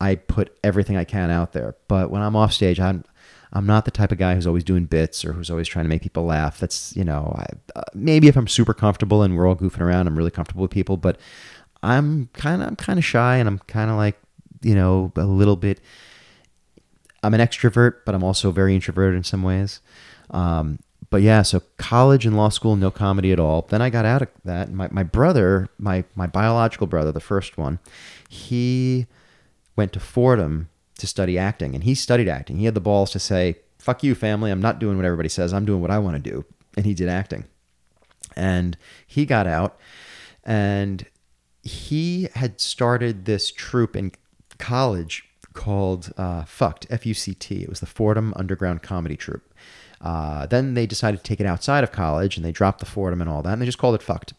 I 0.00 0.16
put 0.16 0.58
everything 0.64 0.96
I 0.96 1.04
can 1.04 1.30
out 1.30 1.52
there. 1.52 1.76
But 1.86 2.10
when 2.10 2.20
I'm 2.20 2.34
off 2.34 2.52
stage, 2.52 2.80
I'm 2.80 3.04
I'm 3.52 3.64
not 3.64 3.84
the 3.84 3.92
type 3.92 4.10
of 4.10 4.18
guy 4.18 4.34
who's 4.34 4.46
always 4.46 4.64
doing 4.64 4.86
bits 4.86 5.24
or 5.24 5.32
who's 5.34 5.50
always 5.50 5.68
trying 5.68 5.84
to 5.84 5.88
make 5.88 6.02
people 6.02 6.24
laugh. 6.24 6.58
That's 6.58 6.96
you 6.96 7.04
know 7.04 7.32
I, 7.38 7.46
uh, 7.78 7.82
maybe 7.94 8.26
if 8.26 8.36
I'm 8.36 8.48
super 8.48 8.74
comfortable 8.74 9.22
and 9.22 9.36
we're 9.36 9.46
all 9.46 9.54
goofing 9.54 9.82
around, 9.82 10.08
I'm 10.08 10.18
really 10.18 10.32
comfortable 10.32 10.62
with 10.62 10.72
people. 10.72 10.96
But 10.96 11.18
I'm 11.82 12.28
kind 12.32 12.62
of 12.62 12.68
I'm 12.68 12.76
kind 12.76 12.98
of 12.98 13.04
shy 13.04 13.36
and 13.36 13.48
I'm 13.48 13.58
kind 13.60 13.90
of 13.90 13.96
like 13.96 14.18
you 14.62 14.74
know 14.74 15.12
a 15.16 15.24
little 15.24 15.56
bit. 15.56 15.80
I'm 17.22 17.34
an 17.34 17.40
extrovert, 17.40 18.00
but 18.04 18.14
I'm 18.14 18.22
also 18.22 18.50
very 18.50 18.74
introverted 18.74 19.16
in 19.16 19.24
some 19.24 19.42
ways. 19.42 19.80
Um, 20.30 20.78
but 21.10 21.22
yeah, 21.22 21.42
so 21.42 21.62
college 21.76 22.26
and 22.26 22.36
law 22.36 22.48
school, 22.48 22.76
no 22.76 22.90
comedy 22.90 23.32
at 23.32 23.40
all. 23.40 23.62
Then 23.62 23.80
I 23.80 23.90
got 23.90 24.04
out 24.04 24.22
of 24.22 24.28
that. 24.44 24.70
My, 24.70 24.88
my 24.90 25.02
brother, 25.02 25.68
my, 25.78 26.04
my 26.14 26.26
biological 26.26 26.86
brother, 26.86 27.12
the 27.12 27.20
first 27.20 27.56
one, 27.56 27.78
he 28.28 29.06
went 29.76 29.92
to 29.92 30.00
Fordham 30.00 30.68
to 30.98 31.06
study 31.06 31.38
acting, 31.38 31.74
and 31.74 31.84
he 31.84 31.94
studied 31.94 32.28
acting. 32.28 32.58
He 32.58 32.64
had 32.64 32.74
the 32.74 32.80
balls 32.80 33.10
to 33.12 33.18
say, 33.18 33.56
fuck 33.78 34.02
you, 34.02 34.14
family. 34.14 34.50
I'm 34.50 34.60
not 34.60 34.78
doing 34.78 34.96
what 34.96 35.06
everybody 35.06 35.28
says. 35.28 35.52
I'm 35.52 35.64
doing 35.64 35.80
what 35.80 35.90
I 35.90 35.98
want 35.98 36.22
to 36.22 36.30
do. 36.30 36.44
And 36.76 36.86
he 36.86 36.94
did 36.94 37.08
acting. 37.08 37.44
And 38.34 38.76
he 39.06 39.24
got 39.24 39.46
out, 39.46 39.78
and 40.44 41.06
he 41.66 42.28
had 42.34 42.60
started 42.60 43.24
this 43.24 43.50
troupe 43.50 43.96
in 43.96 44.12
college 44.58 45.24
called 45.52 46.12
uh, 46.16 46.44
Fucked, 46.44 46.86
F 46.90 47.04
U 47.06 47.14
C 47.14 47.34
T. 47.34 47.62
It 47.62 47.68
was 47.68 47.80
the 47.80 47.86
Fordham 47.86 48.32
Underground 48.36 48.82
Comedy 48.82 49.16
Troupe. 49.16 49.52
Uh, 50.00 50.46
then 50.46 50.74
they 50.74 50.86
decided 50.86 51.16
to 51.16 51.22
take 51.22 51.40
it 51.40 51.46
outside 51.46 51.82
of 51.82 51.90
college, 51.90 52.36
and 52.36 52.44
they 52.44 52.52
dropped 52.52 52.80
the 52.80 52.86
Fordham 52.86 53.20
and 53.20 53.30
all 53.30 53.42
that, 53.42 53.54
and 53.54 53.62
they 53.62 53.66
just 53.66 53.78
called 53.78 53.94
it 53.94 54.02
Fucked. 54.02 54.34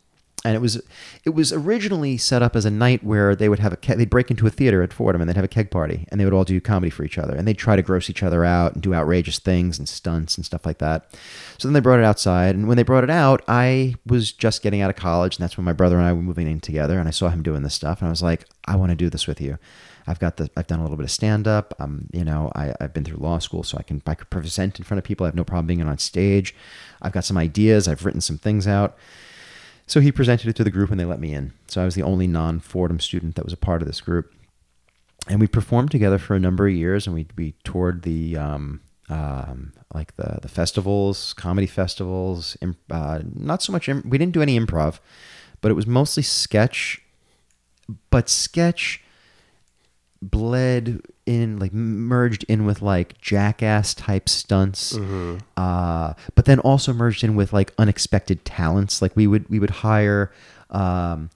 And 0.48 0.56
it 0.56 0.60
was 0.60 0.82
it 1.26 1.32
was 1.32 1.52
originally 1.52 2.18
set 2.18 2.42
up 2.42 2.56
as 2.56 2.64
a 2.64 2.72
night 2.72 3.04
where 3.04 3.36
they 3.36 3.50
would 3.50 3.60
have 3.60 3.74
a 3.74 3.96
they'd 3.96 4.10
break 4.10 4.32
into 4.32 4.48
a 4.48 4.50
theater 4.50 4.82
at 4.82 4.94
Fordham 4.94 5.22
and 5.22 5.30
they'd 5.30 5.36
have 5.36 5.46
a 5.46 5.50
keg 5.50 5.70
party 5.70 6.08
and 6.10 6.20
they 6.20 6.26
would 6.26 6.34
all 6.34 6.46
do 6.46 6.62
comedy 6.62 6.90
for 6.90 7.04
each 7.04 7.18
other 7.18 7.36
and 7.36 7.48
they'd 7.48 7.58
try 7.58 7.76
to 7.76 7.82
gross 7.82 8.10
each 8.10 8.24
other 8.24 8.46
out 8.46 8.74
and 8.74 8.82
do 8.82 8.94
outrageous 8.94 9.40
things 9.40 9.78
and 9.78 9.90
stunts 9.90 10.38
and 10.38 10.46
stuff 10.46 10.66
like 10.66 10.78
that. 10.78 11.14
So 11.58 11.68
then 11.68 11.74
they 11.74 11.82
brought 11.82 12.00
it 12.00 12.06
outside 12.06 12.56
and 12.56 12.68
when 12.68 12.78
they 12.78 12.84
brought 12.84 13.04
it 13.04 13.10
out, 13.10 13.44
I 13.48 13.96
was 14.06 14.32
just 14.32 14.62
getting 14.62 14.82
out 14.82 14.90
of 14.90 14.96
college 14.96 15.36
and 15.36 15.44
that's 15.44 15.58
when 15.58 15.66
my 15.66 15.74
brother 15.74 15.98
and 15.98 16.06
I 16.06 16.14
were 16.14 16.22
moving 16.22 16.48
in 16.48 16.62
together 16.62 16.98
and 16.98 17.08
I 17.08 17.12
saw 17.12 17.30
him 17.30 17.44
doing 17.44 17.64
this 17.64 17.76
stuff 17.76 18.00
and 18.00 18.08
I 18.08 18.10
was 18.10 18.24
like, 18.24 18.46
I 18.66 18.78
want 18.78 18.92
to 18.92 18.96
do 18.96 19.10
this 19.10 19.28
with 19.28 19.42
you. 19.42 19.58
I've 20.08 20.20
got 20.20 20.38
the 20.38 20.50
I've 20.56 20.68
done 20.68 20.80
a 20.80 20.84
little 20.84 20.98
bit 20.98 21.04
of 21.04 21.12
stand 21.12 21.48
up. 21.48 21.74
Um, 21.80 22.08
you 22.14 22.24
know, 22.24 22.50
I, 22.56 22.74
I've 22.80 22.94
been 22.94 23.04
through 23.04 23.18
law 23.18 23.40
school, 23.40 23.64
so 23.64 23.78
I 23.78 23.84
can 23.84 24.02
I 24.08 24.16
could 24.16 24.30
present 24.30 24.80
in 24.80 24.86
front 24.86 25.00
of 25.00 25.04
people. 25.04 25.26
I 25.26 25.28
have 25.28 25.36
no 25.36 25.44
problem 25.44 25.68
being 25.68 25.82
on 25.82 25.98
stage. 25.98 26.56
I've 27.02 27.12
got 27.12 27.26
some 27.26 27.38
ideas. 27.38 27.88
I've 27.88 28.06
written 28.06 28.22
some 28.22 28.38
things 28.38 28.68
out. 28.68 28.98
So 29.88 30.02
he 30.02 30.12
presented 30.12 30.50
it 30.50 30.56
to 30.58 30.64
the 30.66 30.70
group 30.70 30.92
and 30.92 31.00
they 31.00 31.06
let 31.06 31.20
me 31.20 31.34
in. 31.34 31.54
So 31.68 31.82
I 31.82 31.86
was 31.86 31.96
the 31.96 32.04
only 32.04 32.28
non 32.28 32.60
Fordham 32.60 33.00
student 33.00 33.36
that 33.36 33.46
was 33.46 33.54
a 33.54 33.58
part 33.58 33.82
of 33.82 33.88
this 33.88 34.02
group. 34.02 34.34
And 35.30 35.40
we 35.40 35.48
performed 35.48 35.92
together 35.92 36.18
for 36.18 36.36
a 36.36 36.40
number 36.40 36.68
of 36.68 36.74
years 36.74 37.08
and 37.08 37.16
we, 37.16 37.54
toured 37.64 38.04
the, 38.04 38.38
um, 38.38 38.82
um, 39.10 39.74
like 39.94 40.16
the, 40.18 40.40
the 40.42 40.48
festivals, 40.48 41.34
comedy 41.34 41.68
festivals, 41.68 42.56
im- 42.62 42.78
uh, 42.92 43.20
not 43.34 43.62
so 43.64 43.72
much, 43.72 43.90
im- 43.90 44.04
we 44.08 44.18
didn't 44.18 44.34
do 44.34 44.42
any 44.42 44.60
improv, 44.60 45.00
but 45.62 45.72
it 45.72 45.74
was 45.74 45.88
mostly 45.88 46.24
sketch, 46.24 47.02
but 48.10 48.30
sketch 48.30 49.02
bled 50.22 51.02
in 51.26 51.60
like 51.60 51.74
merged 51.74 52.44
in 52.48 52.66
with 52.66 52.82
like 52.82 53.20
jackass 53.22 53.94
type 53.94 54.28
stunts 54.30 54.96
uh 55.58 56.14
but 56.36 56.46
then 56.46 56.60
also 56.60 56.94
merged 56.94 57.24
in 57.24 57.36
with 57.36 57.54
like 57.54 57.74
unexpected 57.78 58.44
talents. 58.46 59.02
Like 59.02 59.16
we 59.16 59.28
would 59.28 59.48
we 59.50 59.60
would 59.60 59.70
hire 59.70 60.32
um 60.70 61.30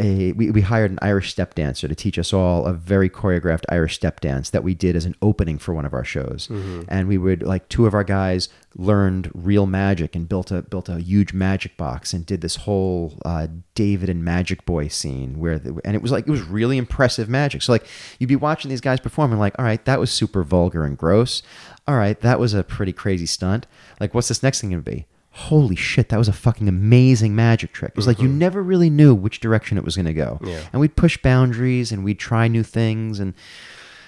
a 0.00 0.32
we, 0.32 0.50
we 0.50 0.60
hired 0.60 0.90
an 0.90 0.98
Irish 1.02 1.30
step 1.30 1.54
dancer 1.54 1.86
to 1.86 1.94
teach 1.94 2.18
us 2.18 2.32
all 2.32 2.66
a 2.66 2.72
very 2.72 3.08
choreographed 3.08 3.64
Irish 3.68 3.94
step 3.94 4.20
dance 4.20 4.50
that 4.50 4.64
we 4.64 4.74
did 4.74 4.96
as 4.96 5.04
an 5.04 5.14
opening 5.22 5.56
for 5.56 5.72
one 5.72 5.84
of 5.84 5.92
our 5.94 6.04
shows. 6.04 6.48
And 6.88 7.06
we 7.06 7.16
would 7.16 7.42
like 7.44 7.68
two 7.68 7.86
of 7.86 7.94
our 7.94 8.02
guys 8.02 8.48
learned 8.76 9.30
real 9.34 9.66
magic 9.66 10.16
and 10.16 10.28
built 10.28 10.50
a 10.50 10.62
built 10.62 10.88
a 10.88 10.98
huge 10.98 11.32
magic 11.32 11.76
box 11.76 12.12
and 12.12 12.26
did 12.26 12.40
this 12.40 12.56
whole 12.56 13.20
uh, 13.24 13.46
David 13.76 14.08
and 14.08 14.24
Magic 14.24 14.64
Boy 14.66 14.88
scene 14.88 15.38
where 15.38 15.60
the, 15.60 15.80
and 15.84 15.94
it 15.94 16.02
was 16.02 16.10
like 16.10 16.26
it 16.26 16.30
was 16.30 16.42
really 16.42 16.76
impressive 16.76 17.28
magic. 17.28 17.62
So 17.62 17.70
like 17.70 17.86
you'd 18.18 18.26
be 18.26 18.34
watching 18.36 18.70
these 18.70 18.80
guys 18.80 18.98
perform 18.98 19.30
and 19.30 19.38
like 19.40 19.54
all 19.60 19.64
right 19.64 19.84
that 19.84 20.00
was 20.00 20.10
super 20.10 20.42
vulgar 20.42 20.84
and 20.84 20.98
gross. 20.98 21.42
All 21.86 21.94
right 21.96 22.20
that 22.20 22.40
was 22.40 22.52
a 22.52 22.64
pretty 22.64 22.92
crazy 22.92 23.26
stunt. 23.26 23.68
Like 24.00 24.12
what's 24.12 24.26
this 24.26 24.42
next 24.42 24.60
thing 24.60 24.70
gonna 24.70 24.82
be? 24.82 25.06
Holy 25.34 25.74
shit, 25.74 26.10
that 26.10 26.16
was 26.16 26.28
a 26.28 26.32
fucking 26.32 26.68
amazing 26.68 27.34
magic 27.34 27.72
trick. 27.72 27.90
It 27.90 27.96
was 27.96 28.06
like 28.06 28.20
you 28.20 28.28
never 28.28 28.62
really 28.62 28.88
knew 28.88 29.12
which 29.12 29.40
direction 29.40 29.76
it 29.76 29.84
was 29.84 29.96
going 29.96 30.06
to 30.06 30.14
go. 30.14 30.38
Yeah. 30.44 30.62
And 30.72 30.80
we'd 30.80 30.94
push 30.94 31.18
boundaries 31.18 31.90
and 31.90 32.04
we'd 32.04 32.20
try 32.20 32.46
new 32.46 32.62
things. 32.62 33.18
And, 33.18 33.34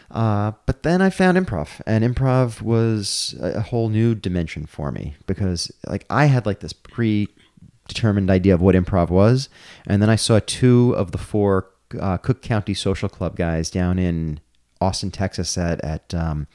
uh, 0.09 0.53
but 0.67 0.85
then 0.85 1.03
I 1.03 1.11
found 1.11 1.37
improv, 1.37 1.81
and 1.85 2.05
improv 2.05 2.63
was 2.63 3.35
a 3.41 3.57
a 3.57 3.61
whole 3.61 3.89
new 3.89 4.15
dimension 4.15 4.67
for 4.67 4.93
me 4.93 5.17
because, 5.27 5.73
like, 5.89 6.07
I 6.09 6.27
had 6.27 6.47
like 6.47 6.61
this 6.61 6.73
predetermined 6.73 8.31
idea 8.31 8.55
of 8.55 8.63
what 8.63 8.77
improv 8.77 9.11
was. 9.11 9.49
And 9.85 10.01
then 10.01 10.09
I 10.09 10.17
saw 10.17 10.39
two 10.47 10.95
of 10.97 11.11
the 11.11 11.19
four 11.19 11.71
uh, 12.01 12.19
Cook 12.19 12.41
County 12.41 12.73
Social 12.73 13.09
Club 13.09 13.35
guys 13.35 13.69
down 13.69 13.99
in 13.99 14.39
Austin, 14.81 15.11
Texas 15.11 15.59
at, 15.59 15.81
at 15.81 16.15
um, 16.15 16.47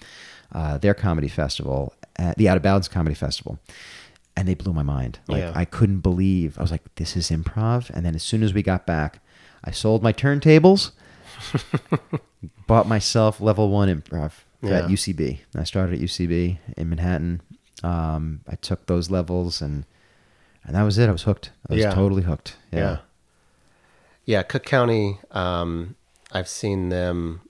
uh, 0.54 0.78
their 0.78 0.94
comedy 0.94 1.28
festival, 1.28 1.94
at 2.16 2.38
the 2.38 2.48
Out 2.48 2.56
of 2.56 2.64
Bounds 2.64 2.88
Comedy 2.88 3.16
Festival 3.16 3.60
and 4.36 4.48
they 4.48 4.54
blew 4.56 4.74
my 4.74 4.84
mind. 4.84 5.20
Like 5.28 5.40
Yeah. 5.40 5.52
I 5.56 5.66
couldn't 5.66 6.00
believe. 6.00 6.58
I 6.58 6.62
was 6.62 6.72
like, 6.72 6.84
"This 6.96 7.16
is 7.18 7.30
improv." 7.30 7.90
And 7.90 8.06
then 8.06 8.16
as 8.16 8.24
soon 8.24 8.44
as 8.44 8.54
we 8.54 8.64
got 8.64 8.86
back, 8.86 9.20
I 9.64 9.72
sold 9.72 10.02
my 10.04 10.14
turntables, 10.14 10.92
bought 12.68 12.88
myself 12.88 13.40
level 13.42 13.70
one 13.70 13.90
improv 13.90 14.32
Yeah. 14.62 14.80
at 14.80 14.90
UCB. 14.90 15.40
I 15.56 15.64
started 15.64 15.96
at 15.96 16.00
UCB 16.02 16.60
in 16.78 16.90
Manhattan. 16.90 17.42
Um, 17.84 18.42
I 18.48 18.56
took 18.56 18.86
those 18.88 19.10
levels 19.10 19.62
and 19.62 19.86
and 20.64 20.76
that 20.76 20.84
was 20.84 20.98
it. 21.00 21.10
I 21.10 21.12
was 21.12 21.24
hooked. 21.24 21.52
I 21.70 21.74
was 21.74 21.82
Yeah. 21.84 21.94
totally 21.94 22.22
hooked. 22.24 22.56
Yeah. 22.72 22.80
Yeah. 22.80 22.98
Yeah, 24.26 24.44
Cook 24.44 24.64
County. 24.64 25.20
Um, 25.32 25.96
I've 26.32 26.48
seen 26.48 26.90
them. 26.90 27.42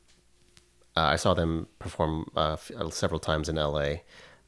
Uh, 0.96 1.02
I 1.02 1.16
saw 1.18 1.34
them 1.34 1.68
perform 1.80 2.30
uh, 2.36 2.54
f- 2.54 2.72
uh, 2.76 2.90
several 2.90 3.20
times 3.20 3.50
in 3.50 3.58
L.A. 3.58 4.04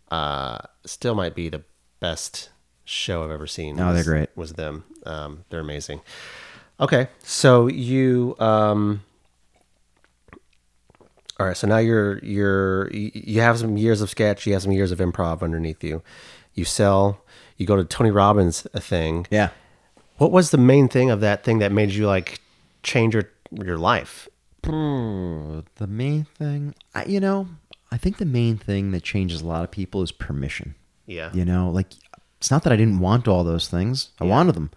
Uh, 0.10 0.60
still 0.86 1.16
might 1.16 1.36
be 1.36 1.50
the 1.50 1.64
best 2.04 2.50
show 2.84 3.24
I've 3.24 3.32
ever 3.32 3.48
seen. 3.48 3.80
Oh, 3.80 3.94
they're 3.94 4.04
great. 4.04 4.30
Was 4.36 4.54
them? 4.54 4.84
Um, 5.06 5.46
they're 5.50 5.62
amazing. 5.62 6.02
Okay, 6.82 7.08
so 7.24 7.68
you. 7.68 8.36
Um, 8.40 9.04
all 11.40 11.48
right, 11.48 11.56
so 11.56 11.66
now 11.66 11.78
you're 11.78 12.20
you're 12.20 12.92
you 12.92 13.10
you 13.14 13.40
have 13.40 13.58
some 13.58 13.78
years 13.78 14.02
of 14.02 14.10
sketch, 14.10 14.46
you 14.46 14.52
have 14.52 14.64
some 14.64 14.74
years 14.74 14.92
of 14.92 15.00
improv 15.00 15.42
underneath 15.42 15.82
you. 15.82 16.04
You 16.54 16.66
sell. 16.66 17.24
You 17.56 17.66
go 17.66 17.78
to 17.78 17.86
Tony 17.86 18.12
Robbins 18.12 18.68
a 18.74 18.82
thing. 18.82 19.26
Yeah. 19.32 19.52
What 20.18 20.32
was 20.32 20.52
the 20.52 20.58
main 20.58 20.90
thing 20.90 21.10
of 21.10 21.22
that 21.22 21.46
thing 21.46 21.60
that 21.60 21.72
made 21.72 21.92
you 21.92 22.06
like 22.06 22.42
change 22.84 23.14
your 23.14 23.30
your 23.52 23.78
life? 23.78 24.28
The 24.64 25.88
main 25.88 26.26
thing, 26.38 26.74
I, 26.96 27.06
you 27.06 27.20
know, 27.20 27.48
I 27.92 27.98
think 27.98 28.18
the 28.18 28.26
main 28.26 28.58
thing 28.58 28.92
that 28.92 29.04
changes 29.04 29.42
a 29.42 29.48
lot 29.48 29.64
of 29.64 29.72
people 29.72 30.02
is 30.02 30.12
permission. 30.12 30.76
Yeah. 31.06 31.32
You 31.34 31.46
know, 31.46 31.70
like 31.70 31.88
it's 32.38 32.52
not 32.52 32.64
that 32.64 32.74
I 32.74 32.76
didn't 32.76 33.00
want 33.00 33.28
all 33.28 33.44
those 33.44 33.68
things. 33.68 34.10
I 34.20 34.26
Yeah. 34.26 34.32
wanted 34.32 34.56
them. 34.56 34.72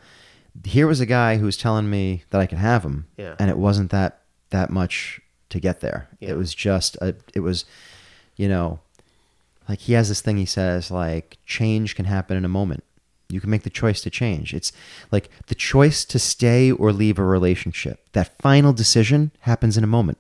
Here 0.65 0.87
was 0.87 1.01
a 1.01 1.07
guy 1.07 1.37
who 1.37 1.45
was 1.45 1.57
telling 1.57 1.91
me 1.91 2.25
that 2.31 2.41
I 2.41 2.47
could 2.47 2.59
have 2.59 2.83
them. 2.83 3.07
Yeah. 3.17 3.35
And 3.39 3.51
it 3.51 3.59
wasn't 3.59 3.91
that 3.91 4.21
that 4.51 4.71
much 4.71 5.21
to 5.51 5.61
get 5.61 5.81
there. 5.81 6.09
Yeah. 6.21 6.31
It 6.31 6.37
was 6.39 6.55
just 6.55 6.97
a 7.01 7.15
it 7.35 7.41
was 7.41 7.65
you 8.37 8.49
know, 8.49 8.81
like 9.69 9.81
he 9.81 9.95
has 9.95 10.09
this 10.09 10.21
thing 10.21 10.37
he 10.37 10.47
says 10.47 10.91
like 10.91 11.39
change 11.47 11.95
can 11.97 12.05
happen 12.07 12.37
in 12.37 12.45
a 12.45 12.49
moment. 12.49 12.85
You 13.29 13.41
can 13.41 13.51
make 13.51 13.65
the 13.65 13.71
choice 13.71 14.01
to 14.03 14.11
change. 14.11 14.55
It's 14.55 14.73
like 15.11 15.29
the 15.49 15.55
choice 15.57 16.05
to 16.05 16.19
stay 16.19 16.71
or 16.71 16.93
leave 16.93 17.19
a 17.19 17.25
relationship. 17.25 18.07
That 18.13 18.39
final 18.41 18.73
decision 18.73 19.33
happens 19.41 19.77
in 19.77 19.83
a 19.83 19.89
moment. 19.89 20.19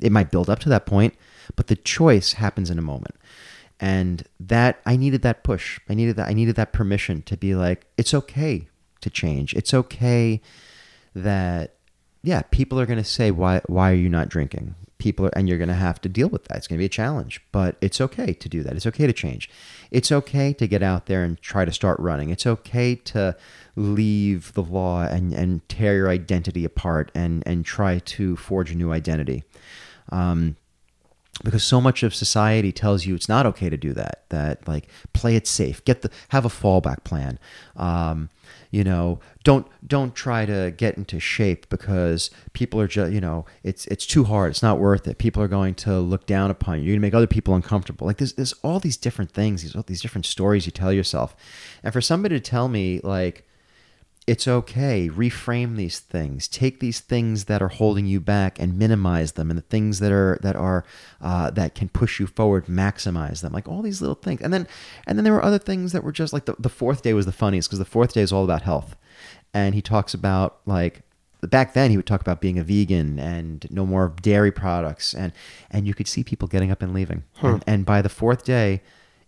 It 0.00 0.10
might 0.12 0.30
build 0.32 0.50
up 0.50 0.58
to 0.60 0.68
that 0.70 0.84
point, 0.86 1.14
but 1.54 1.68
the 1.68 1.76
choice 1.76 2.32
happens 2.34 2.68
in 2.70 2.78
a 2.78 2.82
moment. 2.82 3.14
And 3.82 4.24
that 4.40 4.80
I 4.86 4.96
needed 4.96 5.20
that 5.22 5.44
push. 5.44 5.78
I 5.90 5.94
needed 5.94 6.16
that 6.16 6.28
I 6.28 6.32
needed 6.32 6.56
that 6.56 6.72
permission 6.72 7.20
to 7.22 7.36
be 7.36 7.54
like 7.54 7.84
it's 7.98 8.14
okay 8.14 8.68
to 9.02 9.10
change. 9.10 9.52
It's 9.54 9.74
okay 9.74 10.40
that 11.14 11.74
yeah, 12.22 12.42
people 12.50 12.80
are 12.80 12.86
going 12.86 12.98
to 12.98 13.04
say 13.04 13.30
why 13.30 13.60
why 13.66 13.90
are 13.90 13.96
you 13.96 14.08
not 14.08 14.28
drinking? 14.28 14.76
people 15.02 15.26
are, 15.26 15.36
and 15.36 15.48
you're 15.48 15.58
going 15.58 15.68
to 15.68 15.74
have 15.74 16.00
to 16.00 16.08
deal 16.08 16.28
with 16.28 16.44
that. 16.44 16.56
It's 16.56 16.68
going 16.68 16.78
to 16.78 16.82
be 16.82 16.86
a 16.86 16.88
challenge, 16.88 17.42
but 17.50 17.76
it's 17.80 18.00
okay 18.00 18.32
to 18.32 18.48
do 18.48 18.62
that. 18.62 18.74
It's 18.76 18.86
okay 18.86 19.06
to 19.06 19.12
change. 19.12 19.50
It's 19.90 20.12
okay 20.12 20.52
to 20.52 20.68
get 20.68 20.82
out 20.82 21.06
there 21.06 21.24
and 21.24 21.42
try 21.42 21.64
to 21.64 21.72
start 21.72 21.98
running. 21.98 22.30
It's 22.30 22.46
okay 22.46 22.94
to 22.94 23.36
leave 23.74 24.52
the 24.52 24.62
law 24.62 25.02
and, 25.02 25.32
and 25.32 25.68
tear 25.68 25.96
your 25.96 26.08
identity 26.08 26.64
apart 26.64 27.10
and, 27.16 27.42
and 27.44 27.64
try 27.64 27.98
to 27.98 28.36
forge 28.36 28.70
a 28.70 28.76
new 28.76 28.92
identity. 28.92 29.42
Um, 30.10 30.56
because 31.42 31.64
so 31.64 31.80
much 31.80 32.02
of 32.02 32.14
society 32.14 32.72
tells 32.72 33.06
you 33.06 33.14
it's 33.14 33.28
not 33.28 33.46
okay 33.46 33.68
to 33.68 33.76
do 33.76 33.92
that 33.92 34.24
that 34.28 34.66
like 34.68 34.88
play 35.12 35.36
it 35.36 35.46
safe 35.46 35.84
get 35.84 36.02
the 36.02 36.10
have 36.28 36.44
a 36.44 36.48
fallback 36.48 37.04
plan. 37.04 37.38
Um, 37.76 38.30
you 38.70 38.84
know 38.84 39.20
don't 39.44 39.66
don't 39.86 40.14
try 40.14 40.46
to 40.46 40.72
get 40.76 40.96
into 40.96 41.20
shape 41.20 41.68
because 41.68 42.30
people 42.52 42.80
are 42.80 42.88
just 42.88 43.12
you 43.12 43.20
know 43.20 43.44
it's 43.62 43.86
it's 43.86 44.06
too 44.06 44.24
hard 44.24 44.50
it's 44.50 44.62
not 44.62 44.78
worth 44.78 45.06
it. 45.06 45.18
People 45.18 45.42
are 45.42 45.48
going 45.48 45.74
to 45.76 45.98
look 45.98 46.26
down 46.26 46.50
upon 46.50 46.78
you. 46.78 46.86
You're 46.86 46.96
to 46.96 47.00
make 47.00 47.14
other 47.14 47.26
people 47.26 47.54
uncomfortable. 47.54 48.06
Like 48.06 48.18
there's, 48.18 48.34
there's 48.34 48.54
all 48.62 48.80
these 48.80 48.96
different 48.96 49.32
things 49.32 49.62
these 49.62 49.76
all 49.76 49.84
these 49.86 50.02
different 50.02 50.26
stories 50.26 50.66
you 50.66 50.72
tell 50.72 50.92
yourself. 50.92 51.36
And 51.82 51.92
for 51.92 52.00
somebody 52.00 52.36
to 52.36 52.40
tell 52.40 52.68
me 52.68 53.00
like 53.02 53.46
it's 54.26 54.46
okay. 54.46 55.08
Reframe 55.12 55.76
these 55.76 55.98
things. 55.98 56.46
Take 56.46 56.78
these 56.78 57.00
things 57.00 57.46
that 57.46 57.60
are 57.60 57.68
holding 57.68 58.06
you 58.06 58.20
back 58.20 58.60
and 58.60 58.78
minimize 58.78 59.32
them, 59.32 59.50
and 59.50 59.58
the 59.58 59.62
things 59.64 59.98
that 59.98 60.12
are 60.12 60.38
that 60.42 60.54
are 60.54 60.84
uh, 61.20 61.50
that 61.50 61.74
can 61.74 61.88
push 61.88 62.20
you 62.20 62.26
forward, 62.26 62.66
maximize 62.66 63.40
them. 63.40 63.52
Like 63.52 63.68
all 63.68 63.82
these 63.82 64.00
little 64.00 64.14
things. 64.14 64.40
And 64.40 64.52
then 64.52 64.68
and 65.06 65.18
then 65.18 65.24
there 65.24 65.32
were 65.32 65.44
other 65.44 65.58
things 65.58 65.92
that 65.92 66.04
were 66.04 66.12
just 66.12 66.32
like 66.32 66.44
the, 66.44 66.54
the 66.58 66.68
fourth 66.68 67.02
day 67.02 67.12
was 67.14 67.26
the 67.26 67.32
funniest 67.32 67.68
because 67.68 67.78
the 67.80 67.84
fourth 67.84 68.14
day 68.14 68.20
is 68.22 68.32
all 68.32 68.44
about 68.44 68.62
health, 68.62 68.96
and 69.52 69.74
he 69.74 69.82
talks 69.82 70.14
about 70.14 70.58
like 70.66 71.02
back 71.42 71.74
then 71.74 71.90
he 71.90 71.96
would 71.96 72.06
talk 72.06 72.20
about 72.20 72.40
being 72.40 72.56
a 72.60 72.62
vegan 72.62 73.18
and 73.18 73.66
no 73.68 73.84
more 73.84 74.14
dairy 74.22 74.52
products 74.52 75.12
and 75.12 75.32
and 75.72 75.88
you 75.88 75.94
could 75.94 76.06
see 76.06 76.22
people 76.22 76.46
getting 76.46 76.70
up 76.70 76.80
and 76.82 76.94
leaving 76.94 77.24
Hmm. 77.38 77.46
and, 77.46 77.64
and 77.66 77.84
by 77.84 78.00
the 78.00 78.08
fourth 78.08 78.44
day 78.44 78.80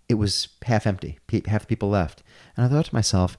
it 0.09 0.15
was 0.15 0.47
half 0.63 0.87
empty 0.87 1.19
half 1.47 1.63
the 1.63 1.67
people 1.67 1.89
left 1.89 2.23
and 2.57 2.65
i 2.65 2.69
thought 2.69 2.85
to 2.85 2.95
myself 2.95 3.37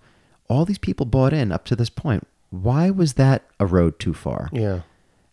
all 0.48 0.66
these 0.66 0.78
people 0.78 1.06
bought 1.06 1.34
in 1.34 1.52
up 1.52 1.66
to 1.66 1.76
this 1.76 1.90
point. 1.90 2.28
Why 2.50 2.90
was 2.90 3.14
that 3.14 3.44
a 3.60 3.66
road 3.66 4.00
too 4.00 4.14
far? 4.14 4.50
Yeah. 4.54 4.82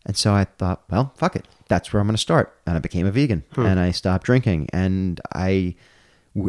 and 0.07 0.17
so 0.17 0.33
i 0.35 0.45
thought 0.45 0.83
well 0.91 1.13
fuck 1.17 1.37
it. 1.37 1.47
That's 1.69 1.93
where 1.93 2.01
i'm 2.01 2.07
going 2.09 2.15
to 2.17 2.21
start. 2.21 2.57
And 2.67 2.77
i 2.77 2.81
became 2.81 3.07
a 3.07 3.13
vegan. 3.13 3.45
And 3.57 3.79
i 3.79 3.91
stopped 3.93 4.25
drinking. 4.27 4.69
And 4.73 5.21
i 5.35 5.75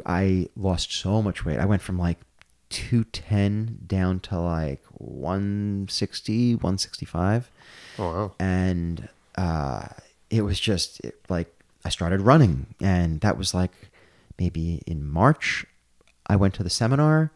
i 0.05 0.47
lost 0.55 0.91
so 0.93 1.21
much 1.21 1.43
weight. 1.45 1.59
I 1.59 1.65
went 1.65 1.81
from 1.81 1.97
like 1.99 2.19
210 2.69 3.79
down 3.85 4.19
to 4.21 4.39
like 4.39 4.81
160 4.93 6.55
165 6.55 7.51
Oh 7.99 8.03
wow. 8.11 8.31
and 8.39 9.09
uh, 9.37 9.87
it 10.29 10.41
was 10.41 10.59
just 10.59 10.99
it, 11.01 11.19
like 11.29 11.53
I 11.85 11.89
started 11.89 12.21
running, 12.21 12.73
and 12.81 13.19
that 13.21 13.37
was 13.37 13.53
like 13.53 13.71
maybe 14.39 14.81
in 14.87 15.07
March. 15.07 15.65
I 16.27 16.35
went 16.37 16.53
to 16.55 16.63
the 16.63 16.69
seminar, 16.69 17.31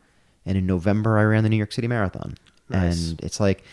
and 0.47 0.57
in 0.57 0.65
November 0.65 1.17
I 1.19 1.23
ran 1.23 1.43
the 1.43 1.49
New 1.49 1.57
York 1.57 1.71
City 1.73 1.87
Marathon, 1.87 2.35
Nice. 2.69 3.09
and 3.11 3.21
it's 3.21 3.39
like. 3.39 3.63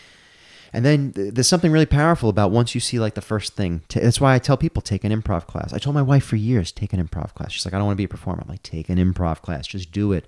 And 0.76 0.84
then 0.84 1.12
th- 1.12 1.34
there's 1.34 1.46
something 1.46 1.70
really 1.70 1.86
powerful 1.86 2.28
about 2.28 2.50
once 2.50 2.74
you 2.74 2.80
see 2.80 2.98
like 2.98 3.14
the 3.14 3.20
first 3.20 3.54
thing. 3.54 3.82
That's 3.94 4.20
why 4.20 4.34
I 4.34 4.40
tell 4.40 4.56
people 4.56 4.82
take 4.82 5.04
an 5.04 5.12
improv 5.12 5.46
class. 5.46 5.72
I 5.72 5.78
told 5.78 5.94
my 5.94 6.02
wife 6.02 6.24
for 6.24 6.34
years 6.34 6.72
take 6.72 6.92
an 6.92 6.98
improv 7.06 7.32
class. 7.34 7.52
She's 7.52 7.64
like, 7.64 7.74
I 7.74 7.78
don't 7.78 7.86
want 7.86 7.94
to 7.94 8.00
be 8.00 8.04
a 8.06 8.08
performer. 8.08 8.42
I'm 8.42 8.48
like, 8.48 8.64
take 8.64 8.88
an 8.88 8.98
improv 8.98 9.40
class. 9.40 9.68
Just 9.68 9.92
do 9.92 10.10
it. 10.10 10.24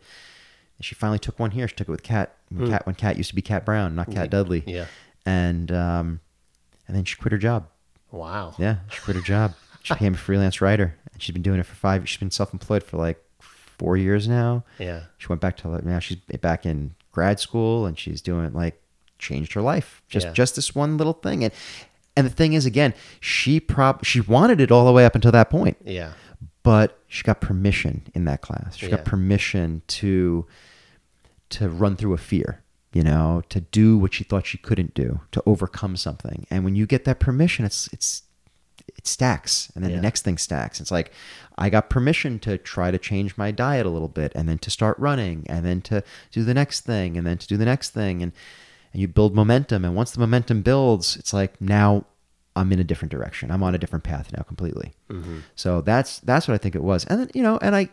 And 0.79 0.85
she 0.85 0.95
finally 0.95 1.19
took 1.19 1.41
one 1.41 1.51
here. 1.51 1.67
She 1.67 1.75
took 1.75 1.89
it 1.89 1.91
with 1.91 2.05
Kat. 2.05 2.33
When 2.51 2.71
Kat 2.71 2.87
when 2.87 2.95
Kat 2.95 3.17
used 3.17 3.31
to 3.31 3.35
be 3.35 3.43
Kat 3.43 3.65
Brown, 3.65 3.97
not 3.97 4.09
Kat 4.13 4.31
Dudley. 4.31 4.61
Hmm. 4.61 4.71
Yeah. 4.71 4.87
And 5.25 5.73
um, 5.73 6.21
and 6.87 6.97
then 6.97 7.03
she 7.05 7.17
quit 7.17 7.33
her 7.33 7.39
job. 7.39 7.67
Wow. 8.13 8.55
Yeah, 8.57 8.77
she 8.93 9.01
quit 9.01 9.17
her 9.17 9.23
job. 9.23 9.53
She 9.83 9.95
became 9.95 10.15
a 10.15 10.17
freelance 10.17 10.61
writer, 10.61 10.95
and 11.13 11.21
she's 11.21 11.33
been 11.33 11.43
doing 11.43 11.59
it 11.59 11.67
for 11.67 11.75
five. 11.75 12.09
She's 12.09 12.19
been 12.19 12.31
self-employed 12.31 12.83
for 12.85 12.97
like 12.99 13.21
four 13.79 13.97
years 13.97 14.27
now. 14.29 14.65
Yeah. 14.79 15.03
She 15.19 15.29
went 15.29 15.41
back 15.41 15.57
to 15.59 15.87
now 15.87 15.99
she's 15.99 16.17
back 16.41 16.65
in 16.67 16.95
grad 17.13 17.41
school, 17.41 17.87
and 17.87 17.99
she's 17.99 18.21
doing 18.23 18.53
like 18.53 18.81
changed 19.19 19.53
her 19.55 19.63
life. 19.63 20.03
Just 20.09 20.27
Yeah. 20.27 20.33
just 20.33 20.57
this 20.57 20.75
one 20.75 20.97
little 20.97 21.15
thing, 21.15 21.45
and 21.45 21.53
and 22.17 22.27
the 22.27 22.31
thing 22.31 22.55
is, 22.55 22.65
again, 22.67 22.95
she 23.21 23.61
prob 23.61 24.05
she 24.05 24.21
wanted 24.21 24.61
it 24.61 24.71
all 24.71 24.87
the 24.87 24.93
way 24.93 25.05
up 25.05 25.15
until 25.15 25.33
that 25.33 25.51
point, 25.51 25.77
Yeah. 25.85 26.13
but 26.63 26.99
she 27.07 27.23
got 27.23 27.41
permission 27.41 28.03
in 28.15 28.25
that 28.25 28.41
class. 28.43 28.77
She 28.77 28.87
Yeah. 28.87 28.97
got 28.97 29.05
permission 29.05 29.83
to 29.89 30.47
to 31.51 31.69
run 31.69 31.95
through 31.97 32.13
a 32.13 32.19
fear, 32.19 32.63
you 32.93 33.03
know, 33.03 33.43
to 33.51 33.61
do 33.61 33.97
what 33.97 34.13
she 34.15 34.25
thought 34.25 34.47
she 34.47 34.59
couldn't 34.59 34.95
do, 34.95 35.21
to 35.33 35.43
overcome 35.47 35.97
something. 35.97 36.47
And 36.51 36.65
when 36.65 36.75
you 36.75 36.87
get 36.87 37.05
that 37.05 37.21
permission, 37.21 37.65
it's 37.65 37.89
it's 37.93 38.23
it 38.97 39.07
stacks 39.07 39.71
and 39.75 39.83
then 39.85 39.91
Yeah. 39.91 39.97
the 39.97 40.03
next 40.03 40.23
thing 40.23 40.39
stacks. 40.39 40.81
It's 40.81 40.91
like 40.91 41.13
I 41.59 41.71
got 41.71 41.89
permission 41.91 42.39
to 42.41 42.59
try 42.59 42.91
to 42.91 42.99
change 42.99 43.37
my 43.37 43.51
diet 43.51 43.87
a 43.87 43.91
little 43.91 44.09
bit 44.09 44.33
and 44.35 44.49
then 44.49 44.59
to 44.59 44.71
start 44.71 44.99
running 44.99 45.45
and 45.49 45.65
then 45.65 45.81
to 45.83 46.03
do 46.33 46.45
the 46.45 46.55
next 46.55 46.81
thing 46.83 47.17
and 47.17 47.27
then 47.27 47.39
to 47.39 47.47
do 47.47 47.57
the 47.57 47.65
next 47.65 47.91
thing 47.91 48.23
and 48.23 48.33
and 48.93 49.01
you 49.03 49.09
build 49.09 49.35
momentum 49.35 49.85
and 49.85 49.95
once 49.95 50.11
the 50.13 50.21
momentum 50.21 50.63
builds, 50.63 51.17
it's 51.17 51.33
like 51.33 51.61
now 51.61 52.05
I'm 52.55 52.73
in 52.73 52.79
a 52.81 52.85
different 52.85 53.13
direction. 53.13 53.51
I'm 53.51 53.63
on 53.63 53.75
a 53.75 53.79
different 53.79 54.05
path 54.05 54.33
now 54.35 54.43
completely. 54.43 54.95
Mm-hmm. 55.11 55.41
So 55.55 55.81
that's 55.83 56.21
that's 56.21 56.49
what 56.49 56.55
I 56.55 56.59
think 56.59 56.75
it 56.75 56.83
was. 56.83 57.05
And 57.05 57.21
then, 57.21 57.31
you 57.35 57.43
know, 57.43 57.59
and 57.61 57.77
I 57.77 57.91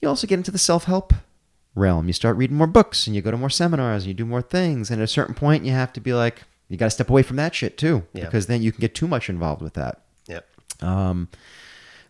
you 0.00 0.08
also 0.08 0.26
get 0.26 0.38
into 0.38 0.50
the 0.50 0.58
self-help 0.58 1.12
realm. 1.74 2.06
You 2.06 2.12
start 2.12 2.36
reading 2.36 2.56
more 2.56 2.66
books 2.66 3.06
and 3.06 3.14
you 3.14 3.22
go 3.22 3.30
to 3.30 3.36
more 3.36 3.50
seminars 3.50 4.04
and 4.04 4.08
you 4.08 4.14
do 4.14 4.24
more 4.26 4.42
things 4.42 4.90
and 4.90 5.00
at 5.00 5.04
a 5.04 5.08
certain 5.08 5.34
point 5.34 5.64
you 5.64 5.72
have 5.72 5.92
to 5.94 6.00
be 6.00 6.12
like 6.14 6.42
you 6.68 6.76
got 6.76 6.86
to 6.86 6.90
step 6.90 7.10
away 7.10 7.22
from 7.22 7.36
that 7.36 7.54
shit 7.54 7.78
too 7.78 8.04
Yeah. 8.12 8.24
because 8.24 8.46
then 8.46 8.62
you 8.62 8.72
can 8.72 8.80
get 8.80 8.94
too 8.94 9.06
much 9.08 9.28
involved 9.28 9.62
with 9.62 9.74
that. 9.74 10.02
Yep. 10.26 10.46
Um 10.82 11.28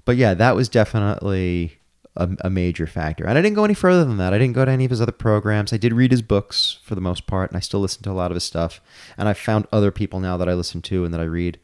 but 0.04 0.16
yeah, 0.16 0.34
that 0.34 0.54
was 0.54 0.68
definitely 0.68 1.78
a, 2.16 2.28
a 2.42 2.48
major 2.48 2.86
factor. 2.86 3.26
And 3.26 3.36
I 3.36 3.42
didn't 3.42 3.56
go 3.56 3.64
any 3.64 3.74
further 3.74 4.04
than 4.04 4.16
that. 4.18 4.32
I 4.32 4.38
didn't 4.38 4.54
go 4.54 4.64
to 4.64 4.70
any 4.70 4.84
of 4.84 4.90
his 4.90 5.00
other 5.02 5.12
programs. 5.12 5.72
I 5.72 5.76
did 5.76 5.92
read 5.92 6.12
his 6.12 6.22
books 6.22 6.78
for 6.84 6.94
the 6.94 7.00
most 7.00 7.26
part, 7.26 7.50
and 7.50 7.56
I 7.56 7.60
still 7.60 7.80
listen 7.80 8.02
to 8.04 8.10
a 8.10 8.12
lot 8.12 8.30
of 8.30 8.36
his 8.36 8.44
stuff. 8.44 8.80
And 9.18 9.28
I 9.28 9.34
found 9.34 9.66
other 9.72 9.90
people 9.90 10.20
now 10.20 10.36
that 10.38 10.48
I 10.48 10.54
listen 10.54 10.80
to 10.82 11.04
and 11.04 11.12
that 11.12 11.20
I 11.20 11.24
read. 11.24 11.58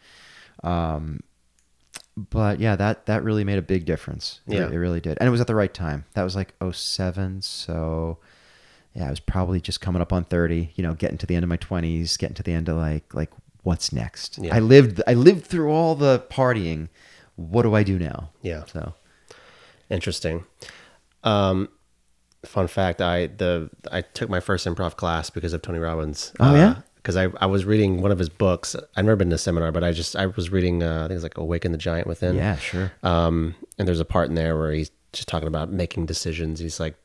Um, 0.65 1.21
but 2.17 2.61
yeah, 2.61 2.77
that 2.77 3.07
that 3.07 3.23
really 3.25 3.45
made 3.45 3.59
a 3.59 3.63
big 3.63 3.85
difference. 3.87 4.41
It- 4.47 4.55
Yeah. 4.55 4.69
it, 4.69 4.77
really 4.77 5.01
did, 5.01 5.17
and 5.21 5.27
it 5.27 5.31
was 5.31 5.41
at 5.41 5.47
the 5.47 5.55
right 5.55 5.73
time. 5.73 6.05
That 6.15 6.25
was 6.25 6.37
like 6.37 6.53
07, 6.61 7.43
so 7.43 8.19
yeah, 8.95 9.07
I 9.07 9.11
was 9.11 9.21
probably 9.21 9.61
just 9.61 9.81
coming 9.81 10.03
up 10.03 10.13
on 10.13 10.25
thirty. 10.25 10.73
You 10.75 10.83
know, 10.83 10.95
getting 10.95 11.19
to 11.19 11.27
the 11.27 11.35
end 11.35 11.45
of 11.45 11.49
my 11.49 11.57
twenties, 11.57 12.17
getting 12.17 12.35
to 12.37 12.43
the 12.43 12.53
end 12.53 12.69
of 12.69 12.77
like 12.77 13.15
like 13.15 13.31
what's 13.63 13.93
next. 13.93 14.39
Yeah. 14.39 14.55
I 14.55 14.59
lived 14.61 15.03
I 15.07 15.15
lived 15.15 15.47
through 15.47 15.71
all 15.71 15.95
the 15.95 16.25
partying. 16.31 16.89
What 17.37 17.63
do 17.63 17.75
I 17.75 17.83
do 17.83 17.99
now? 17.99 18.31
Yeah. 18.43 18.65
So 18.67 18.95
Interesting. 19.93 20.45
Um, 21.23 21.69
fun 22.45 22.67
fact: 22.67 23.01
I 23.03 23.27
the 23.27 23.71
I 23.91 24.01
took 24.01 24.31
my 24.31 24.41
first 24.41 24.67
improv 24.67 24.97
class 24.97 25.29
because 25.31 25.53
of 25.53 25.63
Tony 25.63 25.79
Robbins. 25.79 26.33
Oh, 26.41 26.55
yeah? 26.55 26.77
Because 26.97 27.17
I, 27.17 27.29
I 27.41 27.47
was 27.47 27.65
reading 27.65 28.01
one 28.01 28.13
of 28.13 28.19
his 28.19 28.29
books. 28.29 28.75
I've 28.97 29.05
never 29.05 29.17
been 29.17 29.29
to 29.31 29.35
a 29.35 29.39
seminar, 29.39 29.71
but 29.71 29.85
I 29.85 29.93
just 29.93 30.17
I 30.17 30.27
was 30.27 30.51
reading. 30.51 30.83
Uh, 30.83 31.05
I 31.05 31.09
think 31.09 31.17
it's 31.17 31.23
like 31.23 31.37
Awaken 31.37 31.73
the 31.73 31.79
Giant 31.79 32.07
Within. 32.07 32.37
yeah, 32.37 32.57
sure. 32.57 32.93
Um, 33.03 33.55
and 33.79 33.87
there's 33.87 34.01
a 34.01 34.05
part 34.05 34.29
in 34.29 34.35
there 34.35 34.57
where 34.57 34.73
he's 34.73 34.91
just 35.13 35.29
talking 35.29 35.49
about 35.49 35.71
making 35.71 36.07
decisions. 36.07 36.59
He's 36.59 36.81
like, 36.81 36.97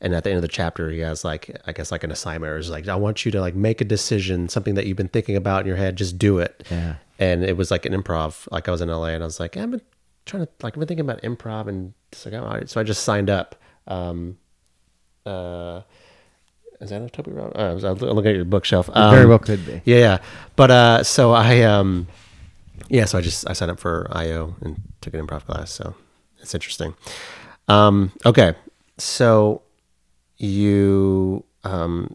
and 0.00 0.14
at 0.14 0.24
the 0.24 0.30
end 0.30 0.36
of 0.36 0.42
the 0.42 0.48
chapter, 0.48 0.90
he 0.90 1.00
has 1.00 1.24
like, 1.24 1.60
I 1.66 1.72
guess 1.72 1.90
like 1.90 2.04
an 2.04 2.10
assignment, 2.10 2.52
or 2.52 2.58
is 2.58 2.70
like, 2.70 2.86
I 2.88 2.96
want 2.96 3.24
you 3.24 3.32
to 3.32 3.40
like 3.40 3.54
make 3.54 3.80
a 3.80 3.84
decision, 3.84 4.48
something 4.48 4.74
that 4.74 4.86
you've 4.86 4.96
been 4.96 5.08
thinking 5.08 5.36
about 5.36 5.62
in 5.62 5.66
your 5.66 5.76
head, 5.76 5.96
just 5.96 6.18
do 6.18 6.38
it. 6.38 6.64
Yeah. 6.70 6.96
And 7.18 7.42
it 7.42 7.56
was 7.56 7.70
like 7.70 7.84
an 7.84 7.92
improv. 7.92 8.46
Like 8.52 8.68
I 8.68 8.70
was 8.70 8.80
in 8.80 8.88
LA, 8.88 9.08
and 9.08 9.24
I 9.24 9.26
was 9.26 9.40
like, 9.40 9.56
I've 9.56 9.70
been 9.70 9.82
trying 10.24 10.46
to 10.46 10.52
like 10.62 10.74
I've 10.74 10.80
been 10.80 10.88
thinking 10.88 11.04
about 11.04 11.22
improv, 11.22 11.66
and 11.66 11.92
just 12.12 12.26
like, 12.26 12.34
oh, 12.34 12.62
so 12.66 12.80
I 12.80 12.84
just 12.84 13.02
signed 13.02 13.28
up. 13.28 13.56
Um, 13.88 14.38
uh, 15.26 15.82
is 16.80 16.90
that 16.90 17.02
a 17.02 17.10
Toby? 17.10 17.32
Uh, 17.32 17.74
was 17.74 17.84
I 17.84 17.90
was 17.90 18.00
looking 18.00 18.30
at 18.30 18.36
your 18.36 18.44
bookshelf. 18.44 18.88
Um, 18.92 19.12
very 19.12 19.26
well 19.26 19.40
could 19.40 19.66
be. 19.66 19.82
Yeah, 19.84 19.98
yeah. 19.98 20.18
But 20.54 20.70
uh, 20.70 21.02
so 21.02 21.32
I 21.32 21.62
um, 21.62 22.06
yeah, 22.88 23.04
so 23.04 23.18
I 23.18 23.20
just 23.20 23.48
I 23.50 23.52
signed 23.52 23.72
up 23.72 23.80
for 23.80 24.06
IO 24.12 24.54
and 24.60 24.80
took 25.00 25.14
an 25.14 25.26
improv 25.26 25.44
class. 25.44 25.72
So 25.72 25.94
it's 26.40 26.54
interesting. 26.54 26.94
Um, 27.66 28.12
okay, 28.24 28.54
so 28.96 29.62
you 30.38 31.44
um, 31.64 32.14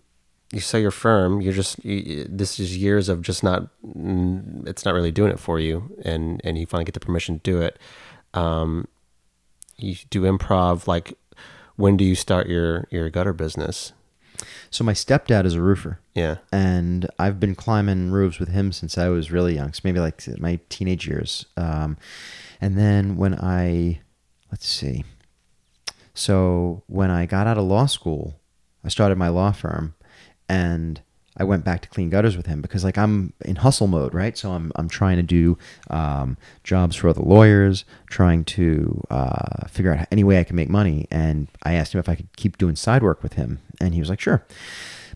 you 0.52 0.60
sell 0.60 0.80
your 0.80 0.92
firm. 0.92 1.42
You're 1.42 1.54
just 1.54 1.84
you, 1.84 2.26
this 2.30 2.60
is 2.60 2.78
years 2.78 3.10
of 3.10 3.22
just 3.22 3.44
not. 3.44 3.68
mm, 3.86 4.68
It's 4.68 4.86
not 4.86 4.94
really 4.94 5.12
doing 5.12 5.32
it 5.32 5.40
for 5.40 5.60
you, 5.60 5.96
and 6.04 6.42
and 6.44 6.58
you 6.58 6.66
finally 6.66 6.86
get 6.86 6.94
the 6.94 7.00
permission 7.00 7.40
to 7.40 7.42
do 7.44 7.62
it. 7.62 7.80
Um, 8.34 8.88
you 9.78 9.96
do 10.10 10.22
improv. 10.24 10.88
Like, 10.88 11.18
when 11.76 11.98
do 11.98 12.04
you 12.04 12.16
start 12.16 12.48
your 12.48 12.88
your 12.92 13.10
gutter 13.10 13.34
business? 13.34 13.94
So 14.70 14.84
my 14.84 14.94
stepdad 14.94 15.46
is 15.46 15.54
a 15.54 15.62
roofer. 15.62 16.00
Yeah. 16.16 16.38
and 16.52 17.08
I've 17.18 17.40
been 17.40 17.56
climbing 17.56 18.12
roofs 18.12 18.40
with 18.40 18.50
him 18.50 18.72
since 18.72 18.98
I 18.98 19.08
was 19.08 19.32
really 19.32 19.56
young, 19.56 19.74
so 19.74 19.82
maybe 19.84 20.00
like 20.00 20.22
my 20.40 20.60
teenage 20.70 21.08
years. 21.08 21.46
Um, 21.56 21.98
and 22.60 22.78
then 22.78 23.16
when 23.16 23.36
I, 23.36 24.02
let's 24.52 24.68
see, 24.68 25.06
so 26.14 26.84
when 26.88 27.10
I 27.10 27.26
got 27.26 27.48
out 27.48 27.58
of 27.58 27.66
law 27.66 27.86
school, 27.86 28.40
I 28.84 28.90
started 28.90 29.18
my 29.18 29.30
law 29.30 29.52
firm, 29.52 29.96
and 30.48 31.02
I 31.36 31.44
went 31.44 31.66
back 31.66 31.82
to 31.82 31.90
clean 31.90 32.10
gutters 32.10 32.38
with 32.38 32.46
him 32.46 32.62
because 32.62 32.84
like 32.84 32.98
I'm 32.98 33.34
in 33.44 33.58
hustle 33.58 33.88
mode, 33.88 34.14
right? 34.14 34.38
So 34.38 34.52
I'm 34.52 34.72
I'm 34.76 34.88
trying 34.88 35.18
to 35.18 35.24
do 35.24 35.58
um, 35.90 36.38
jobs 36.64 36.96
for 36.96 37.10
other 37.10 37.22
lawyers, 37.22 37.86
trying 38.08 38.46
to 38.46 39.02
uh, 39.10 39.68
figure 39.68 39.94
out 39.94 40.08
any 40.12 40.24
way 40.24 40.40
I 40.40 40.44
can 40.44 40.56
make 40.56 40.70
money. 40.70 41.08
And 41.10 41.48
I 41.64 41.74
asked 41.74 41.94
him 41.94 42.00
if 42.00 42.10
I 42.10 42.16
could 42.16 42.36
keep 42.36 42.58
doing 42.58 42.76
side 42.76 43.02
work 43.02 43.24
with 43.24 43.34
him, 43.34 43.60
and 43.82 43.94
he 43.94 44.00
was 44.00 44.10
like, 44.10 44.20
sure. 44.20 44.46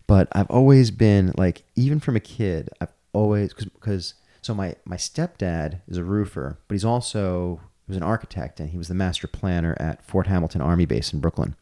But 0.06 0.28
I've 0.32 0.50
always 0.50 0.90
been 0.90 1.32
like, 1.36 1.64
even 1.76 2.00
from 2.00 2.16
a 2.16 2.20
kid, 2.20 2.70
I've 2.80 2.92
always 3.12 3.54
because 3.54 4.14
so 4.42 4.54
my 4.54 4.74
my 4.84 4.96
stepdad 4.96 5.82
is 5.86 5.98
a 5.98 6.04
roofer, 6.04 6.58
but 6.66 6.74
he's 6.74 6.84
also 6.84 7.60
was 7.88 7.96
an 7.96 8.02
architect 8.02 8.60
and 8.60 8.70
he 8.70 8.78
was 8.78 8.88
the 8.88 8.94
master 8.94 9.26
planner 9.26 9.76
at 9.80 10.02
Fort 10.04 10.26
Hamilton 10.26 10.60
Army 10.60 10.84
Base 10.84 11.12
in 11.12 11.20
Brooklyn, 11.20 11.56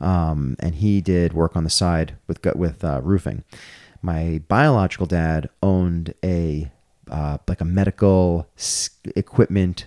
um, 0.00 0.56
and 0.60 0.76
he 0.76 1.00
did 1.00 1.32
work 1.32 1.56
on 1.56 1.64
the 1.64 1.70
side 1.70 2.16
with 2.26 2.44
with 2.54 2.84
uh, 2.84 3.00
roofing. 3.02 3.44
My 4.02 4.42
biological 4.48 5.06
dad 5.06 5.48
owned 5.62 6.14
a 6.24 6.70
uh, 7.10 7.38
like 7.48 7.60
a 7.60 7.64
medical 7.64 8.48
equipment 9.16 9.86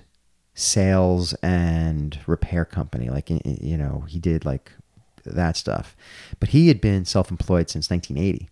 sales 0.53 1.33
and 1.35 2.19
repair 2.27 2.65
company. 2.65 3.09
Like 3.09 3.29
you 3.29 3.77
know, 3.77 4.05
he 4.07 4.19
did 4.19 4.45
like 4.45 4.71
that 5.25 5.57
stuff, 5.57 5.95
but 6.39 6.49
he 6.49 6.67
had 6.67 6.81
been 6.81 7.05
self-employed 7.05 7.69
since 7.69 7.89
1980 7.89 8.49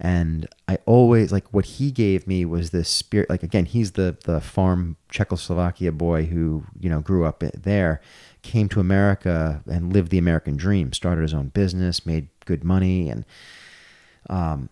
and 0.00 0.48
I 0.68 0.78
always 0.86 1.32
like 1.32 1.52
what 1.52 1.64
he 1.64 1.90
gave 1.90 2.26
me 2.26 2.44
was 2.44 2.70
this 2.70 2.88
spirit. 2.88 3.30
Like 3.30 3.42
again, 3.42 3.64
he's 3.64 3.92
the 3.92 4.16
the 4.24 4.40
farm 4.40 4.96
Czechoslovakia 5.08 5.92
boy 5.92 6.26
who 6.26 6.64
you 6.78 6.90
know 6.90 7.00
grew 7.00 7.24
up 7.24 7.42
there, 7.54 8.00
came 8.42 8.68
to 8.70 8.80
America 8.80 9.62
and 9.70 9.92
lived 9.92 10.10
the 10.10 10.18
American 10.18 10.56
dream. 10.56 10.92
Started 10.92 11.22
his 11.22 11.34
own 11.34 11.48
business, 11.48 12.04
made 12.04 12.28
good 12.44 12.64
money, 12.64 13.08
and 13.08 13.24
um, 14.28 14.68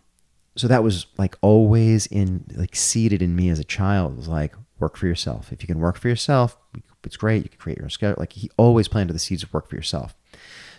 so 0.56 0.68
that 0.68 0.82
was 0.82 1.06
like 1.16 1.36
always 1.40 2.06
in 2.06 2.44
like 2.54 2.76
seated 2.76 3.22
in 3.22 3.34
me 3.34 3.48
as 3.48 3.58
a 3.58 3.64
child. 3.64 4.12
It 4.12 4.16
was 4.18 4.28
like 4.28 4.54
work 4.78 4.96
for 4.96 5.06
yourself. 5.06 5.52
If 5.52 5.62
you 5.62 5.66
can 5.66 5.80
work 5.80 5.96
for 5.96 6.08
yourself, 6.08 6.56
it's 7.02 7.16
great. 7.16 7.44
You 7.44 7.48
can 7.48 7.58
create 7.58 7.78
your 7.78 7.86
own 7.86 7.90
schedule. 7.90 8.16
Like 8.18 8.34
he 8.34 8.50
always 8.56 8.88
planted 8.88 9.14
the 9.14 9.18
seeds 9.18 9.42
of 9.42 9.52
work 9.52 9.68
for 9.68 9.76
yourself. 9.76 10.14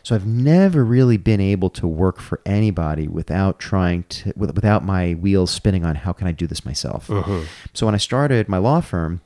So 0.06 0.14
I've 0.14 0.28
never 0.28 0.86
really 0.86 1.18
been 1.18 1.42
able 1.42 1.72
to 1.72 1.88
work 1.88 2.20
for 2.20 2.40
anybody 2.46 3.08
without 3.08 3.58
trying 3.58 4.04
to 4.04 4.34
without 4.36 4.86
my 4.86 5.14
wheels 5.16 5.50
spinning 5.50 5.84
on 5.84 5.96
how 5.96 6.14
can 6.14 6.28
I 6.28 6.32
do 6.32 6.46
this 6.46 6.64
myself. 6.64 7.10
So 7.74 7.88
when 7.88 7.96
I 7.96 7.98
started 7.98 8.48
my 8.48 8.60
law 8.60 8.82
firm, 8.82 9.22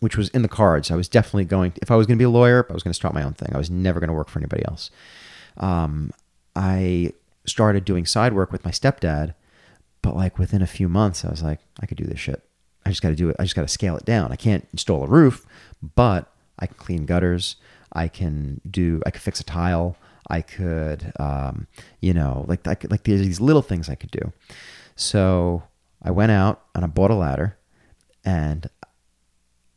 which 0.00 0.16
was 0.16 0.30
in 0.30 0.40
the 0.40 0.48
cards, 0.48 0.90
I 0.90 0.96
was 0.96 1.06
definitely 1.06 1.44
going. 1.44 1.74
If 1.82 1.90
I 1.90 1.96
was 1.96 2.06
going 2.06 2.16
to 2.16 2.18
be 2.18 2.24
a 2.24 2.30
lawyer, 2.30 2.66
I 2.70 2.72
was 2.72 2.82
going 2.82 2.92
to 2.92 2.96
start 2.96 3.12
my 3.12 3.22
own 3.22 3.34
thing. 3.34 3.50
I 3.54 3.58
was 3.58 3.68
never 3.68 4.00
going 4.00 4.08
to 4.08 4.14
work 4.14 4.30
for 4.30 4.38
anybody 4.38 4.64
else. 4.64 4.90
Um, 5.58 6.12
I 6.56 7.12
started 7.44 7.84
doing 7.84 8.06
side 8.06 8.32
work 8.32 8.52
with 8.52 8.64
my 8.64 8.70
stepdad, 8.70 9.34
but 10.00 10.16
like 10.16 10.38
within 10.38 10.62
a 10.62 10.66
few 10.66 10.88
months, 10.88 11.26
I 11.26 11.28
was 11.28 11.42
like, 11.42 11.60
I 11.78 11.84
could 11.84 11.98
do 11.98 12.04
this 12.04 12.18
shit. 12.18 12.42
I 12.86 12.88
just 12.88 13.02
got 13.02 13.10
to 13.10 13.14
do 13.14 13.28
it. 13.28 13.36
I 13.38 13.42
just 13.42 13.54
got 13.54 13.62
to 13.62 13.68
scale 13.68 13.98
it 13.98 14.06
down. 14.06 14.32
I 14.32 14.36
can't 14.36 14.66
install 14.72 15.04
a 15.04 15.08
roof, 15.08 15.44
but 15.94 16.32
I 16.58 16.64
can 16.64 16.76
clean 16.76 17.04
gutters. 17.04 17.56
I 17.92 18.08
can 18.08 18.60
do. 18.70 19.02
I 19.06 19.10
could 19.10 19.22
fix 19.22 19.40
a 19.40 19.44
tile. 19.44 19.96
I 20.28 20.42
could, 20.42 21.12
um, 21.18 21.66
you 22.00 22.14
know, 22.14 22.44
like 22.46 22.66
I 22.68 22.74
could, 22.76 22.90
like 22.90 23.02
there's 23.02 23.20
these 23.20 23.40
little 23.40 23.62
things 23.62 23.88
I 23.88 23.96
could 23.96 24.12
do. 24.12 24.32
So 24.94 25.64
I 26.02 26.10
went 26.12 26.30
out 26.30 26.62
and 26.74 26.84
I 26.84 26.88
bought 26.88 27.10
a 27.10 27.14
ladder, 27.14 27.58
and 28.24 28.68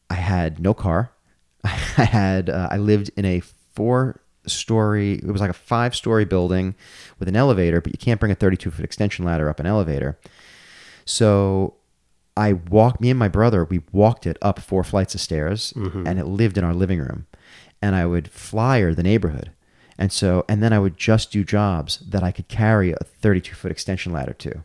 I 0.10 0.16
had 0.16 0.60
no 0.60 0.74
car. 0.74 1.12
I 1.64 1.70
had 1.70 2.50
uh, 2.50 2.68
I 2.72 2.78
lived 2.78 3.10
in 3.18 3.26
a 3.26 3.40
four 3.74 4.20
story. 4.46 5.14
It 5.14 5.26
was 5.26 5.42
like 5.42 5.50
a 5.50 5.54
five 5.54 5.96
story 5.96 6.26
building 6.26 6.76
with 7.18 7.28
an 7.28 7.36
elevator, 7.36 7.82
but 7.82 7.94
you 7.94 7.98
can't 7.98 8.20
bring 8.20 8.32
a 8.32 8.36
32 8.36 8.70
foot 8.70 8.86
extension 8.86 9.26
ladder 9.26 9.50
up 9.50 9.60
an 9.60 9.66
elevator. 9.66 10.20
So 11.06 11.76
I 12.38 12.54
walked. 12.54 13.02
Me 13.02 13.10
and 13.10 13.18
my 13.20 13.28
brother 13.28 13.66
we 13.66 13.82
walked 13.92 14.28
it 14.28 14.38
up 14.42 14.60
four 14.60 14.84
flights 14.84 15.16
of 15.16 15.22
stairs, 15.22 15.74
and 16.08 16.20
it 16.20 16.26
lived 16.26 16.58
in 16.58 16.64
our 16.64 16.74
living 16.74 17.00
room. 17.00 17.26
And 17.84 17.96
I 17.96 18.06
would 18.06 18.32
flyer 18.32 18.94
the 18.94 19.04
neighborhood. 19.04 19.52
And 19.98 20.12
so, 20.12 20.44
and 20.50 20.64
then 20.64 20.74
I 20.74 20.80
would 20.80 20.98
just 20.98 21.32
do 21.32 21.44
jobs 21.44 22.00
that 22.00 22.24
I 22.24 22.32
could 22.32 22.48
carry 22.48 22.92
a 22.92 23.04
32 23.04 23.54
foot 23.54 23.72
extension 23.72 24.12
ladder 24.12 24.34
to. 24.34 24.64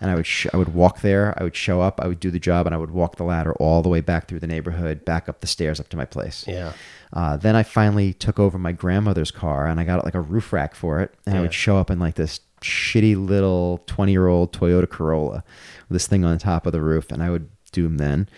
And 0.00 0.10
I 0.10 0.14
would, 0.14 0.26
sh- 0.26 0.46
I 0.52 0.56
would 0.56 0.74
walk 0.74 1.00
there, 1.00 1.34
I 1.38 1.42
would 1.42 1.56
show 1.56 1.80
up, 1.80 2.00
I 2.00 2.06
would 2.06 2.20
do 2.20 2.30
the 2.30 2.38
job, 2.38 2.66
and 2.66 2.74
I 2.74 2.78
would 2.78 2.90
walk 2.90 3.16
the 3.16 3.24
ladder 3.24 3.52
all 3.54 3.82
the 3.82 3.88
way 3.88 4.00
back 4.00 4.28
through 4.28 4.40
the 4.40 4.46
neighborhood, 4.46 5.04
back 5.04 5.28
up 5.28 5.40
the 5.40 5.46
stairs 5.46 5.80
up 5.80 5.88
to 5.88 5.96
my 5.96 6.04
place. 6.04 6.44
Yeah. 6.46 6.72
Uh, 7.12 7.36
then 7.36 7.56
I 7.56 7.62
finally 7.62 8.12
took 8.12 8.38
over 8.38 8.58
my 8.58 8.72
grandmother's 8.72 9.30
car 9.30 9.66
and 9.66 9.80
I 9.80 9.84
got 9.84 10.04
like 10.04 10.14
a 10.14 10.20
roof 10.20 10.52
rack 10.52 10.74
for 10.74 11.00
it. 11.00 11.14
And 11.26 11.36
I 11.36 11.40
would 11.40 11.54
show 11.54 11.78
up 11.78 11.90
in 11.90 11.98
like 11.98 12.16
this 12.16 12.40
shitty 12.60 13.16
little 13.16 13.82
20 13.86 14.12
year 14.12 14.26
old 14.26 14.52
Toyota 14.52 14.88
Corolla 14.88 15.42
with 15.88 15.96
this 15.96 16.06
thing 16.06 16.24
on 16.24 16.32
the 16.32 16.38
top 16.38 16.66
of 16.66 16.72
the 16.72 16.82
roof. 16.82 17.10
And 17.10 17.22
I 17.22 17.30
would 17.30 17.48
do 17.72 17.84
them 17.84 17.96
then. 17.96 18.28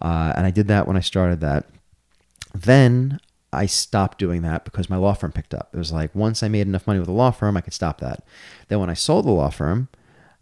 Uh, 0.00 0.32
and 0.36 0.46
I 0.46 0.50
did 0.50 0.68
that 0.68 0.86
when 0.86 0.96
I 0.96 1.00
started 1.00 1.40
that. 1.40 1.66
Then 2.54 3.20
I 3.52 3.66
stopped 3.66 4.18
doing 4.18 4.42
that 4.42 4.64
because 4.64 4.88
my 4.88 4.96
law 4.96 5.14
firm 5.14 5.32
picked 5.32 5.54
up. 5.54 5.70
It 5.72 5.78
was 5.78 5.92
like 5.92 6.14
once 6.14 6.42
I 6.42 6.48
made 6.48 6.66
enough 6.66 6.86
money 6.86 6.98
with 7.00 7.08
the 7.08 7.12
law 7.12 7.30
firm, 7.30 7.56
I 7.56 7.60
could 7.60 7.72
stop 7.74 8.00
that. 8.00 8.24
Then 8.68 8.78
when 8.78 8.90
I 8.90 8.94
sold 8.94 9.24
the 9.26 9.30
law 9.32 9.50
firm, 9.50 9.88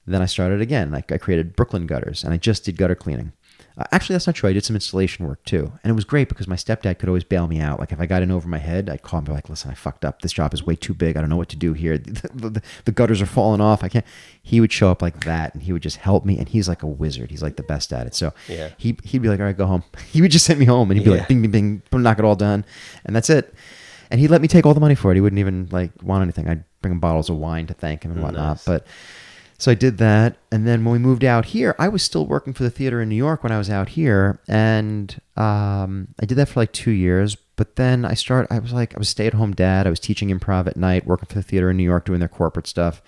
then 0.06 0.22
I 0.22 0.26
started 0.26 0.60
again. 0.60 0.94
I 0.94 1.00
created 1.00 1.56
Brooklyn 1.56 1.86
Gutters 1.86 2.24
and 2.24 2.34
I 2.34 2.36
just 2.36 2.64
did 2.64 2.76
gutter 2.76 2.94
cleaning. 2.94 3.32
Uh, 3.78 3.84
actually, 3.92 4.14
that's 4.14 4.26
not 4.26 4.34
true. 4.34 4.50
I 4.50 4.52
did 4.52 4.64
some 4.64 4.74
installation 4.74 5.24
work 5.26 5.44
too. 5.44 5.72
And 5.84 5.90
it 5.90 5.94
was 5.94 6.04
great 6.04 6.28
because 6.28 6.48
my 6.48 6.56
stepdad 6.56 6.98
could 6.98 7.08
always 7.08 7.22
bail 7.22 7.46
me 7.46 7.60
out. 7.60 7.78
Like 7.78 7.92
if 7.92 8.00
I 8.00 8.06
got 8.06 8.22
in 8.22 8.30
over 8.32 8.48
my 8.48 8.58
head, 8.58 8.90
I'd 8.90 9.02
call 9.02 9.18
him 9.18 9.22
and 9.22 9.26
be 9.28 9.32
like, 9.34 9.48
listen, 9.48 9.70
I 9.70 9.74
fucked 9.74 10.04
up. 10.04 10.20
This 10.20 10.32
job 10.32 10.52
is 10.52 10.66
way 10.66 10.74
too 10.74 10.94
big. 10.94 11.16
I 11.16 11.20
don't 11.20 11.30
know 11.30 11.36
what 11.36 11.48
to 11.50 11.56
do 11.56 11.72
here. 11.74 11.98
The, 12.34 12.50
the, 12.50 12.62
the 12.86 12.92
gutters 12.92 13.22
are 13.22 13.26
falling 13.26 13.60
off. 13.60 13.84
I 13.84 13.88
can't. 13.88 14.04
He 14.42 14.60
would 14.60 14.72
show 14.72 14.90
up 14.90 15.00
like 15.00 15.24
that 15.24 15.54
and 15.54 15.62
he 15.62 15.72
would 15.72 15.82
just 15.82 15.98
help 15.98 16.24
me. 16.24 16.38
And 16.38 16.48
he's 16.48 16.68
like 16.68 16.82
a 16.82 16.86
wizard. 16.88 17.30
He's 17.30 17.42
like 17.42 17.56
the 17.56 17.62
best 17.62 17.92
at 17.92 18.06
it. 18.08 18.14
So 18.16 18.32
Yeah. 18.48 18.70
he, 18.78 18.96
he'd 19.04 19.22
be 19.22 19.28
like, 19.28 19.38
all 19.38 19.46
right, 19.46 19.56
go 19.56 19.66
home. 19.66 19.84
He 20.10 20.20
would 20.20 20.30
just 20.32 20.44
send 20.44 20.58
me 20.58 20.64
home 20.66 20.90
and 20.90 20.98
he'd 20.98 21.04
be 21.04 21.10
Yeah. 21.12 21.18
like, 21.18 21.28
bing, 21.28 21.42
bing, 21.42 21.50
bing, 21.52 21.82
boom, 21.90 22.02
knock 22.02 22.18
it 22.18 22.24
all 22.24 22.34
done. 22.36 22.64
And 23.04 23.14
that's 23.14 23.30
it. 23.30 23.54
And 24.10 24.20
he'd 24.20 24.28
let 24.30 24.40
me 24.40 24.48
take 24.48 24.66
all 24.66 24.74
the 24.74 24.80
money 24.80 24.94
for 24.96 25.12
it. 25.12 25.14
He 25.16 25.20
wouldn't 25.20 25.38
even 25.38 25.68
like 25.70 25.92
want 26.02 26.22
anything. 26.22 26.48
I'd 26.48 26.64
bring 26.82 26.92
him 26.92 26.98
bottles 27.00 27.30
of 27.30 27.36
wine 27.36 27.66
to 27.68 27.74
thank 27.74 28.02
him 28.04 28.10
and 28.12 28.22
whatnot. 28.22 28.56
Nice. 28.56 28.64
But 28.64 28.86
so 29.58 29.72
I 29.72 29.74
did 29.74 29.98
that, 29.98 30.36
and 30.52 30.68
then 30.68 30.84
when 30.84 30.92
we 30.92 30.98
moved 31.00 31.24
out 31.24 31.46
here, 31.46 31.74
I 31.80 31.88
was 31.88 32.04
still 32.04 32.26
working 32.26 32.52
for 32.52 32.62
the 32.62 32.70
theater 32.70 33.02
in 33.02 33.08
New 33.08 33.16
York 33.16 33.42
when 33.42 33.50
I 33.50 33.58
was 33.58 33.68
out 33.68 33.90
here, 33.90 34.38
and 34.46 35.20
um, 35.36 36.14
I 36.20 36.26
did 36.26 36.36
that 36.36 36.48
for 36.48 36.60
like 36.60 36.72
two 36.72 36.92
years. 36.92 37.36
But 37.56 37.74
then 37.74 38.04
I 38.04 38.14
started. 38.14 38.54
I 38.54 38.60
was 38.60 38.72
like, 38.72 38.94
I 38.94 38.98
was 38.98 39.08
a 39.08 39.10
stay-at-home 39.10 39.54
dad. 39.54 39.88
I 39.88 39.90
was 39.90 39.98
teaching 39.98 40.28
improv 40.28 40.68
at 40.68 40.76
night, 40.76 41.06
working 41.06 41.26
for 41.26 41.34
the 41.34 41.42
theater 41.42 41.70
in 41.70 41.76
New 41.76 41.82
York, 41.82 42.04
doing 42.04 42.20
their 42.20 42.28
corporate 42.28 42.68
stuff. 42.68 43.02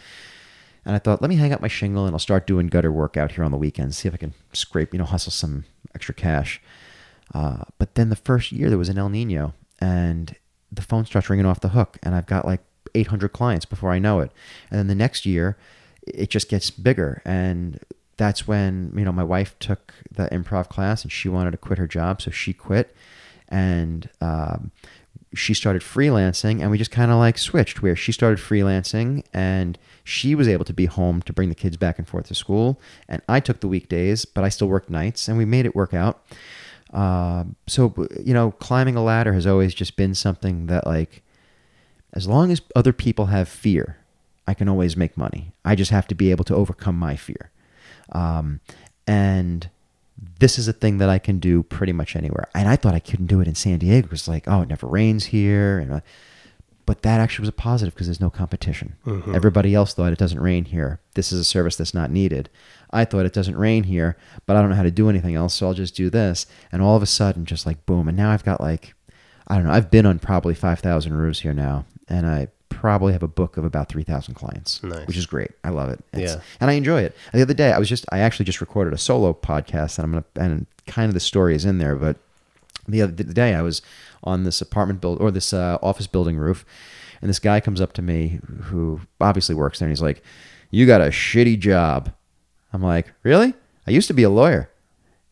And 0.84 0.96
I 0.96 0.98
thought, 0.98 1.22
let 1.22 1.28
me 1.28 1.36
hang 1.36 1.52
up 1.52 1.60
my 1.60 1.68
shingle, 1.68 2.04
and 2.04 2.16
I'll 2.16 2.18
start 2.18 2.48
doing 2.48 2.66
gutter 2.66 2.90
work 2.90 3.16
out 3.16 3.32
here 3.32 3.44
on 3.44 3.52
the 3.52 3.56
weekends. 3.56 3.98
See 3.98 4.08
if 4.08 4.14
I 4.14 4.16
can 4.16 4.34
scrape, 4.52 4.92
you 4.92 4.98
know, 4.98 5.04
hustle 5.04 5.30
some 5.30 5.66
extra 5.94 6.14
cash. 6.14 6.60
Uh, 7.32 7.62
but 7.78 7.94
then 7.94 8.08
the 8.08 8.16
first 8.16 8.50
year 8.50 8.68
there 8.68 8.78
was 8.78 8.88
an 8.88 8.98
El 8.98 9.08
Nino, 9.08 9.54
and 9.78 10.34
the 10.72 10.82
phone 10.82 11.06
starts 11.06 11.30
ringing 11.30 11.46
off 11.46 11.60
the 11.60 11.68
hook, 11.68 11.96
and 12.02 12.12
I've 12.16 12.26
got 12.26 12.44
like 12.44 12.60
800 12.96 13.28
clients 13.28 13.66
before 13.66 13.92
I 13.92 14.00
know 14.00 14.18
it. 14.18 14.32
And 14.68 14.80
then 14.80 14.88
the 14.88 14.96
next 14.96 15.24
year, 15.24 15.56
it 16.14 16.30
just 16.30 16.48
gets 16.48 16.70
bigger, 16.70 17.22
and 17.24 17.80
that's 18.16 18.46
when 18.46 18.92
you 18.96 19.04
know 19.04 19.12
my 19.12 19.24
wife 19.24 19.58
took 19.58 19.94
the 20.10 20.28
improv 20.28 20.68
class, 20.68 21.02
and 21.02 21.10
she 21.10 21.28
wanted 21.28 21.52
to 21.52 21.56
quit 21.56 21.78
her 21.78 21.86
job, 21.86 22.20
so 22.20 22.30
she 22.30 22.52
quit, 22.52 22.94
and 23.48 24.08
um, 24.20 24.70
she 25.34 25.54
started 25.54 25.82
freelancing, 25.82 26.60
and 26.60 26.70
we 26.70 26.78
just 26.78 26.90
kind 26.90 27.10
of 27.10 27.18
like 27.18 27.38
switched 27.38 27.82
where 27.82 27.96
she 27.96 28.12
started 28.12 28.38
freelancing, 28.38 29.24
and 29.32 29.78
she 30.04 30.34
was 30.34 30.48
able 30.48 30.64
to 30.64 30.72
be 30.72 30.86
home 30.86 31.22
to 31.22 31.32
bring 31.32 31.48
the 31.48 31.54
kids 31.54 31.76
back 31.76 31.98
and 31.98 32.08
forth 32.08 32.26
to 32.26 32.34
school, 32.34 32.80
and 33.08 33.22
I 33.28 33.40
took 33.40 33.60
the 33.60 33.68
weekdays, 33.68 34.24
but 34.24 34.44
I 34.44 34.48
still 34.48 34.68
worked 34.68 34.90
nights, 34.90 35.28
and 35.28 35.38
we 35.38 35.44
made 35.44 35.66
it 35.66 35.74
work 35.74 35.94
out. 35.94 36.22
Um, 36.92 37.56
so 37.68 37.94
you 38.24 38.34
know, 38.34 38.50
climbing 38.50 38.96
a 38.96 39.02
ladder 39.02 39.32
has 39.32 39.46
always 39.46 39.72
just 39.74 39.96
been 39.96 40.14
something 40.14 40.66
that 40.66 40.86
like, 40.86 41.22
as 42.12 42.26
long 42.26 42.50
as 42.50 42.60
other 42.74 42.92
people 42.92 43.26
have 43.26 43.48
fear, 43.48 43.99
I 44.50 44.54
can 44.54 44.68
always 44.68 44.96
make 44.96 45.16
money. 45.16 45.52
I 45.64 45.74
just 45.74 45.90
have 45.90 46.06
to 46.08 46.14
be 46.14 46.30
able 46.30 46.44
to 46.44 46.54
overcome 46.54 46.98
my 46.98 47.16
fear. 47.16 47.50
Um, 48.12 48.60
and 49.06 49.70
this 50.38 50.58
is 50.58 50.68
a 50.68 50.72
thing 50.72 50.98
that 50.98 51.08
I 51.08 51.18
can 51.18 51.38
do 51.38 51.62
pretty 51.62 51.92
much 51.92 52.16
anywhere. 52.16 52.48
And 52.54 52.68
I 52.68 52.76
thought 52.76 52.94
I 52.94 52.98
couldn't 52.98 53.26
do 53.26 53.40
it 53.40 53.48
in 53.48 53.54
San 53.54 53.78
Diego 53.78 54.08
because 54.08 54.28
like, 54.28 54.48
oh, 54.48 54.62
it 54.62 54.68
never 54.68 54.86
rains 54.86 55.26
here, 55.26 55.78
and 55.78 55.92
uh, 55.92 56.00
but 56.86 57.02
that 57.02 57.20
actually 57.20 57.44
was 57.44 57.48
a 57.50 57.52
positive 57.52 57.94
because 57.94 58.08
there's 58.08 58.20
no 58.20 58.30
competition. 58.30 58.96
Everybody 59.34 59.74
else 59.74 59.94
thought 59.94 60.12
it 60.12 60.18
doesn't 60.18 60.40
rain 60.40 60.64
here. 60.64 60.98
This 61.14 61.30
is 61.30 61.38
a 61.40 61.44
service 61.44 61.76
that's 61.76 61.94
not 61.94 62.10
needed. 62.10 62.50
I 62.90 63.04
thought 63.04 63.26
it 63.26 63.32
doesn't 63.32 63.56
rain 63.56 63.84
here, 63.84 64.16
but 64.44 64.56
I 64.56 64.60
don't 64.60 64.70
know 64.70 64.76
how 64.76 64.82
to 64.82 64.90
do 64.90 65.08
anything 65.08 65.36
else, 65.36 65.54
so 65.54 65.68
I'll 65.68 65.74
just 65.74 65.94
do 65.94 66.10
this. 66.10 66.46
And 66.72 66.82
all 66.82 66.96
of 66.96 67.02
a 67.02 67.06
sudden, 67.06 67.44
just 67.44 67.64
like 67.66 67.86
boom, 67.86 68.08
and 68.08 68.16
now 68.16 68.30
I've 68.32 68.44
got 68.44 68.60
like, 68.60 68.94
I 69.46 69.54
don't 69.54 69.66
know, 69.66 69.72
I've 69.72 69.90
been 69.90 70.06
on 70.06 70.18
probably 70.18 70.54
five 70.54 70.80
thousand 70.80 71.14
roofs 71.14 71.40
here 71.40 71.54
now, 71.54 71.84
and 72.08 72.26
I 72.26 72.48
probably 72.70 73.12
have 73.12 73.22
a 73.22 73.28
book 73.28 73.56
of 73.58 73.64
about 73.64 73.88
three 73.90 74.02
thousand 74.04 74.34
clients, 74.34 74.82
Nice. 74.82 75.06
which 75.06 75.16
is 75.18 75.26
great. 75.26 75.50
I 75.62 75.68
love 75.68 75.90
it. 75.90 76.02
It's- 76.14 76.34
Yeah. 76.36 76.40
and 76.60 76.70
I 76.70 76.74
enjoy 76.74 77.02
it. 77.02 77.14
The 77.34 77.42
other 77.42 77.52
day, 77.54 77.72
I 77.72 77.78
was 77.78 77.88
just, 77.88 78.06
I 78.10 78.20
actually 78.20 78.46
just 78.46 78.60
recorded 78.62 78.94
a 78.94 78.98
solo 78.98 79.32
podcast, 79.34 79.98
and 79.98 80.04
I'm 80.06 80.10
gonna, 80.12 80.24
and 80.50 80.66
kind 80.86 81.08
of 81.08 81.14
the 81.14 81.20
story 81.20 81.54
is 81.54 81.64
in 81.66 81.76
there, 81.78 81.94
but 81.96 82.16
the 82.88 83.02
other 83.02 83.12
day 83.12 83.54
I 83.54 83.62
was 83.62 83.82
on 84.24 84.44
this 84.44 84.60
apartment 84.60 85.00
build 85.00 85.20
or 85.20 85.30
this 85.30 85.52
uh, 85.52 85.78
office 85.82 86.06
building 86.06 86.36
roof, 86.38 86.64
and 87.20 87.28
this 87.28 87.38
guy 87.38 87.60
comes 87.60 87.80
up 87.80 87.92
to 87.94 88.02
me 88.02 88.40
who 88.64 89.00
obviously 89.20 89.54
works 89.54 89.78
there, 89.78 89.86
and 89.86 89.92
he's 89.92 90.02
like, 90.02 90.22
"You 90.70 90.86
got 90.86 91.00
a 91.02 91.06
shitty 91.10 91.58
job." 91.58 92.12
I'm 92.72 92.82
like, 92.82 93.12
"Really? 93.22 93.54
I 93.86 93.90
used 93.90 94.08
to 94.08 94.14
be 94.14 94.22
a 94.22 94.30
lawyer." 94.30 94.70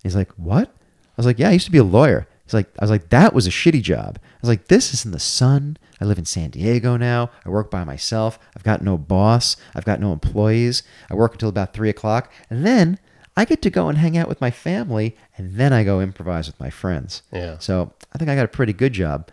He's 0.03 0.15
like, 0.17 0.31
"What?" 0.33 0.69
I 0.69 1.15
was 1.17 1.27
like, 1.27 1.39
"Yeah, 1.39 1.49
I 1.49 1.53
used 1.53 1.67
to 1.67 1.73
be 1.73 1.79
a 1.79 1.85
lawyer." 1.85 2.27
He's 2.45 2.55
like, 2.55 2.69
"I 2.79 2.85
was 2.85 2.91
like, 2.91 3.09
that 3.11 3.33
was 3.35 3.47
a 3.47 3.51
shitty 3.51 3.83
job." 3.83 4.19
I 4.23 4.39
was 4.43 4.49
like, 4.49 4.69
"This 4.69 4.93
is 4.95 5.05
in 5.05 5.11
the 5.13 5.19
sun. 5.19 5.77
I 6.01 6.05
live 6.05 6.19
in 6.19 6.25
San 6.25 6.51
Diego 6.51 6.97
now. 6.97 7.31
I 7.45 7.49
work 7.49 7.71
by 7.71 7.85
myself. 7.85 8.39
I've 8.57 8.65
got 8.65 8.83
no 8.83 8.97
boss. 8.97 9.57
I've 9.75 9.85
got 9.85 10.01
no 10.01 10.13
employees. 10.13 10.83
I 11.11 11.15
work 11.15 11.33
until 11.33 11.49
about 11.49 11.75
three 11.75 11.91
o'clock, 11.91 12.33
and 12.51 12.67
then." 12.67 12.99
I 13.37 13.45
get 13.45 13.63
to 13.63 13.71
go 13.71 13.89
and 13.89 13.97
hang 13.97 14.19
out 14.19 14.27
with 14.27 14.41
my 14.41 14.51
family, 14.51 15.17
and 15.37 15.55
then 15.55 15.73
I 15.73 15.85
go 15.85 16.01
improvise 16.01 16.49
with 16.49 16.59
my 16.59 16.71
friends. 16.71 17.23
Yeah. 17.33 17.57
So 17.61 17.93
I 18.13 18.19
think 18.19 18.29
I 18.29 18.35
got 18.35 18.45
a 18.45 18.49
pretty 18.49 18.73
good 18.73 18.93
job. 18.93 19.31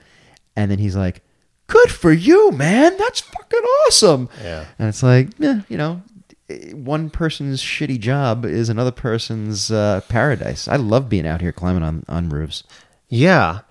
And 0.56 0.70
then 0.70 0.78
he's 0.78 0.96
like, 0.96 1.24
"Good 1.66 1.90
for 1.90 2.12
you, 2.12 2.52
man. 2.52 2.96
That's 3.00 3.22
fucking 3.22 3.64
awesome." 3.88 4.30
Yeah. 4.44 4.66
And 4.78 4.90
it's 4.90 5.02
like, 5.02 5.30
yeah, 5.40 5.62
you 5.70 5.78
know, 5.78 6.04
one 6.74 7.10
person's 7.10 7.64
shitty 7.64 8.00
job 8.00 8.46
is 8.46 8.70
another 8.70 8.92
person's 8.92 9.72
uh, 9.72 10.02
paradise. 10.08 10.68
I 10.68 10.76
love 10.76 11.10
being 11.10 11.26
out 11.26 11.42
here 11.42 11.52
climbing 11.52 11.82
on 11.82 12.06
on 12.08 12.30
roofs. 12.30 12.62
Yeah. 13.10 13.62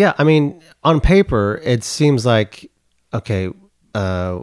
Yeah. 0.00 0.12
I 0.18 0.24
mean, 0.24 0.42
on 0.82 1.00
paper, 1.00 1.60
it 1.64 1.84
seems 1.84 2.24
like, 2.24 2.70
okay, 3.12 3.50
uh, 3.94 4.38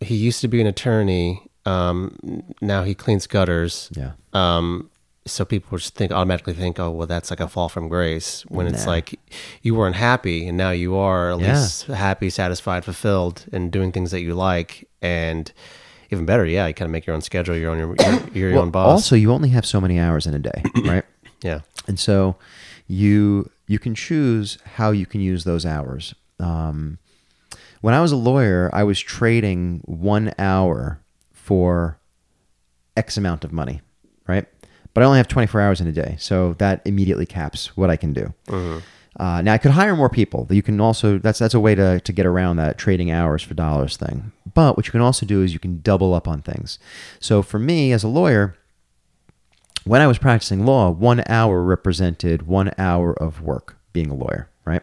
he 0.00 0.16
used 0.28 0.40
to 0.40 0.48
be 0.48 0.60
an 0.60 0.66
attorney. 0.66 1.26
Um, 1.66 2.16
now 2.60 2.82
he 2.82 2.94
cleans 2.94 3.26
gutters. 3.26 3.90
Yeah. 3.94 4.12
Um, 4.32 4.88
so 5.24 5.44
people 5.44 5.78
just 5.78 5.94
think 5.94 6.10
automatically 6.10 6.54
think, 6.54 6.80
oh, 6.80 6.90
well, 6.90 7.06
that's 7.06 7.30
like 7.30 7.38
a 7.40 7.46
fall 7.46 7.68
from 7.68 7.88
grace. 7.88 8.42
When 8.48 8.66
it's 8.66 8.86
like 8.86 9.08
you 9.62 9.72
weren't 9.76 9.94
happy 9.94 10.48
and 10.48 10.56
now 10.56 10.70
you 10.72 10.96
are 10.96 11.32
at 11.32 11.40
Yeah. 11.40 11.52
least 11.60 11.86
happy, 11.86 12.28
satisfied, 12.30 12.84
fulfilled, 12.84 13.44
and 13.52 13.70
doing 13.70 13.92
things 13.92 14.10
that 14.10 14.22
you 14.22 14.34
like. 14.34 14.88
And 15.00 15.52
even 16.10 16.26
better, 16.26 16.44
yeah, 16.44 16.66
you 16.66 16.74
kind 16.74 16.86
of 16.86 16.90
make 16.92 17.06
your 17.06 17.14
own 17.14 17.22
schedule. 17.22 17.54
You're 17.56 17.70
on 17.70 17.78
your 17.78 17.94
you're 17.98 18.30
your 18.34 18.52
Well, 18.54 18.62
own 18.62 18.70
boss. 18.72 18.90
Also, 18.90 19.14
you 19.14 19.30
only 19.32 19.50
have 19.50 19.64
so 19.64 19.80
many 19.80 20.00
hours 20.00 20.26
in 20.26 20.34
a 20.34 20.40
day, 20.40 20.62
right? 20.84 21.04
yeah. 21.44 21.60
and 21.86 21.98
so 22.00 22.34
you 22.88 23.48
you 23.72 23.78
can 23.78 23.94
choose 23.94 24.58
how 24.76 24.90
you 24.90 25.06
can 25.06 25.22
use 25.22 25.44
those 25.44 25.64
hours. 25.64 26.14
Um, 26.38 26.98
when 27.80 27.94
I 27.94 28.02
was 28.02 28.12
a 28.12 28.16
lawyer, 28.16 28.68
I 28.70 28.84
was 28.84 29.00
trading 29.00 29.80
one 29.86 30.34
hour 30.38 31.00
for 31.32 31.98
X 32.98 33.16
amount 33.16 33.44
of 33.44 33.52
money, 33.52 33.80
right? 34.28 34.46
But 34.92 35.02
I 35.02 35.06
only 35.06 35.16
have 35.16 35.26
24 35.26 35.58
hours 35.62 35.80
in 35.80 35.86
a 35.86 35.92
day, 35.92 36.16
so 36.18 36.52
that 36.58 36.82
immediately 36.84 37.24
caps 37.24 37.74
what 37.74 37.88
I 37.88 37.96
can 37.96 38.12
do. 38.12 38.34
Uh, 39.18 39.40
now 39.40 39.54
I 39.54 39.58
could 39.58 39.70
hire 39.70 39.96
more 39.96 40.10
people. 40.10 40.46
You 40.50 40.62
can 40.62 40.78
also 40.78 41.18
that's 41.18 41.38
that's 41.38 41.54
a 41.54 41.60
way 41.60 41.74
to 41.74 42.00
to 42.00 42.12
get 42.12 42.26
around 42.26 42.56
that 42.56 42.76
trading 42.76 43.10
hours 43.10 43.42
for 43.42 43.54
dollars 43.54 43.96
thing. 43.96 44.32
But 44.52 44.76
what 44.76 44.86
you 44.86 44.92
can 44.92 45.00
also 45.00 45.24
do 45.24 45.42
is 45.42 45.54
you 45.54 45.58
can 45.58 45.80
double 45.80 46.12
up 46.12 46.28
on 46.28 46.42
things. 46.42 46.78
So 47.20 47.42
for 47.42 47.58
me 47.58 47.92
as 47.92 48.04
a 48.04 48.08
lawyer, 48.08 48.54
when 49.84 50.00
I 50.00 50.06
was 50.06 50.18
practicing 50.18 50.64
law, 50.64 50.90
one 50.90 51.22
hour 51.28 51.62
represented 51.62 52.46
one 52.46 52.72
hour 52.78 53.12
of 53.12 53.40
work 53.42 53.76
being 53.92 54.10
a 54.10 54.14
lawyer, 54.14 54.48
right? 54.64 54.82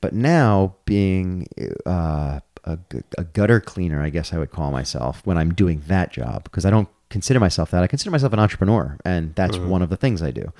But 0.00 0.12
now 0.12 0.74
being 0.84 1.46
uh, 1.86 2.40
a, 2.64 2.78
a 3.16 3.24
gutter 3.24 3.60
cleaner, 3.60 4.02
I 4.02 4.10
guess 4.10 4.32
I 4.32 4.38
would 4.38 4.50
call 4.50 4.70
myself 4.70 5.22
when 5.24 5.38
I'm 5.38 5.54
doing 5.54 5.82
that 5.86 6.12
job 6.12 6.44
because 6.44 6.64
I 6.64 6.70
don't 6.70 6.88
consider 7.10 7.38
myself 7.38 7.70
that. 7.70 7.82
I 7.82 7.86
consider 7.86 8.10
myself 8.10 8.32
an 8.32 8.40
entrepreneur, 8.40 8.96
and 9.04 9.34
that's 9.34 9.56
one 9.68 9.82
of 9.82 9.88
the 9.90 9.96
things 9.96 10.20
I 10.22 10.30
do. 10.32 10.52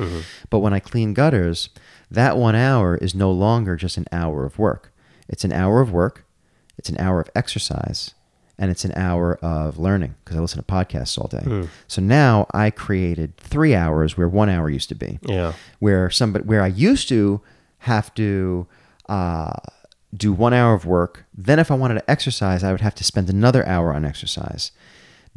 But 0.50 0.60
when 0.60 0.72
I 0.72 0.78
clean 0.80 1.12
gutters, 1.12 1.68
that 2.10 2.36
one 2.36 2.54
hour 2.54 2.96
is 2.96 3.14
no 3.14 3.32
longer 3.32 3.74
just 3.76 3.96
an 3.96 4.06
hour 4.12 4.44
of 4.44 4.58
work. 4.58 4.92
It's 5.28 5.44
an 5.44 5.52
hour 5.52 5.80
of 5.80 5.90
work, 5.90 6.24
it's 6.78 6.88
an 6.88 6.98
hour 7.00 7.20
of 7.20 7.28
exercise, 7.34 8.13
and 8.58 8.70
it's 8.70 8.84
an 8.84 8.92
hour 8.96 9.36
of 9.42 9.78
learning 9.78 10.14
because 10.24 10.36
I 10.36 10.40
listen 10.40 10.58
to 10.62 10.64
podcasts 10.64 11.18
all 11.18 11.26
day. 11.28 11.68
So 11.88 12.00
now 12.02 12.46
I 12.54 12.70
created 12.70 13.36
three 13.36 13.74
hours 13.74 14.16
where 14.16 14.28
one 14.28 14.48
hour 14.48 14.68
used 14.70 14.88
to 14.90 14.94
be 14.94 15.18
Yeah. 15.22 15.52
where 15.80 16.08
somebody 16.10 16.44
where 16.44 16.62
I 16.62 16.68
used 16.68 17.08
to 17.08 17.40
have 17.78 18.14
to 18.14 18.66
uh, 19.08 19.52
do 20.16 20.32
one 20.32 20.54
hour 20.54 20.74
of 20.74 20.86
work. 20.86 21.24
Then, 21.36 21.58
if 21.58 21.70
I 21.70 21.74
wanted 21.74 21.94
to 21.94 22.10
exercise, 22.10 22.62
I 22.64 22.70
would 22.72 22.80
have 22.80 22.94
to 22.94 23.04
spend 23.04 23.28
another 23.28 23.66
hour 23.66 23.92
on 23.92 24.04
exercise. 24.04 24.70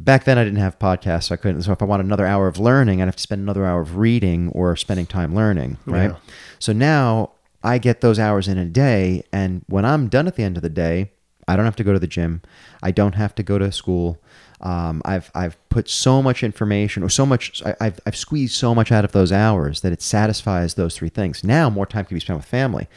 Back 0.00 0.22
then, 0.24 0.38
I 0.38 0.44
didn't 0.44 0.60
have 0.60 0.78
podcasts, 0.78 1.24
so 1.24 1.34
I 1.34 1.36
couldn't. 1.36 1.62
So, 1.62 1.72
if 1.72 1.82
I 1.82 1.84
want 1.84 2.00
another 2.02 2.24
hour 2.26 2.46
of 2.46 2.58
learning, 2.58 3.02
I'd 3.02 3.06
have 3.06 3.16
to 3.16 3.22
spend 3.22 3.42
another 3.42 3.66
hour 3.66 3.80
of 3.80 3.96
reading 3.98 4.50
or 4.50 4.76
spending 4.76 5.06
time 5.06 5.34
learning, 5.34 5.76
right? 5.86 6.10
Yeah. 6.12 6.16
So 6.60 6.72
now 6.72 7.32
I 7.64 7.78
get 7.78 8.00
those 8.00 8.18
hours 8.20 8.46
in 8.48 8.56
a 8.58 8.64
day, 8.64 9.24
and 9.32 9.64
when 9.68 9.84
I'm 9.84 10.08
done 10.08 10.28
at 10.28 10.36
the 10.36 10.44
end 10.44 10.56
of 10.56 10.62
the 10.62 10.70
day, 10.70 11.10
I 11.48 11.56
don't 11.56 11.64
have 11.64 11.76
to 11.76 11.84
go 11.84 11.92
to 11.92 11.98
the 11.98 12.06
gym. 12.06 12.42
I 12.82 12.90
don't 12.90 13.14
have 13.14 13.34
to 13.36 13.42
go 13.42 13.58
to 13.58 13.72
school. 13.72 14.18
Um, 14.60 15.02
I've 15.04 15.30
I've 15.34 15.56
put 15.68 15.88
so 15.88 16.20
much 16.20 16.42
information 16.42 17.02
or 17.02 17.08
so 17.08 17.24
much 17.24 17.62
I, 17.64 17.76
I've 17.80 18.00
I've 18.06 18.16
squeezed 18.16 18.54
so 18.54 18.74
much 18.74 18.90
out 18.90 19.04
of 19.04 19.12
those 19.12 19.30
hours 19.30 19.82
that 19.82 19.92
it 19.92 20.02
satisfies 20.02 20.74
those 20.74 20.96
three 20.96 21.08
things. 21.08 21.44
Now 21.44 21.70
more 21.70 21.86
time 21.86 22.04
can 22.04 22.16
be 22.16 22.20
spent 22.20 22.38
with 22.38 22.46
family. 22.46 22.88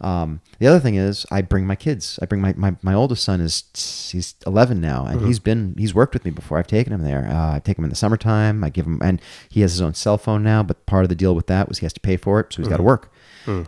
Um, 0.00 0.40
the 0.58 0.66
other 0.66 0.80
thing 0.80 0.96
is 0.96 1.26
I 1.30 1.42
bring 1.42 1.64
my 1.66 1.76
kids. 1.76 2.18
I 2.20 2.26
bring 2.26 2.40
my, 2.40 2.54
my, 2.56 2.74
my 2.82 2.92
oldest 2.92 3.22
son 3.22 3.40
is 3.40 4.10
he's 4.10 4.34
11 4.46 4.80
now 4.80 5.04
and 5.06 5.24
he's 5.26 5.38
been 5.38 5.74
he's 5.78 5.94
worked 5.94 6.14
with 6.14 6.24
me 6.24 6.30
before. 6.32 6.58
I've 6.58 6.66
taken 6.66 6.92
him 6.92 7.02
there. 7.02 7.28
Uh, 7.28 7.56
I 7.56 7.58
take 7.60 7.78
him 7.78 7.84
in 7.84 7.90
the 7.90 7.96
summertime. 7.96 8.64
I 8.64 8.70
give 8.70 8.86
him 8.86 9.00
and 9.02 9.20
he 9.48 9.60
has 9.60 9.72
his 9.72 9.82
own 9.82 9.94
cell 9.94 10.18
phone 10.18 10.42
now. 10.42 10.62
But 10.62 10.86
part 10.86 11.04
of 11.04 11.08
the 11.08 11.14
deal 11.14 11.34
with 11.34 11.46
that 11.46 11.68
was 11.68 11.78
he 11.78 11.84
has 11.84 11.92
to 11.92 12.00
pay 12.00 12.16
for 12.16 12.40
it, 12.40 12.52
so 12.52 12.62
he's 12.62 12.68
got 12.68 12.78
to 12.78 12.82
work. 12.82 13.11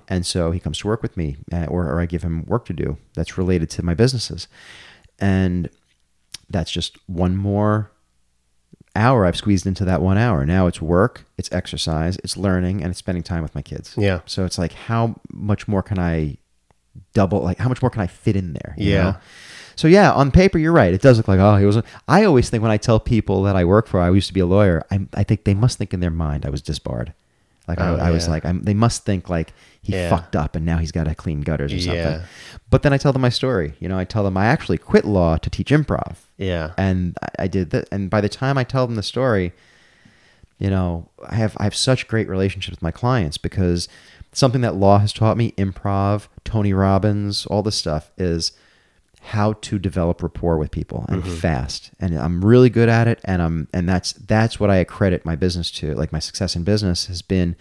And 0.09 0.25
so 0.27 0.51
he 0.51 0.61
comes 0.61 0.79
to 0.79 0.87
work 0.87 1.03
with 1.03 1.17
me, 1.17 1.37
uh, 1.53 1.67
or, 1.67 1.87
or 1.91 2.01
I 2.01 2.07
give 2.07 2.23
him 2.23 2.45
work 2.47 2.65
to 2.67 2.73
do 2.73 2.97
that's 3.15 3.37
related 3.39 3.71
to 3.71 3.83
my 3.85 3.95
businesses. 3.95 4.47
And 5.19 5.69
that's 6.51 6.71
just 6.71 6.99
one 7.09 7.37
more 7.37 7.91
hour 8.97 9.25
I've 9.27 9.37
squeezed 9.37 9.67
into 9.67 9.85
that 9.87 10.01
one 10.03 10.19
hour. 10.19 10.47
Now 10.47 10.67
it's 10.67 10.81
work, 10.81 11.25
it's 11.37 11.51
exercise, 11.53 12.17
it's 12.23 12.37
learning, 12.37 12.83
and 12.83 12.91
it's 12.91 12.99
spending 12.99 13.23
time 13.25 13.43
with 13.43 13.55
my 13.55 13.63
kids. 13.63 13.95
Yeah. 13.97 14.21
So 14.27 14.45
it's 14.45 14.59
like, 14.59 14.73
how 14.73 15.17
much 15.33 15.67
more 15.67 15.83
can 15.83 15.99
I 15.99 16.37
double? 17.13 17.41
Like, 17.43 17.59
how 17.59 17.69
much 17.69 17.83
more 17.83 17.91
can 17.91 18.03
I 18.03 18.07
fit 18.07 18.37
in 18.37 18.53
there? 18.53 18.75
you 18.79 18.93
Yeah. 18.93 19.03
know? 19.03 19.17
So 19.77 19.89
yeah, 19.89 20.13
on 20.13 20.31
paper, 20.31 20.57
you're 20.59 20.73
right. 20.73 20.95
It 20.95 21.03
does 21.03 21.17
look 21.17 21.27
like 21.27 21.41
oh, 21.41 21.57
he 21.57 21.67
was. 21.67 21.77
a- 21.79 21.83
I 22.07 22.23
always 22.25 22.49
think 22.49 22.63
when 22.63 22.71
I 22.71 22.77
tell 22.77 23.01
people 23.01 23.43
that 23.43 23.57
I 23.57 23.65
work 23.65 23.89
for, 23.89 23.99
I 23.99 24.09
used 24.11 24.29
to 24.29 24.33
be 24.35 24.39
a 24.39 24.47
lawyer. 24.47 24.85
I, 24.93 25.01
I 25.15 25.25
think 25.25 25.43
they 25.43 25.55
must 25.55 25.79
think 25.79 25.93
in 25.93 25.99
their 25.99 26.13
mind 26.13 26.47
I 26.47 26.51
was 26.51 26.63
disbarred. 26.63 27.13
Like 27.67 27.81
Oh, 27.81 27.97
I, 27.97 28.09
I 28.09 28.11
was 28.11 28.25
yeah. 28.27 28.31
like, 28.33 28.45
I'm, 28.45 28.63
they 28.63 28.75
must 28.75 29.05
think 29.05 29.29
like 29.31 29.53
he 29.83 29.93
Yeah. 29.95 30.11
fucked 30.11 30.37
up 30.37 30.55
and 30.57 30.67
now 30.67 30.79
he's 30.79 30.93
got 30.93 31.05
to 31.05 31.15
clean 31.15 31.41
gutters 31.41 31.73
or 31.73 31.81
something. 31.81 31.97
Yeah. 31.97 32.25
But 32.71 32.83
then 32.83 32.93
I 32.93 32.99
tell 32.99 33.13
them 33.13 33.23
my 33.23 33.29
story. 33.31 33.75
You 33.81 33.89
know, 33.89 33.99
I 33.99 34.05
tell 34.05 34.23
them 34.25 34.37
I 34.37 34.47
actually 34.47 34.79
quit 34.79 35.05
law 35.05 35.37
to 35.39 35.49
teach 35.51 35.71
improv 35.71 36.17
Yeah. 36.37 36.73
and 36.77 37.17
I- 37.23 37.45
I 37.45 37.47
did 37.49 37.71
that. 37.71 37.89
And 37.91 38.11
by 38.11 38.21
the 38.21 38.29
time 38.29 38.59
I 38.59 38.65
tell 38.65 38.87
them 38.87 38.97
the 38.97 39.03
story, 39.03 39.53
you 40.59 40.71
know, 40.71 41.09
I 41.29 41.35
have 41.37 41.57
I 41.59 41.65
have 41.65 41.75
such 41.75 42.07
great 42.07 42.29
relationships 42.29 42.77
with 42.77 42.83
my 42.83 42.91
clients 42.93 43.39
because 43.39 43.89
something 44.33 44.61
that 44.61 44.75
law 44.77 44.99
has 44.99 45.13
taught 45.13 45.37
me, 45.37 45.53
improv, 45.53 46.29
Tony 46.45 46.73
Robbins, 46.73 47.45
all 47.47 47.63
this 47.63 47.77
stuff 47.77 48.11
is 48.19 48.53
how 49.25 49.55
to 49.55 49.79
develop 49.79 50.23
rapport 50.23 50.59
with 50.59 50.71
people 50.71 51.07
and 51.09 51.27
fast. 51.27 51.91
And 51.99 52.15
I'm 52.15 52.45
really 52.45 52.69
good 52.69 52.91
at 52.91 53.09
it. 53.09 53.21
And 53.25 53.41
I'm 53.41 53.69
and 53.73 53.89
that's 53.89 54.13
that's 54.13 54.61
what 54.61 54.69
I 54.69 54.77
accredit 54.77 55.25
my 55.25 55.35
business 55.35 55.71
to. 55.73 55.95
Like 55.95 56.13
my 56.13 56.19
success 56.19 56.55
in 56.55 56.63
business 56.63 57.07
has 57.07 57.23
been 57.23 57.57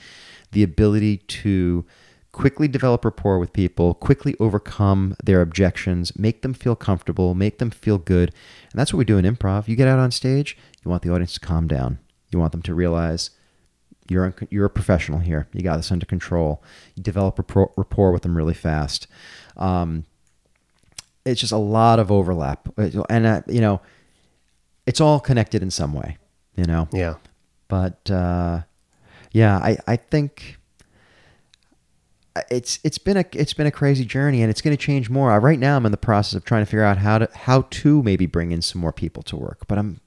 the 0.52 0.61
ability 0.61 1.18
to 1.18 1.85
quickly 2.34 2.68
develop 2.68 3.06
rapport 3.06 3.40
with 3.40 3.53
people, 3.53 3.94
quickly 3.94 4.35
overcome 4.41 5.15
their 5.23 5.41
objections, 5.41 6.18
make 6.18 6.41
them 6.41 6.53
feel 6.53 6.76
comfortable, 6.76 7.34
make 7.34 7.60
them 7.60 7.69
feel 7.69 7.98
good. 7.98 8.34
And 8.72 8.80
that's 8.80 8.91
what 8.91 8.98
we 8.98 9.06
do 9.06 9.18
in 9.18 9.23
improv. 9.23 9.69
You 9.69 9.77
get 9.77 9.88
out 9.88 9.99
on 9.99 10.11
stage, 10.11 10.57
you 10.84 10.91
want 10.91 11.03
the 11.03 11.11
audience 11.11 11.35
to 11.35 11.40
calm 11.40 11.68
down. 11.68 11.99
You 12.30 12.40
want 12.40 12.52
them 12.52 12.64
to 12.64 12.73
realize 12.73 13.30
you're 14.10 14.26
un- 14.26 14.48
you're 14.49 14.65
a 14.65 14.69
professional 14.69 15.19
here. 15.19 15.48
You 15.53 15.61
got 15.61 15.77
this 15.77 15.94
under 15.94 16.06
control. 16.06 16.61
You 16.95 17.03
develop 17.03 17.38
rapport, 17.38 17.72
rapport 17.77 18.11
with 18.11 18.23
them 18.23 18.35
really 18.35 18.53
fast. 18.53 19.07
Um, 19.56 20.03
it's 21.26 21.40
just 21.41 21.54
a 21.54 21.58
lot 21.58 22.00
of 22.00 22.12
overlap, 22.12 22.68
and 22.78 23.26
uh, 23.26 23.41
you 23.48 23.62
know, 23.62 23.82
it's 24.86 25.00
all 25.02 25.20
connected 25.20 25.62
in 25.62 25.72
some 25.72 25.94
way. 25.94 26.18
You 26.56 26.66
know, 26.66 26.88
Yeah. 26.94 27.16
but 27.68 28.10
uh, 28.12 28.62
yeah, 29.32 29.58
I, 29.58 29.78
I 29.88 29.95
think 29.95 30.58
it's 32.50 32.80
it's 32.84 32.98
been 32.98 33.18
a 33.18 33.26
it's 33.34 33.54
been 33.54 33.68
a 33.68 33.72
crazy 33.72 34.06
journey, 34.06 34.41
and 34.41 34.50
it's 34.50 34.62
going 34.62 34.76
to 34.76 34.82
change 34.84 35.10
more. 35.10 35.32
Uh, 35.32 35.40
Right 35.40 35.60
now, 35.60 35.78
I'm 35.78 35.86
in 35.86 35.91
the 35.91 35.98
process 35.98 36.34
of 36.36 36.45
trying 36.45 36.62
to 36.64 36.66
figure 36.66 36.84
out 36.84 36.98
how 36.98 37.20
to 37.20 37.30
how 37.34 37.62
to 37.70 38.02
maybe 38.04 38.26
bring 38.26 38.52
in 38.52 38.62
some 38.62 38.82
more 38.82 38.91
people 38.94 39.22
to 39.24 39.36
work. 39.38 39.66
But 39.68 39.78
I'm 39.78 40.00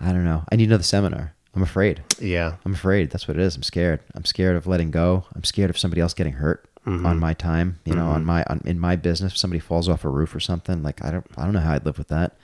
I 0.00 0.12
don't 0.12 0.24
know. 0.24 0.44
I 0.50 0.56
need 0.56 0.68
another 0.68 0.82
seminar. 0.84 1.34
I'm 1.54 1.62
afraid. 1.62 2.02
Yeah. 2.20 2.56
I'm 2.64 2.74
afraid. 2.74 3.10
That's 3.10 3.26
what 3.26 3.36
it 3.36 3.42
is. 3.42 3.56
I'm 3.56 3.62
scared. 3.64 4.00
I'm 4.14 4.24
scared 4.24 4.54
of 4.54 4.66
letting 4.68 4.90
go. 4.92 5.24
I'm 5.34 5.42
scared 5.44 5.70
of 5.70 5.78
somebody 5.78 6.00
else 6.00 6.14
getting 6.14 6.34
hurt 6.34 6.67
on 6.86 7.18
my 7.18 7.34
time. 7.34 7.78
You 7.84 7.94
know, 7.94 8.06
on 8.08 8.24
my 8.24 8.44
on, 8.44 8.62
in 8.64 8.78
my 8.80 8.96
business, 8.96 9.32
if 9.32 9.38
somebody 9.38 9.60
falls 9.60 9.88
off 9.88 10.04
a 10.04 10.08
roof 10.08 10.34
or 10.34 10.40
something. 10.40 10.82
Like 10.82 11.04
I 11.04 11.10
don't 11.10 11.26
I 11.36 11.44
don't 11.44 11.52
know 11.52 11.60
how 11.60 11.74
I'd 11.74 11.84
live 11.84 11.98
with 11.98 12.08
that. 12.08 12.36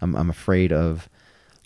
I'm 0.00 0.14
I'm 0.14 0.30
afraid 0.30 0.72
of 0.72 1.08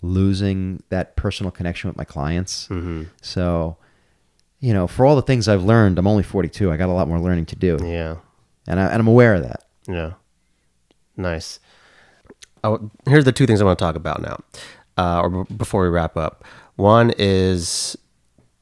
losing 0.01 0.83
that 0.89 1.15
personal 1.15 1.51
connection 1.51 1.87
with 1.89 1.97
my 1.97 2.03
clients. 2.05 2.67
Mm-hmm. 2.67 3.03
So 3.21 3.77
you 4.59 4.73
know, 4.73 4.87
for 4.87 5.05
all 5.05 5.15
the 5.15 5.21
things 5.21 5.47
I've 5.47 5.63
learned, 5.63 5.99
I'm 5.99 6.07
only 6.07 6.23
42. 6.23 6.71
I 6.71 6.77
got 6.77 6.89
a 6.89 6.91
lot 6.93 7.07
more 7.07 7.19
learning 7.19 7.45
to 7.47 7.55
do, 7.55 7.77
Yeah. 7.83 8.15
and, 8.65 8.79
I, 8.79 8.85
and 8.87 8.99
I'm 8.99 9.07
aware 9.07 9.35
of 9.35 9.43
that. 9.43 9.65
Yeah. 9.87 10.13
Nice. 11.15 11.59
Oh, 12.63 12.89
here's 13.05 13.23
the 13.23 13.31
two 13.31 13.45
things 13.45 13.61
I 13.61 13.65
want 13.65 13.77
to 13.77 13.85
talk 13.85 13.95
about 13.95 14.19
now, 14.19 14.39
uh, 14.97 15.21
or 15.21 15.29
b- 15.45 15.53
before 15.53 15.83
we 15.83 15.89
wrap 15.89 16.17
up. 16.17 16.43
One 16.75 17.13
is 17.19 17.95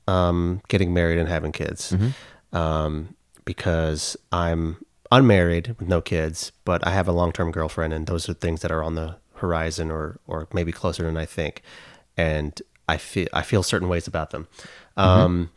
um, 0.09 0.61
getting 0.67 0.93
married 0.93 1.17
and 1.17 1.29
having 1.29 1.53
kids, 1.53 1.95
um, 2.51 3.14
because 3.45 4.17
I'm 4.31 4.77
unmarried 5.11 5.75
with 5.79 5.87
no 5.87 6.01
kids, 6.01 6.51
but 6.65 6.85
I 6.85 6.91
have 6.91 7.07
a 7.07 7.11
long-term 7.11 7.51
girlfriend, 7.51 7.93
and 7.93 8.07
those 8.07 8.27
are 8.27 8.33
things 8.33 8.61
that 8.61 8.71
are 8.71 8.83
on 8.83 8.95
the 8.95 9.17
horizon, 9.35 9.91
or 9.91 10.19
or 10.27 10.47
maybe 10.53 10.71
closer 10.71 11.03
than 11.03 11.17
I 11.17 11.25
think, 11.25 11.61
and 12.17 12.59
I 12.89 12.97
feel 12.97 13.27
I 13.33 13.41
feel 13.43 13.63
certain 13.63 13.87
ways 13.89 14.07
about 14.07 14.31
them. 14.31 14.47
Um, 14.97 15.51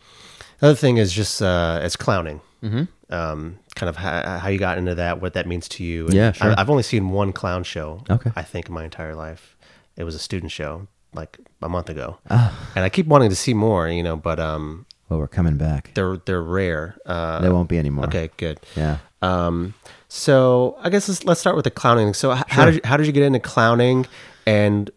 Another 0.61 0.75
thing 0.77 0.97
is 0.97 1.13
just 1.13 1.41
uh, 1.41 1.81
it's 1.83 1.97
clowning. 1.97 2.41
Mm-hmm. 2.63 2.85
Um, 3.15 3.61
kind 3.77 3.89
of 3.89 3.97
how, 3.97 4.39
how 4.39 4.49
you 4.49 4.59
got 4.59 4.77
into 4.77 4.95
that, 4.97 5.23
what 5.23 5.33
that 5.35 5.47
means 5.47 5.69
to 5.69 5.85
you. 5.85 6.07
And 6.07 6.15
Yeah, 6.15 6.33
sure. 6.33 6.51
I, 6.51 6.61
I've 6.61 6.69
only 6.69 6.83
seen 6.83 7.11
one 7.11 7.33
clown 7.33 7.63
show. 7.63 8.03
Okay. 8.11 8.33
I 8.35 8.43
think 8.43 8.67
in 8.69 8.75
my 8.75 8.83
entire 8.85 9.15
life, 9.15 9.57
it 9.97 10.03
was 10.05 10.15
a 10.17 10.19
student 10.19 10.51
show 10.53 10.89
like 11.15 11.39
a 11.63 11.69
month 11.69 11.89
ago, 11.89 12.19
Ah. 12.29 12.53
and 12.75 12.85
I 12.85 12.89
keep 12.91 13.07
wanting 13.07 13.31
to 13.31 13.37
see 13.37 13.55
more. 13.55 13.89
You 13.89 14.03
know, 14.03 14.17
but 14.17 14.39
um, 14.41 14.85
Well, 15.09 15.19
we're 15.19 15.29
coming 15.29 15.57
back. 15.57 15.93
they're 15.95 16.19
they're 16.25 16.43
rare. 16.43 16.97
Uh, 17.07 17.41
There 17.41 17.53
won't 17.53 17.69
be 17.69 17.79
any 17.79 17.91
more. 17.91 18.07
okay, 18.07 18.31
good. 18.37 18.61
Yeah. 18.77 18.99
Um, 19.23 19.75
so 20.09 20.77
I 20.83 20.91
guess 20.91 21.09
let's, 21.09 21.25
let's 21.25 21.41
start 21.41 21.57
with 21.57 21.65
the 21.65 21.71
clowning. 21.71 22.15
So 22.15 22.33
h- 22.35 22.45
how 22.49 22.65
did 22.67 22.75
you, 22.77 22.81
how 22.85 22.97
did 22.97 23.07
you 23.07 23.13
get 23.13 23.23
into 23.25 23.41
clowning, 23.41 24.07
and 24.47 24.91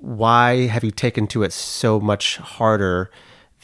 why 0.00 0.66
have 0.66 0.84
you 0.84 0.90
taken 0.90 1.26
to 1.28 1.42
it 1.42 1.52
so 1.52 1.98
much 1.98 2.36
harder 2.36 3.10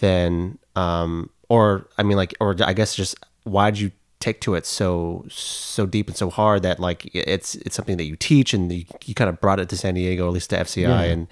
than, 0.01 0.59
um, 0.75 1.31
or 1.49 1.87
I 1.99 2.03
mean, 2.03 2.17
like, 2.17 2.35
or 2.41 2.57
I 2.65 2.73
guess 2.73 2.95
just 2.95 3.15
why 3.45 3.71
did 3.71 3.81
you 3.81 3.93
take 4.19 4.41
to 4.43 4.55
it 4.55 4.67
so 4.67 5.25
so 5.31 5.87
deep 5.87 6.07
and 6.09 6.17
so 6.17 6.29
hard 6.29 6.63
that 6.63 6.79
like 6.79 7.09
it's 7.15 7.55
it's 7.57 7.75
something 7.75 7.97
that 7.97 8.05
you 8.05 8.17
teach 8.17 8.53
and 8.53 8.71
you, 8.71 8.85
you 9.07 9.15
kind 9.15 9.31
of 9.31 9.41
brought 9.41 9.61
it 9.61 9.69
to 9.69 9.77
San 9.77 9.95
Diego, 9.95 10.27
at 10.27 10.33
least 10.33 10.51
to 10.51 10.57
FCI, 10.57 10.89
and 11.13 11.27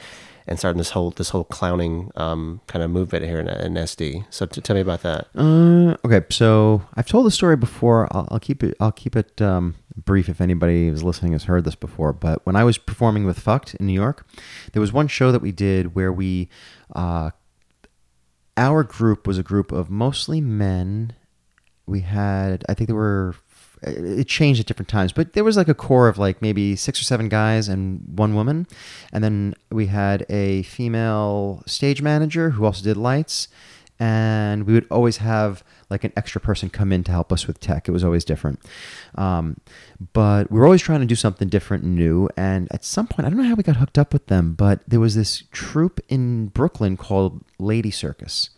and 0.49 0.59
starting 0.59 0.79
this 0.79 0.91
whole 0.91 1.11
this 1.11 1.31
whole 1.31 1.45
clowning 1.45 2.11
um, 2.17 2.61
kind 2.67 2.83
of 2.83 2.91
movement 2.91 3.25
here 3.25 3.39
in, 3.39 3.49
in 3.49 3.75
SD. 3.75 4.25
So 4.31 4.47
t- 4.47 4.61
tell 4.61 4.75
me 4.75 4.81
about 4.81 5.03
that. 5.03 5.29
Uh, 5.35 5.97
okay, 6.05 6.25
so 6.31 6.83
I've 6.95 7.07
told 7.07 7.27
the 7.27 7.31
story 7.31 7.57
before. 7.57 8.09
I'll, 8.11 8.27
I'll 8.31 8.41
keep 8.41 8.63
it. 8.63 8.75
I'll 8.81 8.93
keep 8.93 9.15
it 9.15 9.41
um, 9.43 9.77
brief. 9.97 10.29
If 10.29 10.41
anybody 10.41 10.89
who's 10.89 11.03
listening 11.03 11.33
has 11.33 11.45
heard 11.45 11.65
this 11.65 11.75
before, 11.75 12.13
but 12.13 12.45
when 12.47 12.57
I 12.57 12.65
was 12.65 12.79
performing 12.79 13.25
with 13.25 13.39
Fucked 13.39 13.75
in 13.75 13.87
New 13.87 13.93
York, 13.93 14.27
there 14.73 14.81
was 14.81 14.93
one 14.93 15.09
show 15.09 15.31
that 15.31 15.43
we 15.43 15.53
did 15.53 15.95
where 15.95 16.13
we, 16.13 16.49
uh, 16.97 17.31
our 18.57 18.83
group 18.83 19.27
was 19.27 19.39
a 19.39 19.43
group 19.43 19.71
of 19.71 19.91
mostly 19.91 20.41
men. 20.41 21.13
We 21.87 22.01
had, 22.01 22.65
I 22.69 22.75
think 22.75 22.89
there 22.89 22.97
were. 22.97 23.35
It 23.83 24.27
changed 24.27 24.61
at 24.61 24.67
different 24.67 24.89
times, 24.89 25.13
but 25.13 25.33
there 25.33 25.45
was 25.45 25.57
like 25.57 25.69
a 25.69 25.75
core 25.75 26.09
of 26.09 26.19
like 26.19 26.43
maybe 26.43 26.77
six 26.77 27.01
or 27.01 27.05
seven 27.05 27.29
guys 27.29 27.69
and 27.69 28.03
one 28.19 28.35
woman, 28.35 28.67
and 29.13 29.23
then 29.23 29.55
we 29.71 29.87
had 29.87 30.27
a 30.29 30.63
female 30.63 31.63
stage 31.67 32.03
manager 32.03 32.51
who 32.51 32.65
also 32.65 32.83
did 32.83 32.97
lights, 32.97 33.49
and 34.01 34.65
we 34.65 34.73
would 34.75 34.87
always 34.91 35.19
have 35.19 35.63
like 35.91 36.05
an 36.05 36.13
extra 36.17 36.41
person 36.41 36.69
come 36.71 36.93
in 36.93 37.03
to 37.05 37.11
help 37.11 37.33
us 37.33 37.47
with 37.47 37.61
tech. 37.61 37.89
It 37.89 37.93
was 37.93 38.05
always 38.05 38.25
different. 38.25 38.61
Um, 39.15 39.57
but 40.13 40.51
we 40.51 40.59
were 40.59 40.67
always 40.67 40.83
trying 40.83 41.01
to 41.01 41.07
do 41.07 41.15
something 41.15 41.49
different 41.49 41.83
and 41.83 41.97
new. 41.97 42.29
And 42.37 42.69
at 42.71 42.85
some 42.85 43.07
point, 43.07 43.27
I 43.27 43.31
don't 43.31 43.39
know 43.39 43.49
how 43.49 43.55
we 43.55 43.63
got 43.63 43.77
hooked 43.77 43.99
up 43.99 44.13
with 44.13 44.27
them, 44.27 44.55
but 44.55 44.81
there 44.87 45.01
was 45.01 45.15
this 45.15 45.45
troupe 45.51 46.01
in 46.09 46.49
Brooklyn 46.49 46.97
called 46.97 47.43
Lady 47.59 47.91
Circus. 47.91 48.51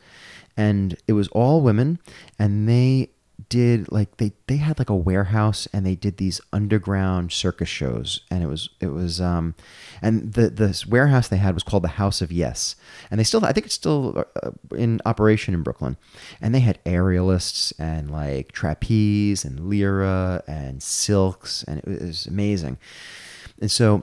And 0.56 0.97
it 1.06 1.12
was 1.14 1.28
all 1.28 1.62
women, 1.62 2.01
and 2.38 2.68
they 2.68 3.10
did 3.51 3.90
like 3.93 4.16
they 4.16 4.32
they 4.47 4.56
had 4.56 4.78
like 4.78 4.89
a 4.89 4.97
warehouse 4.97 5.68
and 5.72 5.85
they 5.85 5.97
did 5.97 6.16
these 6.16 6.40
underground 6.52 7.32
circus 7.32 7.68
shows. 7.68 8.20
And 8.31 8.43
it 8.43 8.47
was 8.47 8.70
it 8.81 8.86
was 8.86 9.20
um 9.20 9.55
and 10.01 10.32
the 10.32 10.48
this 10.48 10.86
warehouse 10.86 11.28
they 11.28 11.36
had 11.36 11.52
was 11.52 11.62
called 11.62 11.82
the 11.82 11.89
House 11.89 12.22
of 12.22 12.32
Yes. 12.32 12.77
And 13.10 13.20
they 13.20 13.24
still 13.24 13.44
I 13.44 13.52
think 13.52 13.66
it's 13.66 13.74
still 13.74 14.24
uh, 14.43 14.51
in 14.74 15.01
operation 15.05 15.52
in 15.52 15.62
Brooklyn. 15.62 15.98
And 16.40 16.55
they 16.55 16.60
had 16.60 16.82
aerialists 16.85 17.74
and 17.78 18.10
like 18.10 18.52
trapeze 18.52 19.44
and 19.44 19.68
lyra 19.68 20.43
and 20.47 20.82
silks. 20.82 21.62
And 21.64 21.81
it 21.81 21.86
was 21.86 22.27
amazing. 22.27 22.78
And 23.60 23.70
so 23.70 24.02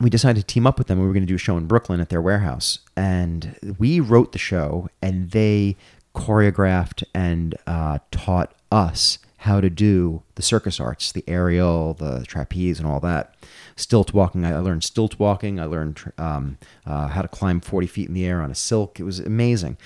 we 0.00 0.10
decided 0.10 0.40
to 0.40 0.46
team 0.46 0.66
up 0.66 0.78
with 0.78 0.88
them. 0.88 0.98
We 0.98 1.06
were 1.06 1.12
going 1.12 1.22
to 1.22 1.26
do 1.26 1.36
a 1.36 1.38
show 1.38 1.56
in 1.56 1.66
Brooklyn 1.66 2.00
at 2.00 2.08
their 2.10 2.20
warehouse, 2.20 2.80
and 2.96 3.56
we 3.78 4.00
wrote 4.00 4.32
the 4.32 4.38
show, 4.38 4.88
and 5.00 5.30
they 5.30 5.76
choreographed 6.16 7.04
and 7.14 7.54
uh, 7.66 7.98
taught 8.10 8.54
us 8.72 9.18
how 9.38 9.60
to 9.60 9.70
do 9.70 10.22
the 10.34 10.42
circus 10.42 10.80
arts, 10.80 11.12
the 11.12 11.22
aerial, 11.28 11.94
the 11.94 12.24
trapeze, 12.26 12.80
and 12.80 12.88
all 12.88 12.98
that. 13.00 13.34
Stilt 13.76 14.14
walking, 14.14 14.44
I 14.44 14.58
learned 14.58 14.82
stilt 14.82 15.18
walking. 15.18 15.60
I 15.60 15.66
learned 15.66 16.12
um, 16.18 16.58
uh, 16.86 17.08
how 17.08 17.22
to 17.22 17.28
climb 17.28 17.60
40 17.60 17.86
feet 17.86 18.08
in 18.08 18.14
the 18.14 18.24
air 18.24 18.40
on 18.40 18.50
a 18.50 18.54
silk. 18.54 18.98
It 18.98 19.04
was 19.04 19.20
amazing. 19.20 19.76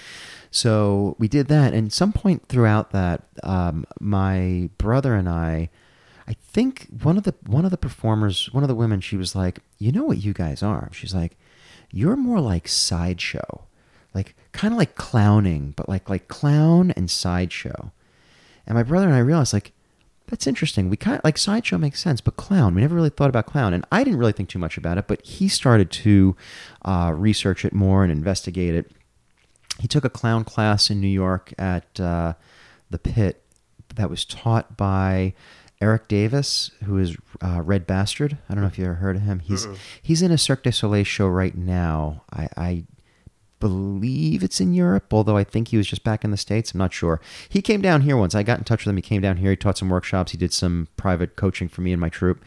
So 0.50 1.16
we 1.18 1.28
did 1.28 1.48
that, 1.48 1.74
and 1.74 1.92
some 1.92 2.12
point 2.12 2.48
throughout 2.48 2.92
that, 2.92 3.24
um, 3.42 3.84
my 4.00 4.70
brother 4.78 5.14
and 5.14 5.28
I. 5.28 5.68
I 6.28 6.34
think 6.34 6.86
one 7.02 7.16
of 7.16 7.24
the 7.24 7.34
one 7.44 7.64
of 7.64 7.72
the 7.72 7.76
performers, 7.76 8.52
one 8.52 8.62
of 8.62 8.68
the 8.68 8.74
women, 8.76 9.00
she 9.00 9.16
was 9.16 9.34
like, 9.34 9.58
"You 9.78 9.90
know 9.90 10.04
what 10.04 10.18
you 10.18 10.32
guys 10.32 10.62
are?" 10.62 10.88
She's 10.92 11.12
like, 11.12 11.36
"You're 11.90 12.14
more 12.14 12.40
like 12.40 12.68
sideshow, 12.68 13.64
kind 14.52 14.72
of 14.72 14.78
like 14.78 14.94
clowning, 14.94 15.74
but 15.76 15.88
like 15.88 16.08
like 16.08 16.28
clown 16.28 16.90
and 16.92 17.10
sideshow." 17.10 17.92
And 18.66 18.76
my 18.76 18.82
brother 18.82 19.06
and 19.06 19.14
I 19.14 19.20
realized 19.20 19.52
like 19.52 19.72
that's 20.30 20.46
interesting. 20.46 20.88
We 20.88 20.96
kind 20.96 21.16
of 21.18 21.24
like 21.24 21.36
sideshow 21.36 21.76
makes 21.76 22.00
sense, 22.00 22.20
but 22.20 22.36
clown, 22.36 22.74
we 22.74 22.80
never 22.80 22.94
really 22.94 23.10
thought 23.10 23.28
about 23.30 23.46
clown, 23.46 23.74
and 23.74 23.84
I 23.90 24.04
didn't 24.04 24.18
really 24.18 24.32
think 24.32 24.48
too 24.48 24.58
much 24.60 24.76
about 24.76 24.96
it. 24.96 25.08
But 25.08 25.22
he 25.22 25.48
started 25.48 25.90
to 25.90 26.36
uh, 26.84 27.12
research 27.14 27.64
it 27.64 27.72
more 27.72 28.02
and 28.04 28.12
investigate 28.12 28.74
it. 28.74 28.92
He 29.80 29.88
took 29.88 30.04
a 30.04 30.10
clown 30.10 30.44
class 30.44 30.90
in 30.90 31.00
New 31.00 31.08
York 31.08 31.52
at 31.58 31.98
uh, 31.98 32.34
the 32.90 32.98
Pit 32.98 33.42
that 33.96 34.08
was 34.10 34.24
taught 34.24 34.76
by 34.76 35.34
Eric 35.80 36.06
Davis, 36.08 36.70
who 36.84 36.98
is 36.98 37.16
uh, 37.42 37.62
Red 37.62 37.86
Bastard. 37.86 38.38
I 38.48 38.54
don't 38.54 38.62
know 38.62 38.68
if 38.68 38.78
you 38.78 38.84
ever 38.84 38.94
heard 38.94 39.16
of 39.16 39.22
him. 39.22 39.40
He's 39.40 39.66
he's 40.00 40.22
in 40.22 40.30
a 40.30 40.38
Cirque 40.38 40.62
du 40.62 40.70
Soleil 40.70 41.04
show 41.04 41.26
right 41.26 41.56
now. 41.56 42.22
I, 42.32 42.48
I 42.56 42.84
believe 43.60 44.42
it's 44.42 44.60
in 44.60 44.74
Europe, 44.74 45.12
although 45.12 45.36
I 45.36 45.44
think 45.44 45.68
he 45.68 45.76
was 45.76 45.86
just 45.86 46.02
back 46.02 46.24
in 46.24 46.30
the 46.30 46.36
States. 46.36 46.72
I'm 46.72 46.78
not 46.78 46.92
sure. 46.92 47.20
He 47.48 47.62
came 47.62 47.80
down 47.80 48.00
here 48.00 48.16
once. 48.16 48.34
I 48.34 48.42
got 48.42 48.58
in 48.58 48.64
touch 48.64 48.84
with 48.84 48.90
him. 48.90 48.96
He 48.96 49.02
came 49.02 49.20
down 49.20 49.36
here. 49.36 49.50
He 49.50 49.56
taught 49.56 49.78
some 49.78 49.90
workshops. 49.90 50.32
He 50.32 50.38
did 50.38 50.52
some 50.52 50.88
private 50.96 51.36
coaching 51.36 51.68
for 51.68 51.82
me 51.82 51.92
and 51.92 52.00
my 52.00 52.08
troupe. 52.08 52.42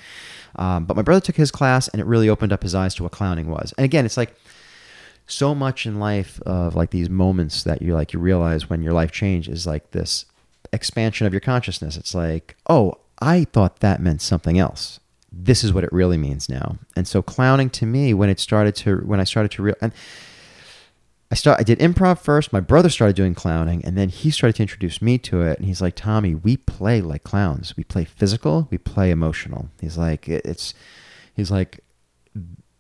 Um, 0.55 0.85
but 0.85 0.97
my 0.97 1.03
brother 1.03 1.21
took 1.21 1.35
his 1.35 1.51
class, 1.51 1.87
and 1.87 2.01
it 2.01 2.05
really 2.05 2.27
opened 2.27 2.51
up 2.51 2.63
his 2.63 2.75
eyes 2.75 2.95
to 2.95 3.03
what 3.03 3.11
clowning 3.11 3.47
was. 3.47 3.73
And 3.77 3.85
again, 3.85 4.05
it's 4.05 4.17
like 4.17 4.35
so 5.25 5.55
much 5.55 5.85
in 5.85 5.99
life 5.99 6.41
of 6.41 6.75
like 6.75 6.89
these 6.89 7.09
moments 7.09 7.63
that 7.63 7.81
you 7.81 7.93
like 7.93 8.11
you 8.11 8.19
realize 8.19 8.69
when 8.69 8.83
your 8.83 8.93
life 8.93 9.11
changes 9.11 9.65
like 9.65 9.91
this 9.91 10.25
expansion 10.71 11.27
of 11.27 11.33
your 11.33 11.39
consciousness. 11.39 11.95
It's 11.95 12.15
like, 12.15 12.55
oh, 12.69 12.97
I 13.21 13.45
thought 13.45 13.79
that 13.79 14.01
meant 14.01 14.21
something 14.21 14.57
else. 14.57 14.99
This 15.31 15.63
is 15.63 15.73
what 15.73 15.83
it 15.83 15.93
really 15.93 16.17
means 16.17 16.49
now. 16.49 16.77
And 16.95 17.07
so 17.07 17.21
clowning 17.21 17.69
to 17.71 17.85
me, 17.85 18.13
when 18.13 18.29
it 18.29 18.39
started 18.39 18.75
to, 18.77 18.97
when 18.97 19.19
I 19.19 19.23
started 19.23 19.51
to 19.53 19.63
real, 19.63 19.75
and 19.81 19.93
I 21.33 21.35
start, 21.35 21.59
I 21.59 21.63
did 21.63 21.79
improv 21.79 22.19
first. 22.19 22.53
My 22.53 22.59
brother 22.59 22.89
started 22.89 23.15
doing 23.15 23.33
clowning, 23.33 23.83
and 23.83 23.97
then 23.97 24.09
he 24.09 24.29
started 24.29 24.55
to 24.57 24.61
introduce 24.61 25.01
me 25.01 25.17
to 25.17 25.41
it. 25.41 25.57
And 25.57 25.65
he's 25.65 25.81
like, 25.81 25.95
Tommy, 25.95 26.35
we 26.35 26.57
play 26.57 27.01
like 27.01 27.23
clowns. 27.23 27.75
We 27.75 27.83
play 27.83 28.05
physical. 28.05 28.67
We 28.69 28.77
play 28.77 29.09
emotional. 29.09 29.69
He's 29.81 29.97
like, 29.97 30.29
it's, 30.29 30.75
he's 31.33 31.49
like, 31.49 31.79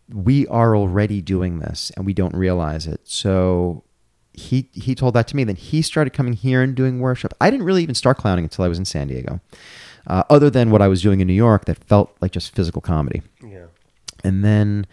we 0.07 0.45
are 0.45 0.75
already 0.75 1.19
doing 1.19 1.61
this, 1.61 1.91
and 1.97 2.05
we 2.05 2.13
don't 2.13 2.35
realize 2.35 2.85
it. 2.85 3.01
So 3.05 3.85
he 4.33 4.69
he 4.71 4.93
told 4.93 5.15
that 5.15 5.27
to 5.29 5.35
me. 5.35 5.43
Then 5.45 5.55
he 5.55 5.81
started 5.81 6.13
coming 6.13 6.33
here 6.33 6.61
and 6.61 6.75
doing 6.75 6.99
worship. 6.99 7.33
I 7.41 7.49
didn't 7.49 7.65
really 7.65 7.81
even 7.81 7.95
start 7.95 8.17
clowning 8.17 8.45
until 8.45 8.65
I 8.65 8.67
was 8.67 8.77
in 8.77 8.85
San 8.85 9.07
Diego, 9.07 9.41
uh, 10.05 10.25
other 10.29 10.51
than 10.51 10.69
what 10.69 10.83
I 10.83 10.87
was 10.87 11.01
doing 11.01 11.21
in 11.21 11.27
New 11.27 11.33
York 11.33 11.65
that 11.65 11.83
felt 11.85 12.15
like 12.21 12.29
just 12.29 12.53
physical 12.53 12.83
comedy. 12.83 13.23
Yeah. 13.43 13.65
And 14.23 14.45
then 14.45 14.85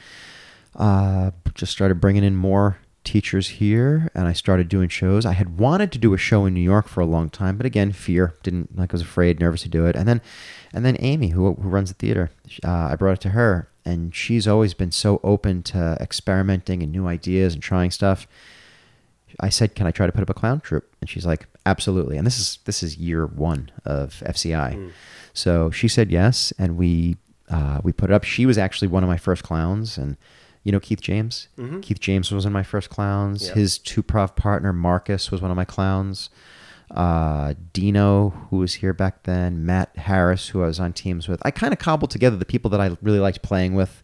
uh, 0.76 1.32
just 1.52 1.72
started 1.72 2.00
bringing 2.00 2.24
in 2.24 2.36
more 2.36 2.78
teachers 3.10 3.48
here, 3.48 4.08
and 4.14 4.28
I 4.28 4.32
started 4.32 4.68
doing 4.68 4.88
shows. 4.88 5.26
I 5.26 5.32
had 5.32 5.58
wanted 5.58 5.90
to 5.90 5.98
do 5.98 6.14
a 6.14 6.18
show 6.18 6.46
in 6.46 6.54
New 6.54 6.60
York 6.60 6.86
for 6.86 7.00
a 7.00 7.06
long 7.06 7.28
time, 7.28 7.56
but 7.56 7.66
again, 7.66 7.90
fear 7.90 8.34
didn't 8.44 8.78
like. 8.78 8.92
I 8.92 8.94
was 8.94 9.02
afraid, 9.02 9.40
nervous 9.40 9.62
to 9.62 9.68
do 9.68 9.84
it. 9.86 9.96
And 9.96 10.06
then, 10.06 10.20
and 10.72 10.84
then 10.84 10.96
Amy, 11.00 11.30
who 11.30 11.54
who 11.54 11.68
runs 11.68 11.90
the 11.90 11.96
theater, 11.96 12.30
uh, 12.64 12.70
I 12.92 12.94
brought 12.94 13.14
it 13.14 13.20
to 13.22 13.30
her, 13.30 13.68
and 13.84 14.14
she's 14.14 14.46
always 14.46 14.74
been 14.74 14.92
so 14.92 15.18
open 15.24 15.64
to 15.64 15.96
experimenting 16.00 16.84
and 16.84 16.92
new 16.92 17.08
ideas 17.08 17.52
and 17.54 17.60
trying 17.60 17.90
stuff. 17.90 18.28
I 19.40 19.48
said, 19.48 19.74
"Can 19.74 19.88
I 19.88 19.90
try 19.90 20.06
to 20.06 20.12
put 20.12 20.22
up 20.22 20.30
a 20.30 20.34
clown 20.34 20.60
troupe?" 20.60 20.88
And 21.00 21.10
she's 21.10 21.26
like, 21.26 21.48
"Absolutely." 21.66 22.16
And 22.16 22.24
this 22.24 22.38
is 22.38 22.60
this 22.64 22.80
is 22.80 22.96
year 22.96 23.26
one 23.26 23.72
of 23.84 24.22
FCI, 24.24 24.92
so 25.32 25.72
she 25.72 25.88
said 25.88 26.12
yes, 26.12 26.52
and 26.60 26.76
we 26.76 27.16
uh, 27.48 27.80
we 27.82 27.90
put 27.92 28.10
it 28.10 28.14
up. 28.14 28.22
She 28.22 28.46
was 28.46 28.56
actually 28.56 28.86
one 28.86 29.02
of 29.02 29.08
my 29.08 29.16
first 29.18 29.42
clowns, 29.42 29.98
and 29.98 30.16
You 30.62 30.72
know 30.72 30.80
Keith 30.80 31.00
James? 31.00 31.48
Mhm. 31.58 31.82
Keith 31.82 32.00
James 32.00 32.30
was 32.30 32.44
one 32.44 32.50
of 32.52 32.54
my 32.54 32.62
first 32.62 32.90
clowns. 32.90 33.48
His 33.54 33.78
two 33.78 34.02
prov 34.02 34.36
partner, 34.36 34.72
Marcus, 34.72 35.30
was 35.30 35.40
one 35.40 35.50
of 35.50 35.56
my 35.56 35.64
clowns. 35.64 36.28
Uh, 36.90 37.54
Dino, 37.72 38.30
who 38.50 38.56
was 38.58 38.74
here 38.74 38.92
back 38.92 39.22
then, 39.22 39.64
Matt 39.64 39.96
Harris, 39.96 40.48
who 40.48 40.62
I 40.62 40.66
was 40.66 40.80
on 40.80 40.92
teams 40.92 41.28
with. 41.28 41.40
I 41.44 41.50
kind 41.52 41.72
of 41.72 41.78
cobbled 41.78 42.10
together 42.10 42.36
the 42.36 42.44
people 42.44 42.68
that 42.72 42.80
I 42.80 42.96
really 43.00 43.20
liked 43.20 43.42
playing 43.42 43.74
with, 43.74 44.02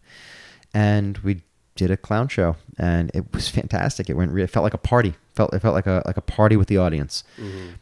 and 0.73 1.17
we 1.19 1.41
did 1.75 1.91
a 1.91 1.97
clown 1.97 2.27
show, 2.29 2.55
and 2.77 3.11
it 3.13 3.31
was 3.33 3.49
fantastic. 3.59 4.09
It 4.09 4.15
went, 4.15 4.31
re- 4.31 4.41
it 4.43 4.49
felt 4.49 4.63
like 4.63 4.73
a 4.73 4.77
party. 4.79 5.13
felt 5.35 5.53
It 5.53 5.59
felt 5.61 5.75
like 5.75 5.85
a 5.85 6.01
like 6.05 6.17
a 6.17 6.21
party 6.21 6.55
with 6.55 6.69
the 6.69 6.77
audience. 6.77 7.23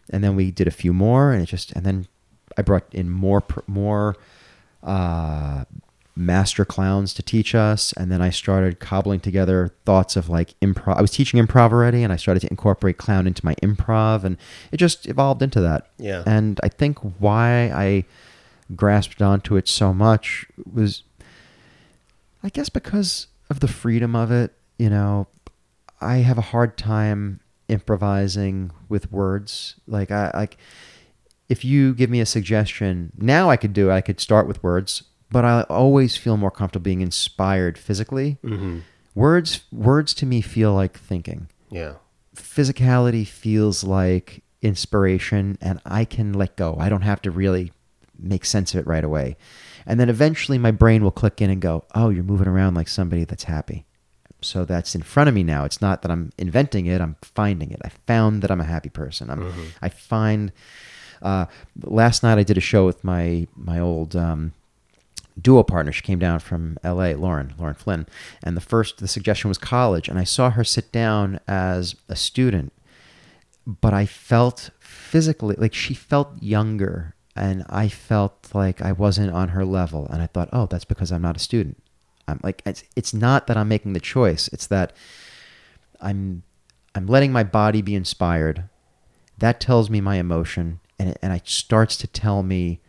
And 0.10 0.24
then 0.24 0.36
we 0.36 0.52
did 0.52 0.68
a 0.68 0.72
few 0.72 0.92
more, 0.92 1.32
and 1.32 1.42
it 1.42 1.46
just, 1.46 1.72
and 1.74 1.86
then 1.86 2.08
I 2.58 2.62
brought 2.64 2.84
in 2.92 3.10
more 3.10 3.44
more 3.68 4.16
uh, 4.84 5.66
master 6.16 6.64
clowns 6.64 7.14
to 7.14 7.22
teach 7.22 7.54
us, 7.54 7.94
and 7.94 8.12
then 8.12 8.22
I 8.22 8.30
started 8.30 8.80
cobbling 8.80 9.20
together 9.20 9.74
thoughts 9.86 10.16
of 10.16 10.30
like 10.30 10.58
improv. 10.62 10.98
I 10.98 11.02
was 11.02 11.12
teaching 11.12 11.46
improv 11.46 11.72
already, 11.72 12.04
and 12.04 12.14
I 12.14 12.16
started 12.16 12.40
to 12.42 12.50
incorporate 12.50 12.98
clown 12.98 13.28
into 13.28 13.46
my 13.46 13.56
improv, 13.56 14.24
and 14.24 14.38
it 14.72 14.78
just 14.78 15.08
evolved 15.08 15.42
into 15.42 15.62
that. 15.62 15.90
Yeah. 15.98 16.24
And 16.26 16.60
I 16.64 16.70
think 16.70 17.00
why 17.20 17.72
I 17.74 18.06
grasped 18.76 19.22
onto 19.22 19.56
it 19.58 19.68
so 19.68 19.94
much 19.94 20.46
was, 20.72 21.04
I 22.44 22.50
guess, 22.50 22.70
because 22.70 23.28
of 23.50 23.60
the 23.60 23.68
freedom 23.68 24.16
of 24.16 24.32
it. 24.32 24.54
You 24.78 24.90
know, 24.90 25.28
I 26.02 26.18
have 26.18 26.38
a 26.38 26.42
hard 26.42 26.78
time 26.78 27.40
improvising 27.68 28.72
with 28.90 29.12
words. 29.12 29.76
Like 29.88 30.12
I 30.12 30.32
like 30.34 30.58
if 31.50 31.64
you 31.64 31.94
give 31.94 32.10
me 32.10 32.20
a 32.20 32.26
suggestion, 32.26 33.12
now 33.18 33.50
I 33.50 33.58
could 33.58 33.74
do 33.74 33.90
it. 33.90 33.94
I 33.94 34.02
could 34.02 34.20
start 34.20 34.48
with 34.48 34.64
words, 34.64 35.04
but 35.32 35.46
I 35.46 35.62
always 35.64 36.16
feel 36.16 36.38
more 36.38 36.52
comfortable 36.52 36.84
being 36.84 37.02
inspired 37.02 37.78
physically. 37.78 38.38
Mm-hmm. 38.44 38.80
Words 39.14 39.62
words 39.72 40.14
to 40.16 40.26
me 40.26 40.42
feel 40.42 40.74
like 40.74 40.98
thinking. 40.98 41.48
Yeah. 41.70 41.94
Physicality 42.36 43.26
feels 43.26 43.84
like 43.84 44.44
inspiration 44.62 45.58
and 45.62 45.80
I 45.86 46.06
can 46.06 46.34
let 46.34 46.56
go. 46.56 46.76
I 46.80 46.90
don't 46.90 47.02
have 47.02 47.22
to 47.24 47.32
really 47.32 47.72
make 48.18 48.46
sense 48.46 48.74
of 48.74 48.82
it 48.82 48.88
right 48.88 49.04
away. 49.04 49.38
And 49.86 50.00
then 50.00 50.10
eventually 50.10 50.58
my 50.58 50.72
brain 50.72 51.04
will 51.04 51.12
click 51.12 51.42
in 51.42 51.50
and 51.50 51.62
go, 51.62 51.86
"Oh, 51.94 52.10
you're 52.10 52.24
moving 52.24 52.48
around 52.48 52.76
like 52.76 52.88
somebody 52.88 53.24
that's 53.24 53.44
happy." 53.44 53.86
So 54.42 54.64
that's 54.66 54.96
in 54.96 55.02
front 55.02 55.28
of 55.28 55.36
me 55.36 55.44
now. 55.44 55.66
It's 55.66 55.82
not 55.82 56.02
that 56.02 56.12
I'm 56.12 56.32
inventing 56.38 56.86
it, 56.86 57.02
I'm 57.02 57.16
finding 57.22 57.72
it. 57.72 57.82
I 57.84 57.90
found 58.06 58.42
that 58.42 58.52
I'm 58.52 58.62
a 58.62 58.66
happy 58.66 58.90
person. 58.90 59.30
I'm 59.30 59.42
I 59.82 59.90
find 59.90 60.52
uh, 61.22 61.46
last 61.84 62.24
night 62.24 62.38
I 62.38 62.44
did 62.44 62.58
a 62.58 62.62
show 62.62 62.86
with 62.86 63.04
my 63.04 63.48
my 63.56 63.80
old 63.80 64.16
um, 64.16 64.54
duo 65.40 65.64
partner. 65.64 65.92
She 65.92 66.02
came 66.02 66.20
down 66.20 66.40
from 66.40 66.78
L.A. 66.84 67.16
Lauren 67.16 67.54
Lauren 67.58 67.76
Flynn, 67.76 68.08
and 68.44 68.56
the 68.56 68.62
first 68.62 68.98
the 68.98 69.08
suggestion 69.08 69.50
was 69.50 69.58
college, 69.58 70.08
and 70.08 70.20
I 70.20 70.24
saw 70.24 70.50
her 70.52 70.64
sit 70.64 70.92
down 70.92 71.40
as 71.48 71.96
a 72.08 72.16
student, 72.16 72.74
but 73.66 73.94
I 73.94 74.06
felt 74.06 74.70
physically 74.80 75.56
like 75.58 75.74
she 75.74 75.94
felt 75.94 76.42
younger, 76.42 77.16
and 77.36 77.66
I 77.70 77.88
felt 77.90 78.50
like 78.54 78.82
I 78.82 78.92
wasn't 78.92 79.32
on 79.32 79.50
her 79.50 79.66
level, 79.66 80.08
and 80.08 80.22
I 80.22 80.28
thought, 80.28 80.50
oh, 80.54 80.66
that's 80.68 80.86
because 80.86 81.12
I'm 81.12 81.22
not 81.22 81.38
a 81.38 81.40
student. 81.40 81.82
I'm 82.28 82.40
like 82.44 82.62
it's 82.66 82.84
it's 82.96 83.14
not 83.14 83.48
that 83.48 83.58
I'm 83.58 83.68
making 83.68 83.94
the 83.94 84.00
choice; 84.00 84.48
it's 84.50 84.68
that 84.68 84.94
I'm 86.02 86.44
I'm 86.94 87.08
letting 87.08 87.32
my 87.32 87.44
body 87.44 87.82
be 87.82 87.96
inspired. 87.96 88.70
That 89.38 89.60
tells 89.60 89.90
me 89.90 90.00
my 90.00 90.16
emotion, 90.16 90.80
and 90.98 91.10
it, 91.10 91.20
and 91.22 91.34
it 91.34 91.48
starts 91.48 91.98
to 91.98 92.08
tell 92.08 92.42
me 92.42 92.80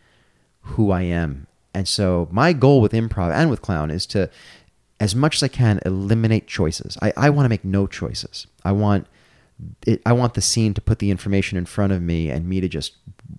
who 0.61 0.91
I 0.91 1.03
am. 1.03 1.47
And 1.73 1.87
so 1.87 2.27
my 2.31 2.53
goal 2.53 2.81
with 2.81 2.91
improv 2.91 3.31
and 3.31 3.49
with 3.49 3.61
clown 3.61 3.91
is 3.91 4.05
to, 4.07 4.29
as 4.99 5.15
much 5.15 5.35
as 5.35 5.43
I 5.43 5.47
can, 5.47 5.79
eliminate 5.85 6.47
choices. 6.47 6.97
I, 7.01 7.13
I 7.15 7.29
want 7.29 7.45
to 7.45 7.49
make 7.49 7.63
no 7.63 7.87
choices. 7.87 8.47
I 8.63 8.71
want 8.71 9.07
it, 9.85 10.01
I 10.05 10.13
want 10.13 10.35
the 10.35 10.41
scene 10.41 10.73
to 10.75 10.81
put 10.81 10.99
the 10.99 11.09
information 11.09 11.57
in 11.57 11.65
front 11.65 11.91
of 11.91 12.01
me 12.01 12.29
and 12.29 12.47
me 12.47 12.61
to 12.61 12.67
just 12.67 12.93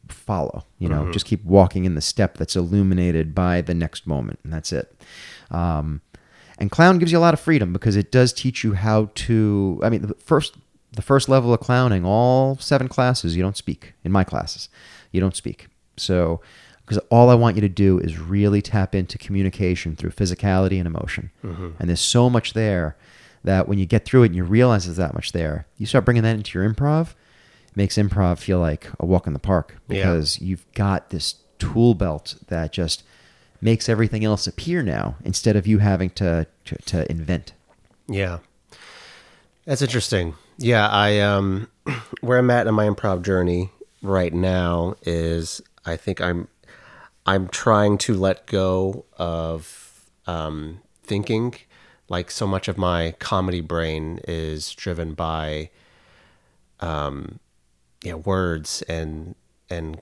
follow. 0.09 0.64
You 0.78 0.88
know, 0.88 1.12
just 1.12 1.26
keep 1.26 1.44
walking 1.44 1.84
in 1.84 1.94
the 1.94 2.00
step 2.00 2.36
that's 2.36 2.56
illuminated 2.56 3.34
by 3.34 3.60
the 3.60 3.74
next 3.74 4.06
moment, 4.06 4.40
and 4.42 4.52
that's 4.52 4.72
it. 4.72 4.94
Um, 5.50 6.00
and 6.59 6.70
clown 6.70 6.98
gives 6.98 7.12
you 7.12 7.18
a 7.18 7.20
lot 7.20 7.34
of 7.34 7.40
freedom 7.40 7.72
because 7.72 7.94
it 7.94 8.10
does 8.10 8.32
teach 8.32 8.64
you 8.64 8.74
how 8.74 9.10
to. 9.14 9.80
I 9.82 9.90
mean, 9.90 10.02
the 10.02 10.14
first 10.14 10.56
the 10.92 11.02
first 11.02 11.28
level 11.28 11.52
of 11.52 11.60
clowning, 11.60 12.05
all 12.05 12.56
seven 12.56 12.88
classes, 12.88 13.36
you 13.36 13.42
don't 13.42 13.56
speak. 13.56 13.94
In 14.05 14.12
my 14.12 14.24
classes, 14.24 14.68
you 15.12 15.20
don't 15.20 15.36
speak. 15.36 15.68
So, 15.96 16.40
because 16.89 16.98
all 17.10 17.28
I 17.28 17.35
want 17.35 17.56
you 17.56 17.60
to 17.60 17.69
do 17.69 17.98
is 17.98 18.19
really 18.19 18.62
tap 18.62 18.94
into 18.94 19.19
communication 19.19 19.94
through 19.94 20.10
physicality 20.10 20.78
and 20.78 20.86
emotion. 20.86 21.31
And 21.43 21.89
there's 21.89 22.01
so 22.01 22.31
much 22.31 22.55
there 22.55 22.97
that 23.44 23.69
when 23.69 23.78
you 23.78 23.85
get 23.86 24.05
through 24.05 24.23
it 24.23 24.27
and 24.27 24.36
you 24.36 24.44
realize 24.44 24.86
there's 24.86 24.97
that 24.97 25.12
much 25.15 25.32
there, 25.32 25.66
you 25.77 25.86
start 25.86 26.05
bringing 26.05 26.23
that 26.23 26.35
into 26.36 26.59
your 26.59 26.69
improv. 26.69 27.10
It 27.69 27.77
makes 27.77 27.97
improv 27.97 28.39
feel 28.39 28.59
like 28.59 28.89
a 28.98 29.05
walk 29.06 29.27
in 29.27 29.32
the 29.35 29.39
park 29.39 29.77
Yeah. 29.89 29.97
because 30.05 30.40
you've 30.40 30.65
got 30.73 31.10
this 31.10 31.35
tool 31.59 31.94
belt 31.94 32.36
that 32.48 32.73
just 32.73 33.02
makes 33.60 33.89
everything 33.89 34.24
else 34.24 34.47
appear 34.47 34.82
now 34.82 35.16
instead 35.24 35.56
of 35.56 35.66
you 35.66 35.78
having 35.78 36.10
to 36.10 36.47
to, 36.65 36.77
to 36.77 37.10
invent. 37.10 37.52
Yeah. 38.09 38.39
That's 39.65 39.82
interesting. 39.82 40.35
Yeah, 40.56 40.89
I 40.89 41.20
um 41.20 41.69
where 42.20 42.39
I'm 42.39 42.51
at 42.51 42.66
in 42.66 42.74
my 42.74 42.86
improv 42.89 43.23
journey 43.23 43.70
right 44.02 44.32
now 44.32 44.94
is 45.02 45.60
I 45.85 45.97
think 45.97 46.20
I'm 46.20 46.48
I'm 47.28 47.48
trying 47.48 47.98
to 47.98 48.14
let 48.14 48.46
go 48.46 49.05
of 49.18 50.10
um 50.26 50.80
thinking. 51.02 51.55
Like 52.09 52.30
so 52.30 52.46
much 52.46 52.68
of 52.68 52.78
my 52.78 53.14
comedy 53.18 53.60
brain 53.60 54.20
is 54.26 54.72
driven 54.72 55.12
by 55.12 55.70
um 56.80 57.38
yeah, 58.02 58.14
words 58.14 58.82
and 58.88 59.34
and 59.68 60.00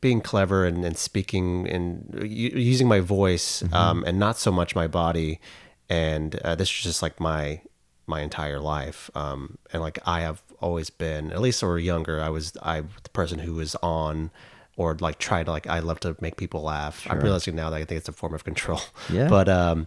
being 0.00 0.20
clever 0.20 0.64
and, 0.64 0.84
and 0.84 0.96
speaking 0.96 1.68
and 1.68 2.22
using 2.22 2.88
my 2.88 3.00
voice 3.00 3.62
um, 3.72 4.04
and 4.06 4.18
not 4.18 4.38
so 4.38 4.52
much 4.52 4.74
my 4.74 4.86
body. 4.86 5.40
And 5.88 6.36
uh, 6.36 6.54
this 6.54 6.68
is 6.68 6.82
just 6.82 7.02
like 7.02 7.20
my 7.20 7.60
my 8.06 8.20
entire 8.20 8.60
life. 8.60 9.10
Um, 9.14 9.58
and 9.72 9.82
like 9.82 9.98
i 10.06 10.20
have 10.20 10.42
always 10.60 10.88
been 10.88 11.32
at 11.32 11.40
least 11.40 11.62
when 11.62 11.68
we 11.68 11.72
were 11.74 11.78
younger 11.78 12.18
i 12.22 12.30
was 12.30 12.56
i 12.62 12.80
the 12.80 13.10
person 13.12 13.40
who 13.40 13.54
was 13.54 13.74
on 13.82 14.30
or 14.76 14.96
like 15.00 15.18
try 15.18 15.42
to 15.42 15.50
like 15.50 15.66
i 15.66 15.78
love 15.78 16.00
to 16.00 16.16
make 16.20 16.36
people 16.36 16.62
laugh. 16.62 17.06
I'm 17.08 17.20
realizing 17.20 17.56
now 17.56 17.70
that 17.70 17.76
i 17.76 17.84
think 17.84 17.98
it's 17.98 18.08
a 18.08 18.12
form 18.12 18.34
of 18.34 18.44
control. 18.44 18.80
Yeah. 19.10 19.28
but 19.36 19.48
um 19.48 19.86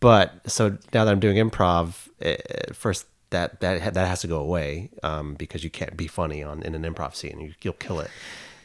but 0.00 0.32
so 0.46 0.70
now 0.92 1.04
that 1.04 1.08
i'm 1.08 1.20
doing 1.20 1.36
improv 1.36 2.08
eh, 2.20 2.36
first 2.72 3.06
that 3.30 3.60
that 3.60 3.94
that 3.94 4.06
has 4.08 4.20
to 4.20 4.26
go 4.26 4.38
away 4.38 4.90
um, 5.02 5.34
because 5.34 5.64
you 5.64 5.70
can't 5.70 5.96
be 5.96 6.06
funny 6.06 6.42
on 6.42 6.62
in 6.62 6.74
an 6.74 6.82
improv 6.82 7.14
scene. 7.14 7.40
You, 7.40 7.54
you'll 7.62 7.74
kill 7.74 8.00
it 8.00 8.10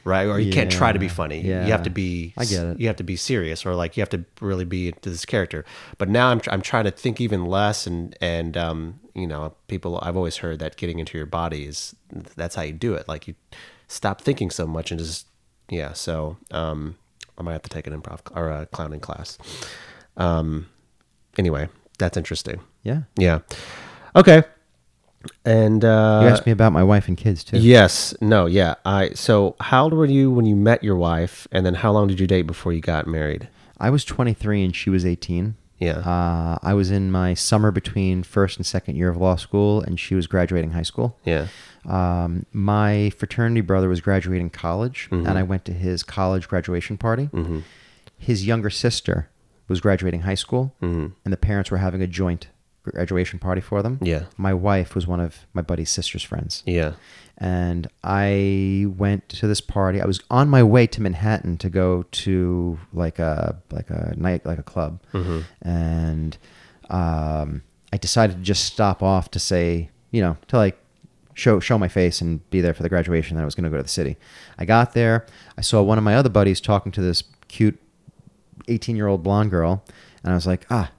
right? 0.04 0.28
Or 0.28 0.40
you 0.40 0.52
can't 0.52 0.72
try 0.72 0.92
to 0.92 1.00
be 1.00 1.08
funny. 1.08 1.42
Yeah, 1.42 1.66
you 1.66 1.72
have 1.72 1.84
to 1.84 1.90
be 1.90 2.34
I 2.38 2.46
get 2.46 2.66
it. 2.66 2.80
you 2.80 2.88
have 2.88 2.96
to 2.98 3.04
be 3.04 3.16
serious 3.16 3.66
or 3.66 3.76
like 3.76 3.98
you 3.98 4.02
have 4.02 4.10
to 4.10 4.26
really 4.40 4.66
be 4.66 4.88
into 4.88 5.10
this 5.10 5.26
character. 5.26 5.66
But 5.98 6.10
now 6.10 6.30
i'm, 6.30 6.42
I'm 6.48 6.62
trying 6.62 6.86
to 6.86 6.92
think 6.92 7.22
even 7.22 7.46
less 7.46 7.88
and 7.88 8.16
and 8.22 8.58
um 8.58 9.00
you 9.14 9.28
know 9.28 9.54
people 9.68 10.00
i've 10.02 10.18
always 10.18 10.38
heard 10.38 10.60
that 10.60 10.78
getting 10.78 11.00
into 11.00 11.18
your 11.18 11.28
body 11.28 11.66
is 11.66 11.96
that's 12.36 12.56
how 12.56 12.64
you 12.64 12.74
do 12.74 12.94
it. 12.94 13.08
Like 13.08 13.28
you 13.28 13.36
stop 13.88 14.22
thinking 14.22 14.50
so 14.50 14.66
much 14.66 14.92
and 14.92 15.00
just 15.00 15.28
yeah 15.72 15.94
so 15.94 16.38
um 16.52 16.96
i 17.40 17.42
might 17.42 17.54
have 17.54 17.64
to 17.64 17.70
take 17.70 17.88
an 17.88 18.00
improv 18.00 18.20
or 18.36 18.50
a 18.52 18.66
clowning 18.68 19.00
class 19.00 19.38
um 20.18 20.68
anyway 21.40 21.68
that's 21.98 22.18
interesting 22.18 22.60
Yeah. 22.84 23.02
yeah 23.18 23.40
okay 24.16 24.44
and 25.46 25.86
uh 25.86 26.20
You 26.24 26.30
asked 26.30 26.46
me 26.46 26.52
about 26.52 26.72
my 26.74 26.84
wife 26.84 27.08
and 27.08 27.16
kids 27.16 27.44
too. 27.44 27.58
Yes. 27.60 28.16
No. 28.22 28.48
Yeah. 28.48 28.74
I. 28.84 29.12
So, 29.14 29.56
how 29.60 29.84
old 29.84 29.94
were 29.94 30.08
you 30.08 30.32
when 30.32 30.46
you 30.48 30.56
met 30.56 30.84
your 30.84 30.96
wife, 30.96 31.48
and 31.52 31.64
then 31.64 31.76
how 31.76 31.92
long 31.92 32.08
did 32.08 32.20
you 32.20 32.26
date 32.26 32.48
before 32.48 32.74
you 32.74 32.82
got 32.82 33.06
married? 33.06 33.48
I 33.80 33.92
was 33.92 34.04
23 34.04 34.64
and 34.66 34.76
she 34.76 34.90
was 34.90 35.06
18. 35.06 35.54
Yeah. 35.78 36.00
Uh, 36.00 36.58
I 36.64 36.74
was 36.74 36.90
in 36.90 37.12
my 37.12 37.36
summer 37.36 37.70
between 37.70 38.24
first 38.24 38.58
and 38.58 38.66
second 38.66 38.96
year 38.96 39.10
of 39.10 39.18
law 39.18 39.36
school, 39.36 39.80
and 39.82 40.00
she 40.00 40.16
was 40.16 40.26
graduating 40.26 40.72
high 40.72 40.82
school. 40.82 41.20
yeah. 41.24 41.48
Um, 41.86 42.46
my 42.54 43.10
fraternity 43.18 43.62
brother 43.62 43.90
was 43.90 44.02
graduating 44.02 44.50
college, 44.52 45.08
Mm-hmm. 45.12 45.28
and 45.28 45.38
I 45.38 45.44
went 45.44 45.66
to 45.66 45.74
his 45.74 46.04
college 46.04 46.48
graduation 46.48 46.98
party. 46.98 47.30
His 48.18 48.46
younger 48.46 48.70
sister 48.70 49.30
was 49.68 49.80
graduating 49.82 50.22
high 50.22 50.36
school, 50.36 50.76
Mhm. 50.82 51.14
and 51.26 51.32
the 51.34 51.38
parents 51.38 51.72
were 51.72 51.78
having 51.78 52.02
a 52.02 52.08
joint 52.08 52.48
graduation 52.84 53.40
party 53.40 53.62
for 53.62 53.82
them. 53.82 54.00
Yeah. 54.02 54.24
My 54.38 54.54
wife 54.54 54.96
was 54.96 55.06
one 55.08 55.20
of 55.20 55.46
my 55.54 55.62
buddy's 55.62 55.90
sister's 55.90 56.24
friends. 56.24 56.64
Yeah. 56.66 56.94
and 57.38 57.88
I 58.04 58.86
went 58.98 59.28
to 59.30 59.48
this 59.48 59.62
party. 59.62 60.00
I 60.00 60.06
was 60.06 60.20
on 60.30 60.48
my 60.48 60.62
way 60.62 60.86
to 60.86 61.02
Manhattan 61.02 61.58
to 61.58 61.70
go 61.72 62.04
to 62.12 62.78
like 62.94 63.18
a 63.18 63.56
like 63.72 63.90
a 63.90 64.14
night 64.16 64.46
like 64.46 64.60
a 64.60 64.64
club, 64.64 65.00
and 65.64 66.38
um, 66.92 67.64
I 67.92 67.98
decided 67.98 68.36
to 68.38 68.42
just 68.44 68.64
stop 68.66 69.02
off 69.02 69.32
to 69.32 69.40
say 69.40 69.90
you 70.12 70.22
know 70.22 70.38
to 70.50 70.58
like 70.58 70.78
show 71.34 71.60
show 71.60 71.78
my 71.78 71.88
face 71.88 72.22
and 72.22 72.48
be 72.50 72.62
there 72.62 72.74
for 72.74 72.84
the 72.84 72.90
graduation. 72.90 73.36
Then 73.36 73.44
I 73.44 73.46
was 73.46 73.56
going 73.56 73.64
to 73.66 73.70
go 73.70 73.78
to 73.78 73.84
the 73.84 73.90
city. 73.90 74.18
I 74.58 74.66
got 74.66 74.94
there. 74.94 75.26
I 75.58 75.62
saw 75.62 75.82
one 75.82 75.98
of 75.98 76.04
my 76.04 76.16
other 76.16 76.30
buddies 76.30 76.62
talking 76.62 76.92
to 76.94 77.02
this 77.02 77.24
cute 77.48 77.80
eighteen 78.68 78.96
year 78.96 79.08
old 79.08 79.24
blonde 79.24 79.52
girl, 79.52 79.84
and 80.24 80.32
I 80.32 80.36
was 80.36 80.48
like 80.48 80.66
ah. 80.70 80.92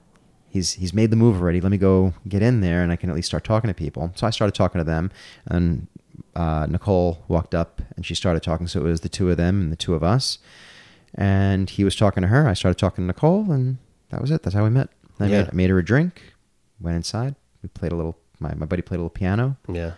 he's 0.49 0.73
he's 0.73 0.93
made 0.93 1.09
the 1.11 1.15
move 1.15 1.41
already. 1.41 1.61
Let 1.61 1.71
me 1.71 1.77
go 1.77 2.13
get 2.27 2.41
in 2.41 2.61
there, 2.61 2.83
and 2.83 2.91
I 2.91 2.95
can 2.95 3.09
at 3.09 3.15
least 3.15 3.27
start 3.27 3.43
talking 3.43 3.67
to 3.67 3.73
people. 3.73 4.11
So 4.15 4.27
I 4.27 4.29
started 4.29 4.53
talking 4.55 4.79
to 4.79 4.85
them, 4.85 5.11
and 5.45 5.87
uh, 6.35 6.67
Nicole 6.69 7.23
walked 7.27 7.55
up 7.55 7.81
and 7.95 8.05
she 8.05 8.15
started 8.15 8.43
talking. 8.43 8.67
So 8.67 8.81
it 8.81 8.83
was 8.83 9.01
the 9.01 9.09
two 9.09 9.29
of 9.31 9.37
them 9.37 9.61
and 9.61 9.71
the 9.71 9.75
two 9.75 9.93
of 9.95 10.03
us, 10.03 10.39
and 11.15 11.69
he 11.69 11.83
was 11.83 11.95
talking 11.95 12.21
to 12.21 12.27
her. 12.27 12.47
I 12.47 12.53
started 12.53 12.77
talking 12.77 13.03
to 13.03 13.07
Nicole, 13.07 13.51
and 13.51 13.77
that 14.09 14.21
was 14.21 14.31
it. 14.31 14.43
That's 14.43 14.55
how 14.55 14.63
we 14.63 14.69
met. 14.69 14.89
I 15.19 15.25
Yeah. 15.27 15.41
made, 15.41 15.49
I 15.49 15.53
made 15.53 15.69
her 15.69 15.79
a 15.79 15.85
drink, 15.85 16.21
went 16.79 16.95
inside. 16.97 17.35
We 17.61 17.69
played 17.69 17.91
a 17.91 17.95
little. 17.95 18.17
My 18.39 18.53
my 18.55 18.65
buddy 18.65 18.81
played 18.81 18.97
a 18.97 19.01
little 19.01 19.09
piano. 19.09 19.57
Yeah. 19.67 19.93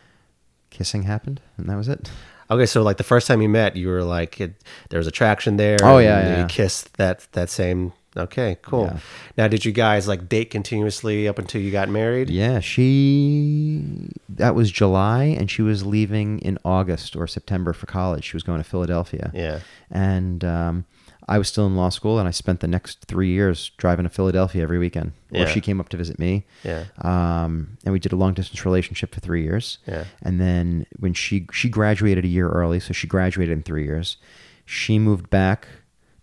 Kissing 0.76 1.04
happened, 1.04 1.40
and 1.58 1.70
that 1.70 1.78
was 1.78 1.88
it. 1.88 2.12
Okay, 2.52 2.66
so 2.66 2.84
like 2.84 2.98
the 2.98 3.04
first 3.04 3.28
time 3.28 3.42
you 3.42 3.48
met, 3.48 3.78
you 3.78 3.88
were 3.88 4.04
like, 4.04 4.42
it, 4.42 4.62
there 4.90 4.98
was 4.98 5.08
attraction 5.08 5.56
there. 5.56 5.78
Oh, 5.82 5.98
and 5.98 6.06
yeah, 6.06 6.42
You 6.42 6.48
kissed 6.48 6.98
that 6.98 7.26
that 7.32 7.50
same. 7.50 7.94
Okay, 8.18 8.58
cool. 8.62 8.86
Yeah. 8.86 8.98
Now, 9.38 9.48
did 9.48 9.64
you 9.64 9.72
guys 9.72 10.06
like 10.06 10.28
date 10.28 10.50
continuously 10.50 11.30
up 11.30 11.40
until 11.40 11.62
you 11.62 11.72
got 11.72 11.88
married? 11.88 12.30
Yeah, 12.30 12.60
she 12.60 14.10
that 14.28 14.54
was 14.54 14.70
July 14.70 15.24
and 15.24 15.50
she 15.50 15.62
was 15.62 15.86
leaving 15.86 16.40
in 16.40 16.58
August 16.66 17.16
or 17.16 17.26
September 17.26 17.72
for 17.72 17.86
college. 17.86 18.26
She 18.26 18.36
was 18.36 18.44
going 18.44 18.62
to 18.62 18.70
Philadelphia. 18.70 19.32
Yeah. 19.34 19.60
And 19.90 20.44
um, 20.44 20.86
I 21.28 21.38
was 21.40 21.48
still 21.48 21.66
in 21.66 21.76
law 21.76 21.90
school 21.90 22.20
and 22.20 22.28
I 22.28 22.32
spent 22.32 22.60
the 22.60 22.68
next 22.68 23.06
3 23.06 23.28
years 23.30 23.72
driving 23.78 24.04
to 24.04 24.10
Philadelphia 24.10 24.62
every 24.62 24.78
weekend. 24.78 25.14
Or 25.34 25.40
Yeah. 25.40 25.46
she 25.48 25.60
came 25.60 25.80
up 25.80 25.90
to 25.90 25.98
visit 25.98 26.20
me. 26.20 26.46
Yeah. 26.64 26.86
Um, 27.00 27.78
and 27.84 27.92
we 27.94 28.00
did 28.00 28.12
a 28.14 28.16
long 28.16 28.34
distance 28.36 28.64
relationship 28.64 29.14
for 29.14 29.22
3 29.22 29.42
years. 29.42 29.80
Yeah. 29.88 30.04
And 30.22 30.40
then 30.40 30.86
when 31.00 31.14
she 31.14 31.48
she 31.52 31.68
graduated 31.70 32.26
a 32.26 32.28
year 32.28 32.50
early, 32.50 32.80
so 32.80 32.94
she 32.94 33.08
graduated 33.08 33.54
in 33.58 33.64
3 33.64 33.84
years. 33.86 34.18
She 34.66 35.00
moved 35.00 35.30
back 35.32 35.68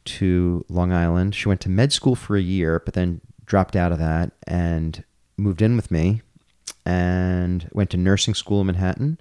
to 0.05 0.65
Long 0.69 0.93
Island. 0.93 1.35
She 1.35 1.49
went 1.49 1.61
to 1.63 1.69
med 1.69 1.93
school 1.93 2.15
for 2.15 2.37
a 2.37 2.41
year, 2.43 2.81
but 2.85 2.95
then 2.95 3.21
dropped 3.47 3.75
out 3.77 3.93
of 3.93 3.99
that 3.99 4.33
and 4.47 5.05
moved 5.37 5.63
in 5.63 5.75
with 5.77 5.91
me 5.91 6.23
and 6.85 7.69
went 7.73 7.91
to 7.91 7.97
nursing 7.97 8.35
school 8.35 8.61
in 8.61 8.67
Manhattan. 8.69 9.19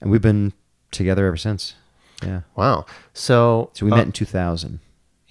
And 0.00 0.10
we've 0.10 0.22
been 0.22 0.52
together 0.90 1.26
ever 1.26 1.36
since. 1.36 1.74
Yeah. 2.24 2.40
Wow. 2.56 2.86
So 3.12 3.70
So 3.74 3.86
we 3.86 3.92
uh, 3.92 3.96
met 3.96 4.06
in 4.06 4.12
2000. 4.12 4.80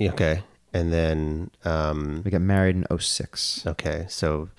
Okay, 0.01 0.41
and 0.73 0.91
then 0.91 1.51
um, 1.63 2.21
We 2.25 2.31
got 2.31 2.41
married 2.41 2.75
in 2.75 2.85
06. 2.99 3.65
okay, 3.67 4.05
so 4.09 4.49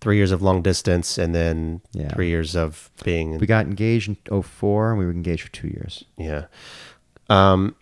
three 0.00 0.16
years 0.16 0.32
of 0.32 0.42
long 0.42 0.62
distance, 0.62 1.16
and 1.16 1.34
then 1.34 1.80
Yeah. 1.92 2.08
three 2.14 2.28
years 2.28 2.56
of 2.56 2.90
being 3.04 3.38
We 3.38 3.46
got 3.46 3.66
engaged 3.66 4.08
in 4.08 4.16
04 4.42 4.90
and 4.90 4.98
we 4.98 5.04
were 5.06 5.12
engaged 5.12 5.42
for 5.42 5.52
2 5.52 5.68
years. 5.68 6.04
Yeah. 6.18 6.46
Um, 7.28 7.74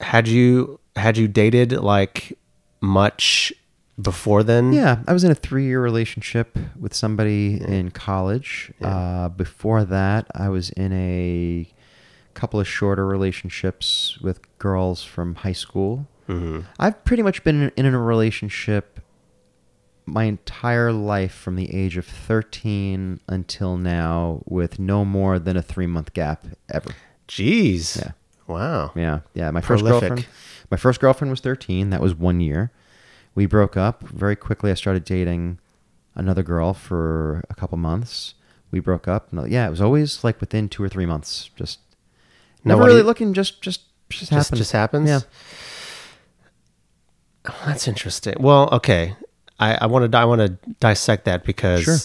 had 0.00 0.28
you 0.28 0.78
had 0.96 1.16
you 1.16 1.28
dated 1.28 1.72
like 1.72 2.38
much 2.80 3.52
before 4.00 4.42
then? 4.44 4.72
Yeah, 4.72 5.02
I 5.08 5.12
was 5.12 5.24
in 5.24 5.30
a 5.30 5.34
three-year 5.34 5.80
relationship 5.82 6.56
with 6.78 6.94
somebody 6.94 7.60
in 7.60 7.90
college. 7.90 8.72
Uh, 8.80 9.28
before 9.28 9.84
that, 9.84 10.26
I 10.34 10.48
was 10.48 10.70
in 10.70 10.92
a 10.92 11.68
couple 12.38 12.60
of 12.60 12.68
shorter 12.68 13.04
relationships 13.04 14.16
with 14.22 14.40
girls 14.58 15.02
from 15.02 15.34
high 15.34 15.52
school. 15.52 16.06
hmm 16.26 16.60
I've 16.78 17.04
pretty 17.04 17.22
much 17.24 17.42
been 17.42 17.72
in, 17.76 17.84
a 17.86 17.98
relationship 17.98 19.00
my 20.06 20.24
entire 20.24 20.92
life 20.92 21.34
from 21.34 21.56
the 21.56 21.74
age 21.74 21.96
of 21.96 22.06
13 22.06 23.20
until 23.28 23.76
now 23.76 24.42
with 24.46 24.78
no 24.78 25.04
more 25.04 25.38
than 25.38 25.56
a 25.56 25.62
three-month 25.62 26.14
gap 26.14 26.46
ever. 26.72 26.90
Jeez. 27.26 27.98
Yeah. 27.98 28.12
Wow. 28.46 28.92
Yeah, 28.94 29.20
yeah. 29.34 29.50
My 29.50 29.60
first 29.60 29.84
girlfriend. 29.84 30.26
My 30.70 30.76
first 30.76 31.00
girlfriend 31.00 31.30
was 31.30 31.40
13. 31.40 31.90
That 31.90 32.00
was 32.00 32.14
one 32.14 32.40
year. 32.40 32.70
We 33.34 33.46
broke 33.46 33.76
up 33.76 34.02
very 34.08 34.36
quickly. 34.36 34.70
I 34.70 34.74
started 34.74 35.04
dating 35.04 35.58
another 36.14 36.42
girl 36.42 36.72
for 36.72 37.44
a 37.50 37.54
couple 37.54 37.76
months. 37.78 38.34
We 38.70 38.80
broke 38.80 39.08
up. 39.08 39.28
Yeah, 39.32 39.66
it 39.66 39.70
was 39.70 39.80
always 39.80 40.22
like 40.24 40.40
within 40.40 40.68
two 40.68 40.82
or 40.82 40.88
three 40.88 41.06
months. 41.06 41.50
Just 41.56 41.80
never 42.68 42.84
really 42.84 42.98
you- 42.98 43.02
looking. 43.04 43.34
Just 43.34 43.60
just 43.62 43.82
just 44.10 44.30
Just 44.30 44.30
happened. 44.30 44.56
just 44.58 44.72
happens. 44.72 45.08
Yeah. 45.08 45.20
Oh, 47.48 47.62
that's 47.66 47.88
interesting. 47.88 48.34
Well, 48.40 48.68
okay. 48.72 49.14
I, 49.58 49.74
I 49.82 49.86
want 49.86 50.10
to 50.10 50.18
I 50.18 50.24
want 50.24 50.40
to 50.40 50.48
dissect 50.80 51.24
that 51.24 51.44
because 51.44 51.82
Sure. 51.82 51.96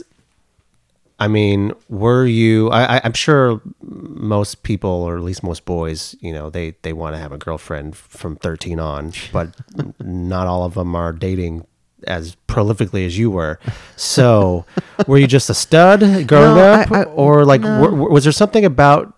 I 1.20 1.28
mean, 1.28 1.72
were 1.90 2.26
you? 2.26 2.70
I, 2.72 3.00
I'm 3.04 3.14
sure 3.14 3.62
most 3.82 4.64
people, 4.64 4.90
or 4.90 5.16
at 5.16 5.22
least 5.24 5.44
most 5.44 5.64
boys, 5.64 6.16
you 6.20 6.34
know, 6.34 6.50
they 6.50 6.76
they 6.82 6.92
want 6.94 7.16
to 7.16 7.20
have 7.20 7.32
a 7.32 7.38
girlfriend 7.38 7.96
from 7.96 8.36
13 8.38 8.80
on, 8.80 9.14
but 9.32 9.56
not 10.00 10.48
all 10.48 10.64
of 10.66 10.74
them 10.74 10.96
are 10.96 11.14
dating 11.14 11.66
as 12.08 12.36
prolifically 12.48 13.06
as 13.06 13.18
you 13.18 13.30
were. 13.32 13.60
So, 13.96 14.66
were 15.08 15.18
you 15.18 15.28
just 15.28 15.50
a 15.50 15.54
stud 15.54 16.00
growing 16.28 16.56
No, 16.56 16.74
up, 16.74 16.92
I- 16.92 17.02
I- 17.02 17.04
or 17.04 17.46
like 17.46 17.62
no. 17.62 17.82
were- 17.82 18.10
was 18.10 18.24
there 18.26 18.34
something 18.34 18.66
about 18.66 19.14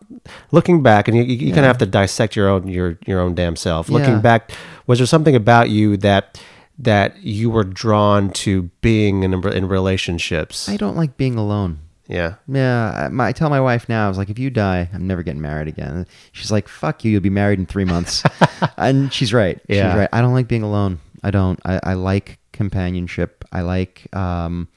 looking 0.51 0.81
back? 0.83 1.07
And 1.07 1.17
you, 1.17 1.23
you, 1.23 1.47
kind 1.53 1.65
of 1.65 1.69
have 1.69 1.77
to 1.79 1.85
dissect 1.85 2.35
your 2.35 2.47
own 2.49 2.67
your 2.67 2.97
your 3.05 3.19
own 3.19 3.35
damn 3.35 3.55
self. 3.55 3.89
Looking 3.89 4.15
Yeah. 4.15 4.19
back, 4.19 4.51
was 4.87 4.99
there 4.99 5.05
something 5.07 5.35
about 5.35 5.69
you 5.69 5.97
that 5.97 6.39
that 6.79 7.17
you 7.23 7.49
were 7.49 7.63
drawn 7.63 8.29
to 8.31 8.63
being 8.81 9.23
in 9.23 9.33
in 9.47 9.67
relationships? 9.67 10.67
I 10.69 10.77
don't 10.77 10.95
like 10.97 11.17
being 11.17 11.35
alone. 11.37 11.79
yeah. 12.07 12.35
Yeah, 12.47 13.05
I, 13.05 13.07
my, 13.09 13.27
I 13.27 13.31
tell 13.31 13.49
my 13.49 13.61
wife 13.61 13.87
now, 13.89 14.05
I 14.05 14.09
was 14.09 14.17
like, 14.17 14.29
if 14.29 14.37
you 14.37 14.49
die, 14.49 14.89
I'm 14.93 15.07
never 15.07 15.23
getting 15.23 15.41
married 15.41 15.67
again. 15.67 16.05
She's 16.33 16.51
like, 16.51 16.67
fuck 16.67 17.03
you, 17.03 17.11
you'll 17.11 17.21
be 17.21 17.29
married 17.31 17.57
in 17.59 17.65
three 17.65 17.85
months. 17.85 18.23
and 18.77 19.11
she's 19.13 19.33
right. 19.33 19.59
Yeah. 19.67 19.89
She's 19.91 19.97
right. 19.99 20.09
I 20.13 20.21
don't 20.21 20.33
like 20.33 20.47
being 20.47 20.63
alone. 20.63 20.99
I 21.23 21.31
don't. 21.31 21.59
I, 21.65 21.79
I 21.81 21.93
like 21.93 22.37
companionship. 22.51 23.43
I 23.51 23.61
like, 23.61 24.13
um, 24.15 24.67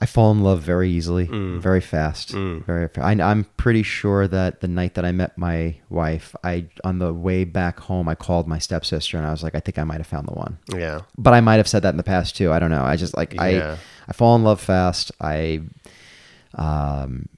I 0.00 0.06
fall 0.06 0.30
in 0.30 0.42
love 0.44 0.60
very 0.62 0.88
easily, 0.90 1.26
very 1.26 1.80
fast. 1.80 2.30
Very, 2.30 2.88
I, 2.98 3.12
I'm 3.12 3.44
pretty 3.56 3.82
sure 3.82 4.28
that 4.28 4.60
the 4.60 4.68
night 4.68 4.94
that 4.94 5.04
I 5.04 5.10
met 5.12 5.36
my 5.36 5.76
wife, 5.90 6.36
I, 6.44 6.68
on 6.84 7.00
the 7.00 7.12
way 7.12 7.42
back 7.44 7.80
home, 7.80 8.08
I 8.08 8.14
called 8.14 8.46
my 8.46 8.58
stepsister 8.58 9.16
and 9.18 9.26
I 9.26 9.32
was 9.32 9.42
like, 9.42 9.56
I 9.56 9.60
think 9.60 9.76
I 9.78 9.84
might 9.84 9.96
have 9.98 10.06
found 10.06 10.28
the 10.28 10.34
one 10.34 10.58
Yeah. 10.72 11.00
but 11.16 11.34
I 11.34 11.40
might 11.40 11.56
have 11.56 11.66
said 11.68 11.82
that 11.82 11.90
in 11.90 11.96
the 11.96 12.04
past 12.04 12.36
too. 12.36 12.52
I 12.52 12.58
don't 12.60 12.70
know. 12.70 12.84
I 12.84 12.94
just 12.96 13.16
like 13.16 13.34
Yeah. 13.34 13.42
I 13.42 13.78
I 14.08 14.12
fall 14.12 14.36
in 14.36 14.44
love 14.44 14.60
fast. 14.60 15.10
I 15.20 15.62
um 16.54 17.28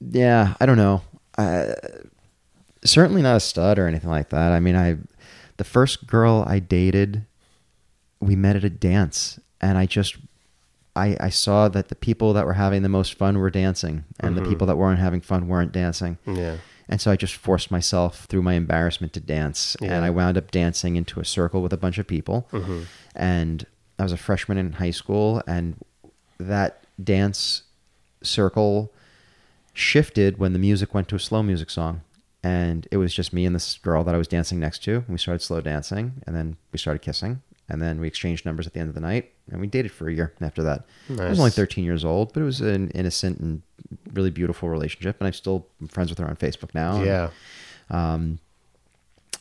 yeah, 0.00 0.54
I 0.60 0.66
don't 0.66 0.76
know. 0.76 1.02
I, 1.38 1.72
certainly 2.84 3.22
not 3.22 3.36
a 3.36 3.40
stud 3.40 3.78
or 3.78 3.86
anything 3.86 4.10
like 4.10 4.30
that. 4.30 4.52
I 4.52 4.60
mean, 4.60 4.76
I 4.76 4.96
the 5.56 5.64
first 5.64 6.06
girl 6.06 6.44
I 6.46 6.58
dated, 6.58 7.24
we 8.20 8.36
met 8.36 8.56
at 8.56 8.64
a 8.64 8.70
dance, 8.70 9.38
and 9.60 9.78
I 9.78 9.86
just 9.86 10.16
I 10.96 11.16
I 11.20 11.28
saw 11.28 11.68
that 11.68 11.88
the 11.88 11.94
people 11.94 12.32
that 12.32 12.46
were 12.46 12.54
having 12.54 12.82
the 12.82 12.88
most 12.88 13.14
fun 13.14 13.38
were 13.38 13.50
dancing, 13.50 14.04
and 14.18 14.36
the 14.36 14.42
people 14.42 14.66
that 14.66 14.76
weren't 14.76 14.98
having 14.98 15.20
fun 15.20 15.46
weren't 15.46 15.72
dancing. 15.72 16.18
Yeah. 16.26 16.56
And 16.88 17.00
so 17.00 17.10
I 17.10 17.16
just 17.16 17.34
forced 17.34 17.70
myself 17.70 18.26
through 18.26 18.42
my 18.42 18.54
embarrassment 18.54 19.12
to 19.14 19.20
dance. 19.20 19.76
Yeah. 19.80 19.94
And 19.94 20.04
I 20.04 20.10
wound 20.10 20.38
up 20.38 20.50
dancing 20.50 20.96
into 20.96 21.20
a 21.20 21.24
circle 21.24 21.62
with 21.62 21.72
a 21.72 21.76
bunch 21.76 21.98
of 21.98 22.06
people. 22.06 22.48
Mm-hmm. 22.52 22.82
And 23.14 23.66
I 23.98 24.04
was 24.04 24.12
a 24.12 24.16
freshman 24.16 24.58
in 24.58 24.74
high 24.74 24.92
school. 24.92 25.42
And 25.46 25.76
that 26.38 26.84
dance 27.02 27.62
circle 28.22 28.92
shifted 29.72 30.38
when 30.38 30.52
the 30.52 30.58
music 30.58 30.94
went 30.94 31.08
to 31.08 31.16
a 31.16 31.20
slow 31.20 31.42
music 31.42 31.70
song. 31.70 32.02
And 32.44 32.86
it 32.92 32.98
was 32.98 33.12
just 33.12 33.32
me 33.32 33.44
and 33.44 33.54
this 33.54 33.78
girl 33.78 34.04
that 34.04 34.14
I 34.14 34.18
was 34.18 34.28
dancing 34.28 34.60
next 34.60 34.84
to. 34.84 34.96
And 34.96 35.08
we 35.08 35.18
started 35.18 35.42
slow 35.42 35.60
dancing. 35.60 36.22
And 36.24 36.36
then 36.36 36.56
we 36.70 36.78
started 36.78 37.02
kissing. 37.02 37.42
And 37.68 37.82
then 37.82 38.00
we 38.00 38.06
exchanged 38.06 38.46
numbers 38.46 38.66
at 38.66 38.74
the 38.74 38.80
end 38.80 38.88
of 38.88 38.94
the 38.94 39.00
night. 39.00 39.32
And 39.50 39.60
we 39.60 39.66
dated 39.66 39.90
for 39.92 40.08
a 40.08 40.12
year 40.14 40.32
after 40.40 40.62
that. 40.62 40.84
I 41.18 41.28
was 41.28 41.38
only 41.40 41.50
13 41.50 41.84
years 41.84 42.04
old, 42.04 42.32
but 42.32 42.40
it 42.40 42.44
was 42.46 42.60
an 42.60 42.90
innocent 42.90 43.40
and 43.40 43.62
really 44.12 44.30
beautiful 44.30 44.68
relationship. 44.68 45.16
And 45.20 45.26
I'm 45.26 45.32
still 45.32 45.66
friends 45.88 46.10
with 46.10 46.18
her 46.18 46.26
on 46.28 46.36
Facebook 46.36 46.74
now. 46.74 46.96
And, 46.96 47.06
Yeah. 47.06 47.30
um, 47.90 48.38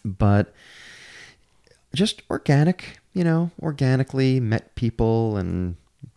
but 0.03 0.53
just 1.93 2.21
organic, 2.29 2.99
you 3.13 3.23
know, 3.23 3.51
organically 3.61 4.39
met 4.39 4.75
people 4.75 5.37
and 5.37 5.75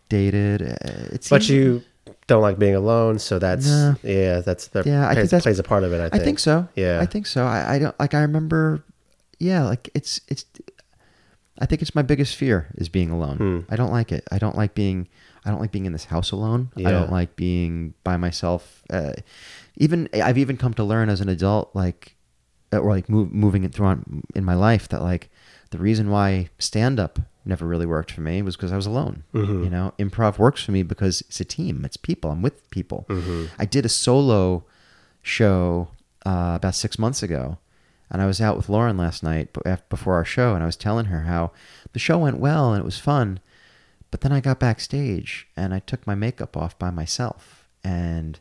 dated. 0.09 0.63
Uh, 0.63 1.13
It's 1.13 1.29
But 1.29 1.49
you 1.49 1.83
don't 2.27 2.43
like 2.43 2.59
being 2.59 2.75
alone, 2.75 3.19
so 3.19 3.39
that's 3.39 3.67
Nah. 3.69 3.95
yeah, 4.03 4.41
that's 4.41 4.69
that 4.69 4.87
Yeah, 4.87 5.05
I 5.05 5.09
think 5.15 5.21
plays, 5.21 5.31
that's- 5.31 5.43
plays 5.45 5.59
a 5.59 5.63
part 5.63 5.85
of 5.85 5.93
it. 5.93 6.01
I 6.01 6.07
I 6.07 6.09
think. 6.11 6.25
think 6.25 6.39
so. 6.39 6.69
Yeah. 6.75 7.01
I 7.01 7.07
think 7.07 7.27
so. 7.27 7.45
I, 7.45 7.75
I 7.75 7.79
don't 7.79 7.99
like. 8.01 8.15
I 8.15 8.21
remember. 8.23 8.83
Yeah, 9.39 9.65
like 9.65 9.89
it's 9.95 10.21
it's. 10.29 10.45
I 11.61 11.67
think 11.67 11.83
it's 11.83 11.95
my 11.95 12.03
biggest 12.03 12.37
fear 12.37 12.69
is 12.77 12.89
being 12.89 13.11
alone. 13.11 13.37
Hmm. 13.37 13.61
I 13.73 13.77
don't 13.77 13.91
like 13.91 14.13
it. 14.13 14.25
I 14.31 14.39
don't 14.39 14.57
like 14.57 14.75
being. 14.75 15.09
I 15.45 15.51
don't 15.51 15.61
like 15.61 15.73
being 15.73 15.87
in 15.87 15.93
this 15.93 16.05
house 16.07 16.31
alone. 16.31 16.71
Yeah. 16.77 16.89
I 16.89 16.93
don't 16.93 17.11
like 17.11 17.35
being 17.37 17.95
by 18.05 18.17
myself. 18.17 18.83
Uh, 18.91 19.13
even 19.77 20.09
I've 20.13 20.39
even 20.39 20.57
come 20.57 20.75
to 20.75 20.85
learn 20.85 21.09
as 21.09 21.21
an 21.21 21.29
adult, 21.29 21.71
like, 21.75 22.17
uh, 22.73 22.79
or 22.79 22.91
like 22.91 23.09
move, 23.09 23.33
moving 23.33 23.65
it 23.65 23.73
through 23.73 23.87
on, 23.87 24.23
in 24.35 24.45
my 24.45 24.55
life, 24.55 24.89
that 24.89 25.01
like 25.03 25.31
the 25.71 25.79
reason 25.79 26.11
why 26.11 26.49
stand 26.59 27.01
up 27.01 27.19
never 27.45 27.67
really 27.67 27.87
worked 27.87 28.11
for 28.11 28.21
me 28.21 28.43
was 28.43 28.57
because 28.57 28.73
I 28.73 28.77
was 28.77 28.85
alone. 28.87 29.25
Mhm. 29.33 29.65
You 29.65 29.71
know, 29.71 29.95
improv 29.99 30.39
works 30.39 30.63
for 30.63 30.73
me 30.73 30.83
because 30.83 31.23
it's 31.23 31.41
a 31.41 31.45
team. 31.47 31.85
It's 31.85 31.97
people. 31.97 32.31
I'm 32.31 32.43
with 32.43 32.69
people. 32.71 33.07
Mhm. 33.09 33.49
I 33.59 33.65
did 33.65 33.87
a 33.87 33.89
solo 33.89 34.65
show 35.23 35.89
uh, 36.27 36.55
about 36.57 36.75
six 36.75 36.99
months 36.99 37.23
ago, 37.23 37.59
and 38.11 38.23
I 38.23 38.27
was 38.27 38.41
out 38.41 38.57
with 38.57 38.69
Lauren 38.69 38.97
last 38.97 39.23
night 39.23 39.55
before 39.89 40.15
our 40.15 40.25
show, 40.25 40.55
and 40.55 40.63
I 40.63 40.67
was 40.67 40.77
telling 40.77 41.07
her 41.07 41.23
how 41.23 41.53
the 41.93 41.99
show 41.99 42.19
went 42.19 42.39
well 42.39 42.73
and 42.73 42.81
it 42.81 42.85
was 42.85 42.99
fun, 42.99 43.41
But 44.11 44.23
then 44.23 44.33
I 44.33 44.41
got 44.41 44.59
backstage 44.61 45.47
and 45.57 45.75
I 45.75 45.81
took 45.81 46.07
my 46.07 46.15
makeup 46.15 46.57
off 46.57 46.79
by 46.79 46.91
myself. 46.91 47.69
And 47.85 48.41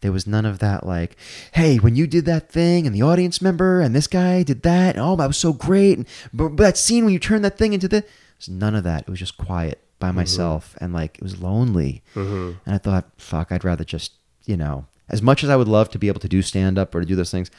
there 0.00 0.12
was 0.12 0.26
none 0.26 0.44
of 0.44 0.58
that, 0.58 0.84
like, 0.84 1.16
hey, 1.52 1.76
when 1.76 1.96
you 1.96 2.06
did 2.06 2.24
that 2.26 2.50
thing 2.50 2.86
and 2.86 2.94
the 2.94 3.02
audience 3.02 3.40
member 3.40 3.80
and 3.80 3.94
this 3.94 4.06
guy 4.06 4.42
did 4.42 4.62
that, 4.62 4.98
oh, 4.98 5.16
that 5.16 5.26
was 5.26 5.36
so 5.36 5.52
great. 5.52 5.98
And 5.98 6.06
but, 6.32 6.56
that 6.56 6.76
scene 6.76 7.04
when 7.04 7.12
you 7.12 7.20
turned 7.20 7.44
that 7.44 7.56
thing 7.56 7.72
into 7.72 7.88
the. 7.88 8.04
was 8.38 8.48
none 8.48 8.74
of 8.74 8.84
that. 8.84 9.02
It 9.02 9.10
was 9.10 9.20
just 9.20 9.36
quiet 9.36 9.80
by 9.98 10.08
mm-hmm. 10.08 10.16
myself 10.16 10.76
and 10.80 10.92
like 10.92 11.18
it 11.18 11.22
was 11.22 11.40
lonely. 11.40 12.02
Mm-hmm. 12.14 12.58
And 12.66 12.74
I 12.74 12.78
thought, 12.78 13.10
fuck, 13.16 13.52
I'd 13.52 13.64
rather 13.64 13.84
just, 13.84 14.12
you 14.44 14.56
know, 14.56 14.86
as 15.08 15.22
much 15.22 15.44
as 15.44 15.50
I 15.50 15.56
would 15.56 15.68
love 15.68 15.90
to 15.90 15.98
be 15.98 16.08
able 16.08 16.20
to 16.20 16.28
do 16.28 16.42
stand 16.42 16.78
up 16.78 16.94
or 16.94 17.00
to 17.00 17.06
do 17.06 17.16
those 17.16 17.30
things, 17.30 17.50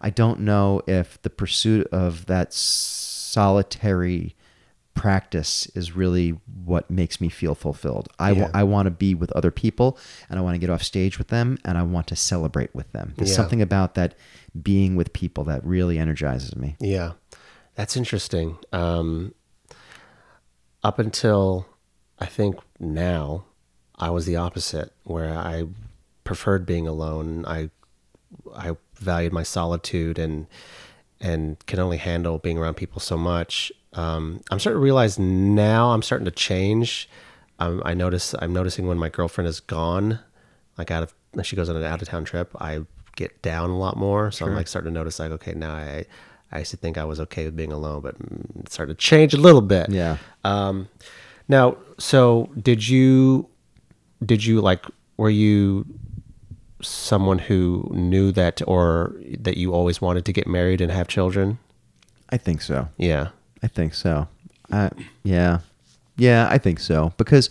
I 0.00 0.10
don't 0.10 0.40
know 0.40 0.82
if 0.86 1.20
the 1.22 1.30
pursuit 1.30 1.86
of 1.92 2.26
that 2.26 2.52
solitary 2.52 4.34
practice 4.94 5.66
is 5.74 5.96
really 5.96 6.30
what 6.64 6.88
makes 6.88 7.20
me 7.20 7.28
feel 7.28 7.54
fulfilled. 7.56 8.08
I 8.18 8.30
Yeah. 8.30 8.50
I 8.54 8.62
want 8.62 8.86
to 8.86 8.90
be 8.92 9.12
with 9.14 9.32
other 9.32 9.50
people 9.50 9.98
and 10.30 10.38
I 10.38 10.42
want 10.42 10.54
to 10.54 10.58
get 10.58 10.70
off 10.70 10.82
stage 10.84 11.18
with 11.18 11.28
them 11.28 11.58
and 11.64 11.76
I 11.76 11.82
want 11.82 12.06
to 12.08 12.16
celebrate 12.16 12.72
with 12.74 12.90
them. 12.92 13.12
There's 13.16 13.30
Yeah. 13.30 13.36
something 13.36 13.60
about 13.60 13.94
that 13.94 14.14
being 14.62 14.94
with 14.94 15.12
people 15.12 15.42
that 15.44 15.64
really 15.66 15.98
energizes 15.98 16.54
me. 16.54 16.76
Yeah, 16.78 17.12
that's 17.74 17.96
interesting. 17.96 18.56
Um, 18.72 19.34
up 20.84 21.00
until 21.00 21.66
I 22.20 22.26
think 22.26 22.56
now, 22.78 23.44
I 23.96 24.10
was 24.10 24.26
the 24.26 24.36
opposite, 24.36 24.92
where 25.02 25.36
I 25.36 25.64
preferred 26.22 26.66
being 26.66 26.86
alone. 26.86 27.44
I 27.46 27.70
I 28.54 28.76
valued 28.96 29.32
my 29.32 29.42
solitude 29.42 30.18
and 30.18 30.46
and 31.20 31.64
can 31.66 31.78
only 31.78 31.96
handle 31.96 32.38
being 32.38 32.58
around 32.58 32.74
people 32.74 33.00
so 33.00 33.16
much. 33.16 33.72
Um, 33.94 34.42
I'm 34.50 34.58
starting 34.58 34.78
to 34.78 34.84
realize 34.84 35.18
now 35.18 35.92
I'm 35.92 36.02
starting 36.02 36.24
to 36.26 36.30
change. 36.30 37.08
Um, 37.58 37.82
I 37.84 37.94
notice 37.94 38.34
I'm 38.40 38.52
noticing 38.52 38.86
when 38.86 38.98
my 38.98 39.08
girlfriend 39.08 39.48
is 39.48 39.60
gone, 39.60 40.18
like 40.76 40.90
out 40.90 41.02
of 41.02 41.14
she 41.44 41.56
goes 41.56 41.68
on 41.68 41.76
an 41.76 41.84
out 41.84 42.02
of 42.02 42.08
town 42.08 42.24
trip, 42.24 42.54
I 42.60 42.80
get 43.16 43.42
down 43.42 43.70
a 43.70 43.78
lot 43.78 43.96
more. 43.96 44.30
So 44.30 44.44
I'm 44.44 44.54
like 44.54 44.68
starting 44.68 44.92
to 44.92 44.98
notice 44.98 45.18
like 45.18 45.30
okay 45.32 45.52
now 45.52 45.72
I 45.72 46.04
I 46.54 46.60
used 46.60 46.70
to 46.70 46.76
think 46.76 46.96
I 46.96 47.04
was 47.04 47.18
okay 47.20 47.44
with 47.44 47.56
being 47.56 47.72
alone, 47.72 48.00
but 48.00 48.18
mm, 48.18 48.60
it's 48.60 48.74
starting 48.74 48.94
to 48.94 49.00
change 49.00 49.34
a 49.34 49.38
little 49.38 49.60
bit. 49.60 49.90
Yeah. 49.90 50.18
Um, 50.44 50.88
now, 51.48 51.76
so 51.98 52.48
did 52.60 52.86
you, 52.88 53.48
did 54.24 54.44
you 54.44 54.60
like, 54.60 54.86
were 55.16 55.30
you 55.30 55.84
someone 56.82 57.38
who 57.38 57.88
knew 57.92 58.32
that, 58.32 58.60
or 58.66 59.14
that 59.38 59.56
you 59.56 59.72
always 59.72 60.00
wanted 60.00 60.24
to 60.26 60.32
get 60.32 60.46
married 60.46 60.80
and 60.80 60.90
have 60.92 61.08
children? 61.08 61.58
I 62.30 62.36
think 62.36 62.62
so. 62.62 62.88
Yeah. 62.96 63.28
I 63.62 63.66
think 63.68 63.94
so. 63.94 64.28
Uh, 64.72 64.90
yeah, 65.22 65.60
yeah, 66.16 66.48
I 66.50 66.58
think 66.58 66.80
so 66.80 67.12
because 67.16 67.48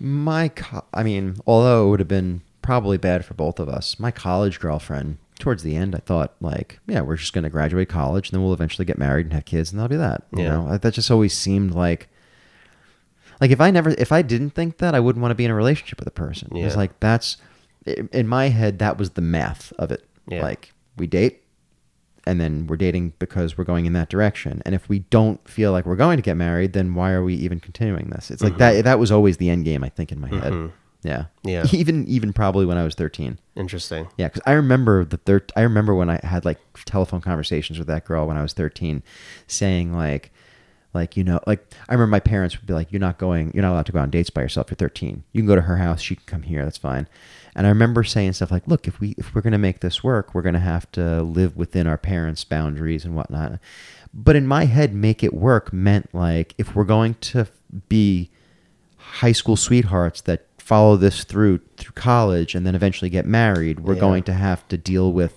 my, 0.00 0.48
co- 0.48 0.84
I 0.94 1.02
mean, 1.02 1.36
although 1.46 1.86
it 1.86 1.90
would 1.90 2.00
have 2.00 2.08
been 2.08 2.40
probably 2.62 2.96
bad 2.98 3.24
for 3.24 3.34
both 3.34 3.58
of 3.58 3.68
us, 3.68 3.98
my 3.98 4.10
college 4.10 4.60
girlfriend. 4.60 5.18
Towards 5.38 5.62
the 5.62 5.76
end, 5.76 5.94
I 5.94 5.98
thought 5.98 6.34
like, 6.40 6.80
yeah, 6.88 7.00
we're 7.00 7.16
just 7.16 7.32
going 7.32 7.44
to 7.44 7.50
graduate 7.50 7.88
college, 7.88 8.28
and 8.28 8.34
then 8.36 8.42
we'll 8.44 8.52
eventually 8.54 8.84
get 8.84 8.98
married 8.98 9.26
and 9.26 9.32
have 9.32 9.44
kids, 9.44 9.70
and 9.70 9.78
that'll 9.78 9.88
be 9.88 9.96
that. 9.96 10.24
You 10.36 10.42
Yeah. 10.42 10.48
know, 10.50 10.78
that 10.78 10.94
just 10.94 11.10
always 11.12 11.32
seemed 11.36 11.70
like, 11.72 12.08
like 13.40 13.52
if 13.52 13.60
I 13.60 13.70
never, 13.70 13.90
if 13.90 14.10
I 14.10 14.22
didn't 14.22 14.50
think 14.50 14.78
that, 14.78 14.96
I 14.96 15.00
wouldn't 15.00 15.20
want 15.22 15.30
to 15.30 15.36
be 15.36 15.44
in 15.44 15.50
a 15.52 15.54
relationship 15.54 16.00
with 16.00 16.08
a 16.08 16.12
person. 16.12 16.48
It's 16.56 16.74
Yeah. 16.74 16.78
like 16.80 16.98
that's 16.98 17.36
in 17.86 18.26
my 18.26 18.48
head. 18.48 18.78
That 18.78 18.98
was 18.98 19.10
the 19.10 19.20
math 19.20 19.72
of 19.78 19.90
it. 19.90 20.04
Yeah. 20.26 20.42
Like 20.42 20.72
we 20.96 21.06
date, 21.06 21.42
and 22.26 22.40
then 22.40 22.66
we're 22.66 22.76
dating 22.76 23.14
because 23.18 23.56
we're 23.56 23.64
going 23.64 23.86
in 23.86 23.92
that 23.94 24.10
direction. 24.10 24.62
And 24.66 24.74
if 24.74 24.88
we 24.88 24.98
don't 25.00 25.46
feel 25.48 25.72
like 25.72 25.86
we're 25.86 25.96
going 25.96 26.18
to 26.18 26.22
get 26.22 26.36
married, 26.36 26.72
then 26.74 26.94
why 26.94 27.12
are 27.12 27.22
we 27.24 27.34
even 27.34 27.60
continuing 27.60 28.10
this? 28.10 28.30
It's 28.30 28.42
like 28.42 28.58
that. 28.58 28.84
That 28.84 28.98
was 28.98 29.10
always 29.10 29.38
the 29.38 29.48
end 29.48 29.64
game. 29.64 29.82
I 29.82 29.88
think 29.88 30.12
in 30.12 30.20
my 30.20 30.28
head. 30.28 30.52
Yeah. 31.04 31.24
Mm-hmm. 31.44 31.48
Yeah. 31.48 31.64
Even 31.72 32.06
even 32.08 32.32
probably 32.32 32.66
when 32.66 32.76
I 32.76 32.82
was 32.82 32.96
thirteen. 32.96 33.38
Interesting. 33.54 34.08
Yeah, 34.16 34.26
because 34.28 34.42
I 34.46 34.52
remember 34.52 35.04
the 35.04 35.16
thir- 35.18 35.46
I 35.56 35.62
remember 35.62 35.94
when 35.94 36.10
I 36.10 36.18
had 36.24 36.44
like 36.44 36.58
telephone 36.86 37.20
conversations 37.20 37.78
with 37.78 37.86
that 37.86 38.04
girl 38.04 38.26
when 38.26 38.36
I 38.36 38.42
was 38.42 38.52
thirteen, 38.52 39.04
saying 39.46 39.94
like, 39.94 40.32
like 40.94 41.16
you 41.16 41.22
know, 41.22 41.38
like 41.46 41.64
I 41.88 41.94
remember 41.94 42.10
my 42.10 42.20
parents 42.20 42.58
would 42.58 42.66
be 42.66 42.74
like, 42.74 42.90
"You're 42.90 42.98
not 42.98 43.16
going. 43.18 43.52
You're 43.54 43.62
not 43.62 43.72
allowed 43.74 43.86
to 43.86 43.92
go 43.92 44.00
on 44.00 44.10
dates 44.10 44.28
by 44.30 44.42
yourself. 44.42 44.70
You're 44.70 44.76
13. 44.76 45.22
You 45.32 45.40
can 45.40 45.46
go 45.46 45.54
to 45.54 45.62
her 45.62 45.76
house. 45.76 46.00
She 46.00 46.16
can 46.16 46.24
come 46.26 46.42
here. 46.42 46.64
That's 46.64 46.78
fine." 46.78 47.08
And 47.58 47.66
I 47.66 47.70
remember 47.70 48.04
saying 48.04 48.32
stuff 48.34 48.50
like, 48.52 48.66
"Look, 48.68 48.86
if 48.88 49.00
we 49.00 49.14
if 49.18 49.34
we're 49.34 49.40
gonna 49.42 49.58
make 49.58 49.80
this 49.80 50.02
work, 50.04 50.34
we're 50.34 50.42
gonna 50.42 50.60
have 50.60 50.90
to 50.92 51.22
live 51.22 51.56
within 51.56 51.86
our 51.86 51.98
parents' 51.98 52.44
boundaries 52.44 53.04
and 53.04 53.14
whatnot." 53.16 53.58
But 54.14 54.36
in 54.36 54.46
my 54.46 54.64
head, 54.64 54.94
make 54.94 55.22
it 55.24 55.34
work 55.34 55.72
meant 55.72 56.14
like 56.14 56.54
if 56.56 56.74
we're 56.74 56.84
going 56.84 57.14
to 57.20 57.46
be 57.88 58.30
high 58.96 59.32
school 59.32 59.56
sweethearts 59.56 60.20
that 60.22 60.46
follow 60.58 60.96
this 60.96 61.24
through 61.24 61.60
through 61.76 61.92
college 61.94 62.54
and 62.54 62.64
then 62.66 62.74
eventually 62.74 63.10
get 63.10 63.26
married, 63.26 63.80
we're 63.80 63.94
Yeah. 63.94 64.00
going 64.00 64.22
to 64.24 64.32
have 64.34 64.66
to 64.68 64.76
deal 64.78 65.12
with 65.12 65.34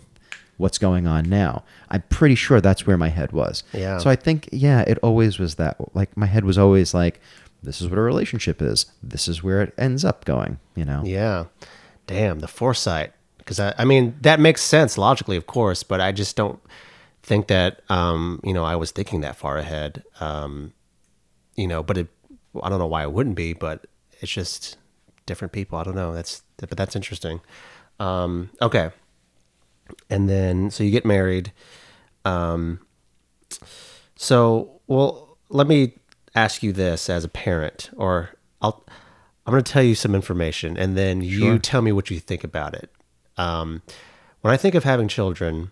what's 0.58 0.78
going 0.78 1.08
on 1.08 1.28
now. 1.28 1.64
I'm 1.90 2.04
pretty 2.10 2.36
sure 2.36 2.62
that's 2.62 2.86
where 2.86 2.98
my 2.98 3.10
head 3.10 3.32
was. 3.32 3.64
Yeah. 3.74 3.98
So 3.98 4.10
I 4.12 4.16
think 4.16 4.48
yeah, 4.52 4.82
it 4.82 5.00
always 5.02 5.40
was 5.40 5.56
that 5.56 5.76
like 5.96 6.16
my 6.16 6.28
head 6.28 6.46
was 6.46 6.58
always 6.58 6.94
like 6.94 7.20
this 7.64 7.82
is 7.82 7.88
what 7.90 7.98
a 7.98 8.02
relationship 8.02 8.62
is. 8.62 8.86
This 9.02 9.28
is 9.28 9.42
where 9.44 9.62
it 9.62 9.74
ends 9.78 10.06
up 10.06 10.24
going, 10.26 10.60
you 10.76 10.86
know. 10.86 11.02
Yeah. 11.04 11.46
Damn, 12.12 12.40
the 12.40 12.48
foresight. 12.48 13.14
Because 13.38 13.60
I, 13.60 13.74
I 13.78 13.86
mean, 13.86 14.16
that 14.22 14.40
makes 14.40 14.62
sense 14.62 14.98
logically, 14.98 15.38
of 15.38 15.48
course, 15.48 15.84
but 15.84 16.00
I 16.02 16.12
just 16.12 16.36
don't 16.36 16.60
think 17.24 17.48
that, 17.48 17.82
um, 17.90 18.40
you 18.44 18.54
know, 18.54 18.64
I 18.64 18.76
was 18.76 18.92
thinking 18.92 19.22
that 19.22 19.36
far 19.36 19.58
ahead. 19.58 20.04
Um, 20.20 20.74
you 21.56 21.68
know, 21.68 21.82
but 21.84 21.98
it, 21.98 22.08
I 22.62 22.70
don't 22.70 22.80
know 22.80 22.88
why 22.88 23.04
it 23.04 23.12
wouldn't 23.12 23.36
be, 23.36 23.54
but 23.54 23.88
it's 24.20 24.32
just 24.32 24.78
different 25.26 25.54
people. 25.54 25.78
I 25.78 25.84
don't 25.84 25.96
know. 25.96 26.14
That's, 26.14 26.44
but 26.58 26.78
that's 26.78 26.96
interesting. 26.96 27.42
Um, 28.00 28.50
okay. 28.62 28.92
And 30.10 30.30
then, 30.30 30.70
so 30.70 30.84
you 30.84 30.92
get 30.92 31.06
married. 31.06 31.52
Um, 32.26 32.80
so, 34.16 34.82
well, 34.88 35.38
let 35.50 35.68
me 35.68 35.94
ask 36.36 36.62
you 36.64 36.72
this 36.74 37.10
as 37.10 37.24
a 37.24 37.30
parent, 37.30 37.90
or 37.96 38.30
I'll, 38.62 38.86
I'm 39.52 39.56
going 39.56 39.66
to 39.66 39.72
tell 39.74 39.84
you 39.84 39.96
some 39.96 40.16
information, 40.16 40.78
and 40.78 40.96
then 40.96 41.20
you 41.20 41.60
tell 41.60 41.82
me 41.82 41.92
what 41.92 42.10
you 42.10 42.22
think 42.22 42.46
about 42.46 42.74
it. 42.74 42.90
Um, 43.36 43.82
when 44.40 44.54
I 44.54 44.56
think 44.56 44.76
of 44.76 44.86
having 44.86 45.10
children, 45.10 45.72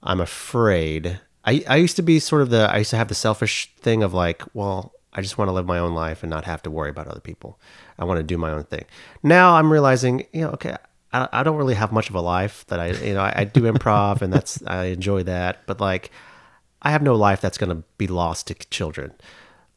I'm 0.00 0.20
afraid. 0.20 1.18
I, 1.44 1.64
I 1.68 1.74
used 1.74 1.96
to 1.96 2.02
be 2.02 2.20
sort 2.20 2.40
of 2.40 2.50
the, 2.50 2.70
I 2.70 2.78
used 2.78 2.90
to 2.90 2.96
have 2.96 3.08
the 3.08 3.16
selfish 3.16 3.74
thing 3.80 4.04
of 4.04 4.14
like, 4.14 4.44
well, 4.54 4.92
I 5.12 5.22
just 5.22 5.38
want 5.38 5.48
to 5.48 5.52
live 5.52 5.66
my 5.66 5.80
own 5.80 5.92
life 5.92 6.22
and 6.22 6.30
not 6.30 6.44
have 6.44 6.62
to 6.62 6.70
worry 6.70 6.88
about 6.88 7.08
other 7.08 7.18
people. 7.18 7.58
I 7.98 8.04
want 8.04 8.18
to 8.18 8.22
do 8.22 8.38
my 8.38 8.52
own 8.52 8.62
thing. 8.62 8.84
Now 9.24 9.56
I'm 9.56 9.72
realizing, 9.72 10.24
you 10.32 10.42
know, 10.42 10.50
okay, 10.50 10.76
I, 11.12 11.28
I 11.32 11.42
don't 11.42 11.56
really 11.56 11.74
have 11.74 11.90
much 11.90 12.10
of 12.10 12.14
a 12.14 12.20
life 12.20 12.64
that 12.68 12.78
I, 12.78 12.92
you 12.92 13.14
know, 13.14 13.22
I, 13.22 13.32
I 13.38 13.44
do 13.44 13.62
improv 13.62 14.22
and 14.22 14.32
that's, 14.32 14.62
I 14.68 14.84
enjoy 14.84 15.24
that. 15.24 15.66
But 15.66 15.80
like, 15.80 16.12
I 16.80 16.92
have 16.92 17.02
no 17.02 17.16
life 17.16 17.40
that's 17.40 17.58
going 17.58 17.76
to 17.76 17.82
be 17.98 18.06
lost 18.06 18.46
to 18.46 18.54
children. 18.54 19.14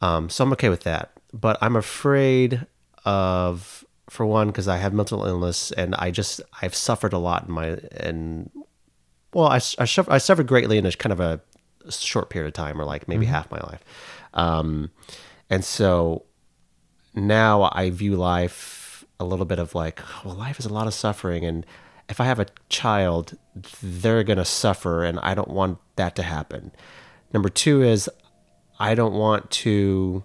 Um, 0.02 0.30
so 0.30 0.44
I'm 0.44 0.52
okay 0.54 0.70
with 0.70 0.84
that. 0.84 1.14
But 1.34 1.58
I'm 1.62 1.76
afraid 1.76 2.68
of, 3.06 3.86
for 4.10 4.26
one, 4.26 4.48
because 4.48 4.68
I 4.68 4.78
have 4.78 4.94
mental 4.94 5.26
illness 5.26 5.72
and 5.72 5.96
I 5.96 6.12
just, 6.12 6.42
I've 6.62 6.76
suffered 6.76 7.14
a 7.14 7.18
lot 7.18 7.48
in 7.48 7.54
my, 7.54 7.80
and 7.98 8.50
well, 9.34 9.48
I, 9.48 9.56
I, 9.56 9.60
suffered, 9.60 10.12
I 10.12 10.18
suffered 10.18 10.48
greatly 10.48 10.78
in 10.78 10.86
a 10.86 10.92
kind 10.92 11.14
of 11.14 11.20
a 11.20 11.42
short 11.90 12.30
period 12.30 12.48
of 12.48 12.54
time, 12.54 12.80
or 12.80 12.86
like 12.86 13.08
maybe 13.08 13.26
half 13.26 13.52
my 13.52 13.60
life. 13.60 13.84
Um, 14.34 14.92
and 15.50 15.66
so 15.66 16.26
now 17.14 17.70
I 17.74 17.90
view 17.90 18.16
life 18.16 19.04
a 19.20 19.26
little 19.26 19.46
bit 19.46 19.60
of 19.60 19.76
like, 19.76 20.02
well, 20.24 20.36
life 20.36 20.60
is 20.60 20.66
a 20.66 20.74
lot 20.74 20.88
of 20.88 20.94
suffering. 20.94 21.46
And 21.46 21.66
if 22.10 22.20
I 22.20 22.26
have 22.26 22.40
a 22.40 22.48
child, 22.70 23.38
they're 23.82 24.24
going 24.24 24.38
to 24.38 24.46
suffer, 24.46 25.04
and 25.04 25.20
I 25.20 25.34
don't 25.34 25.50
want 25.50 25.80
that 25.96 26.16
to 26.18 26.24
happen. 26.24 26.72
Number 27.34 27.50
two 27.50 27.82
is 27.82 28.10
I 28.80 28.96
don't 28.96 29.14
want 29.14 29.50
to. 29.52 30.24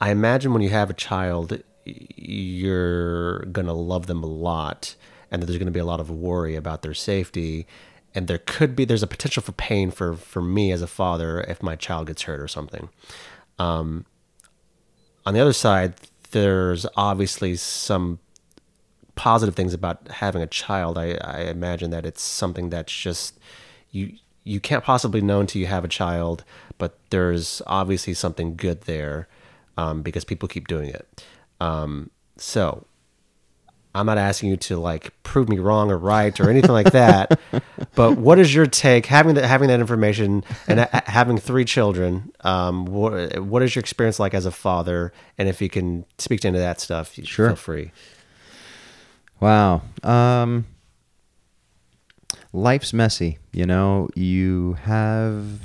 I 0.00 0.10
imagine 0.10 0.52
when 0.52 0.62
you 0.62 0.70
have 0.70 0.90
a 0.90 0.94
child, 0.94 1.62
you're 1.84 3.40
going 3.40 3.66
to 3.66 3.72
love 3.72 4.06
them 4.06 4.22
a 4.22 4.26
lot 4.26 4.94
and 5.30 5.42
that 5.42 5.46
there's 5.46 5.58
going 5.58 5.66
to 5.66 5.72
be 5.72 5.80
a 5.80 5.84
lot 5.84 6.00
of 6.00 6.10
worry 6.10 6.56
about 6.56 6.82
their 6.82 6.94
safety. 6.94 7.66
And 8.14 8.28
there 8.28 8.38
could 8.38 8.74
be 8.74 8.84
there's 8.84 9.02
a 9.02 9.08
potential 9.08 9.42
for 9.42 9.52
pain 9.52 9.90
for 9.90 10.14
for 10.14 10.40
me 10.40 10.72
as 10.72 10.82
a 10.82 10.86
father 10.86 11.40
if 11.42 11.62
my 11.62 11.76
child 11.76 12.06
gets 12.06 12.22
hurt 12.22 12.40
or 12.40 12.48
something. 12.48 12.88
Um, 13.58 14.06
on 15.26 15.34
the 15.34 15.40
other 15.40 15.52
side 15.52 15.94
there's 16.30 16.86
obviously 16.96 17.56
some 17.56 18.18
positive 19.14 19.54
things 19.54 19.74
about 19.74 20.08
having 20.08 20.42
a 20.42 20.46
child. 20.46 20.96
I, 20.96 21.18
I 21.22 21.40
imagine 21.42 21.90
that 21.90 22.06
it's 22.06 22.22
something 22.22 22.70
that's 22.70 22.92
just 22.92 23.38
you 23.90 24.14
you 24.44 24.60
can't 24.60 24.84
possibly 24.84 25.20
know 25.20 25.40
until 25.40 25.60
you 25.60 25.66
have 25.66 25.84
a 25.84 25.88
child 25.88 26.44
but 26.78 26.98
there's 27.10 27.60
obviously 27.66 28.14
something 28.14 28.56
good 28.56 28.82
there 28.82 29.28
um, 29.78 30.02
because 30.02 30.24
people 30.24 30.46
keep 30.48 30.66
doing 30.68 30.90
it 30.90 31.24
um, 31.60 32.10
so 32.36 32.84
I'm 33.94 34.06
not 34.06 34.18
asking 34.18 34.50
you 34.50 34.56
to 34.58 34.76
like 34.78 35.12
prove 35.24 35.48
me 35.48 35.58
wrong 35.58 35.90
or 35.90 35.96
right 35.98 36.38
or 36.38 36.48
anything 36.50 36.70
like 36.72 36.92
that. 36.92 37.40
But 37.94 38.16
what 38.16 38.38
is 38.38 38.54
your 38.54 38.66
take 38.66 39.06
having 39.06 39.34
that 39.34 39.44
having 39.44 39.68
that 39.68 39.80
information 39.80 40.44
and 40.68 40.80
ha- 40.80 41.02
having 41.06 41.36
three 41.38 41.64
children? 41.64 42.30
Um, 42.42 42.84
what 42.84 43.40
what 43.40 43.62
is 43.62 43.74
your 43.74 43.80
experience 43.80 44.20
like 44.20 44.34
as 44.34 44.46
a 44.46 44.52
father? 44.52 45.12
And 45.36 45.48
if 45.48 45.60
you 45.60 45.68
can 45.68 46.04
speak 46.18 46.40
to 46.42 46.48
into 46.48 46.60
that 46.60 46.80
stuff, 46.80 47.14
Sure. 47.24 47.48
feel 47.48 47.56
free. 47.56 47.90
Wow. 49.40 49.82
Um, 50.04 50.66
life's 52.52 52.92
messy. 52.92 53.38
You 53.52 53.66
know, 53.66 54.08
you 54.14 54.74
have, 54.82 55.60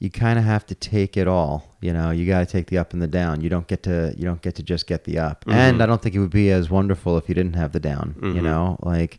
you 0.00 0.10
kind 0.10 0.38
of 0.38 0.44
have 0.44 0.64
to 0.66 0.74
take 0.74 1.16
it 1.16 1.26
all. 1.26 1.76
You 1.80 1.92
know, 1.92 2.10
you 2.10 2.24
got 2.26 2.40
to 2.40 2.46
take 2.46 2.68
the 2.68 2.78
up 2.78 2.92
and 2.92 3.02
the 3.02 3.06
down. 3.08 3.40
You 3.40 3.48
don't 3.48 3.66
get 3.66 3.82
to, 3.84 4.14
you 4.16 4.24
don't 4.24 4.40
get 4.42 4.54
to 4.56 4.62
just 4.62 4.86
get 4.86 5.04
the 5.04 5.18
up. 5.18 5.44
And 5.56 5.82
I 5.82 5.86
don't 5.86 6.00
think 6.00 6.14
it 6.14 6.20
would 6.20 6.30
be 6.30 6.50
as 6.50 6.70
wonderful 6.70 7.18
if 7.18 7.28
you 7.28 7.34
didn't 7.34 7.54
have 7.54 7.72
the 7.72 7.80
down. 7.80 8.14
You 8.36 8.42
know, 8.42 8.78
like, 8.82 9.18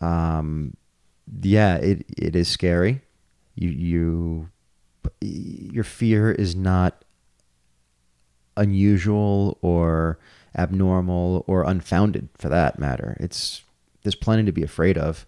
um, 0.00 0.74
yeah, 1.42 1.76
it 1.76 2.06
it 2.16 2.34
is 2.36 2.48
scary. 2.48 3.02
You 3.54 3.68
you, 3.70 4.48
your 5.20 5.84
fear 5.84 6.30
is 6.32 6.54
not 6.56 7.04
unusual 8.56 9.58
or 9.60 10.18
abnormal 10.56 11.44
or 11.46 11.64
unfounded 11.64 12.28
for 12.38 12.48
that 12.48 12.78
matter. 12.78 13.16
It's 13.20 13.62
there's 14.02 14.14
plenty 14.14 14.44
to 14.44 14.52
be 14.52 14.62
afraid 14.62 14.96
of, 14.96 15.26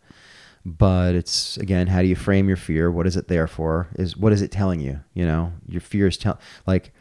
but 0.77 1.15
it's 1.15 1.57
again, 1.57 1.86
how 1.86 2.03
do 2.03 2.09
you 2.09 2.16
frame 2.16 2.49
your 2.49 2.57
fear? 2.57 2.90
What 2.90 3.07
is 3.07 3.16
it 3.16 3.28
there 3.28 3.47
for? 3.47 3.89
Is 3.95 4.16
what 4.16 4.32
is 4.32 4.43
it 4.43 4.51
telling 4.51 4.81
you? 4.81 5.01
You 5.15 5.27
know, 5.27 5.53
your 5.69 5.81
fear 5.81 6.07
is 6.07 6.16
tell 6.16 6.39
like 6.66 6.93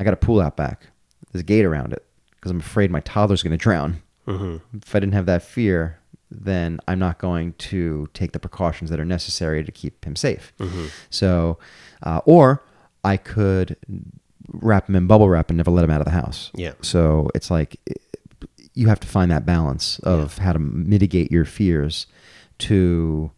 I 0.00 0.04
got 0.04 0.14
a 0.14 0.16
pool 0.16 0.40
out 0.40 0.56
back. 0.56 0.86
There's 1.30 1.40
a 1.40 1.44
gate 1.44 1.64
around 1.64 1.92
it 1.92 2.04
because 2.32 2.50
I'm 2.50 2.60
afraid 2.60 2.90
my 2.90 3.00
toddler's 3.00 3.42
going 3.42 3.52
to 3.52 3.56
drown. 3.56 4.02
If 4.74 4.94
I 4.94 5.00
didn't 5.00 5.14
have 5.14 5.26
that 5.26 5.42
fear, 5.42 5.98
then 6.30 6.80
I'm 6.88 6.98
not 6.98 7.18
going 7.18 7.54
to 7.54 8.08
take 8.14 8.32
the 8.32 8.38
precautions 8.38 8.90
that 8.90 8.98
are 9.00 9.04
necessary 9.04 9.64
to 9.64 9.72
keep 9.72 10.04
him 10.04 10.16
safe. 10.16 10.52
So, 11.10 11.58
uh, 12.02 12.20
or 12.24 12.62
I 13.04 13.16
could 13.16 13.76
wrap 14.48 14.88
him 14.88 14.96
in 14.96 15.06
bubble 15.06 15.28
wrap 15.28 15.50
and 15.50 15.56
never 15.56 15.70
let 15.70 15.84
him 15.84 15.90
out 15.90 16.00
of 16.00 16.04
the 16.04 16.12
house. 16.12 16.50
Yeah. 16.54 16.72
So 16.82 17.30
it's 17.34 17.50
like 17.50 17.78
you 18.74 18.88
have 18.88 19.00
to 19.00 19.08
find 19.08 19.30
that 19.30 19.44
balance 19.44 19.98
of 20.00 20.38
how 20.38 20.52
to 20.52 20.58
mitigate 20.58 21.30
your 21.30 21.44
fears 21.44 22.06
to 22.68 23.30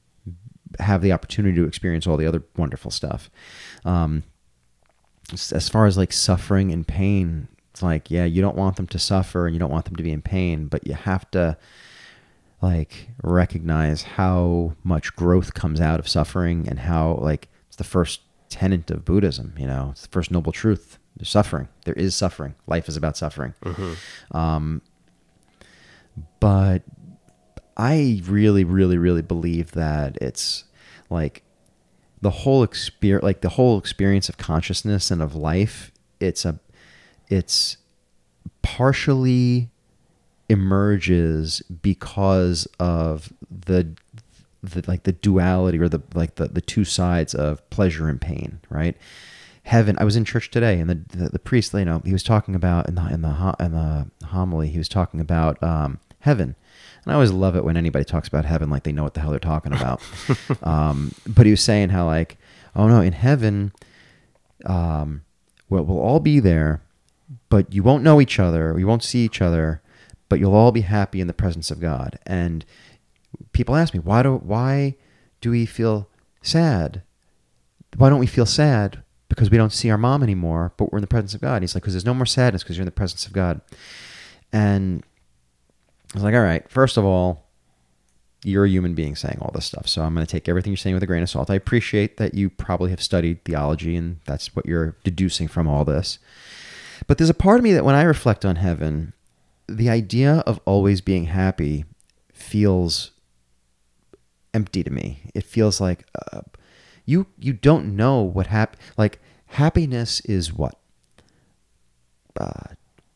have 0.78 1.02
the 1.02 1.12
opportunity 1.12 1.56
to 1.56 1.66
experience 1.66 2.06
all 2.06 2.16
the 2.16 2.26
other 2.26 2.42
wonderful 2.56 2.90
stuff. 2.90 3.30
Um, 3.84 4.24
as 5.32 5.68
far 5.68 5.86
as 5.86 5.96
like 5.96 6.12
suffering 6.12 6.72
and 6.72 6.86
pain, 6.86 7.48
it's 7.70 7.82
like, 7.82 8.10
yeah, 8.10 8.24
you 8.24 8.40
don't 8.42 8.56
want 8.56 8.76
them 8.76 8.86
to 8.88 8.98
suffer 8.98 9.46
and 9.46 9.54
you 9.54 9.60
don't 9.60 9.70
want 9.70 9.84
them 9.84 9.96
to 9.96 10.02
be 10.02 10.12
in 10.12 10.22
pain, 10.22 10.66
but 10.66 10.86
you 10.86 10.94
have 10.94 11.30
to 11.32 11.56
like 12.60 13.08
recognize 13.22 14.02
how 14.02 14.74
much 14.82 15.14
growth 15.16 15.54
comes 15.54 15.80
out 15.80 16.00
of 16.00 16.08
suffering 16.08 16.68
and 16.68 16.80
how 16.80 17.14
like 17.20 17.48
it's 17.66 17.76
the 17.76 17.84
first 17.84 18.20
tenet 18.48 18.90
of 18.90 19.04
Buddhism, 19.04 19.54
you 19.58 19.66
know, 19.66 19.88
it's 19.92 20.02
the 20.02 20.08
first 20.08 20.30
noble 20.30 20.52
truth. 20.52 20.98
There's 21.16 21.28
suffering. 21.28 21.68
There 21.84 21.94
is 21.94 22.14
suffering. 22.14 22.54
Life 22.66 22.88
is 22.88 22.96
about 22.96 23.16
suffering. 23.16 23.54
Um, 24.32 24.82
but 26.40 26.82
I 27.76 28.22
really, 28.24 28.64
really, 28.64 28.98
really 28.98 29.22
believe 29.22 29.72
that 29.72 30.16
it's 30.20 30.64
like 31.10 31.42
the 32.20 32.30
whole 32.30 32.62
experience, 32.62 33.22
like 33.22 33.40
the 33.40 33.50
whole 33.50 33.78
experience 33.78 34.28
of 34.28 34.36
consciousness 34.36 35.10
and 35.10 35.20
of 35.20 35.34
life. 35.34 35.90
It's 36.20 36.44
a, 36.44 36.58
it's 37.28 37.76
partially 38.62 39.70
emerges 40.48 41.60
because 41.60 42.66
of 42.78 43.32
the, 43.50 43.94
the 44.62 44.84
like 44.86 45.02
the 45.02 45.12
duality 45.12 45.78
or 45.78 45.88
the 45.88 46.02
like 46.14 46.36
the 46.36 46.48
the 46.48 46.60
two 46.60 46.84
sides 46.84 47.34
of 47.34 47.68
pleasure 47.70 48.08
and 48.08 48.20
pain, 48.20 48.60
right? 48.70 48.96
Heaven. 49.64 49.96
I 49.98 50.04
was 50.04 50.16
in 50.16 50.24
church 50.24 50.50
today, 50.50 50.78
and 50.78 50.88
the 50.88 50.94
the, 51.16 51.28
the 51.30 51.38
priest, 51.38 51.74
you 51.74 51.84
know, 51.84 52.00
he 52.04 52.12
was 52.12 52.22
talking 52.22 52.54
about 52.54 52.88
in 52.88 52.94
the 52.94 53.06
in 53.08 53.22
the 53.22 53.56
in 53.58 53.72
the 53.72 54.06
homily, 54.26 54.68
he 54.68 54.78
was 54.78 54.88
talking 54.88 55.20
about 55.20 55.62
um, 55.62 55.98
heaven. 56.20 56.54
And 57.04 57.12
I 57.12 57.14
always 57.14 57.32
love 57.32 57.56
it 57.56 57.64
when 57.64 57.76
anybody 57.76 58.04
talks 58.04 58.28
about 58.28 58.44
heaven 58.44 58.70
like 58.70 58.82
they 58.84 58.92
know 58.92 59.02
what 59.02 59.14
the 59.14 59.20
hell 59.20 59.30
they're 59.30 59.38
talking 59.38 59.72
about. 59.72 60.02
um, 60.62 61.12
but 61.26 61.46
he 61.46 61.50
was 61.50 61.62
saying 61.62 61.90
how 61.90 62.06
like, 62.06 62.38
oh 62.74 62.88
no, 62.88 63.00
in 63.00 63.12
heaven, 63.12 63.72
um, 64.64 65.22
well, 65.68 65.84
we'll 65.84 66.00
all 66.00 66.20
be 66.20 66.40
there, 66.40 66.82
but 67.48 67.72
you 67.72 67.82
won't 67.82 68.02
know 68.02 68.20
each 68.20 68.38
other, 68.38 68.74
you 68.78 68.86
won't 68.86 69.04
see 69.04 69.24
each 69.24 69.42
other, 69.42 69.82
but 70.28 70.38
you'll 70.40 70.54
all 70.54 70.72
be 70.72 70.82
happy 70.82 71.20
in 71.20 71.26
the 71.26 71.34
presence 71.34 71.70
of 71.70 71.80
God. 71.80 72.18
And 72.26 72.64
people 73.52 73.76
ask 73.76 73.94
me, 73.94 74.00
why 74.00 74.22
do 74.22 74.36
why 74.36 74.96
do 75.40 75.50
we 75.50 75.66
feel 75.66 76.08
sad? 76.42 77.02
Why 77.96 78.08
don't 78.08 78.18
we 78.18 78.26
feel 78.26 78.46
sad? 78.46 79.02
Because 79.28 79.50
we 79.50 79.56
don't 79.56 79.72
see 79.72 79.90
our 79.90 79.98
mom 79.98 80.22
anymore, 80.22 80.72
but 80.76 80.92
we're 80.92 80.98
in 80.98 81.02
the 81.02 81.08
presence 81.08 81.34
of 81.34 81.40
God. 81.40 81.56
And 81.56 81.62
he's 81.64 81.74
like, 81.74 81.82
because 81.82 81.94
there's 81.94 82.04
no 82.04 82.14
more 82.14 82.26
sadness 82.26 82.62
because 82.62 82.76
you're 82.76 82.82
in 82.82 82.86
the 82.86 82.92
presence 82.92 83.26
of 83.26 83.32
God. 83.32 83.60
And 84.52 85.04
I 86.14 86.18
was 86.18 86.22
like, 86.22 86.34
all 86.34 86.42
right, 86.42 86.68
first 86.70 86.96
of 86.96 87.04
all, 87.04 87.44
you're 88.44 88.66
a 88.66 88.68
human 88.68 88.94
being 88.94 89.16
saying 89.16 89.38
all 89.40 89.50
this 89.52 89.64
stuff. 89.64 89.88
So 89.88 90.02
I'm 90.02 90.14
going 90.14 90.24
to 90.24 90.30
take 90.30 90.48
everything 90.48 90.72
you're 90.72 90.76
saying 90.76 90.94
with 90.94 91.02
a 91.02 91.06
grain 91.06 91.22
of 91.22 91.30
salt. 91.30 91.50
I 91.50 91.54
appreciate 91.54 92.18
that 92.18 92.34
you 92.34 92.50
probably 92.50 92.90
have 92.90 93.02
studied 93.02 93.42
theology 93.44 93.96
and 93.96 94.20
that's 94.26 94.54
what 94.54 94.66
you're 94.66 94.96
deducing 95.02 95.48
from 95.48 95.66
all 95.66 95.84
this. 95.84 96.18
But 97.06 97.18
there's 97.18 97.30
a 97.30 97.34
part 97.34 97.58
of 97.58 97.64
me 97.64 97.72
that 97.72 97.84
when 97.84 97.94
I 97.94 98.02
reflect 98.02 98.44
on 98.44 98.56
heaven, 98.56 99.14
the 99.66 99.88
idea 99.88 100.36
of 100.46 100.60
always 100.66 101.00
being 101.00 101.24
happy 101.24 101.86
feels 102.32 103.12
empty 104.52 104.84
to 104.84 104.90
me. 104.90 105.30
It 105.34 105.44
feels 105.44 105.80
like 105.80 106.06
uh, 106.32 106.42
you 107.04 107.26
you 107.38 107.52
don't 107.52 107.96
know 107.96 108.20
what 108.20 108.48
hap 108.48 108.76
like 108.96 109.20
happiness 109.46 110.20
is 110.20 110.52
what 110.52 110.78
uh, 112.38 112.74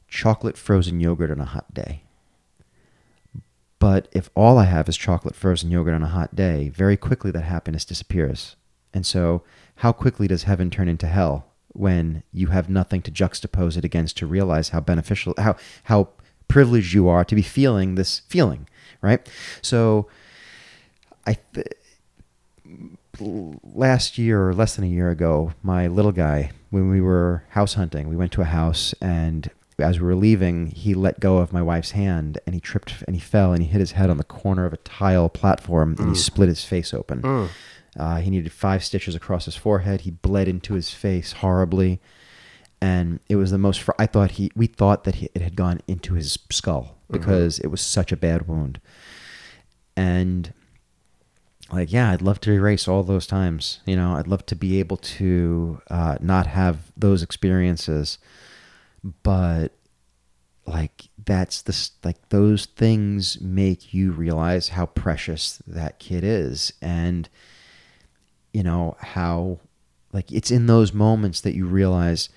chocolate 0.09 0.57
frozen 0.57 1.01
yogurt 1.01 1.31
on 1.31 1.41
a 1.41 1.45
hot 1.45 1.73
day. 1.73 2.03
But 3.79 4.09
if 4.13 4.31
all 4.35 4.59
I 4.59 4.65
have 4.65 4.89
is 4.89 4.97
chocolate 4.97 5.37
frozen 5.37 5.71
yogurt 5.71 5.95
on 5.95 6.03
a 6.03 6.09
hot 6.09 6.35
day, 6.35 6.69
very 6.69 6.97
quickly 6.97 7.31
that 7.31 7.43
happiness 7.43 7.85
disappears. 7.85 8.57
And 8.93 9.07
so, 9.07 9.43
how 9.77 9.93
quickly 9.93 10.27
does 10.27 10.45
heaven 10.45 10.71
turn 10.71 10.89
into 10.89 11.07
hell 11.07 11.47
when 11.75 12.25
you 12.33 12.49
have 12.49 12.69
nothing 12.69 13.03
to 13.03 13.11
juxtapose 13.11 13.77
it 13.77 13.85
against 13.85 14.17
to 14.17 14.27
realize 14.27 14.71
how 14.71 14.81
beneficial, 14.81 15.35
how 15.39 15.57
how 15.85 16.09
privileged 16.49 16.95
you 16.95 17.09
are 17.09 17.25
to 17.25 17.35
be 17.35 17.43
feeling 17.43 17.95
this 17.95 18.23
feeling, 18.29 18.67
right? 19.01 19.29
So, 19.63 20.09
I 21.27 21.37
th- 21.55 21.69
last 23.21 24.19
year 24.19 24.49
or 24.49 24.55
less 24.55 24.77
than 24.77 24.85
a 24.85 24.89
year 24.89 25.11
ago, 25.11 25.53
my 25.63 25.87
little 25.87 26.13
guy, 26.13 26.51
when 26.71 26.89
we 26.89 27.01
were 27.01 27.45
house 27.51 27.75
hunting, 27.75 28.09
we 28.09 28.17
went 28.17 28.33
to 28.33 28.43
a 28.43 28.47
house 28.47 28.95
and 29.01 29.51
as 29.79 30.01
we 30.01 30.07
were 30.07 30.15
leaving, 30.17 30.67
he 30.69 30.95
let 30.95 31.21
go 31.21 31.39
of 31.39 31.53
my 31.53 31.63
wife's 31.63 31.93
hand 31.93 32.39
and 32.47 32.55
he 32.55 32.61
tripped 32.61 33.03
and 33.07 33.15
he 33.15 33.21
fell 33.21 33.53
and 33.53 33.63
he 33.63 33.69
hit 33.69 33.79
his 33.81 33.93
head 33.93 34.11
on 34.11 34.17
the 34.17 34.25
corner 34.25 34.65
of 34.67 34.73
a 34.73 34.79
tile 34.79 35.29
platform 35.29 35.95
and 35.99 36.09
he 36.09 36.15
split 36.17 36.49
his 36.49 36.65
face 36.65 36.93
open. 36.93 37.21
Uh, 37.97 38.17
he 38.17 38.31
needed 38.31 38.53
five 38.53 38.85
stitches 38.85 39.15
across 39.15 39.45
his 39.47 39.57
forehead. 39.57 40.03
He 40.03 40.11
bled 40.11 40.47
into 40.49 40.75
his 40.75 40.91
face 40.91 41.33
horribly, 41.33 42.01
and 42.81 43.19
it 43.29 43.37
was 43.37 43.51
the 43.51 43.59
most. 43.59 43.81
Fr- 43.81 43.93
I 43.99 44.07
thought 44.07 44.33
he, 44.33 44.51
we 44.55 44.67
thought 44.67 45.03
that 45.05 45.17
he, 45.17 45.29
it 45.35 45.43
had 45.43 45.57
gone 45.57 45.81
into 45.89 46.15
his 46.15 46.39
skull 46.51 46.97
because 47.11 47.59
it 47.59 47.69
was 47.69 47.81
such 47.81 48.13
a 48.13 48.17
bad 48.17 48.47
wound. 48.47 48.81
And 49.97 50.53
like, 51.73 51.93
yeah, 51.93 52.11
I'd 52.13 52.23
love 52.23 52.41
to 52.43 52.53
erase 52.53 52.87
all 52.87 53.03
those 53.03 53.27
times. 53.27 53.81
You 53.85 53.97
know, 53.97 54.15
I'd 54.15 54.29
love 54.29 54.47
to 54.47 54.55
be 54.57 54.79
able 54.79 54.97
to 54.99 55.81
uh, 55.91 56.19
not 56.21 56.47
have 56.47 56.93
those 56.97 57.23
experiences, 57.23 58.19
but 59.23 59.73
like 60.67 61.09
that's 61.25 61.63
the 61.63 61.91
like 62.05 62.29
those 62.29 62.67
things 62.67 63.41
make 63.41 63.95
you 63.95 64.13
realize 64.13 64.71
how 64.71 64.87
precious 64.87 65.63
that 65.67 65.99
kid 65.99 66.23
is 66.23 66.73
and 66.83 67.29
you 68.53 68.63
know 68.63 68.97
how 69.01 69.59
like 70.13 70.31
it's 70.33 70.51
in 70.51 70.67
those 70.67 70.93
moments 70.93 71.41
that 71.41 71.55
you 71.55 71.67
realize 71.67 72.29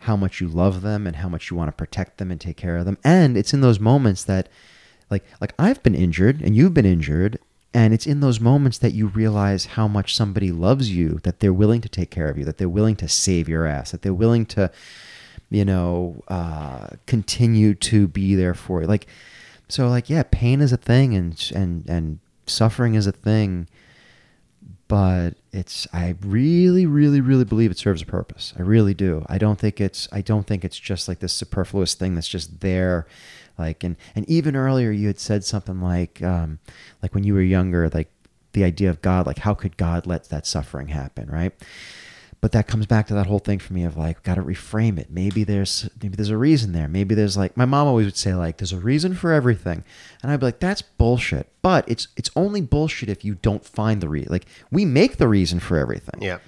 how 0.00 0.16
much 0.16 0.40
you 0.40 0.48
love 0.48 0.82
them 0.82 1.06
and 1.06 1.16
how 1.16 1.28
much 1.28 1.50
you 1.50 1.56
want 1.56 1.68
to 1.68 1.72
protect 1.72 2.18
them 2.18 2.30
and 2.30 2.40
take 2.40 2.56
care 2.56 2.76
of 2.76 2.84
them. 2.84 2.98
And 3.02 3.36
it's 3.36 3.54
in 3.54 3.60
those 3.60 3.80
moments 3.80 4.24
that 4.24 4.48
like 5.10 5.24
like 5.40 5.54
I've 5.58 5.82
been 5.82 5.94
injured 5.94 6.40
and 6.42 6.56
you've 6.56 6.74
been 6.74 6.86
injured 6.86 7.38
and 7.72 7.92
it's 7.92 8.06
in 8.06 8.20
those 8.20 8.40
moments 8.40 8.78
that 8.78 8.92
you 8.92 9.06
realize 9.06 9.66
how 9.66 9.88
much 9.88 10.14
somebody 10.14 10.50
loves 10.50 10.90
you 10.90 11.20
that 11.22 11.40
they're 11.40 11.52
willing 11.52 11.80
to 11.80 11.88
take 11.88 12.10
care 12.10 12.28
of 12.28 12.38
you 12.38 12.44
that 12.44 12.58
they're 12.58 12.68
willing 12.68 12.96
to 12.96 13.08
save 13.08 13.48
your 13.48 13.66
ass 13.66 13.92
that 13.92 14.02
they're 14.02 14.14
willing 14.14 14.46
to 14.46 14.70
you 15.50 15.64
know 15.64 16.22
uh 16.28 16.88
continue 17.06 17.74
to 17.74 18.08
be 18.08 18.34
there 18.34 18.54
for 18.54 18.82
you 18.82 18.86
like 18.86 19.06
so 19.68 19.88
like 19.88 20.10
yeah 20.10 20.22
pain 20.30 20.60
is 20.60 20.72
a 20.72 20.76
thing 20.76 21.14
and 21.14 21.52
and 21.54 21.88
and 21.88 22.18
suffering 22.46 22.94
is 22.94 23.06
a 23.06 23.12
thing 23.12 23.66
but 24.88 25.30
it's 25.52 25.86
i 25.92 26.14
really 26.20 26.86
really 26.86 27.20
really 27.20 27.44
believe 27.44 27.70
it 27.70 27.78
serves 27.78 28.02
a 28.02 28.06
purpose. 28.06 28.54
I 28.56 28.62
really 28.62 28.94
do. 28.94 29.24
I 29.28 29.38
don't 29.38 29.58
think 29.58 29.80
it's 29.80 30.08
i 30.12 30.20
don't 30.20 30.46
think 30.46 30.64
it's 30.64 30.78
just 30.78 31.08
like 31.08 31.18
this 31.20 31.32
superfluous 31.32 31.94
thing 31.94 32.14
that's 32.14 32.28
just 32.28 32.60
there 32.60 33.06
like 33.58 33.82
and 33.82 33.96
and 34.14 34.28
even 34.28 34.54
earlier 34.54 34.90
you 34.90 35.06
had 35.08 35.18
said 35.18 35.44
something 35.44 35.80
like 35.80 36.22
um 36.22 36.58
like 37.02 37.14
when 37.14 37.24
you 37.24 37.34
were 37.34 37.42
younger 37.42 37.88
like 37.88 38.10
the 38.52 38.64
idea 38.64 38.90
of 38.90 39.02
god 39.02 39.26
like 39.26 39.38
how 39.38 39.54
could 39.54 39.76
god 39.76 40.06
let 40.06 40.28
that 40.28 40.46
suffering 40.46 40.88
happen 40.88 41.28
right 41.28 41.52
but 42.40 42.52
that 42.52 42.66
comes 42.68 42.86
back 42.86 43.06
to 43.06 43.14
that 43.14 43.26
whole 43.26 43.38
thing 43.38 43.58
for 43.58 43.72
me 43.72 43.84
of 43.84 43.96
like 43.96 44.22
got 44.22 44.34
to 44.36 44.42
reframe 44.42 44.98
it 44.98 45.10
maybe 45.10 45.42
there's 45.44 45.88
maybe 46.02 46.14
there's 46.16 46.30
a 46.30 46.36
reason 46.36 46.72
there 46.72 46.86
maybe 46.88 47.14
there's 47.14 47.36
like 47.36 47.56
my 47.56 47.64
mom 47.64 47.86
always 47.88 48.04
would 48.06 48.16
say 48.16 48.34
like 48.34 48.58
there's 48.58 48.72
a 48.72 48.78
reason 48.78 49.14
for 49.14 49.32
everything 49.32 49.82
and 50.22 50.30
i'd 50.30 50.38
be 50.40 50.46
like 50.46 50.60
that's 50.60 50.82
bullshit 50.82 51.48
but 51.62 51.88
it's 51.88 52.08
it's 52.16 52.30
only 52.36 52.60
bullshit 52.60 53.08
if 53.08 53.24
you 53.24 53.34
don't 53.36 53.64
find 53.64 54.00
the 54.00 54.08
reason 54.08 54.30
like 54.32 54.46
we 54.70 54.84
make 54.84 55.16
the 55.16 55.28
reason 55.28 55.58
for 55.58 55.76
everything 55.78 56.20
Yeah. 56.22 56.38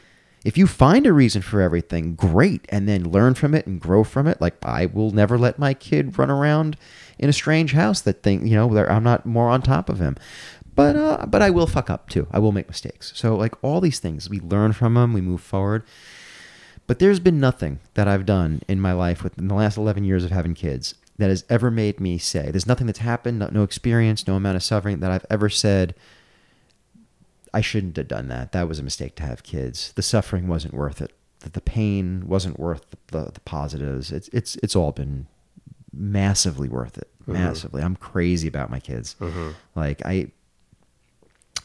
if 0.44 0.56
you 0.56 0.66
find 0.66 1.04
a 1.06 1.12
reason 1.12 1.42
for 1.42 1.60
everything, 1.60 2.14
great, 2.14 2.64
and 2.68 2.88
then 2.88 3.10
learn 3.10 3.34
from 3.34 3.54
it 3.54 3.66
and 3.66 3.80
grow 3.80 4.04
from 4.04 4.28
it. 4.28 4.40
Like 4.40 4.54
I 4.64 4.86
will 4.86 5.10
never 5.10 5.36
let 5.36 5.58
my 5.58 5.74
kid 5.74 6.16
run 6.16 6.30
around 6.30 6.76
in 7.18 7.28
a 7.28 7.32
strange 7.32 7.72
house 7.72 8.00
that 8.02 8.22
thing, 8.22 8.46
you 8.46 8.54
know, 8.54 8.68
I'm 8.86 9.02
not 9.02 9.26
more 9.26 9.48
on 9.48 9.62
top 9.62 9.88
of 9.88 9.98
him. 9.98 10.16
But 10.78 10.94
uh, 10.94 11.26
but 11.26 11.42
I 11.42 11.50
will 11.50 11.66
fuck 11.66 11.90
up 11.90 12.08
too. 12.08 12.28
I 12.30 12.38
will 12.38 12.52
make 12.52 12.68
mistakes. 12.68 13.12
So 13.16 13.34
like 13.34 13.52
all 13.62 13.80
these 13.80 13.98
things, 13.98 14.30
we 14.30 14.38
learn 14.38 14.72
from 14.72 14.94
them, 14.94 15.12
we 15.12 15.20
move 15.20 15.40
forward. 15.40 15.82
But 16.86 17.00
there's 17.00 17.18
been 17.18 17.40
nothing 17.40 17.80
that 17.94 18.06
I've 18.06 18.24
done 18.24 18.62
in 18.68 18.80
my 18.80 18.92
life 18.92 19.24
within 19.24 19.48
the 19.48 19.56
last 19.56 19.76
11 19.76 20.04
years 20.04 20.22
of 20.22 20.30
having 20.30 20.54
kids 20.54 20.94
that 21.18 21.30
has 21.30 21.44
ever 21.50 21.68
made 21.70 21.98
me 21.98 22.16
say, 22.16 22.52
there's 22.52 22.66
nothing 22.66 22.86
that's 22.86 23.00
happened, 23.00 23.40
no, 23.40 23.48
no 23.50 23.64
experience, 23.64 24.28
no 24.28 24.36
amount 24.36 24.54
of 24.54 24.62
suffering 24.62 25.00
that 25.00 25.10
I've 25.10 25.26
ever 25.28 25.48
said, 25.48 25.96
I 27.52 27.60
shouldn't 27.60 27.96
have 27.96 28.06
done 28.06 28.28
that. 28.28 28.52
That 28.52 28.68
was 28.68 28.78
a 28.78 28.84
mistake 28.84 29.16
to 29.16 29.24
have 29.24 29.42
kids. 29.42 29.92
The 29.94 30.02
suffering 30.02 30.46
wasn't 30.46 30.74
worth 30.74 31.02
it. 31.02 31.10
The, 31.40 31.50
the 31.50 31.60
pain 31.60 32.28
wasn't 32.28 32.58
worth 32.58 32.86
the, 33.08 33.32
the 33.32 33.40
positives. 33.40 34.12
It's 34.12 34.28
it's 34.28 34.54
it's 34.62 34.76
all 34.76 34.92
been 34.92 35.26
massively 35.92 36.68
worth 36.68 36.96
it. 36.98 37.08
Massively. 37.26 37.82
I'm 37.82 37.96
crazy 37.96 38.46
about 38.46 38.70
my 38.70 38.78
kids. 38.80 39.16
Like 39.74 40.02
I 40.06 40.28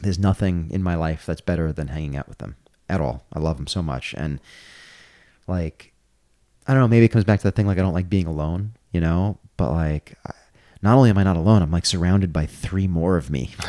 there's 0.00 0.18
nothing 0.18 0.68
in 0.70 0.82
my 0.82 0.94
life 0.94 1.24
that's 1.26 1.40
better 1.40 1.72
than 1.72 1.88
hanging 1.88 2.16
out 2.16 2.28
with 2.28 2.38
them 2.38 2.56
at 2.88 3.00
all. 3.00 3.24
I 3.32 3.38
love 3.38 3.56
them 3.56 3.66
so 3.66 3.82
much 3.82 4.14
and 4.16 4.40
like 5.46 5.92
I 6.66 6.72
don't 6.72 6.80
know, 6.80 6.88
maybe 6.88 7.04
it 7.04 7.10
comes 7.10 7.24
back 7.24 7.40
to 7.40 7.46
the 7.46 7.52
thing 7.52 7.66
like 7.66 7.78
I 7.78 7.82
don't 7.82 7.94
like 7.94 8.08
being 8.08 8.26
alone, 8.26 8.72
you 8.92 9.00
know, 9.00 9.38
but 9.56 9.70
like 9.70 10.14
I, 10.26 10.32
not 10.82 10.96
only 10.96 11.08
am 11.08 11.16
I 11.16 11.22
not 11.22 11.36
alone, 11.36 11.62
I'm 11.62 11.70
like 11.70 11.86
surrounded 11.86 12.30
by 12.32 12.44
three 12.44 12.86
more 12.86 13.16
of 13.16 13.30
me, 13.30 13.50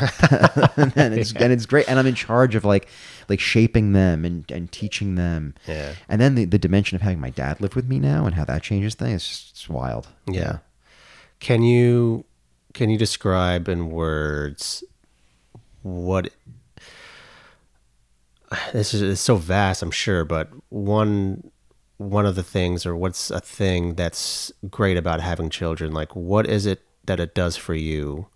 and 0.76 1.14
it's 1.14 1.32
and 1.34 1.50
it's 1.50 1.64
great, 1.64 1.88
and 1.88 1.98
I'm 1.98 2.06
in 2.06 2.14
charge 2.14 2.54
of 2.54 2.64
like 2.64 2.88
like 3.30 3.40
shaping 3.40 3.92
them 3.92 4.24
and 4.26 4.50
and 4.50 4.70
teaching 4.70 5.14
them, 5.14 5.54
Yeah. 5.66 5.94
and 6.10 6.20
then 6.20 6.34
the, 6.34 6.44
the 6.44 6.58
dimension 6.58 6.94
of 6.96 7.00
having 7.02 7.18
my 7.20 7.30
dad 7.30 7.60
live 7.62 7.74
with 7.74 7.88
me 7.88 7.98
now 8.00 8.26
and 8.26 8.34
how 8.34 8.44
that 8.44 8.62
changes 8.62 8.94
things, 8.94 9.14
it's, 9.22 9.28
just, 9.28 9.50
it's 9.52 9.68
wild. 9.68 10.08
Yeah. 10.30 10.58
Can 11.40 11.62
you 11.62 12.26
can 12.74 12.90
you 12.90 12.98
describe 12.98 13.66
in 13.68 13.88
words 13.90 14.84
what 15.86 16.32
this 18.72 18.92
is 18.92 19.20
so 19.20 19.36
vast, 19.36 19.82
I'm 19.82 19.90
sure, 19.90 20.24
but 20.24 20.50
one 20.68 21.50
one 21.98 22.26
of 22.26 22.34
the 22.34 22.42
things 22.42 22.84
or 22.84 22.94
what's 22.94 23.30
a 23.30 23.40
thing 23.40 23.94
that's 23.94 24.52
great 24.68 24.96
about 24.96 25.20
having 25.20 25.48
children? 25.48 25.92
Like 25.92 26.14
what 26.14 26.46
is 26.46 26.66
it 26.66 26.82
that 27.06 27.20
it 27.20 27.34
does 27.34 27.56
for 27.56 27.74
you 27.74 28.26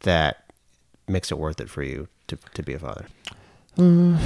that 0.00 0.50
makes 1.06 1.30
it 1.30 1.38
worth 1.38 1.60
it 1.60 1.68
for 1.68 1.82
you 1.82 2.08
to, 2.28 2.38
to 2.54 2.62
be 2.62 2.72
a 2.72 2.78
father? 2.78 3.06
Uh, 3.76 4.18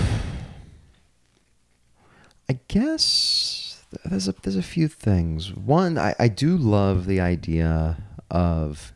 I 2.48 2.58
guess 2.68 3.84
there's 4.04 4.28
a 4.28 4.34
there's 4.42 4.56
a 4.56 4.62
few 4.62 4.88
things. 4.88 5.52
One, 5.54 5.98
I, 5.98 6.14
I 6.18 6.28
do 6.28 6.56
love 6.56 7.06
the 7.06 7.20
idea 7.20 7.96
of 8.30 8.92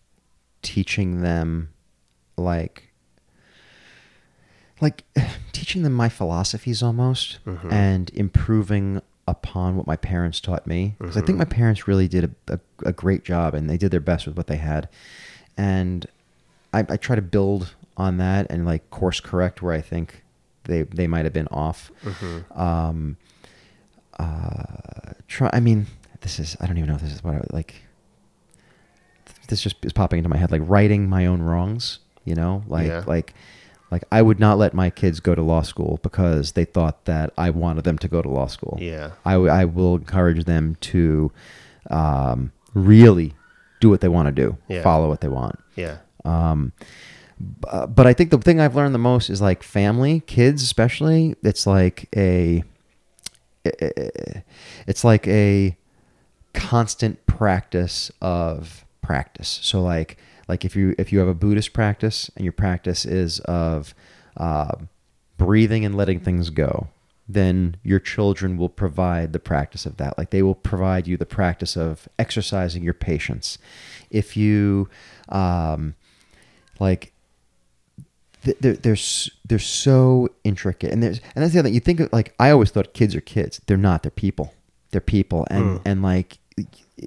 teaching 0.62 1.22
them 1.22 1.70
like 2.36 2.87
like 4.80 5.04
teaching 5.52 5.82
them 5.82 5.92
my 5.92 6.08
philosophies 6.08 6.82
almost 6.82 7.38
and 7.70 8.10
improving 8.14 9.00
upon 9.26 9.76
what 9.76 9.86
my 9.86 9.96
parents 9.96 10.40
taught 10.40 10.66
me 10.66 10.94
because 10.98 11.16
I 11.16 11.20
think 11.20 11.36
my 11.38 11.44
parents 11.44 11.86
really 11.86 12.08
did 12.08 12.24
a, 12.48 12.54
a, 12.54 12.60
a 12.86 12.92
great 12.92 13.24
job 13.24 13.54
and 13.54 13.68
they 13.68 13.76
did 13.76 13.90
their 13.90 14.00
best 14.00 14.26
with 14.26 14.36
what 14.36 14.46
they 14.46 14.56
had 14.56 14.88
and 15.56 16.06
I, 16.72 16.80
I 16.88 16.96
try 16.96 17.16
to 17.16 17.22
build 17.22 17.74
on 17.96 18.16
that 18.18 18.46
and 18.50 18.64
like 18.64 18.88
course 18.90 19.20
correct 19.20 19.60
where 19.62 19.74
I 19.74 19.80
think 19.80 20.22
they 20.64 20.82
they 20.82 21.06
might 21.06 21.24
have 21.24 21.32
been 21.32 21.48
off. 21.48 21.90
Um, 22.54 23.16
uh, 24.18 25.12
try. 25.26 25.50
I 25.52 25.60
mean, 25.60 25.86
this 26.20 26.38
is. 26.38 26.56
I 26.60 26.66
don't 26.66 26.76
even 26.78 26.88
know 26.88 26.96
if 26.96 27.00
this 27.02 27.12
is 27.12 27.22
what 27.24 27.34
I 27.34 27.42
like. 27.52 27.74
This 29.48 29.62
just 29.62 29.76
is 29.84 29.92
popping 29.92 30.18
into 30.18 30.28
my 30.28 30.36
head, 30.36 30.50
like 30.50 30.62
righting 30.64 31.08
my 31.08 31.26
own 31.26 31.40
wrongs. 31.42 32.00
You 32.24 32.34
know, 32.34 32.62
like 32.66 32.88
Yeah. 32.88 33.04
like 33.06 33.32
like 33.90 34.04
I 34.12 34.20
would 34.22 34.38
not 34.38 34.58
let 34.58 34.74
my 34.74 34.90
kids 34.90 35.20
go 35.20 35.34
to 35.34 35.42
law 35.42 35.62
school 35.62 35.98
because 36.02 36.52
they 36.52 36.64
thought 36.64 37.04
that 37.06 37.32
I 37.38 37.50
wanted 37.50 37.84
them 37.84 37.98
to 37.98 38.08
go 38.08 38.20
to 38.22 38.28
law 38.28 38.46
school. 38.46 38.78
Yeah. 38.80 39.12
I, 39.24 39.32
w- 39.32 39.50
I 39.50 39.64
will 39.64 39.94
encourage 39.96 40.44
them 40.44 40.76
to 40.82 41.32
um, 41.90 42.52
really 42.74 43.34
do 43.80 43.88
what 43.90 44.00
they 44.00 44.08
want 44.08 44.26
to 44.26 44.32
do, 44.32 44.58
Yeah. 44.68 44.82
follow 44.82 45.08
what 45.08 45.20
they 45.20 45.28
want. 45.28 45.58
Yeah. 45.76 45.98
Um, 46.24 46.72
b- 47.38 47.68
uh, 47.68 47.86
but 47.86 48.06
I 48.06 48.12
think 48.12 48.30
the 48.30 48.38
thing 48.38 48.60
I've 48.60 48.74
learned 48.76 48.94
the 48.94 48.98
most 48.98 49.30
is 49.30 49.40
like 49.40 49.62
family, 49.62 50.20
kids 50.26 50.62
especially. 50.62 51.34
It's 51.42 51.66
like 51.66 52.08
a, 52.14 52.62
it's 53.64 55.04
like 55.04 55.26
a 55.28 55.76
constant 56.54 57.24
practice 57.26 58.10
of 58.20 58.84
practice. 59.02 59.60
So 59.62 59.80
like 59.82 60.16
like 60.48 60.64
if 60.64 60.74
you 60.74 60.94
if 60.98 61.12
you 61.12 61.18
have 61.18 61.28
a 61.28 61.34
Buddhist 61.34 61.72
practice 61.72 62.30
and 62.36 62.44
your 62.44 62.52
practice 62.52 63.04
is 63.04 63.40
of 63.40 63.94
uh, 64.36 64.76
breathing 65.36 65.84
and 65.84 65.94
letting 65.94 66.20
things 66.20 66.50
go, 66.50 66.88
then 67.28 67.76
your 67.82 68.00
children 68.00 68.56
will 68.56 68.70
provide 68.70 69.32
the 69.32 69.38
practice 69.38 69.84
of 69.84 69.98
that. 69.98 70.16
Like 70.16 70.30
they 70.30 70.42
will 70.42 70.54
provide 70.54 71.06
you 71.06 71.16
the 71.16 71.26
practice 71.26 71.76
of 71.76 72.08
exercising 72.18 72.82
your 72.82 72.94
patience. 72.94 73.58
If 74.10 74.36
you 74.36 74.88
um, 75.28 75.94
like 76.80 77.12
th- 78.44 78.56
they're, 78.60 78.74
they're, 78.74 78.96
they're 79.44 79.58
so 79.58 80.30
intricate. 80.44 80.92
And 80.92 81.02
there's 81.02 81.20
and 81.34 81.44
that's 81.44 81.52
the 81.52 81.58
other 81.58 81.68
thing. 81.68 81.74
You 81.74 81.80
think 81.80 82.00
of 82.00 82.12
like 82.12 82.34
i 82.38 82.50
always 82.50 82.70
thought 82.70 82.94
kids 82.94 83.14
are 83.14 83.20
kids. 83.20 83.60
They're 83.66 83.76
not. 83.76 84.02
They're 84.02 84.10
people. 84.10 84.54
They're 84.90 85.00
people. 85.00 85.46
And 85.50 85.80
and 85.84 86.02
like 86.02 86.38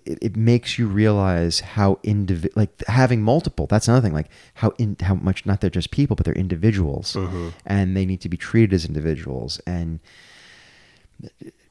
it, 0.06 0.20
it 0.22 0.36
makes 0.36 0.80
you 0.80 0.88
realize 0.88 1.60
how 1.60 1.96
indivi- 2.04 2.56
like 2.56 2.70
having 2.88 3.22
multiple 3.22 3.68
that's 3.68 3.88
another 3.88 4.06
thing 4.06 4.14
like 4.14 4.30
how 4.56 4.74
in 4.78 4.96
how 5.02 5.16
much 5.16 5.46
not 5.46 5.62
they're 5.62 5.70
just 5.70 5.92
people 5.92 6.16
but 6.16 6.26
they're 6.26 6.34
individuals. 6.34 7.14
Mm-hmm. 7.14 7.50
And 7.66 7.96
they 7.96 8.06
need 8.06 8.22
to 8.22 8.30
be 8.30 8.38
treated 8.38 8.74
as 8.74 8.86
individuals. 8.86 9.60
And 9.66 10.00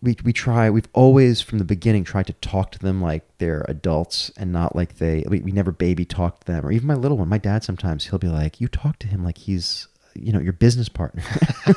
we, 0.01 0.17
we 0.25 0.33
try 0.33 0.71
we've 0.71 0.89
always 0.93 1.41
from 1.41 1.59
the 1.59 1.65
beginning 1.65 2.05
tried 2.05 2.27
to 2.29 2.33
talk 2.35 2.71
to 2.73 2.79
them 2.79 3.03
like 3.03 3.23
they're 3.39 3.65
adults 3.69 4.31
and 4.37 4.53
not 4.53 4.75
like 4.75 4.99
they 4.99 5.25
we, 5.29 5.41
we 5.41 5.53
never 5.53 5.73
baby 5.73 6.05
talk 6.05 6.45
them. 6.45 6.65
Or 6.65 6.73
even 6.73 6.87
my 6.87 6.95
little 6.95 7.19
one 7.19 7.29
my 7.29 7.39
dad 7.39 7.65
sometimes 7.65 8.07
he'll 8.07 8.19
be 8.19 8.29
like 8.29 8.61
you 8.61 8.69
talk 8.69 8.99
to 9.01 9.07
him 9.07 9.25
like 9.25 9.39
he's 9.39 9.89
you 10.15 10.33
know 10.33 10.41
your 10.41 10.53
business 10.53 10.89
partner. 10.89 11.23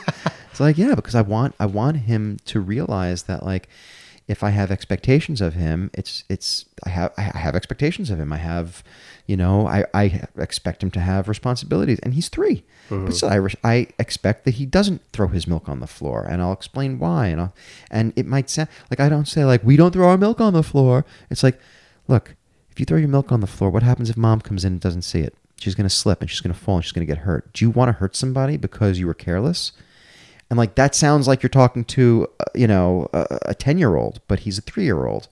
It's 0.53 0.60
like 0.60 0.78
yeah 0.78 0.94
because 0.94 1.15
i 1.15 1.22
want 1.22 1.56
i 1.60 1.65
want 1.65 1.98
him 1.98 2.38
to 2.45 2.60
realize 2.60 3.24
that 3.24 3.44
like 3.44 3.70
if 4.27 4.43
i 4.43 4.49
have 4.49 4.71
expectations 4.71 5.41
of 5.41 5.53
him 5.53 5.91
it's 5.93 6.23
it's 6.29 6.65
i 6.85 6.89
have 6.89 7.13
i 7.17 7.21
have 7.21 7.55
expectations 7.55 8.09
of 8.09 8.19
him. 8.19 8.31
I 8.31 8.37
have 8.37 8.83
you 9.27 9.37
know 9.37 9.67
i 9.67 9.85
i 9.93 10.23
expect 10.37 10.81
him 10.83 10.91
to 10.91 10.99
have 10.99 11.27
responsibilities 11.27 11.99
and 12.03 12.13
he's 12.13 12.29
3 12.29 12.63
mm-hmm. 12.89 13.05
but 13.05 13.13
still 13.13 13.29
I, 13.29 13.35
res- 13.35 13.55
I 13.63 13.87
expect 13.99 14.45
that 14.45 14.55
he 14.55 14.65
doesn't 14.65 15.01
throw 15.11 15.27
his 15.27 15.47
milk 15.47 15.67
on 15.67 15.79
the 15.79 15.87
floor 15.87 16.25
and 16.29 16.41
i'll 16.41 16.53
explain 16.53 16.99
why 16.99 17.27
and 17.27 17.41
I'll, 17.41 17.55
and 17.91 18.13
it 18.15 18.25
might 18.25 18.49
sound 18.49 18.69
like 18.89 18.99
i 18.99 19.09
don't 19.09 19.27
say 19.27 19.45
like 19.45 19.63
we 19.63 19.75
don't 19.75 19.91
throw 19.91 20.07
our 20.07 20.17
milk 20.17 20.41
on 20.41 20.53
the 20.53 20.63
floor. 20.63 21.05
It's 21.29 21.43
like 21.43 21.59
look 22.07 22.35
if 22.71 22.79
you 22.79 22.85
throw 22.85 22.97
your 22.97 23.09
milk 23.09 23.31
on 23.31 23.41
the 23.41 23.47
floor 23.47 23.69
what 23.69 23.83
happens 23.83 24.09
if 24.09 24.17
mom 24.17 24.41
comes 24.41 24.65
in 24.65 24.73
and 24.73 24.81
doesn't 24.81 25.03
see 25.03 25.19
it? 25.19 25.35
She's 25.57 25.75
going 25.75 25.87
to 25.87 25.95
slip 25.95 26.19
and 26.21 26.29
she's 26.29 26.41
going 26.41 26.53
to 26.53 26.59
fall 26.59 26.75
and 26.75 26.83
she's 26.83 26.91
going 26.91 27.07
to 27.07 27.13
get 27.13 27.23
hurt. 27.23 27.53
Do 27.53 27.63
you 27.63 27.69
want 27.69 27.87
to 27.87 27.93
hurt 27.93 28.17
somebody 28.17 28.57
because 28.57 28.99
you 28.99 29.07
were 29.07 29.13
careless 29.13 29.71
and 30.53 30.57
like 30.59 30.75
that 30.75 30.93
sounds 30.93 31.27
like 31.27 31.41
you're 31.41 31.49
talking 31.49 31.84
to 31.84 32.27
uh, 32.39 32.43
you 32.53 32.67
know 32.67 33.09
a 33.11 33.55
10 33.55 33.80
year 33.80 33.95
old 33.95 34.21
but 34.27 34.41
he's 34.41 34.59
a 34.59 34.61
3 34.61 34.84
year 34.84 35.07
old 35.07 35.27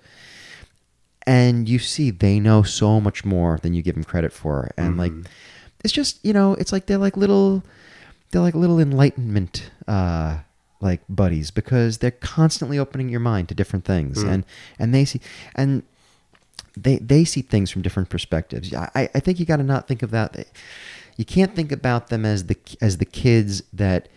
and 1.28 1.70
you 1.70 1.78
see 1.78 2.10
they 2.10 2.40
know 2.40 2.64
so 2.64 3.00
much 3.00 3.24
more 3.24 3.60
than 3.62 3.76
you 3.76 3.84
give 3.84 3.94
them 3.94 4.04
credit 4.04 4.34
for. 4.34 4.72
And 4.78 4.98
like 4.98 5.12
it's 5.84 5.94
just 5.94 6.24
you 6.26 6.34
know 6.34 6.56
it's 6.56 6.72
like 6.72 6.88
they're 6.88 6.98
like 6.98 7.16
little 7.16 7.64
they're 8.32 8.42
like 8.42 8.56
little 8.56 8.80
enlightenment 8.80 9.70
uh 9.88 10.40
like 10.80 11.02
buddies 11.08 11.52
because 11.52 12.00
they're 12.00 12.10
constantly 12.10 12.80
opening 12.80 13.08
your 13.10 13.20
mind 13.20 13.50
to 13.50 13.54
different 13.54 13.86
things. 13.86 14.24
And 14.24 14.44
and 14.80 14.92
they 14.92 15.06
see 15.06 15.22
and 15.54 15.84
they 16.76 16.98
they 16.98 17.26
see 17.26 17.44
things 17.44 17.70
from 17.70 17.84
different 17.84 18.10
perspectives. 18.10 18.74
I 18.74 19.08
i 19.14 19.20
think 19.20 19.40
you 19.40 19.46
got 19.46 19.58
to 19.58 19.64
not 19.64 19.88
think 19.88 20.02
of 20.02 20.10
that 20.10 20.48
you 21.18 21.26
can't 21.26 21.56
think 21.56 21.72
about 21.72 22.08
them 22.08 22.26
as 22.26 22.46
the 22.46 22.58
as 22.82 22.98
the 22.98 23.06
kids 23.06 23.62
that 23.74 24.10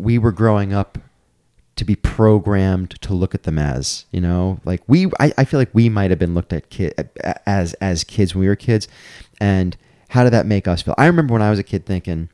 we 0.00 0.18
were 0.18 0.32
growing 0.32 0.72
up 0.72 0.98
to 1.76 1.84
be 1.84 1.96
programmed 1.96 2.90
to 3.00 3.14
look 3.14 3.34
at 3.34 3.44
them 3.44 3.58
as 3.58 4.04
you 4.10 4.20
know? 4.20 4.60
Like 4.64 4.82
we 4.86 5.06
I, 5.18 5.32
I 5.38 5.44
feel 5.44 5.58
like 5.58 5.70
we 5.72 5.88
might 5.88 6.10
have 6.10 6.18
been 6.18 6.34
looked 6.34 6.52
at 6.52 6.68
kid 6.70 7.08
as 7.46 7.74
as 7.74 8.04
kids 8.04 8.34
when 8.34 8.40
we 8.40 8.48
were 8.48 8.56
kids. 8.56 8.86
And 9.40 9.76
how 10.10 10.24
did 10.24 10.32
that 10.32 10.44
make 10.46 10.68
us 10.68 10.82
feel? 10.82 10.94
I 10.98 11.06
remember 11.06 11.32
when 11.32 11.42
i 11.42 11.50
was 11.50 11.58
a 11.58 11.62
kid 11.64 11.86
thinking 11.86 12.28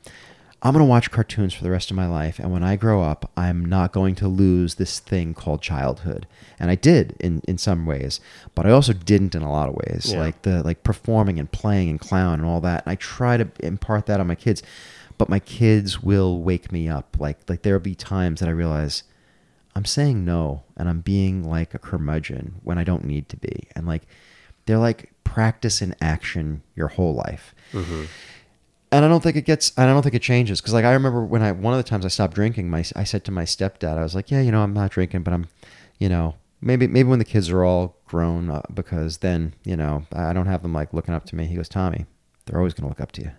i'm 0.63 0.73
going 0.73 0.83
to 0.83 0.89
watch 0.89 1.11
cartoons 1.11 1.53
for 1.53 1.63
the 1.63 1.69
rest 1.69 1.91
of 1.91 1.95
my 1.95 2.07
life 2.07 2.39
and 2.39 2.51
when 2.51 2.63
i 2.63 2.75
grow 2.75 3.03
up 3.03 3.31
i'm 3.37 3.63
not 3.63 3.93
going 3.93 4.15
to 4.15 4.27
lose 4.27 4.75
this 4.75 4.99
thing 4.99 5.33
called 5.33 5.61
childhood. 5.61 6.27
And 6.59 6.69
i 6.69 6.75
did 6.75 7.15
in 7.19 7.41
in 7.47 7.57
some 7.57 7.85
ways 7.85 8.19
but 8.55 8.65
i 8.65 8.71
also 8.71 8.91
didn't 8.91 9.35
in 9.35 9.43
a 9.43 9.51
lot 9.51 9.69
of 9.69 9.75
ways. 9.75 10.11
Yeah. 10.11 10.19
like 10.19 10.41
the 10.41 10.63
like 10.63 10.83
performing 10.83 11.39
and 11.39 11.49
playing 11.49 11.89
and 11.89 11.99
clown 11.99 12.39
and 12.39 12.45
all 12.45 12.59
that. 12.61 12.83
And 12.85 12.91
i 12.91 12.95
try 12.95 13.37
to 13.37 13.47
impart 13.61 14.07
that 14.07 14.19
on 14.19 14.27
my 14.27 14.35
kids 14.35 14.61
but 15.17 15.29
my 15.29 15.39
kids 15.39 16.01
will 16.03 16.41
wake 16.41 16.71
me 16.71 16.87
up 16.87 17.17
like 17.19 17.37
like 17.49 17.61
there'll 17.63 17.79
be 17.79 17.95
times 17.95 18.39
that 18.39 18.49
i 18.49 18.51
realize 18.51 19.03
I'm 19.77 19.85
saying 19.85 20.25
no 20.25 20.63
and 20.75 20.89
I'm 20.89 21.01
being 21.01 21.43
like 21.47 21.75
a 21.75 21.77
curmudgeon 21.77 22.55
when 22.63 22.79
I 22.79 22.83
don't 22.83 23.03
need 23.05 23.29
to 23.29 23.37
be. 23.37 23.67
And 23.75 23.85
like 23.85 24.07
they're 24.65 24.79
like 24.79 25.11
practice 25.23 25.83
in 25.83 25.93
action 26.01 26.63
your 26.75 26.87
whole 26.87 27.13
life. 27.13 27.53
And 28.91 29.05
I 29.05 29.07
don't 29.07 29.21
think 29.21 29.35
it 29.35 29.45
gets 29.45 29.77
I 29.77 29.85
don't 29.85 30.01
think 30.01 30.15
it 30.15 30.23
changes 30.23 30.61
cuz 30.61 30.73
like 30.73 30.83
I 30.83 30.93
remember 30.93 31.23
when 31.23 31.43
I 31.43 31.51
one 31.51 31.75
of 31.75 31.77
the 31.77 31.87
times 31.87 32.05
I 32.05 32.07
stopped 32.07 32.33
drinking 32.33 32.71
my 32.71 32.83
I 32.95 33.03
said 33.03 33.23
to 33.25 33.31
my 33.31 33.43
stepdad 33.43 33.99
I 33.99 34.03
was 34.03 34.15
like, 34.15 34.31
"Yeah, 34.31 34.41
you 34.41 34.51
know, 34.51 34.63
I'm 34.63 34.73
not 34.73 34.89
drinking, 34.89 35.21
but 35.21 35.31
I'm, 35.33 35.45
you 35.99 36.09
know, 36.09 36.35
maybe 36.59 36.87
maybe 36.87 37.09
when 37.09 37.19
the 37.19 37.25
kids 37.25 37.51
are 37.51 37.63
all 37.63 37.97
grown 38.05 38.49
uh, 38.49 38.63
because 38.73 39.17
then, 39.19 39.53
you 39.63 39.77
know, 39.77 40.07
I 40.11 40.33
don't 40.33 40.47
have 40.47 40.63
them 40.63 40.73
like 40.73 40.91
looking 40.91 41.13
up 41.13 41.25
to 41.25 41.35
me." 41.35 41.45
He 41.45 41.55
goes, 41.55 41.69
"Tommy, 41.69 42.07
they're 42.45 42.57
always 42.57 42.73
going 42.73 42.85
to 42.85 42.89
look 42.89 43.01
up 43.01 43.11
to 43.13 43.21
you." 43.21 43.31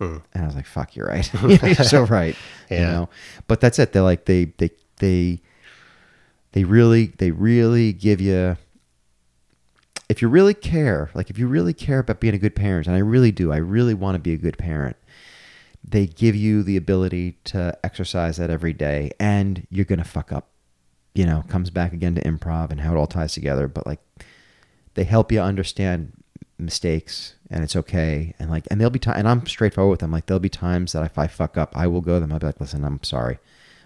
Mm. 0.00 0.22
And 0.32 0.42
I 0.42 0.46
was 0.46 0.54
like, 0.56 0.66
"Fuck, 0.66 0.96
you're 0.96 1.06
right. 1.06 1.30
you're 1.62 1.74
so 1.74 2.04
right." 2.04 2.34
You 2.70 2.76
Yeah. 2.78 2.90
know, 2.90 3.08
but 3.46 3.60
that's 3.60 3.78
it. 3.78 3.92
They're 3.92 4.02
like 4.02 4.24
they 4.24 4.46
they 4.56 4.70
they 4.98 5.40
they 6.52 6.64
really 6.64 7.06
they 7.18 7.30
really 7.30 7.92
give 7.92 8.20
you 8.20 8.56
if 10.08 10.20
you 10.20 10.28
really 10.28 10.54
care 10.54 11.08
like 11.14 11.30
if 11.30 11.38
you 11.38 11.46
really 11.46 11.72
care 11.72 12.00
about 12.00 12.18
being 12.18 12.34
a 12.34 12.38
good 12.38 12.56
parent 12.56 12.88
and 12.88 12.96
i 12.96 12.98
really 12.98 13.30
do 13.30 13.52
i 13.52 13.56
really 13.56 13.94
want 13.94 14.16
to 14.16 14.18
be 14.18 14.32
a 14.32 14.36
good 14.36 14.58
parent 14.58 14.96
they 15.84 16.04
give 16.06 16.34
you 16.34 16.64
the 16.64 16.76
ability 16.76 17.38
to 17.44 17.78
exercise 17.84 18.36
that 18.38 18.50
every 18.50 18.72
day 18.72 19.12
and 19.20 19.64
you're 19.70 19.84
gonna 19.84 20.02
fuck 20.02 20.32
up 20.32 20.48
you 21.14 21.24
know 21.24 21.44
comes 21.48 21.70
back 21.70 21.92
again 21.92 22.16
to 22.16 22.20
improv 22.22 22.72
and 22.72 22.80
how 22.80 22.92
it 22.92 22.98
all 22.98 23.06
ties 23.06 23.32
together 23.34 23.68
but 23.68 23.86
like 23.86 24.00
they 24.94 25.04
help 25.04 25.30
you 25.30 25.40
understand 25.40 26.12
mistakes 26.60 27.34
and 27.50 27.64
it's 27.64 27.76
okay. 27.76 28.34
And 28.38 28.50
like 28.50 28.66
and 28.70 28.80
there'll 28.80 28.90
be 28.90 28.98
time 28.98 29.16
and 29.18 29.28
i'm 29.28 29.46
straightforward 29.46 29.90
with 29.92 30.00
them. 30.00 30.12
Like 30.12 30.26
there'll 30.26 30.40
be 30.40 30.48
times 30.48 30.92
that 30.92 31.04
if 31.04 31.18
i 31.18 31.26
fuck 31.26 31.56
up 31.58 31.76
i 31.76 31.86
will 31.86 32.00
go 32.00 32.14
to 32.14 32.20
them. 32.20 32.32
I'll 32.32 32.38
be 32.38 32.46
like 32.46 32.60
listen 32.60 32.84
i'm 32.84 33.02
sorry. 33.02 33.38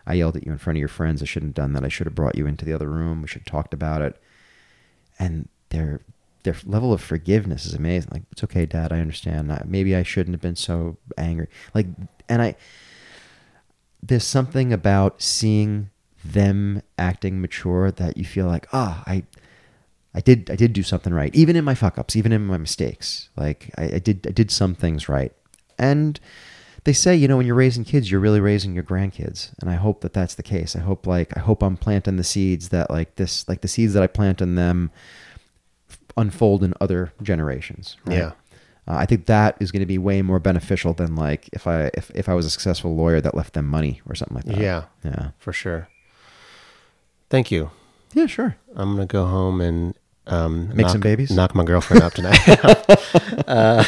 I 0.07 0.15
yelled 0.15 0.37
at 0.37 0.45
you 0.45 0.53
in 0.53 0.59
front 0.59 0.77
of 0.77 0.81
your 0.81 0.89
friends. 0.89 1.23
I 1.23 1.25
shouldn't 1.25 1.57
have 1.57 1.65
done 1.65 1.73
that. 1.73 1.85
I 1.85 1.89
should 1.89 2.07
have 2.07 2.15
brought 2.15 2.37
you 2.37 2.47
into 2.47 2.67
the 2.67 2.75
other 2.75 2.91
room. 2.91 3.23
We 3.23 3.29
should 3.29 3.43
have 3.43 3.51
talked 3.51 3.73
about 3.73 4.03
it. 4.03 4.21
And 5.19 5.49
their 5.71 6.01
their 6.43 6.57
level 6.67 6.93
of 6.93 7.01
forgiveness 7.01 7.65
is 7.65 7.75
amazing. 7.75 8.11
Like 8.13 8.23
it's 8.33 8.45
okay 8.45 8.67
dad. 8.67 8.93
I 8.93 9.01
understand. 9.01 9.57
Maybe 9.67 9.97
i 9.97 10.03
shouldn't 10.03 10.35
have 10.35 10.43
been 10.43 10.57
so 10.57 10.99
angry. 11.17 11.49
Like 11.75 11.87
and 12.29 12.43
i 12.43 12.57
there's 14.03 14.25
something 14.25 14.73
about 14.73 15.23
seeing 15.23 15.91
them 16.25 16.83
acting 16.99 17.41
mature 17.41 17.91
that 17.91 18.17
you 18.17 18.25
feel 18.25 18.47
like 18.47 18.67
ah 18.73 19.03
i 19.07 19.23
I 20.15 20.21
did 20.21 20.51
I 20.51 20.57
did 20.57 20.73
do 20.73 20.83
something 20.83 21.13
right, 21.13 21.35
even 21.35 21.57
in 21.57 21.65
my 21.65 21.75
fuck 21.75 21.99
ups, 21.99 22.15
even 22.17 22.33
in 22.33 22.47
my 22.47 22.57
mistakes. 22.57 23.29
Like 23.37 23.71
I, 23.77 23.85
I 23.95 23.99
did 23.99 24.27
I 24.29 24.31
did 24.31 24.51
some 24.51 24.75
things 24.75 25.09
right, 25.09 25.33
and 25.79 26.21
they 26.85 26.93
say 26.93 27.17
you 27.17 27.27
know 27.27 27.37
when 27.37 27.47
you're 27.47 27.57
raising 27.57 27.85
kids, 27.85 28.11
you're 28.11 28.21
really 28.21 28.41
raising 28.41 28.75
your 28.75 28.85
grandkids, 28.85 29.51
and 29.61 29.69
I 29.71 29.75
hope 29.75 30.03
that 30.03 30.13
that's 30.13 30.35
the 30.37 30.43
case. 30.43 30.77
I 30.77 30.81
hope 30.81 31.07
like 31.07 31.37
I 31.37 31.41
hope 31.41 31.63
I'm 31.63 31.77
planting 31.77 32.17
the 32.17 32.25
seeds 32.25 32.69
that 32.69 32.91
like 32.91 33.17
this 33.17 33.49
like 33.49 33.61
the 33.63 33.69
seeds 33.69 33.93
that 33.95 34.03
I 34.03 34.07
plant 34.07 34.41
in 34.41 34.55
them 34.55 34.91
unfold 36.17 36.63
in 36.63 36.75
other 36.81 37.13
generations. 37.23 37.97
right? 38.07 38.19
Yeah. 38.19 38.33
Uh, 38.87 38.97
I 38.97 39.07
think 39.07 39.27
that 39.27 39.57
is 39.61 39.73
going 39.73 39.81
to 39.81 39.87
be 39.87 39.97
way 39.99 40.21
more 40.23 40.39
beneficial 40.39 40.93
than 40.93 41.17
like 41.17 41.49
if 41.53 41.67
I 41.67 41.91
if, 41.95 42.11
if 42.15 42.29
I 42.29 42.35
was 42.35 42.45
a 42.47 42.51
successful 42.51 42.95
lawyer 42.95 43.21
that 43.21 43.35
left 43.35 43.55
them 43.55 43.67
money 43.67 44.01
or 44.09 44.15
something 44.15 44.37
like 44.37 44.45
that. 44.45 44.59
Yeah, 44.59 44.85
Yeah. 45.05 45.31
for 45.39 45.53
sure. 45.53 45.89
Thank 47.31 47.51
you. 47.51 47.71
Yeah. 48.13 48.27
Sure. 48.27 48.57
I'm 48.77 48.93
gonna 48.95 49.07
go 49.07 49.25
home 49.27 49.61
and 49.61 49.95
um, 50.27 50.69
Make 50.69 50.79
knock, 50.79 50.91
some 50.91 51.01
babies? 51.01 51.31
Knock 51.31 51.55
my 51.55 51.65
girlfriend 51.65 52.03
up 52.03 52.15
tonight. 52.15 52.39
uh, 53.49 53.85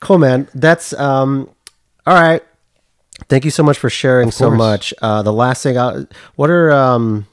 cool, 0.00 0.18
man. 0.18 0.48
That's 0.54 0.92
um, 0.94 1.48
all 2.06 2.14
right. 2.14 2.42
Thank 3.28 3.44
you 3.44 3.50
so 3.50 3.62
much 3.62 3.78
for 3.78 3.88
sharing 3.88 4.30
so 4.30 4.50
much. 4.50 4.92
Uh, 5.00 5.22
the 5.22 5.32
last 5.32 5.62
thing, 5.62 5.78
I, 5.78 6.04
what 6.34 6.50
are 6.50 6.70
um, 6.70 7.26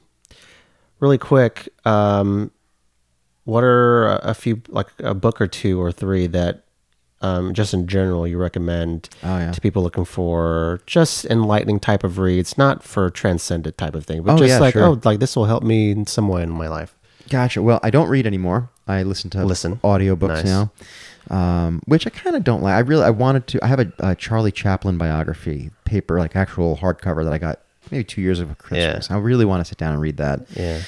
really 1.01 1.17
quick? 1.17 1.67
Um, 1.85 2.51
what 3.43 3.63
are 3.65 4.07
a 4.19 4.33
few 4.33 4.61
like 4.69 4.87
a 4.99 5.13
book 5.13 5.41
or 5.41 5.47
two 5.47 5.81
or 5.81 5.91
three 5.91 6.27
that 6.27 6.63
um, 7.21 7.53
just 7.53 7.73
in 7.73 7.87
general 7.87 8.25
you 8.25 8.37
recommend 8.37 9.09
Oh, 9.23 9.37
yeah. 9.37 9.51
to 9.51 9.59
people 9.61 9.83
looking 9.83 10.05
for 10.05 10.81
just 10.85 11.25
enlightening 11.25 11.79
type 11.81 12.03
of 12.05 12.17
reads, 12.19 12.57
not 12.57 12.83
for 12.83 13.09
transcendent 13.09 13.77
type 13.77 13.95
of 13.95 14.05
thing, 14.05 14.23
but 14.23 14.33
Oh, 14.33 14.37
just 14.37 14.49
yeah, 14.49 14.59
like 14.59 14.73
sure. 14.73 14.83
oh, 14.85 14.99
like 15.03 15.19
this 15.19 15.35
will 15.35 15.45
help 15.45 15.63
me 15.63 15.91
in 15.91 16.05
some 16.05 16.27
way 16.29 16.43
in 16.43 16.49
my 16.49 16.67
life. 16.69 16.95
Gotcha. 17.29 17.61
Well, 17.61 17.79
I 17.83 17.89
don't 17.89 18.09
read 18.09 18.25
anymore. 18.27 18.69
I 18.87 19.03
listen 19.03 19.29
to 19.31 19.45
Listen. 19.45 19.77
audiobooks 19.77 20.43
Nice. 20.43 20.45
now, 20.45 20.71
um, 21.29 21.81
which 21.85 22.05
I 22.05 22.09
kind 22.09 22.35
of 22.35 22.43
don't 22.43 22.61
like. 22.61 22.73
I 22.75 22.79
really 22.79 23.03
I 23.03 23.09
wanted 23.11 23.47
to. 23.47 23.63
I 23.63 23.67
have 23.67 23.79
a, 23.79 23.91
a 23.99 24.15
Charlie 24.15 24.51
Chaplin 24.51 24.97
biography 24.97 25.71
paper, 25.85 26.19
like 26.19 26.35
actual 26.35 26.77
hardcover 26.77 27.23
that 27.23 27.31
I 27.33 27.37
got 27.37 27.59
maybe 27.91 28.03
two 28.03 28.21
years 28.21 28.39
ago 28.39 28.49
for 28.49 28.55
Christmas. 28.55 29.09
I 29.09 29.17
really 29.17 29.45
want 29.45 29.61
to 29.63 29.65
sit 29.69 29.77
down 29.77 29.93
and 29.93 30.01
read 30.01 30.17
that. 30.17 30.41
Yeah. 30.55 30.81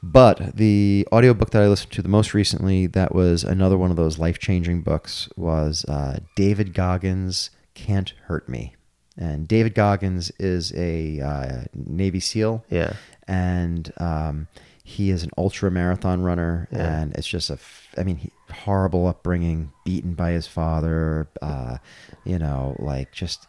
But 0.00 0.54
the 0.56 1.08
audiobook 1.10 1.50
that 1.50 1.62
I 1.62 1.66
listened 1.66 1.90
to 1.92 2.02
the 2.02 2.08
most 2.08 2.32
recently, 2.34 2.86
that 2.86 3.12
was 3.14 3.42
another 3.42 3.76
one 3.76 3.90
of 3.90 3.96
those 3.96 4.16
life 4.18 4.38
changing 4.38 4.82
books, 4.82 5.28
was 5.36 5.84
uh, 5.86 6.20
David 6.36 6.72
Goggins' 6.72 7.50
Can't 7.74 8.12
Hurt 8.26 8.48
Me. 8.48 8.76
And 9.16 9.48
David 9.48 9.74
Goggins 9.74 10.30
is 10.38 10.72
a 10.76 11.20
uh, 11.20 11.64
Navy 11.74 12.20
SEAL 12.20 12.64
Yeah. 12.70 12.92
and 13.26 13.92
um, 13.96 14.46
he 14.88 15.10
is 15.10 15.22
an 15.22 15.30
ultra 15.36 15.70
marathon 15.70 16.22
runner, 16.22 16.66
Yeah. 16.72 17.00
and 17.02 17.12
it's 17.14 17.28
just 17.28 17.50
a, 17.50 17.58
I 17.98 18.04
mean, 18.04 18.16
he, 18.16 18.30
horrible 18.50 19.06
upbringing, 19.06 19.70
beaten 19.84 20.14
by 20.14 20.30
his 20.30 20.46
father, 20.46 21.28
uh, 21.42 21.76
you 22.24 22.38
know, 22.38 22.74
like 22.78 23.12
just 23.12 23.46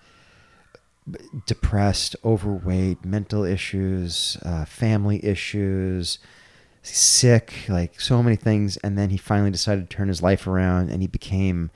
depressed, 1.45 2.15
overweight, 2.25 3.05
mental 3.05 3.43
issues, 3.45 4.37
uh, 4.43 4.65
family 4.65 5.23
issues, 5.25 6.19
sick, 6.81 7.53
like 7.69 7.99
so 8.01 8.21
many 8.21 8.35
things, 8.35 8.77
and 8.77 8.97
then 8.97 9.09
he 9.09 9.17
finally 9.17 9.51
decided 9.51 9.89
to 9.89 9.95
turn 9.95 10.07
his 10.09 10.21
life 10.21 10.45
around, 10.45 10.89
and 10.89 11.01
he 11.01 11.07
became 11.07 11.71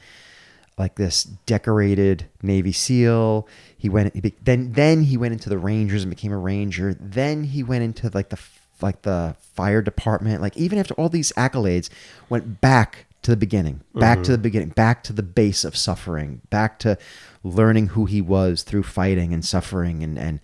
like 0.78 0.96
this 0.96 1.24
decorated 1.24 2.26
Navy 2.42 2.72
SEAL. 2.72 3.48
He 3.78 3.88
went 3.90 4.14
he 4.14 4.22
be, 4.22 4.34
then 4.44 4.74
then 4.74 5.04
he 5.04 5.18
went 5.18 5.34
into 5.34 5.48
the 5.48 5.58
Rangers 5.58 6.04
and 6.04 6.10
became 6.10 6.32
a 6.32 6.38
Ranger. 6.38 6.96
Then 7.00 7.44
he 7.46 7.64
went 7.64 7.84
into 7.84 8.10
like 8.14 8.30
the 8.30 8.40
like 8.82 9.04
the 9.04 9.36
fire 9.40 9.82
department. 9.82 10.42
Like 10.42 10.58
even 10.58 10.80
after 10.80 10.94
all 10.96 11.10
these 11.10 11.32
accolades, 11.34 11.90
went 12.30 12.62
back 12.62 13.06
to 13.22 13.32
the 13.32 13.38
beginning, 13.38 13.82
back 13.96 14.24
to 14.24 14.32
the 14.32 14.38
mm-hmm. 14.38 14.44
beginning, 14.44 14.70
back 14.70 15.04
to 15.04 15.14
the 15.14 15.24
base 15.24 15.64
of 15.64 15.78
suffering, 15.78 16.42
back 16.50 16.80
to 16.80 16.98
learning 17.44 17.88
who 17.88 18.06
he 18.06 18.22
was 18.22 18.64
through 18.64 18.84
fighting 18.84 19.34
and 19.34 19.46
suffering 19.46 20.04
and 20.04 20.18
and 20.18 20.40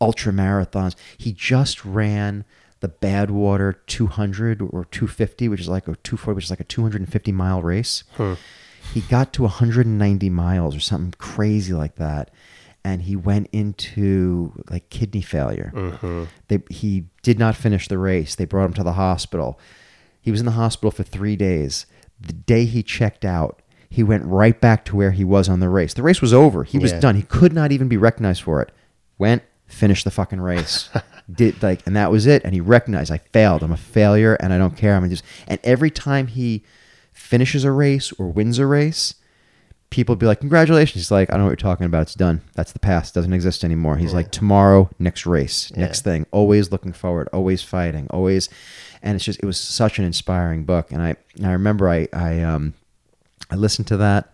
ultra 0.00 0.32
marathons. 0.32 0.94
He 1.18 1.32
just 1.32 1.84
ran 1.84 2.44
the 2.80 2.88
Badwater 2.88 3.76
200 3.86 4.62
or 4.62 4.86
250, 4.86 5.48
which 5.48 5.60
is 5.60 5.68
like 5.68 5.82
a 5.82 5.96
240, 5.96 6.36
which 6.36 6.44
is 6.44 6.50
like 6.50 6.60
a 6.60 6.64
250 6.64 7.32
mile 7.32 7.62
race 7.62 8.04
he 8.92 9.00
got 9.02 9.32
to 9.34 9.42
190 9.42 10.30
miles 10.30 10.76
or 10.76 10.80
something 10.80 11.14
crazy 11.18 11.72
like 11.72 11.96
that 11.96 12.30
and 12.84 13.02
he 13.02 13.16
went 13.16 13.48
into 13.52 14.52
like 14.70 14.88
kidney 14.90 15.22
failure. 15.22 15.72
Mm-hmm. 15.74 16.24
They, 16.48 16.58
he 16.70 17.04
did 17.22 17.38
not 17.38 17.56
finish 17.56 17.88
the 17.88 17.98
race. 17.98 18.34
They 18.34 18.44
brought 18.44 18.66
him 18.66 18.74
to 18.74 18.82
the 18.82 18.94
hospital. 18.94 19.58
He 20.20 20.30
was 20.30 20.40
in 20.40 20.46
the 20.46 20.52
hospital 20.52 20.90
for 20.90 21.02
three 21.02 21.36
days. 21.36 21.86
The 22.20 22.32
day 22.32 22.64
he 22.64 22.82
checked 22.82 23.24
out 23.24 23.62
he 23.90 24.04
went 24.04 24.24
right 24.24 24.58
back 24.60 24.84
to 24.84 24.96
where 24.96 25.10
he 25.10 25.24
was 25.24 25.48
on 25.48 25.58
the 25.58 25.68
race. 25.68 25.94
The 25.94 26.02
race 26.04 26.20
was 26.22 26.32
over. 26.32 26.62
He 26.62 26.78
was 26.78 26.92
Yeah. 26.92 27.00
done. 27.00 27.16
He 27.16 27.22
could 27.22 27.52
not 27.52 27.72
even 27.72 27.88
be 27.88 27.96
recognized 27.96 28.42
for 28.42 28.62
it. 28.62 28.70
Went 29.18 29.42
finished 29.66 30.04
the 30.04 30.10
fucking 30.10 30.40
race. 30.40 30.88
Did 31.32 31.62
like 31.62 31.84
and 31.86 31.96
that 31.96 32.10
was 32.10 32.26
it. 32.26 32.42
And 32.44 32.54
he 32.54 32.60
recognized 32.60 33.10
i 33.10 33.18
failed. 33.18 33.62
I'm 33.62 33.72
a 33.72 33.76
failure 33.76 34.34
and 34.34 34.52
i 34.52 34.58
don't 34.58 34.76
care. 34.76 34.94
I'm 34.94 35.08
just 35.10 35.24
and 35.48 35.58
every 35.64 35.90
time 35.90 36.28
he 36.28 36.64
finishes 37.12 37.64
a 37.64 37.72
race 37.72 38.12
or 38.12 38.28
wins 38.30 38.58
a 38.60 38.66
race, 38.66 39.14
people 39.90 40.16
be 40.16 40.26
like, 40.26 40.40
"Congratulations!" 40.40 41.02
He's 41.02 41.10
like, 41.10 41.28
"I 41.30 41.34
don't 41.34 41.40
know 41.40 41.44
what 41.46 41.50
you're 41.50 41.56
talking 41.70 41.86
about. 41.86 42.02
It's 42.02 42.14
done. 42.14 42.40
That's 42.54 42.72
the 42.72 42.78
past. 42.78 43.14
Doesn't 43.14 43.32
exist 43.32 43.64
anymore." 43.64 43.96
He's 43.96 44.14
like, 44.14 44.30
"Tomorrow, 44.30 44.90
next 44.98 45.26
race, 45.26 45.70
Yeah. 45.74 45.82
next 45.82 46.02
thing. 46.02 46.26
Always 46.30 46.70
looking 46.72 46.92
forward. 46.92 47.28
Always 47.32 47.62
fighting. 47.62 48.06
Always." 48.10 48.48
And 49.02 49.16
it's 49.16 49.24
just 49.24 49.40
it 49.42 49.46
was 49.46 49.56
such 49.58 49.98
an 49.98 50.04
inspiring 50.04 50.64
book. 50.64 50.92
And 50.92 51.02
I 51.02 51.16
I 51.44 51.52
remember 51.52 51.88
I 51.88 52.08
I 52.12 52.40
um 52.42 52.74
I 53.50 53.56
listened 53.56 53.88
to 53.88 53.96
that, 53.98 54.30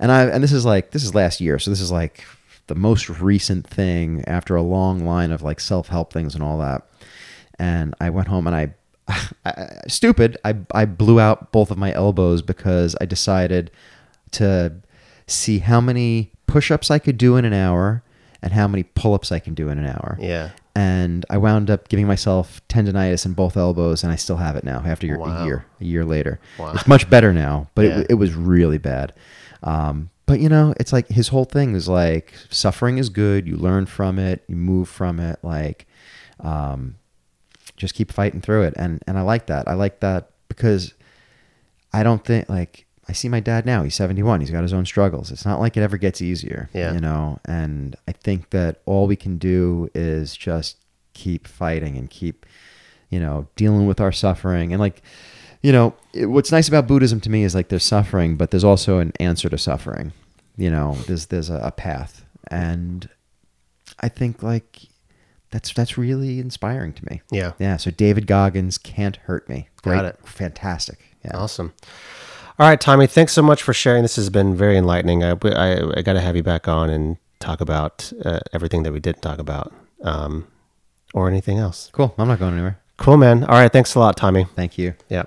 and 0.00 0.10
I 0.10 0.24
and 0.24 0.42
this 0.42 0.52
is 0.52 0.64
like 0.64 0.90
this 0.90 1.04
is 1.04 1.14
last 1.14 1.40
year, 1.40 1.58
so 1.58 1.70
this 1.70 1.80
is 1.80 1.92
like 1.92 2.24
the 2.68 2.74
most 2.74 3.08
recent 3.08 3.66
thing 3.66 4.24
after 4.26 4.56
a 4.56 4.62
long 4.62 5.04
line 5.04 5.30
of 5.32 5.42
like 5.42 5.60
self 5.60 5.88
help 5.88 6.12
things 6.12 6.34
and 6.34 6.42
all 6.42 6.58
that. 6.58 6.82
And 7.58 7.94
I 8.00 8.10
went 8.10 8.28
home 8.28 8.46
and 8.46 8.56
I, 8.56 8.72
I, 9.44 9.68
stupid, 9.88 10.38
I, 10.44 10.54
I 10.72 10.84
blew 10.86 11.20
out 11.20 11.52
both 11.52 11.70
of 11.70 11.76
my 11.78 11.92
elbows 11.92 12.40
because 12.40 12.96
I 13.00 13.04
decided 13.04 13.70
to 14.32 14.72
see 15.26 15.58
how 15.60 15.80
many 15.80 16.32
push 16.46 16.70
ups 16.70 16.90
I 16.90 16.98
could 16.98 17.16
do 17.18 17.36
in 17.36 17.44
an 17.44 17.52
hour 17.52 18.02
and 18.42 18.52
how 18.52 18.66
many 18.68 18.82
pull 18.82 19.14
ups 19.14 19.30
I 19.32 19.38
can 19.38 19.54
do 19.54 19.68
in 19.68 19.78
an 19.78 19.86
hour. 19.86 20.18
Yeah. 20.20 20.50
And 20.74 21.24
I 21.30 21.36
wound 21.38 21.70
up 21.70 21.88
giving 21.88 22.06
myself 22.06 22.60
tendonitis 22.68 23.24
in 23.26 23.34
both 23.34 23.56
elbows, 23.56 24.02
and 24.02 24.12
I 24.12 24.16
still 24.16 24.36
have 24.38 24.56
it 24.56 24.64
now 24.64 24.82
after 24.84 25.16
Wow. 25.18 25.42
a 25.42 25.44
year, 25.44 25.64
a 25.80 25.84
year 25.84 26.04
later. 26.04 26.40
Wow. 26.58 26.72
It's 26.74 26.86
much 26.86 27.08
better 27.10 27.32
now, 27.32 27.68
but 27.74 27.84
Yeah. 27.84 27.98
it, 28.00 28.06
it 28.10 28.14
was 28.14 28.34
really 28.34 28.78
bad. 28.78 29.12
Um, 29.62 30.10
but 30.26 30.40
you 30.40 30.48
know, 30.48 30.72
it's 30.80 30.92
like 30.92 31.08
his 31.08 31.28
whole 31.28 31.44
thing 31.44 31.74
is 31.74 31.88
like 31.88 32.32
suffering 32.48 32.96
is 32.98 33.10
good. 33.10 33.46
You 33.46 33.56
learn 33.56 33.84
from 33.86 34.18
it, 34.18 34.42
you 34.48 34.56
move 34.56 34.88
from 34.88 35.20
it. 35.20 35.38
Like, 35.42 35.86
um, 36.40 36.94
just 37.76 37.94
keep 37.94 38.10
fighting 38.10 38.40
through 38.40 38.62
it, 38.62 38.74
and 38.76 39.02
and 39.06 39.18
I 39.18 39.22
like 39.22 39.46
that. 39.46 39.68
I 39.68 39.74
like 39.74 40.00
that 40.00 40.30
because 40.48 40.94
I 41.92 42.02
don't 42.02 42.24
think 42.24 42.48
like 42.48 42.86
I 43.08 43.12
see 43.12 43.28
my 43.28 43.40
dad 43.40 43.66
now. 43.66 43.82
He's 43.82 43.96
71. 43.96 44.40
He's 44.40 44.50
got 44.50 44.62
his 44.62 44.72
own 44.72 44.86
struggles. 44.86 45.30
It's 45.30 45.44
not 45.44 45.60
like 45.60 45.76
it 45.76 45.82
ever 45.82 45.96
gets 45.96 46.22
easier. 46.22 46.70
Yeah. 46.72 46.92
You 46.92 47.00
know, 47.00 47.40
and 47.44 47.96
I 48.06 48.12
think 48.12 48.50
that 48.50 48.80
all 48.86 49.06
we 49.06 49.16
can 49.16 49.38
do 49.38 49.90
is 49.94 50.36
just 50.36 50.76
keep 51.14 51.46
fighting 51.48 51.96
and 51.96 52.08
keep, 52.08 52.46
you 53.10 53.18
know, 53.18 53.48
dealing 53.56 53.86
with 53.86 54.00
our 54.00 54.12
suffering. 54.12 54.72
And 54.72 54.80
like, 54.80 55.02
you 55.62 55.72
know, 55.72 55.94
it, 56.12 56.26
what's 56.26 56.52
nice 56.52 56.68
about 56.68 56.86
Buddhism 56.86 57.20
to 57.20 57.30
me 57.30 57.42
is 57.42 57.54
like 57.54 57.68
there's 57.68 57.84
suffering, 57.84 58.36
but 58.36 58.50
there's 58.50 58.64
also 58.64 58.98
an 58.98 59.12
answer 59.18 59.48
to 59.48 59.58
suffering. 59.58 60.12
You 60.56 60.70
know, 60.70 60.94
there's 61.06 61.26
there's 61.26 61.50
a, 61.50 61.56
a 61.56 61.72
path, 61.72 62.24
and 62.50 63.08
I 64.00 64.08
think 64.08 64.42
like 64.42 64.80
that's 65.50 65.72
that's 65.72 65.96
really 65.96 66.38
inspiring 66.38 66.92
to 66.94 67.04
me. 67.10 67.22
Yeah. 67.30 67.52
Yeah. 67.58 67.78
So 67.78 67.90
David 67.90 68.26
Goggins 68.26 68.78
can't 68.78 69.16
hurt 69.16 69.48
me. 69.48 69.68
Got 69.82 70.04
it. 70.04 70.18
Fantastic. 70.24 70.98
Yeah. 71.24 71.36
Awesome. 71.36 71.72
All 72.62 72.68
right, 72.68 72.80
Tommy, 72.80 73.08
thanks 73.08 73.32
so 73.32 73.42
much 73.42 73.60
for 73.60 73.74
sharing. 73.74 74.02
This 74.02 74.14
has 74.14 74.30
been 74.30 74.54
very 74.54 74.76
enlightening. 74.76 75.24
I, 75.24 75.30
I, 75.32 75.98
I 75.98 76.02
got 76.02 76.12
to 76.12 76.20
have 76.20 76.36
you 76.36 76.44
back 76.44 76.68
on 76.68 76.90
and 76.90 77.16
talk 77.40 77.60
about 77.60 78.12
uh, 78.24 78.38
everything 78.52 78.84
that 78.84 78.92
we 78.92 79.00
didn't 79.00 79.20
talk 79.20 79.40
about 79.40 79.74
um, 80.04 80.46
or 81.12 81.26
anything 81.26 81.58
else. 81.58 81.90
Cool. 81.92 82.14
I'm 82.16 82.28
not 82.28 82.38
going 82.38 82.52
anywhere. 82.52 82.78
Cool, 82.98 83.16
man. 83.16 83.42
All 83.42 83.56
right. 83.56 83.72
Thanks 83.72 83.96
a 83.96 83.98
lot, 83.98 84.16
Tommy. 84.16 84.46
Thank 84.54 84.78
you. 84.78 84.94
Yeah. 85.08 85.24